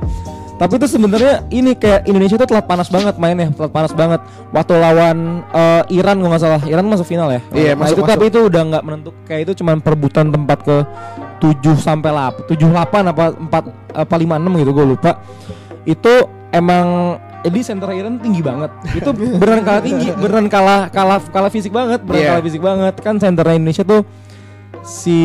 tapi 0.56 0.80
tuh 0.80 0.88
sebenarnya 0.88 1.44
ini 1.52 1.76
kayak 1.76 2.08
Indonesia 2.08 2.40
tuh 2.40 2.48
telat 2.48 2.64
panas 2.64 2.88
banget 2.88 3.20
mainnya 3.20 3.52
telat 3.52 3.72
panas 3.76 3.92
banget. 3.92 4.24
Waktu 4.56 4.74
lawan 4.80 5.44
eh, 5.52 5.84
Iran 5.92 6.24
kalau 6.24 6.32
nggak 6.32 6.44
salah. 6.44 6.62
Iran 6.64 6.88
masuk 6.88 7.04
final 7.04 7.28
ya? 7.28 7.42
Iya, 7.52 7.72
nah, 7.76 7.84
masuk, 7.84 8.00
itu 8.00 8.02
tapi 8.08 8.24
itu 8.32 8.40
udah 8.48 8.62
nggak 8.72 8.84
menentuk 8.88 9.16
kayak 9.28 9.42
itu 9.52 9.60
cuma 9.60 9.76
perebutan 9.84 10.32
tempat 10.32 10.64
ke 10.64 10.78
7 11.44 11.60
sampai 11.76 12.10
8 12.48 12.48
7 12.48 12.72
8 12.72 13.12
apa 13.12 13.24
4 13.36 14.08
apa 14.08 14.16
5 14.16 14.40
6 14.48 14.62
gitu 14.64 14.72
gue 14.72 14.86
lupa. 14.96 15.12
Itu 15.84 16.14
emang 16.56 17.20
jadi 17.44 17.60
center 17.60 17.92
Iran 17.92 18.16
tinggi 18.24 18.40
banget. 18.40 18.72
Itu 18.96 19.12
beneran 19.44 19.60
kalah 19.68 19.84
tinggi 19.84 20.08
beneran 20.16 20.48
kalah 20.48 20.88
kalah 20.88 21.20
kalah 21.36 21.52
fisik 21.52 21.76
banget 21.76 22.00
beneran 22.00 22.24
Iya. 22.24 22.30
kalah 22.32 22.44
fisik 22.48 22.62
banget. 22.64 22.94
Kan 23.04 23.20
center 23.20 23.44
Indonesia 23.52 23.84
tuh 23.84 24.08
si 24.88 25.20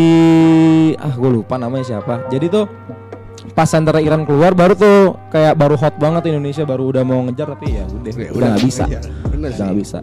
ah 0.98 1.14
gue 1.14 1.30
lupa 1.30 1.54
namanya 1.54 1.86
siapa. 1.86 2.26
Jadi 2.34 2.50
tuh 2.50 2.66
pas 3.52 3.64
center 3.64 3.92
Iran 3.98 4.22
keluar 4.22 4.52
baru 4.52 4.72
tuh 4.72 4.98
kayak 5.28 5.54
baru 5.54 5.74
hot 5.74 5.94
banget 5.96 6.28
Indonesia 6.28 6.62
baru 6.62 6.88
udah 6.88 7.02
mau 7.02 7.20
ngejar 7.22 7.50
tapi 7.50 7.66
ya 7.72 7.84
udah 7.84 8.12
Ya, 8.12 8.30
udah 8.30 8.48
nggak 8.50 8.62
bisa 8.62 8.84
iya. 8.86 9.00
Bener 9.26 9.48
udah 9.50 9.66
nggak 9.66 9.78
bisa 9.78 9.98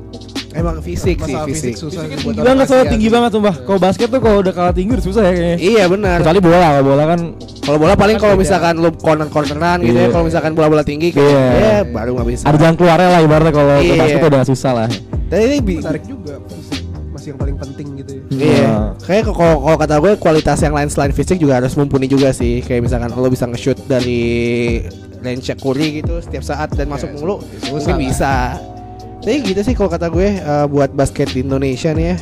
Emang 0.50 0.80
fisik 0.80 1.18
sih 1.20 1.30
Masalah 1.30 1.46
fisik. 1.46 1.64
fisik 1.70 1.76
susah 1.78 2.02
Tinggi 2.04 2.24
buat 2.24 2.34
banget 2.34 2.50
orang 2.50 2.66
soalnya 2.66 2.88
tinggi 2.90 3.06
tuh. 3.06 3.14
banget 3.14 3.32
sumpah 3.32 3.56
kalau 3.60 3.80
basket 3.80 4.08
tuh 4.10 4.20
kalau 4.20 4.38
udah 4.40 4.54
kalah 4.54 4.74
tinggi 4.74 4.92
udah 4.92 5.06
susah 5.06 5.22
ya 5.22 5.32
kayaknya 5.32 5.58
Iya 5.60 5.84
benar. 5.88 6.18
kecuali 6.20 6.40
bola 6.42 6.58
kalau 6.68 6.84
bola 6.84 7.04
kan 7.06 7.20
Kalau 7.60 7.78
bola 7.78 7.94
paling 7.94 8.18
kalau 8.18 8.34
beda. 8.34 8.42
misalkan 8.42 8.74
lu 8.76 8.90
corner 8.94 9.28
corneran 9.28 9.78
gitu 9.82 9.92
ya. 9.94 10.02
Iya. 10.02 10.10
Kalau 10.10 10.26
misalkan 10.26 10.52
bola-bola 10.54 10.84
tinggi 10.84 11.10
kayak 11.12 11.52
ya 11.54 11.78
baru 11.84 12.10
nggak 12.16 12.28
bisa. 12.28 12.44
ada 12.44 12.58
jalan 12.58 12.76
keluarnya 12.76 13.10
lah 13.10 13.22
ibaratnya 13.22 13.54
kalau 13.54 13.76
Iya. 13.78 13.96
basket 13.98 14.22
udah 14.24 14.42
susah 14.44 14.72
lah 14.74 14.88
Tapi 15.28 15.42
ini 15.46 15.58
Menarik 15.78 16.04
juga 16.04 16.34
fisik 16.48 16.80
masih 17.08 17.28
yang 17.28 17.40
paling 17.40 17.58
penting. 17.58 17.88
Iya, 18.40 18.64
Nah. 18.64 18.90
kayak 19.00 19.24
kalau 19.28 19.36
kalau 19.60 19.78
kata 19.78 19.96
gue 19.98 20.14
kualitas 20.16 20.58
yang 20.60 20.72
lain 20.72 20.88
selain 20.88 21.10
fisik 21.10 21.38
juga 21.38 21.58
harus 21.58 21.74
mumpuni 21.74 22.06
juga 22.06 22.30
sih. 22.30 22.62
Kayak 22.62 22.86
misalkan 22.86 23.10
lo 23.10 23.28
bisa 23.28 23.46
nge-shoot 23.46 23.80
dari 23.84 24.86
range 25.20 25.50
Curry 25.56 26.00
gitu 26.00 26.20
setiap 26.20 26.44
saat 26.44 26.70
dan 26.72 26.86
masuk 26.86 27.10
mulu, 27.14 27.42
susah 27.42 27.72
mungkin 27.72 27.94
lah. 27.94 28.00
bisa. 28.00 28.34
Tapi 29.18 29.44
gitu 29.44 29.62
sih 29.62 29.74
kalau 29.74 29.90
kata 29.90 30.08
gue 30.08 30.28
eh, 30.36 30.66
buat 30.66 30.92
basket 30.92 31.32
di 31.32 31.42
Indonesia 31.42 31.92
nih 31.92 32.08
ya. 32.08 32.18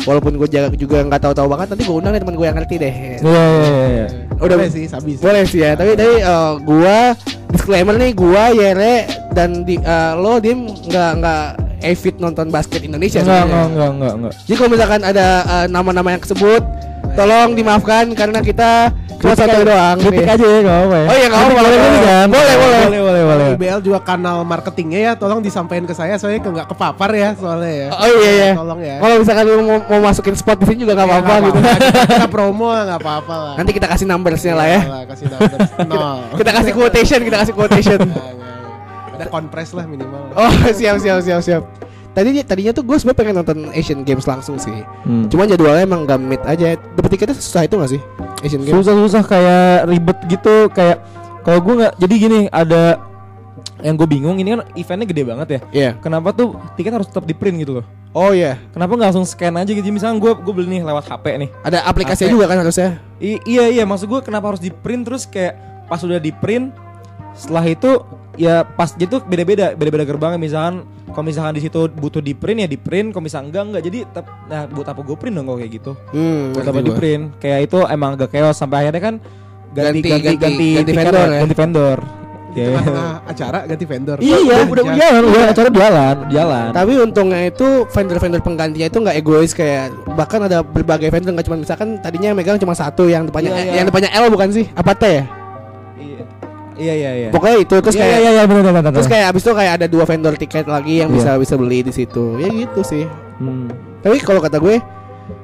Walaupun 0.00 0.34
gue 0.34 0.48
jaga 0.48 0.72
juga 0.72 1.04
nggak 1.04 1.20
tahu-tahu 1.20 1.48
banget, 1.48 1.66
nanti 1.68 1.84
gue 1.84 1.92
undang 1.92 2.12
deh 2.12 2.22
teman 2.22 2.32
gue 2.32 2.46
yang 2.46 2.56
ngerti 2.56 2.74
deh. 2.76 2.94
iya 3.18 3.18
iya 3.20 3.44
iya, 3.60 3.86
iya 3.86 4.06
Udah 4.38 4.56
Boleh 4.56 4.70
sih, 4.70 4.86
sabis. 4.86 5.18
boleh 5.20 5.42
sih 5.44 5.60
ya. 5.60 5.74
Tapi 5.74 5.92
tapi 5.92 6.14
eh, 6.16 6.52
gua 6.62 7.12
disclaimer 7.48 7.92
nih, 7.92 8.12
gua 8.14 8.48
Yere 8.48 9.04
dan 9.30 9.62
di 9.62 9.76
eh, 9.76 10.12
lo 10.14 10.38
dim 10.38 10.64
nggak 10.64 11.10
nggak 11.18 11.44
avid 11.80 12.14
nonton 12.16 12.46
basket 12.48 12.80
Indonesia. 12.80 13.18
enggak 13.18 13.38
sebenarnya. 13.38 13.46
enggak 13.46 13.68
enggak 13.68 13.90
enggak 13.90 14.12
enggak 14.14 14.32
Jadi 14.40 14.54
kalau 14.54 14.70
misalkan 14.70 15.00
ada 15.02 15.26
eh, 15.40 15.66
nama-nama 15.66 16.08
yang 16.10 16.20
kesebut, 16.20 16.62
tolong 17.12 17.48
dimaafkan 17.52 18.04
karena 18.12 18.38
kita 18.40 18.70
cuma 19.18 19.34
satu 19.34 19.50
aja- 19.52 19.66
doang. 19.66 19.96
kritik 19.98 20.22
Iya. 20.22 20.30
aja 20.32 20.46
ya 20.46 20.58
nggak 20.60 20.76
apa-apa 20.76 20.94
ya 20.94 21.02
Oh 21.04 21.16
iya, 21.16 21.26
nggak 21.26 21.40
Kritik 21.40 21.50
apa-apa. 21.50 21.58
boleh 21.58 21.78
kan 21.78 22.26
Boleh, 22.28 22.54
boleh. 22.54 22.78
boleh 22.78 23.00
boleh 23.00 23.22
boleh 23.24 23.46
IBL 23.50 23.80
juga 23.80 23.98
kanal 24.00 24.38
marketingnya 24.42 25.00
ya, 25.00 25.12
tolong 25.14 25.40
disampaikan 25.40 25.82
ke 25.82 25.92
saya 25.92 26.14
soalnya 26.14 26.38
ke 26.38 26.48
nggak 26.48 26.68
kepapar 26.68 27.10
ya 27.12 27.28
soalnya 27.34 27.72
ya. 27.72 27.88
Oh 27.92 28.06
iya 28.16 28.30
iya. 28.32 28.50
Tolong 28.54 28.78
ya. 28.80 28.96
Kalau 28.96 29.14
misalkan 29.16 29.44
lu 29.44 29.54
mau, 29.60 29.78
mau 29.84 30.00
masukin 30.04 30.34
spot 30.34 30.56
di 30.56 30.66
sini 30.68 30.78
juga 30.80 30.94
nggak 30.94 31.02
Ya, 31.04 31.14
apa-apa 31.16 31.34
gitu. 31.44 31.58
Kita, 31.58 31.72
kita 32.06 32.28
promo 32.28 32.70
nggak 32.70 33.00
apa-apa 33.00 33.34
lah. 33.34 33.54
Nanti 33.58 33.70
kita 33.72 33.86
kasih 33.88 34.06
numbersnya 34.06 34.54
lah 34.54 34.66
ya. 34.68 34.80
Iyalah, 34.80 35.02
kasih 35.08 35.26
number 35.26 35.58
nol. 35.90 36.18
Kita 36.36 36.50
kasih 36.52 36.72
quotation, 36.72 37.20
kita 37.20 37.36
kasih 37.40 37.54
quotation. 37.54 37.98
Ada 39.18 39.26
kompres 39.26 39.70
lah 39.70 39.84
minimal. 39.84 40.32
Oh 40.32 40.48
siap 40.78 40.96
siap 40.96 41.18
siap 41.20 41.40
siap. 41.40 41.62
Tadi 42.08 42.40
tadinya 42.40 42.72
tuh 42.72 42.82
gue 42.82 42.94
sebenarnya 42.94 43.18
pengen 43.20 43.34
nonton 43.36 43.58
Asian 43.72 44.00
Games 44.00 44.24
langsung 44.24 44.56
sih. 44.56 44.74
Hmm. 45.02 45.26
Cuman 45.26 45.46
jadwalnya 45.46 45.84
emang 45.84 46.02
gak 46.02 46.18
meet 46.18 46.42
aja. 46.42 46.74
Dapet 46.74 47.10
tiketnya 47.12 47.34
susah 47.34 47.62
itu 47.62 47.74
gak 47.74 47.90
sih? 47.90 48.02
Asian 48.40 48.58
Games. 48.60 48.70
susah-susah 48.72 49.22
kayak 49.24 49.86
ribet 49.86 50.18
gitu 50.28 50.70
kayak 50.70 51.02
kalau 51.42 51.58
gue 51.58 51.74
nggak 51.76 51.94
jadi 51.96 52.14
gini 52.14 52.40
ada 52.48 53.02
yang 53.78 53.94
gue 53.94 54.06
bingung 54.06 54.36
ini 54.36 54.52
kan 54.52 54.62
eventnya 54.74 55.06
gede 55.06 55.22
banget 55.24 55.48
ya 55.48 55.60
Iya. 55.70 55.90
kenapa 55.96 56.30
tuh 56.30 56.54
tiket 56.74 56.92
harus 56.92 57.06
tetap 57.06 57.22
di 57.22 57.32
print 57.32 57.58
gitu 57.58 57.80
loh 57.80 57.86
Oh 58.10 58.30
iya. 58.30 58.58
kenapa 58.70 58.94
nggak 58.94 59.10
langsung 59.10 59.24
scan 59.24 59.54
aja 59.54 59.70
gitu 59.70 59.86
misalnya 59.88 60.18
gue 60.18 60.32
gue 60.34 60.52
beli 60.52 60.68
nih 60.68 60.82
lewat 60.82 61.06
HP 61.06 61.24
nih 61.36 61.50
Ada 61.62 61.78
aplikasinya 61.82 62.26
Apa? 62.26 62.34
juga 62.34 62.46
kan 62.46 62.56
harusnya. 62.58 62.88
I- 63.18 63.42
iya 63.44 63.64
iya 63.70 63.82
maksud 63.82 64.06
gue 64.06 64.20
kenapa 64.20 64.50
harus 64.50 64.58
di 64.58 64.70
print 64.70 65.02
terus 65.02 65.24
kayak 65.24 65.54
pas 65.86 65.98
udah 65.98 66.18
di 66.18 66.30
print 66.30 66.74
setelah 67.34 67.64
itu 67.64 67.90
ya 68.38 68.62
pas 68.62 68.94
tuh 68.94 69.20
beda-beda 69.20 69.74
beda-beda 69.74 70.06
gerbangnya. 70.06 70.38
Misalkan 70.38 70.74
kalau 71.10 71.26
misalkan 71.26 71.52
di 71.52 71.62
situ 71.62 71.90
butuh 71.90 72.22
di 72.22 72.32
print 72.32 72.64
ya 72.64 72.68
di 72.70 72.78
print. 72.78 73.10
Kalau 73.10 73.24
misalkan 73.26 73.50
enggak 73.50 73.64
enggak. 73.66 73.82
Jadi 73.84 73.98
tep, 74.08 74.26
nah 74.46 74.62
buat 74.64 74.86
apa 74.86 75.00
gue 75.02 75.16
print 75.18 75.34
dong 75.34 75.46
kalau 75.46 75.58
kayak 75.58 75.72
gitu? 75.74 75.92
Hmm, 76.14 76.54
buat 76.54 76.64
apa 76.64 76.80
di 76.80 76.92
print? 76.94 77.22
Kayak 77.36 77.58
itu 77.66 77.78
emang 77.84 78.10
agak 78.14 78.30
chaos. 78.30 78.54
Sampai 78.54 78.86
akhirnya 78.86 79.02
kan 79.02 79.14
ganti 79.68 80.00
Ganti- 80.00 80.08
ganti 80.08 80.28
ganti, 80.32 80.38
ganti- 80.38 80.74
ganti 80.80 80.92
vendor 80.94 81.26
ya? 81.28 81.40
ganti 81.42 81.56
vendor. 81.58 81.98
Kayak- 82.48 82.72
tengah-tengah 82.72 83.12
acara 83.28 83.58
ganti 83.68 83.84
vendor. 83.84 84.16
iya 84.18 84.36
iya 84.40 84.56
udah 84.64 84.82
udah 84.82 84.84
jalan 84.96 85.22
udah 85.22 85.42
acara 85.52 85.68
jalan 85.70 86.16
jalan. 86.32 86.66
Tapi 86.72 86.92
untungnya 86.96 87.40
itu 87.46 87.66
vendor-vendor 87.86 88.40
penggantinya 88.40 88.86
itu 88.88 88.98
nggak 88.98 89.16
egois 89.16 89.52
kayak 89.52 89.84
bahkan 90.16 90.40
ada 90.42 90.64
berbagai 90.64 91.12
vendor 91.12 91.36
nggak 91.36 91.46
cuma 91.46 91.60
misalkan 91.60 92.00
tadinya 92.00 92.32
yang 92.32 92.38
megang 92.40 92.56
cuma 92.56 92.72
satu 92.72 93.06
yang 93.06 93.28
depannya 93.28 93.52
Iya, 93.52 93.62
iya. 93.62 93.74
yang 93.78 93.86
depannya 93.86 94.10
L 94.10 94.32
bukan 94.32 94.48
sih? 94.50 94.64
Apa 94.72 94.96
T? 94.96 95.04
ya? 95.04 95.24
Iya 96.78 96.94
iya 96.94 97.10
iya 97.10 97.10
iya 97.18 97.28
Pokoknya 97.30 97.58
itu 97.58 97.74
terus 97.76 97.92
Iya, 97.92 98.02
kayak 98.02 98.18
iya 98.18 98.30
iya 98.32 98.42
benar 98.44 98.62
benar 98.64 98.74
benar. 98.80 98.92
terus 98.94 99.08
kayak 99.08 99.26
abis 99.28 99.42
itu 99.42 99.52
kayak 99.52 99.72
ada 99.74 99.86
dua 99.86 100.04
vendor 100.04 100.34
tiket 100.34 100.64
lagi 100.64 100.94
yang 100.98 101.10
Iya. 101.10 101.16
bisa 101.18 101.30
bisa 101.36 101.54
beli 101.54 101.78
di 101.80 101.90
situ. 101.90 102.24
Ya 102.36 102.48
gitu 102.48 102.80
sih. 102.82 103.04
Hmm. 103.36 103.66
Tapi 103.98 104.16
kalau 104.20 104.38
kata 104.38 104.56
gue 104.56 104.78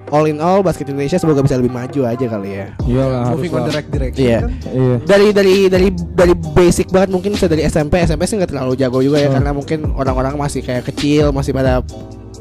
all 0.07 0.25
in 0.25 0.39
all 0.39 0.61
basket 0.61 0.87
Indonesia 0.87 1.17
semoga 1.17 1.41
bisa 1.41 1.55
lebih 1.55 1.69
maju 1.69 2.01
aja 2.05 2.25
kali 2.25 2.51
ya. 2.55 2.67
Iyalah 2.81 3.21
harus 3.27 3.37
Moving 3.37 3.51
on 3.51 3.61
the 3.61 3.67
lah. 3.67 3.75
right 3.75 3.89
direction 3.91 4.25
Iya. 4.25 4.39
kan. 4.41 4.51
Iya. 4.71 4.97
Dari 5.03 5.27
dari 5.31 5.55
dari 5.67 5.89
dari 5.93 6.33
basic 6.33 6.87
banget 6.89 7.11
mungkin 7.11 7.31
bisa 7.33 7.47
dari 7.47 7.63
SMP 7.63 7.99
SMP 8.01 8.25
sih 8.25 8.37
nggak 8.37 8.51
terlalu 8.51 8.73
jago 8.75 8.99
juga 8.99 9.19
ya 9.19 9.27
Hmm. 9.27 9.37
karena 9.37 9.51
mungkin 9.53 9.79
orang-orang 9.93 10.35
masih 10.35 10.61
kayak 10.61 10.87
kecil 10.87 11.29
masih 11.31 11.51
pada 11.51 11.83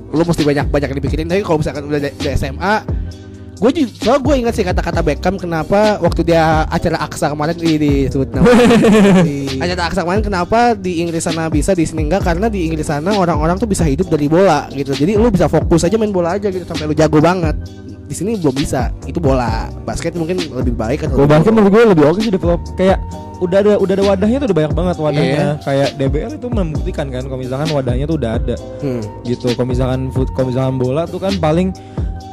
lu 0.10 0.22
mesti 0.22 0.42
banyak 0.42 0.70
banyak 0.70 0.88
yang 0.88 1.00
dipikirin 1.00 1.26
tapi 1.26 1.42
kalau 1.42 1.58
misalkan 1.58 1.84
udah 1.84 2.00
di 2.00 2.30
SMA 2.32 2.76
gue 3.54 3.72
juga 3.86 4.18
gue 4.18 4.34
ingat 4.44 4.54
sih 4.54 4.66
kata-kata 4.66 5.00
Beckham 5.00 5.38
kenapa 5.38 6.02
waktu 6.02 6.26
dia 6.26 6.66
acara 6.68 7.00
Aksa 7.00 7.32
kemarin 7.32 7.54
di 7.56 7.78
disebut 7.78 8.34
nama. 8.34 8.50
Di- 9.28 9.62
acara 9.62 9.88
Aksa 9.88 10.02
kemarin 10.04 10.26
kenapa 10.26 10.74
di 10.74 11.00
Inggris 11.00 11.24
sana 11.24 11.48
bisa 11.48 11.72
di 11.72 11.86
sini 11.86 12.10
enggak 12.10 12.26
karena 12.26 12.50
di 12.50 12.66
Inggris 12.66 12.90
sana 12.90 13.14
orang-orang 13.14 13.56
tuh 13.56 13.70
bisa 13.70 13.86
hidup 13.86 14.10
dari 14.10 14.28
bola 14.28 14.68
gitu. 14.74 14.92
Jadi 14.92 15.16
lu 15.16 15.30
bisa 15.30 15.48
fokus 15.48 15.86
aja 15.86 15.96
main 15.96 16.12
bola 16.12 16.36
aja 16.36 16.50
gitu. 16.50 16.66
Sampai 16.66 16.90
lu 16.90 16.96
jago 16.98 17.22
banget. 17.22 17.56
Di 18.04 18.12
sini 18.12 18.36
belum 18.36 18.58
bisa. 18.58 18.92
Itu 19.08 19.24
bola. 19.24 19.70
Basket 19.86 20.12
mungkin 20.18 20.44
lebih 20.44 20.74
baik 20.76 21.08
atau 21.08 21.24
Gue 21.24 21.28
basket 21.30 21.54
menurut 21.54 21.72
gue 21.72 21.84
lebih 21.94 22.04
oke 22.10 22.20
sih 22.20 22.34
develop. 22.34 22.60
Kayak 22.76 23.00
udah 23.40 23.58
ada 23.64 23.72
udah 23.80 23.94
ada 23.96 24.04
wadahnya 24.08 24.38
tuh 24.44 24.48
udah 24.52 24.58
banyak 24.60 24.74
banget 24.76 24.96
wadahnya. 25.00 25.30
Iya. 25.32 25.50
kayak 25.64 25.90
DBL 25.96 26.32
itu 26.36 26.48
membuktikan 26.52 27.08
kan 27.08 27.24
kalau 27.28 27.40
misalkan 27.40 27.70
wadahnya 27.72 28.06
tuh 28.10 28.18
udah 28.20 28.32
ada. 28.36 28.56
Hmm. 28.82 29.00
gitu. 29.24 29.54
Kalau 29.56 29.68
misalkan 29.70 30.12
foot 30.12 30.28
kalau 30.36 30.52
misalkan 30.52 30.76
bola 30.82 31.08
tuh 31.08 31.22
kan 31.22 31.32
paling 31.40 31.72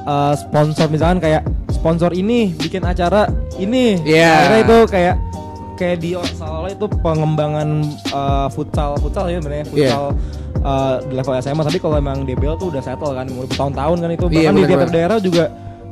uh, 0.05 0.33
sponsor 0.33 0.87
misalkan 0.87 1.19
kayak 1.19 1.43
sponsor 1.71 2.13
ini 2.13 2.53
bikin 2.55 2.83
acara 2.83 3.27
ini 3.57 3.99
Iya. 4.01 4.31
akhirnya 4.37 4.61
itu 4.63 4.79
kayak 4.87 5.15
kayak 5.75 5.97
di 5.99 6.11
seolah 6.13 6.69
itu 6.69 6.87
pengembangan 7.01 7.69
uh, 8.11 8.47
futsal 8.49 8.97
futsal 8.97 9.27
ya 9.27 9.41
sebenarnya 9.41 9.67
Iya. 9.67 9.73
futsal 9.73 10.05
uh, 10.61 10.95
di 11.01 11.15
level 11.15 11.35
SMA 11.39 11.63
tapi 11.65 11.79
kalau 11.79 11.97
emang 11.97 12.23
DBL 12.23 12.57
tuh 12.57 12.69
udah 12.69 12.83
settle 12.83 13.13
kan 13.13 13.25
udah 13.27 13.49
bertahun-tahun 13.49 13.97
kan 13.99 14.11
itu 14.11 14.25
Iya, 14.29 14.49
bahkan 14.49 14.53
di 14.53 14.63
bener 14.63 14.77
tiap 14.79 14.93
daerah 14.93 15.19
juga 15.19 15.45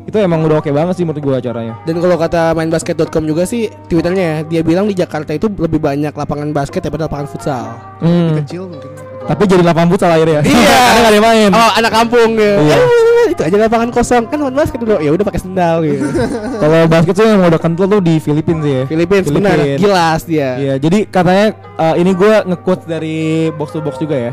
itu 0.05 0.17
emang 0.17 0.41
udah 0.41 0.65
oke 0.65 0.73
banget 0.73 0.95
sih 0.97 1.05
menurut 1.05 1.21
gue 1.21 1.35
acaranya 1.37 1.77
Dan 1.85 2.01
kalau 2.01 2.17
kata 2.17 2.57
mainbasket.com 2.57 3.29
juga 3.29 3.45
sih 3.45 3.69
twitternya 3.89 4.25
ya 4.25 4.37
dia 4.41 4.61
bilang 4.65 4.89
di 4.89 4.97
Jakarta 4.97 5.37
itu 5.37 5.53
lebih 5.53 5.77
banyak 5.77 6.17
lapangan 6.17 6.49
basket 6.49 6.81
daripada 6.81 7.13
lapangan 7.13 7.29
futsal. 7.29 7.77
Hmm. 8.01 8.41
kecil 8.41 8.73
mungkin. 8.73 8.89
Tapi 9.29 9.43
jadi 9.45 9.63
lapangan 9.63 9.89
futsal 9.93 10.11
akhirnya. 10.11 10.41
Iya. 10.41 10.79
Karena 10.89 11.01
gak 11.05 11.13
ada 11.13 11.21
main. 11.21 11.51
Oh 11.53 11.71
anak 11.77 11.93
kampung 11.93 12.31
ya. 12.41 12.55
Iya. 12.65 12.77
Eh, 12.81 13.27
itu 13.37 13.43
aja 13.45 13.57
lapangan 13.61 13.89
kosong 13.93 14.25
kan 14.25 14.39
main 14.41 14.57
basket 14.57 14.79
dulu. 14.81 14.97
Ya 15.05 15.11
udah 15.13 15.25
pakai 15.29 15.41
sendal 15.45 15.77
gitu. 15.85 16.05
Kalau 16.65 16.81
basket 16.89 17.13
tuh 17.13 17.25
yang 17.29 17.45
udah 17.45 17.61
kental 17.61 17.87
tuh 17.87 18.01
di 18.01 18.15
Filipina 18.17 18.61
sih 18.65 18.73
ya. 18.73 18.85
Filipina 18.89 19.21
benar 19.29 19.57
gilas 19.77 20.23
dia. 20.25 20.51
Iya, 20.57 20.75
jadi 20.81 20.99
katanya 21.05 21.47
eh, 21.55 21.95
ini 22.01 22.11
gue 22.17 22.33
nge-quote 22.49 22.85
dari 22.89 23.53
box 23.53 23.77
to 23.77 23.85
box 23.85 24.01
juga 24.01 24.17
ya. 24.17 24.33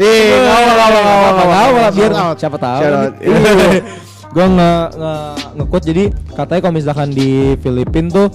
Eh, 0.00 0.32
nggak 0.32 0.56
apa 0.56 0.70
nggak 0.72 0.86
apa 0.88 0.88
nggak 0.88 1.04
apa, 1.04 1.28
nggak 1.28 1.44
apa, 1.44 1.56
Apa, 1.60 1.90
biar 1.92 2.12
siapa 2.40 2.56
tahu. 2.56 2.80
Out. 2.80 3.12
gue 4.30 4.46
nge 4.46 4.72
nge 4.94 5.14
nge-quote 5.58 5.84
jadi 5.90 6.04
katanya 6.38 6.60
kalau 6.62 6.74
misalkan 6.78 7.08
di 7.10 7.58
Filipina 7.58 8.08
tuh 8.14 8.26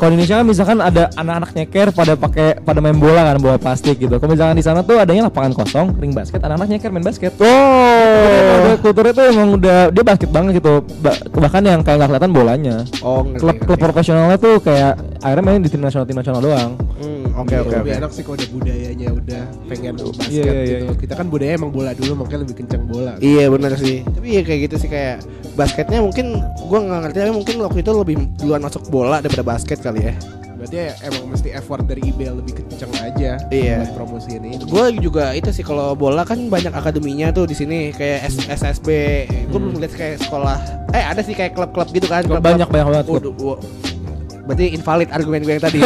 kalau 0.00 0.10
di 0.10 0.16
Indonesia 0.16 0.40
kan 0.40 0.46
misalkan 0.46 0.78
ada 0.80 1.12
anak-anak 1.12 1.50
nyeker 1.52 1.88
pada 1.92 2.16
pakai 2.16 2.56
pada 2.58 2.80
main 2.80 2.96
bola 2.96 3.20
kan 3.22 3.36
bola 3.36 3.56
plastik 3.56 4.00
gitu. 4.00 4.16
Kalau 4.16 4.32
misalkan 4.32 4.56
di 4.56 4.64
sana 4.64 4.80
tuh 4.80 4.96
adanya 4.96 5.28
lapangan 5.28 5.52
kosong, 5.52 5.92
ring 5.94 6.10
basket, 6.10 6.40
anak-anak 6.40 6.72
nyeker 6.72 6.88
main 6.88 7.04
basket. 7.04 7.36
Oh. 7.36 7.46
Udah 8.64 8.76
kulturnya 8.80 9.12
tuh 9.12 9.24
emang 9.28 9.48
udah 9.54 9.78
dia 9.88 10.02
basket 10.02 10.30
banget 10.30 10.58
gitu. 10.58 10.72
Ba- 10.98 11.20
bahkan 11.36 11.60
yang 11.60 11.80
kayak 11.80 11.96
nggak 11.98 12.08
kelihatan 12.10 12.32
bolanya. 12.32 12.76
Oh, 13.00 13.20
ngerti, 13.22 13.38
Klub 13.38 13.56
klub 13.58 13.68
ngerti. 13.70 13.84
profesionalnya 13.84 14.36
tuh 14.36 14.54
kayak 14.58 14.92
akhirnya 15.20 15.44
main 15.44 15.60
di 15.60 15.68
tim 15.68 15.80
nasional 15.80 16.04
tim 16.04 16.16
nasional 16.16 16.40
doang. 16.40 16.70
Hmm, 16.96 17.24
Oke 17.36 17.54
oke 17.56 17.72
lebih 17.74 17.92
oke. 17.92 18.00
enak 18.00 18.10
sih 18.10 18.22
kalau 18.22 18.36
ada 18.36 18.46
budayanya 18.50 19.08
udah 19.10 19.42
pengen 19.66 19.94
basket 19.96 20.28
Iya, 20.30 20.42
iya, 20.42 20.62
gitu. 20.64 20.84
iya. 20.86 20.98
Kita 20.98 21.14
kan 21.14 21.26
budaya 21.28 21.52
emang 21.54 21.70
bola 21.70 21.92
dulu 21.92 22.12
makanya 22.18 22.40
lebih 22.42 22.56
kencang 22.58 22.82
bola. 22.84 23.12
Iya 23.18 23.44
benar 23.48 23.72
sih. 23.76 24.00
Tapi 24.02 24.26
ya 24.30 24.42
kayak 24.42 24.60
gitu 24.64 24.76
sih 24.76 24.88
kayak 24.88 25.16
basketnya 25.52 25.98
mungkin 25.98 26.38
gua 26.64 26.78
nggak 26.80 27.00
ngerti 27.04 27.16
tapi 27.18 27.32
mungkin 27.32 27.54
waktu 27.60 27.78
itu 27.80 27.90
lebih 27.92 28.16
duluan 28.36 28.60
masuk 28.60 28.86
bola 28.88 29.18
daripada 29.18 29.44
basket 29.46 29.78
kali 29.78 30.06
ya. 30.06 30.14
Berarti 30.54 30.76
ya 30.76 30.92
emang 31.02 31.32
mesti 31.32 31.48
effort 31.50 31.80
dari 31.82 32.04
IBL 32.04 32.36
lebih 32.36 32.60
kencang 32.60 32.92
aja 33.00 33.40
Iya. 33.48 33.80
buat 33.80 33.96
promosi 33.96 34.36
ini. 34.36 34.60
Gue 34.60 34.92
juga 34.94 35.32
itu 35.32 35.48
sih 35.48 35.64
kalau 35.64 35.96
bola 35.96 36.20
kan 36.20 36.36
banyak 36.46 36.68
akademinya 36.68 37.32
tuh 37.32 37.48
di 37.48 37.56
sini 37.56 37.88
kayak 37.90 38.28
S- 38.28 38.44
SSB. 38.46 38.88
Gue 39.48 39.56
belum 39.58 39.80
lihat 39.80 39.96
kayak 39.96 40.20
sekolah. 40.20 40.60
Eh 40.92 41.00
ada 41.00 41.24
sih 41.24 41.32
kayak 41.32 41.56
klub-klub 41.56 41.88
gitu 41.88 42.04
kan. 42.04 42.20
Klub 42.22 42.36
klub-klub. 42.36 42.44
banyak 42.44 42.68
banyak 42.68 42.86
banget. 42.86 43.04
klub. 43.08 43.16
Waduh, 43.16 43.34
wa- 43.40 43.60
Berarti 44.40 44.66
invalid 44.74 45.08
argumen 45.08 45.40
gue 45.40 45.54
yang 45.54 45.62
tadi. 45.62 45.78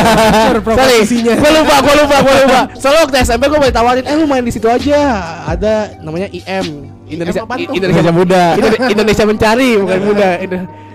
Sorry, 0.44 0.60
proposisinya. 0.60 1.32
gue 1.32 1.50
lupa, 1.54 1.74
gue 1.80 1.94
lupa, 1.96 2.16
gue 2.18 2.34
lupa. 2.42 2.60
Soalnya 2.74 3.00
waktu 3.06 3.16
SMP 3.22 3.42
gue 3.46 3.56
mau 3.56 3.68
ditawarin, 3.68 4.04
eh 4.04 4.12
lu 4.12 4.26
main 4.26 4.42
di 4.42 4.50
situ 4.50 4.66
aja. 4.66 5.00
Ada 5.46 6.02
namanya 6.02 6.26
IM, 6.28 6.66
Indonesia? 7.08 7.42
Indonesia 7.68 8.12
Muda, 8.12 8.42
Indo- 8.58 8.80
Indonesia 8.90 9.24
Mencari, 9.24 9.70
bukan 9.76 9.98
muda. 10.08 10.28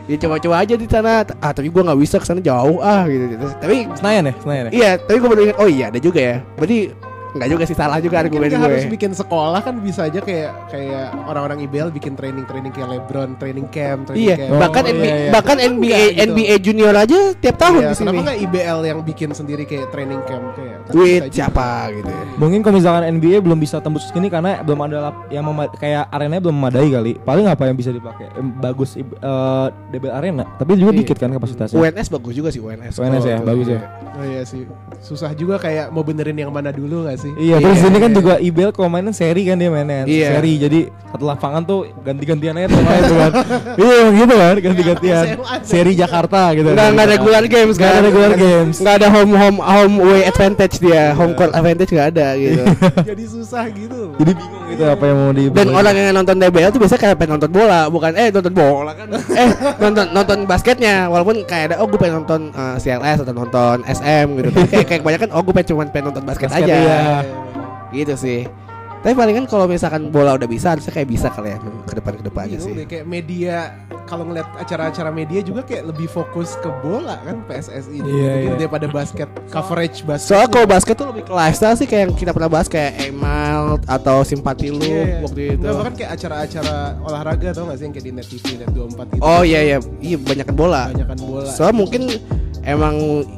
Ya 0.04 0.20
coba-coba 0.20 0.56
aja 0.60 0.76
di 0.76 0.84
sana. 0.84 1.24
Ah 1.40 1.56
tapi 1.56 1.72
gue 1.72 1.80
nggak 1.80 1.96
bisa 1.96 2.20
ke 2.20 2.28
sana 2.28 2.40
jauh 2.40 2.84
ah 2.84 3.08
gitu. 3.08 3.24
gitu. 3.32 3.46
Tapi 3.56 3.88
Senayan 3.96 4.24
ya, 4.28 4.34
Senayan 4.38 4.64
ya. 4.68 4.72
iya, 4.72 4.92
tapi 5.00 5.18
gue 5.18 5.30
baru 5.32 5.42
ingat, 5.48 5.58
oh 5.58 5.68
iya 5.68 5.86
ada 5.88 6.00
juga 6.00 6.20
ya. 6.20 6.36
Berarti 6.56 6.78
nggak 7.34 7.50
juga 7.50 7.64
sih 7.64 7.74
salah 7.74 7.98
juga 7.98 8.16
argumen 8.20 8.46
nggak 8.46 8.62
harus 8.64 8.84
gue. 8.84 8.94
bikin 8.94 9.12
sekolah 9.12 9.60
kan 9.60 9.76
bisa 9.78 10.06
aja 10.06 10.20
kayak 10.20 10.70
kayak 10.70 11.06
orang-orang 11.24 11.60
IBL 11.62 11.90
bikin 11.90 12.14
training-training 12.14 12.70
kayak 12.70 12.90
LeBron, 12.92 13.30
training 13.36 13.68
camp, 13.68 14.06
training 14.06 14.22
Iya, 14.24 14.36
camp. 14.40 14.60
bahkan 14.60 14.84
Oh, 14.84 14.94
NBA, 14.94 15.02
iya, 15.04 15.16
iya. 15.18 15.32
bahkan 15.32 15.56
Kenapa 15.56 15.74
NBA 15.74 15.90
enggak 15.90 16.14
gitu? 16.14 16.24
NBA 16.30 16.56
junior 16.60 16.94
aja 16.94 17.20
tiap 17.36 17.56
tahun 17.58 17.74
Iya, 17.76 17.82
di 17.84 17.96
sini. 17.96 18.06
Kenapa 18.06 18.22
nggak 18.24 18.40
IBL 18.40 18.80
yang 18.84 19.00
bikin 19.02 19.30
sendiri 19.32 19.64
kayak 19.64 19.88
training 19.90 20.22
camp 20.24 20.46
kayak 20.54 20.78
Duit 20.86 21.22
juga. 21.24 21.34
siapa 21.34 21.68
gitu 21.92 22.06
ya. 22.08 22.24
Mungkin 22.36 22.60
kalau 22.60 22.76
misalkan 22.76 23.04
NBA 23.10 23.38
belum 23.40 23.58
bisa 23.58 23.80
tembus 23.80 24.04
sini 24.06 24.28
karena 24.28 24.60
belum 24.60 24.80
ada 24.84 24.98
lap- 25.04 25.26
yang 25.28 25.46
kayak 25.74 26.04
arenanya 26.08 26.42
belum 26.44 26.56
memadai 26.56 26.88
kali. 26.88 27.12
Paling 27.18 27.46
apa 27.48 27.64
yang 27.64 27.74
bisa 27.74 27.90
dipakai? 27.90 28.30
Bagus 28.60 28.94
eh, 28.94 29.04
DBL 29.90 30.14
Arena, 30.14 30.44
tapi 30.54 30.76
juga 30.76 30.92
Iya. 30.92 31.00
dikit 31.00 31.18
kan 31.18 31.32
kapasitasnya. 31.32 31.74
UNS 31.74 32.08
bagus 32.10 32.34
juga 32.36 32.50
sih 32.50 32.60
UNS. 32.60 32.94
UNS 32.94 33.24
ya, 33.24 33.38
bagus 33.40 33.66
ya. 33.66 33.74
iya. 33.74 33.88
Oh 34.14 34.24
iya 34.24 34.42
sih. 34.44 34.68
Susah 35.00 35.32
juga 35.32 35.56
kayak 35.58 35.88
mau 35.90 36.04
benerin 36.04 36.36
yang 36.36 36.52
mana 36.52 36.70
dulu 36.70 37.06
gak 37.06 37.16
sih? 37.16 37.23
Iya, 37.32 37.56
terus 37.64 37.80
Iya, 37.80 37.88
ini 37.88 37.98
kan 38.02 38.12
iya. 38.12 38.18
juga 38.20 38.34
IBL 38.38 38.72
kalau 38.76 38.90
mainin 38.92 39.16
seri 39.16 39.48
kan 39.48 39.56
dia 39.56 39.70
mainnya. 39.72 40.04
Iya. 40.04 40.30
Seri. 40.36 40.54
Jadi 40.60 40.80
satu 41.14 41.24
lapangan 41.30 41.62
tuh 41.64 41.80
ganti-gantian 42.02 42.58
aja 42.58 42.68
tuh 42.68 43.18
kan. 43.24 43.32
Iya, 43.80 43.98
gitu 44.12 44.34
kan, 44.34 44.56
ganti-gantian. 44.60 45.24
SMA. 45.38 45.56
Seri 45.64 45.92
Jakarta 45.94 46.42
gitu. 46.58 46.70
Nggak, 46.74 46.88
nggak 46.92 47.06
ada 47.06 47.14
regular 47.16 47.44
games 47.48 47.76
kan? 47.80 47.92
ada 47.94 48.02
regular 48.10 48.34
games. 48.36 48.76
Nggak 48.82 48.96
ada 49.00 49.08
home 49.14 49.34
home 49.38 49.60
home 49.62 49.96
away 50.02 50.22
advantage 50.26 50.76
dia, 50.82 51.14
home 51.14 51.34
court 51.38 51.54
advantage 51.54 51.92
nggak 51.94 52.08
ada 52.18 52.28
gitu. 52.36 52.64
Jadi 53.14 53.24
susah 53.30 53.64
gitu. 53.72 54.02
Jadi 54.18 54.32
bingung 54.34 54.64
gitu 54.74 54.84
apa 54.90 55.04
yang 55.06 55.18
mau 55.18 55.32
di 55.32 55.44
Dan 55.54 55.68
orang 55.70 55.94
yang 55.94 56.16
nonton 56.18 56.36
DBL 56.42 56.70
tuh 56.74 56.80
biasanya 56.82 57.02
kayak 57.06 57.16
pengen 57.22 57.32
nonton 57.38 57.52
bola, 57.54 57.82
bukan 57.88 58.12
eh 58.18 58.28
nonton 58.34 58.54
bola 58.54 58.92
kan? 58.98 59.08
eh 59.42 59.50
nonton 59.78 60.06
nonton 60.12 60.38
basketnya, 60.50 61.08
walaupun 61.08 61.46
kayak 61.46 61.74
ada 61.74 61.76
oh 61.82 61.86
gue 61.86 62.00
pengen 62.02 62.26
nonton 62.26 62.42
eh, 62.50 62.76
CLS 62.82 63.22
atau 63.22 63.34
nonton 63.34 63.86
SM 63.86 64.26
gitu. 64.42 64.50
Tapi 64.50 64.68
kayak 64.70 64.86
kayak 64.90 65.02
kebanyakan 65.06 65.30
oh 65.36 65.42
gue 65.46 65.54
pengen 65.54 65.68
cuma 65.70 65.84
pengen 65.90 66.06
nonton 66.10 66.24
basket, 66.26 66.50
Basket, 66.50 66.66
aja. 66.66 66.74
iya. 66.74 66.98
Gitu 67.92 68.16
sih. 68.18 68.42
Tapi 69.04 69.20
palingan 69.20 69.44
kalau 69.46 69.68
misalkan 69.68 70.08
bola 70.10 70.40
udah 70.40 70.48
bisa 70.48 70.72
harusnya 70.72 70.88
kayak 70.90 71.12
bisa 71.12 71.28
kali 71.28 71.52
ya 71.52 71.60
ke 71.60 71.94
depan 72.00 72.14
ke 72.16 72.24
depannya 72.24 72.56
sih. 72.56 72.72
deh, 72.72 72.88
kayak 72.88 73.04
media 73.04 73.76
kalau 74.08 74.24
ngeliat 74.24 74.48
acara-acara 74.56 75.12
media 75.12 75.44
juga 75.44 75.60
kayak 75.60 75.92
lebih 75.92 76.08
fokus 76.08 76.56
ke 76.56 76.72
bola 76.80 77.20
kan 77.20 77.44
PSSI 77.44 78.00
ini 78.00 78.08
Iya, 78.08 78.32
mungkin 78.32 78.48
iya. 78.48 78.60
daripada 78.64 78.88
basket 78.88 79.28
coverage 79.52 80.08
basket. 80.08 80.32
Soalnya 80.32 80.50
kalau 80.50 80.68
basket 80.72 80.96
tuh 80.96 81.08
lebih 81.12 81.24
ke 81.28 81.34
lifestyle 81.36 81.76
sih 81.76 81.84
kayak 81.84 82.02
yang 82.08 82.14
kita 82.16 82.32
pernah 82.32 82.48
bahas 82.48 82.72
kayak 82.72 82.96
Emal 83.04 83.76
atau 83.84 84.24
Simpati 84.24 84.72
lu 84.72 84.80
Iya, 84.80 85.04
iya. 85.04 85.16
waktu 85.20 85.42
itu. 85.52 85.60
Nggak, 85.60 85.76
bahkan 85.76 85.94
kayak 86.00 86.12
acara-acara 86.16 86.76
olahraga 87.04 87.48
tau 87.52 87.64
gak 87.68 87.76
sih 87.76 87.84
yang 87.84 87.94
kayak 88.00 88.06
di 88.08 88.12
Net 88.16 88.28
TV 88.32 88.46
Net 88.56 88.70
24 88.72 89.04
gitu. 89.12 89.20
Oh 89.20 89.42
iya 89.44 89.60
iya, 89.68 89.78
iya 90.00 90.16
banyak 90.16 90.48
bola. 90.56 90.88
Banyakan 90.96 91.18
bola. 91.20 91.50
Soalnya 91.52 91.76
mungkin 91.76 92.02
emang 92.64 92.96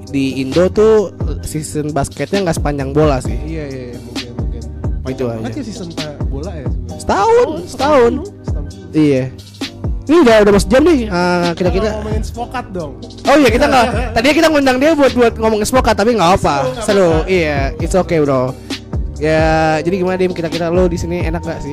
di 0.07 0.39
Indo 0.39 0.69
tuh 0.69 1.11
season 1.41 1.91
basketnya 1.91 2.45
nggak 2.45 2.57
sepanjang 2.57 2.89
bola 2.91 3.17
sih. 3.19 3.35
Iya 3.35 3.63
iya 3.65 3.83
iya, 3.91 3.97
mungkin 3.99 4.31
mungkin. 4.37 4.61
Itu 5.05 5.23
Banget 5.27 5.51
aja. 5.51 5.59
ya 5.59 5.63
season 5.63 5.89
bola 6.29 6.51
ya 6.53 6.65
sebenarnya. 6.65 6.99
Setahun, 7.01 7.47
Oh, 7.47 7.57
setahun. 7.65 8.13
Setahun. 8.45 8.65
Iya. 8.91 9.23
Ini 10.05 10.17
udah 10.21 10.35
udah 10.45 10.51
mau 10.53 10.61
sejam 10.61 10.81
nih. 10.85 10.99
Eh, 11.09 11.49
kita 11.57 11.69
kita. 11.73 11.89
Ngomongin 11.97 12.23
spokat 12.23 12.65
dong. 12.69 12.91
Oh 13.25 13.35
iya 13.35 13.49
kita 13.49 13.65
nggak. 13.65 13.85
Tadinya 14.13 14.35
kita 14.37 14.47
ngundang 14.53 14.77
dia 14.77 14.91
buat 14.93 15.13
buat 15.13 15.33
ngomongin 15.35 15.65
spokat 15.65 15.95
tapi 15.97 16.13
nggak 16.13 16.31
apa. 16.37 16.55
Seru. 16.85 17.25
Iya, 17.25 17.73
it's 17.81 17.97
okay 17.97 18.21
bro. 18.21 18.53
Ya, 19.15 19.79
jadi 19.79 19.95
gimana 19.97 20.19
dim? 20.19 20.29
Kita 20.29 20.45
kita 20.45 20.67
lo 20.69 20.85
di 20.85 20.99
sini 20.99 21.23
enak 21.23 21.39
gak 21.41 21.63
sih? 21.63 21.71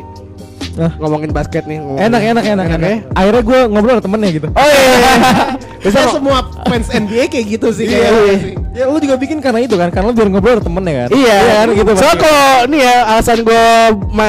Hah? 0.75 0.93
Ngomongin 0.97 1.31
basket 1.31 1.65
nih. 1.65 1.79
ngomongin- 1.79 2.07
Enak 2.07 2.23
enak 2.23 2.45
enak 2.45 2.65
Enak 2.65 2.67
enak. 2.75 2.89
ya? 2.89 2.99
Akhirnya 3.13 3.43
gue 3.43 3.59
ngobrol 3.67 3.93
sama 3.93 4.03
temennya 4.03 4.31
gitu. 4.33 4.49
Oh 4.51 4.65
iya. 4.65 4.83
iya. 4.83 5.13
Bisa 5.83 5.91
Bisa 5.91 6.01
kok. 6.07 6.15
semua 6.15 6.39
fans 6.63 6.89
NBA 6.89 7.25
kayak 7.27 7.47
gitu 7.51 7.69
sih 7.75 7.91
Iya, 7.91 8.07
iya. 8.07 8.37
Ya 8.73 8.85
lu 8.87 8.97
juga 8.97 9.19
bikin 9.19 9.37
karena 9.37 9.61
itu 9.61 9.75
kan, 9.75 9.91
karena 9.91 10.09
lu 10.09 10.15
biar 10.15 10.29
ngobrol 10.29 10.57
sama 10.57 10.67
temennya 10.71 10.95
kan. 10.97 11.09
Iya, 11.13 11.37
kan 11.37 11.67
gitu. 11.75 11.91
Soalnya 11.93 12.19
kalau 12.19 12.47
nih 12.67 12.81
ya 12.81 12.95
alasan 13.07 13.39
gue 13.43 13.65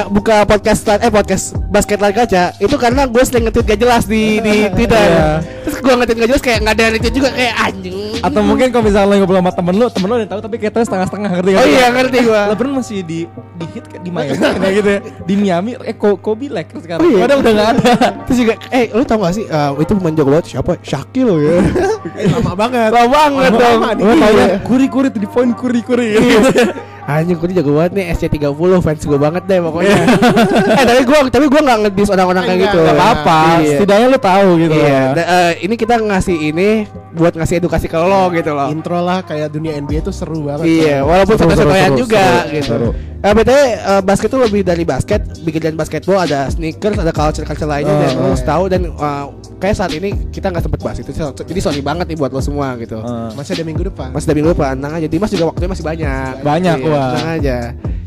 buka 0.10 0.36
podcast 0.44 0.82
eh 0.92 1.08
podcast 1.08 1.46
basket 1.70 1.98
lari 1.98 2.12
kaca 2.14 2.52
itu 2.54 2.76
karena 2.76 3.06
gue 3.06 3.24
sering 3.24 3.48
nge-tweet 3.48 3.66
gak 3.66 3.80
jelas 3.80 4.04
di 4.04 4.40
di 4.40 4.56
Twitter. 4.76 4.98
Iya. 5.00 5.30
Terus 5.64 5.78
gue 5.80 5.94
nge-tweet 5.94 6.18
gak 6.18 6.30
jelas 6.30 6.44
kayak 6.44 6.58
nggak 6.60 6.76
ada 6.76 6.86
retweet 6.90 7.14
juga 7.14 7.30
kayak 7.32 7.54
anjing. 7.62 7.98
Atau 8.20 8.42
mungkin 8.42 8.68
kalau 8.70 8.84
misalnya 8.84 9.08
lu 9.08 9.16
ngobrol 9.22 9.40
sama 9.40 9.52
temen 9.54 9.74
lu, 9.76 9.86
temen 9.88 10.08
lu 10.10 10.16
udah 10.18 10.30
tahu 10.30 10.42
tapi 10.42 10.56
kayak 10.58 10.74
setengah-setengah 10.76 11.30
ngerti 11.32 11.50
kan? 11.50 11.60
Oh 11.60 11.68
iya 11.70 11.88
ngerti 11.90 12.18
gue. 12.20 12.42
LeBron 12.50 12.72
masih 12.74 12.98
di 13.00 13.20
di 13.30 13.66
hit 13.70 13.86
kayak 13.88 14.02
di 14.02 14.12
Miami 14.12 14.34
kayak 14.60 14.74
gitu 14.74 14.90
ya. 14.90 15.00
Di 15.24 15.34
Miami 15.38 15.72
eh 15.80 15.96
Ko- 15.96 16.18
Kobe 16.34 16.50
Lakers 16.50 16.82
sekarang. 16.82 17.06
Oh 17.06 17.10
iya. 17.14 17.22
Padahal 17.22 17.40
udah 17.46 17.52
enggak 17.54 17.70
ada. 17.78 17.92
Terus 18.26 18.38
juga 18.42 18.54
eh 18.74 18.86
lu 18.90 19.04
tau 19.06 19.22
gak 19.22 19.34
sih 19.38 19.46
eh, 19.46 19.70
itu 19.78 19.92
pemain 19.94 20.16
jago 20.18 20.30
banget 20.34 20.46
siapa? 20.50 20.74
Shakil 20.82 21.30
ya. 21.38 21.58
Lama 22.34 22.52
banget. 22.58 22.90
Lama 22.90 23.08
banget 23.14 23.52
dong. 23.54 23.80
Gua 24.02 24.14
taunya 24.18 24.46
Iya. 24.50 24.58
kuri-kuri 24.66 25.08
tuh 25.14 25.22
di 25.22 25.30
poin 25.30 25.54
kuri-kuri. 25.54 26.10
Anjing 27.04 27.36
gue 27.36 27.52
jago 27.52 27.72
banget 27.74 27.92
nih 27.94 28.06
SC30 28.12 28.48
fans 28.80 29.02
gue 29.02 29.20
banget 29.20 29.44
deh 29.44 29.60
pokoknya. 29.60 29.96
eh 30.80 30.86
tapi 30.86 31.02
gue 31.04 31.18
tapi 31.28 31.46
gue 31.46 31.62
nggak 31.62 31.78
ngedis 31.84 32.10
orang-orang 32.10 32.44
kayak 32.46 32.60
gitu. 32.64 32.80
Gak 32.80 32.96
apa-apa, 32.96 33.40
Iya. 33.60 33.70
setidaknya 33.76 34.08
lu 34.08 34.20
tahu 34.20 34.48
gitu 34.58 34.74
Iya. 34.74 34.88
ya. 34.88 35.04
Da- 35.14 35.28
eh, 35.30 35.52
ini 35.62 35.76
kita 35.76 35.96
ngasih 35.98 36.38
ini 36.46 36.68
buat 37.12 37.34
ngasih 37.34 37.60
edukasi 37.60 37.86
ke 37.86 37.96
lo 37.96 38.32
gitu 38.32 38.52
loh. 38.52 38.72
Intro 38.72 38.98
lah 38.98 39.20
kayak 39.22 39.52
dunia 39.52 39.76
NBA 39.76 40.00
tuh 40.02 40.12
seru 40.12 40.42
banget. 40.44 40.66
Iya, 40.66 41.04
walaupun 41.04 41.36
Seru, 41.36 41.52
satu-satuan 41.52 41.84
seru, 41.86 41.98
juga 42.00 42.24
seru, 42.24 42.54
gitu. 42.54 42.68
seru. 42.68 42.90
Eh, 43.20 43.32
BTW 43.32 43.56
eh, 43.56 44.02
basket 44.02 44.30
tuh 44.30 44.42
lebih 44.42 44.62
dari 44.62 44.84
basket, 44.84 45.22
bikin 45.40 45.62
dan 45.62 45.76
basketball 45.76 46.20
ada 46.20 46.48
sneakers, 46.50 46.98
ada 46.98 47.12
culture-culture 47.12 47.70
lainnya 47.70 47.88
Oh, 47.90 48.00
dan 48.02 48.10
lo 48.10 48.20
oh, 48.20 48.28
harus 48.30 48.44
tahu 48.44 48.64
dan 48.68 48.82
eh, 48.84 49.26
kayak 49.58 49.76
saat 49.78 49.92
ini 49.94 50.28
kita 50.28 50.52
nggak 50.52 50.60
sempet 50.62 50.80
bahas 50.80 50.98
itu. 51.00 51.12
so- 51.14 51.32
Jadi 51.32 51.60
sorry 51.60 51.80
banget 51.80 52.04
nih 52.06 52.18
buat 52.18 52.30
lo 52.30 52.40
semua 52.40 52.76
gitu. 52.76 53.00
Eh, 53.00 53.30
Masih 53.34 53.56
ada 53.56 53.64
minggu 53.64 53.84
depan. 53.86 54.12
Mas 54.12 54.24
dari 54.24 54.40
minggu 54.40 54.52
depan, 54.52 54.76
tenang 54.76 54.94
aja. 54.94 55.08
Dimas 55.08 55.30
juga 55.30 55.46
waktunya 55.48 55.70
masih 55.70 55.86
banyak. 55.86 56.32
Banyak, 56.42 56.78
Iya, 56.78 56.88
wah. 56.94 57.12
Tenang 57.18 57.32
aja. 57.42 57.58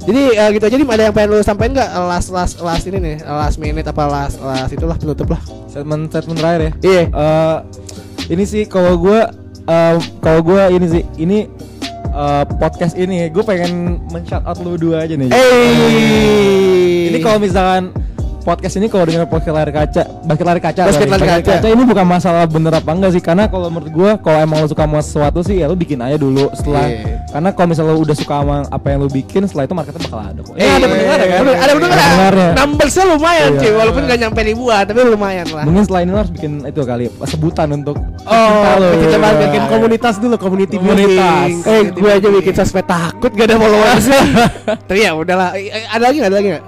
Jadi 0.07 0.23
eh, 0.39 0.49
gitu 0.55 0.65
aja 0.71 0.77
nih 0.79 0.87
ada 0.87 1.03
yang 1.11 1.15
pengen 1.19 1.29
lo 1.35 1.43
sampaikan 1.43 1.73
nggak 1.83 1.91
last 2.07 2.29
last 2.31 2.55
last 2.63 2.87
ini 2.87 2.99
nih, 3.03 3.17
last 3.27 3.59
minute 3.59 3.83
apa 3.83 4.07
last 4.07 4.39
last 4.39 4.71
itulah 4.71 4.95
penutup 4.95 5.35
lah. 5.35 5.43
statement 5.67 6.09
statement 6.15 6.39
terakhir 6.39 6.61
ya. 6.63 6.73
Iya. 6.87 7.03
Eh, 7.11 7.57
ini 8.31 8.45
sih 8.47 8.63
kalau 8.71 8.95
gue 8.97 9.21
kalau 10.23 10.41
gue 10.47 10.63
ini 10.79 10.87
sih 10.87 11.03
ini 11.19 11.39
eh, 12.15 12.45
podcast 12.63 12.95
ini 12.95 13.27
gue 13.35 13.43
pengen 13.43 13.99
men-shout 14.15 14.47
out 14.47 14.63
lu 14.63 14.79
dua 14.79 15.11
aja 15.11 15.19
nih. 15.19 15.35
Eh. 15.35 17.11
Ini 17.11 17.19
kalau 17.19 17.43
misalkan 17.43 17.91
podcast 18.47 18.79
ini 18.79 18.87
kalau 18.87 19.03
dengan 19.03 19.27
podcast 19.27 19.51
lari 19.53 19.75
kaca, 19.75 20.03
basket 20.23 20.47
lari 20.47 20.61
kaca, 20.61 20.83
Basket 20.87 21.03
sorry. 21.05 21.27
lari 21.27 21.43
kaca. 21.43 21.67
ini 21.67 21.83
bukan 21.83 22.07
masalah 22.07 22.47
bener 22.47 22.71
apa 22.71 22.87
enggak 22.89 23.11
sih 23.11 23.21
karena 23.21 23.51
kalau 23.51 23.67
menurut 23.67 23.91
gua 23.91 24.11
kalau 24.17 24.39
emang 24.39 24.63
lu 24.63 24.69
suka 24.71 24.87
sama 24.87 25.03
sesuatu 25.03 25.43
sih 25.43 25.59
ya 25.59 25.67
lu 25.67 25.75
bikin 25.75 25.99
aja 25.99 26.15
dulu 26.15 26.47
setelah 26.55 26.87
Iya. 26.87 27.27
karena 27.27 27.49
kalau 27.51 27.67
misalnya 27.67 27.93
lu 27.93 28.01
udah 28.01 28.15
suka 28.15 28.35
sama 28.39 28.57
apa 28.65 28.87
yang 28.87 28.99
lu 29.03 29.11
bikin 29.11 29.43
setelah 29.45 29.67
itu 29.67 29.75
marketnya 29.75 30.01
bakal 30.01 30.21
ada 30.23 30.41
kok. 30.41 30.55
Eh, 30.55 30.63
ada 30.65 30.87
pendengar 30.87 31.19
kan? 31.19 31.41
Ada 31.43 31.73
pendengar. 31.75 32.33
Numbersnya 32.55 33.05
lumayan 33.11 33.51
cuy, 33.57 33.73
walaupun 33.75 34.03
nggak 34.07 34.19
nyampe 34.21 34.41
ribuan, 34.45 34.83
tapi 34.87 34.99
lumayan 35.03 35.47
lah. 35.51 35.65
Mungkin 35.67 35.83
setelah 35.83 36.01
ini 36.01 36.11
harus 36.15 36.31
bikin 36.31 36.53
itu 36.63 36.81
kali 36.81 37.05
sebutan 37.27 37.69
untuk 37.75 37.97
Oh, 38.23 38.79
kita 38.97 39.17
bahas 39.19 39.37
bikin 39.41 39.63
komunitas 39.67 40.15
dulu, 40.19 40.35
community 40.37 40.77
Komunitas. 40.79 41.51
Eh, 41.67 41.83
gue 41.91 42.11
aja 42.13 42.29
bikin 42.29 42.53
sosmed 42.55 42.87
takut 42.87 43.31
gak 43.31 43.51
ada 43.51 43.57
followersnya. 43.57 44.21
Tapi 44.89 45.01
ya 45.01 45.11
udahlah. 45.13 45.55
Eh, 45.55 45.83
Ada 45.87 46.03
lagi 46.05 46.17
nggak? 46.19 46.31
Ada 46.31 46.37
lagi 46.37 46.49
nggak? 46.55 46.65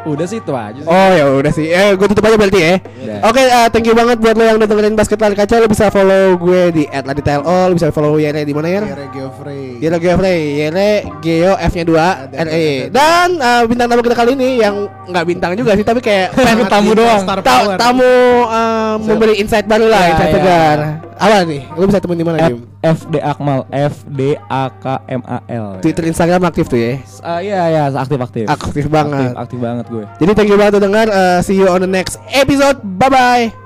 Udah 0.00 0.24
sih 0.24 0.40
itu 0.40 0.52
aja 0.56 0.76
sih. 0.76 0.88
Oh 0.88 1.10
ya 1.12 1.24
udah 1.28 1.52
sih. 1.52 1.68
Eh, 1.68 1.92
gue 1.92 2.06
tutup 2.08 2.24
aja 2.24 2.40
berarti 2.40 2.56
ya. 2.56 2.74
Udah. 2.80 3.18
Oke, 3.28 3.42
eh, 3.42 3.66
thank 3.68 3.84
you 3.84 3.92
banget 3.92 4.16
buat 4.16 4.32
lo 4.32 4.44
yang 4.44 4.56
udah 4.56 4.64
dengerin 4.64 4.96
basket 4.96 5.20
lari 5.20 5.36
kaca. 5.36 5.60
Lo 5.60 5.68
bisa 5.68 5.92
follow 5.92 6.36
gue 6.36 6.62
di 6.72 6.82
@laditlo, 6.88 7.42
lo 7.68 7.74
bisa 7.76 7.92
follow 7.92 8.16
Yere 8.16 8.42
di 8.42 8.56
mana 8.56 8.68
ya? 8.70 8.80
Yere 8.86 9.06
Geoffrey. 9.12 9.76
Yere 9.76 9.96
Geoffrey, 9.98 10.40
Yere 10.56 10.88
Geo 11.20 11.52
F-nya 11.58 11.84
2 11.84 11.92
Ada, 11.92 12.32
R 12.32 12.48
E. 12.48 12.66
Dan 12.88 13.28
eh, 13.36 13.62
bintang 13.68 13.88
tamu 13.88 14.00
kita 14.00 14.16
kali 14.16 14.32
ini 14.32 14.48
yang 14.56 14.74
nggak 15.04 15.24
bintang 15.26 15.52
juga 15.52 15.76
sih, 15.76 15.84
tapi 15.84 16.00
kayak 16.00 16.32
fan 16.38 16.64
tamu 16.64 16.96
doang. 16.96 17.20
Ta- 17.44 17.76
tamu 17.76 18.12
eh, 18.48 18.94
memberi 19.04 19.34
insight 19.36 19.68
baru 19.68 19.84
lah, 19.84 20.00
Ya, 20.00 20.08
insight 20.14 20.30
ya. 20.30 20.36
segar. 20.38 20.78
Apa 21.20 21.44
nih? 21.44 21.62
Lo 21.76 21.84
bisa 21.84 22.00
temuin 22.00 22.16
di 22.16 22.24
mana, 22.24 22.48
Dim? 22.48 22.69
FD 22.80 23.20
Akmal 23.20 23.68
F 23.68 24.08
D 24.08 24.40
A 24.48 24.72
K 24.72 24.84
M 25.12 25.20
A 25.28 25.44
L. 25.52 25.84
Twitter, 25.84 26.08
Instagram 26.08 26.48
aktif 26.48 26.72
tuh 26.72 26.80
ya. 26.80 26.96
Ah, 27.20 27.44
iya 27.44 27.60
iya 27.68 27.82
aktif 27.92 28.16
aktif. 28.16 28.44
Aktif 28.48 28.84
banget. 28.88 29.36
Aktif, 29.36 29.40
aktif 29.40 29.58
banget 29.60 29.86
gue. 29.92 30.04
Jadi 30.16 30.32
thank 30.32 30.48
you 30.48 30.56
banget 30.56 30.80
udah 30.80 30.84
dengar. 30.88 31.06
Eh, 31.12 31.38
see 31.44 31.56
you 31.60 31.68
on 31.68 31.84
the 31.84 31.90
next 31.90 32.16
episode. 32.32 32.80
Bye 32.96 33.12
bye. 33.12 33.59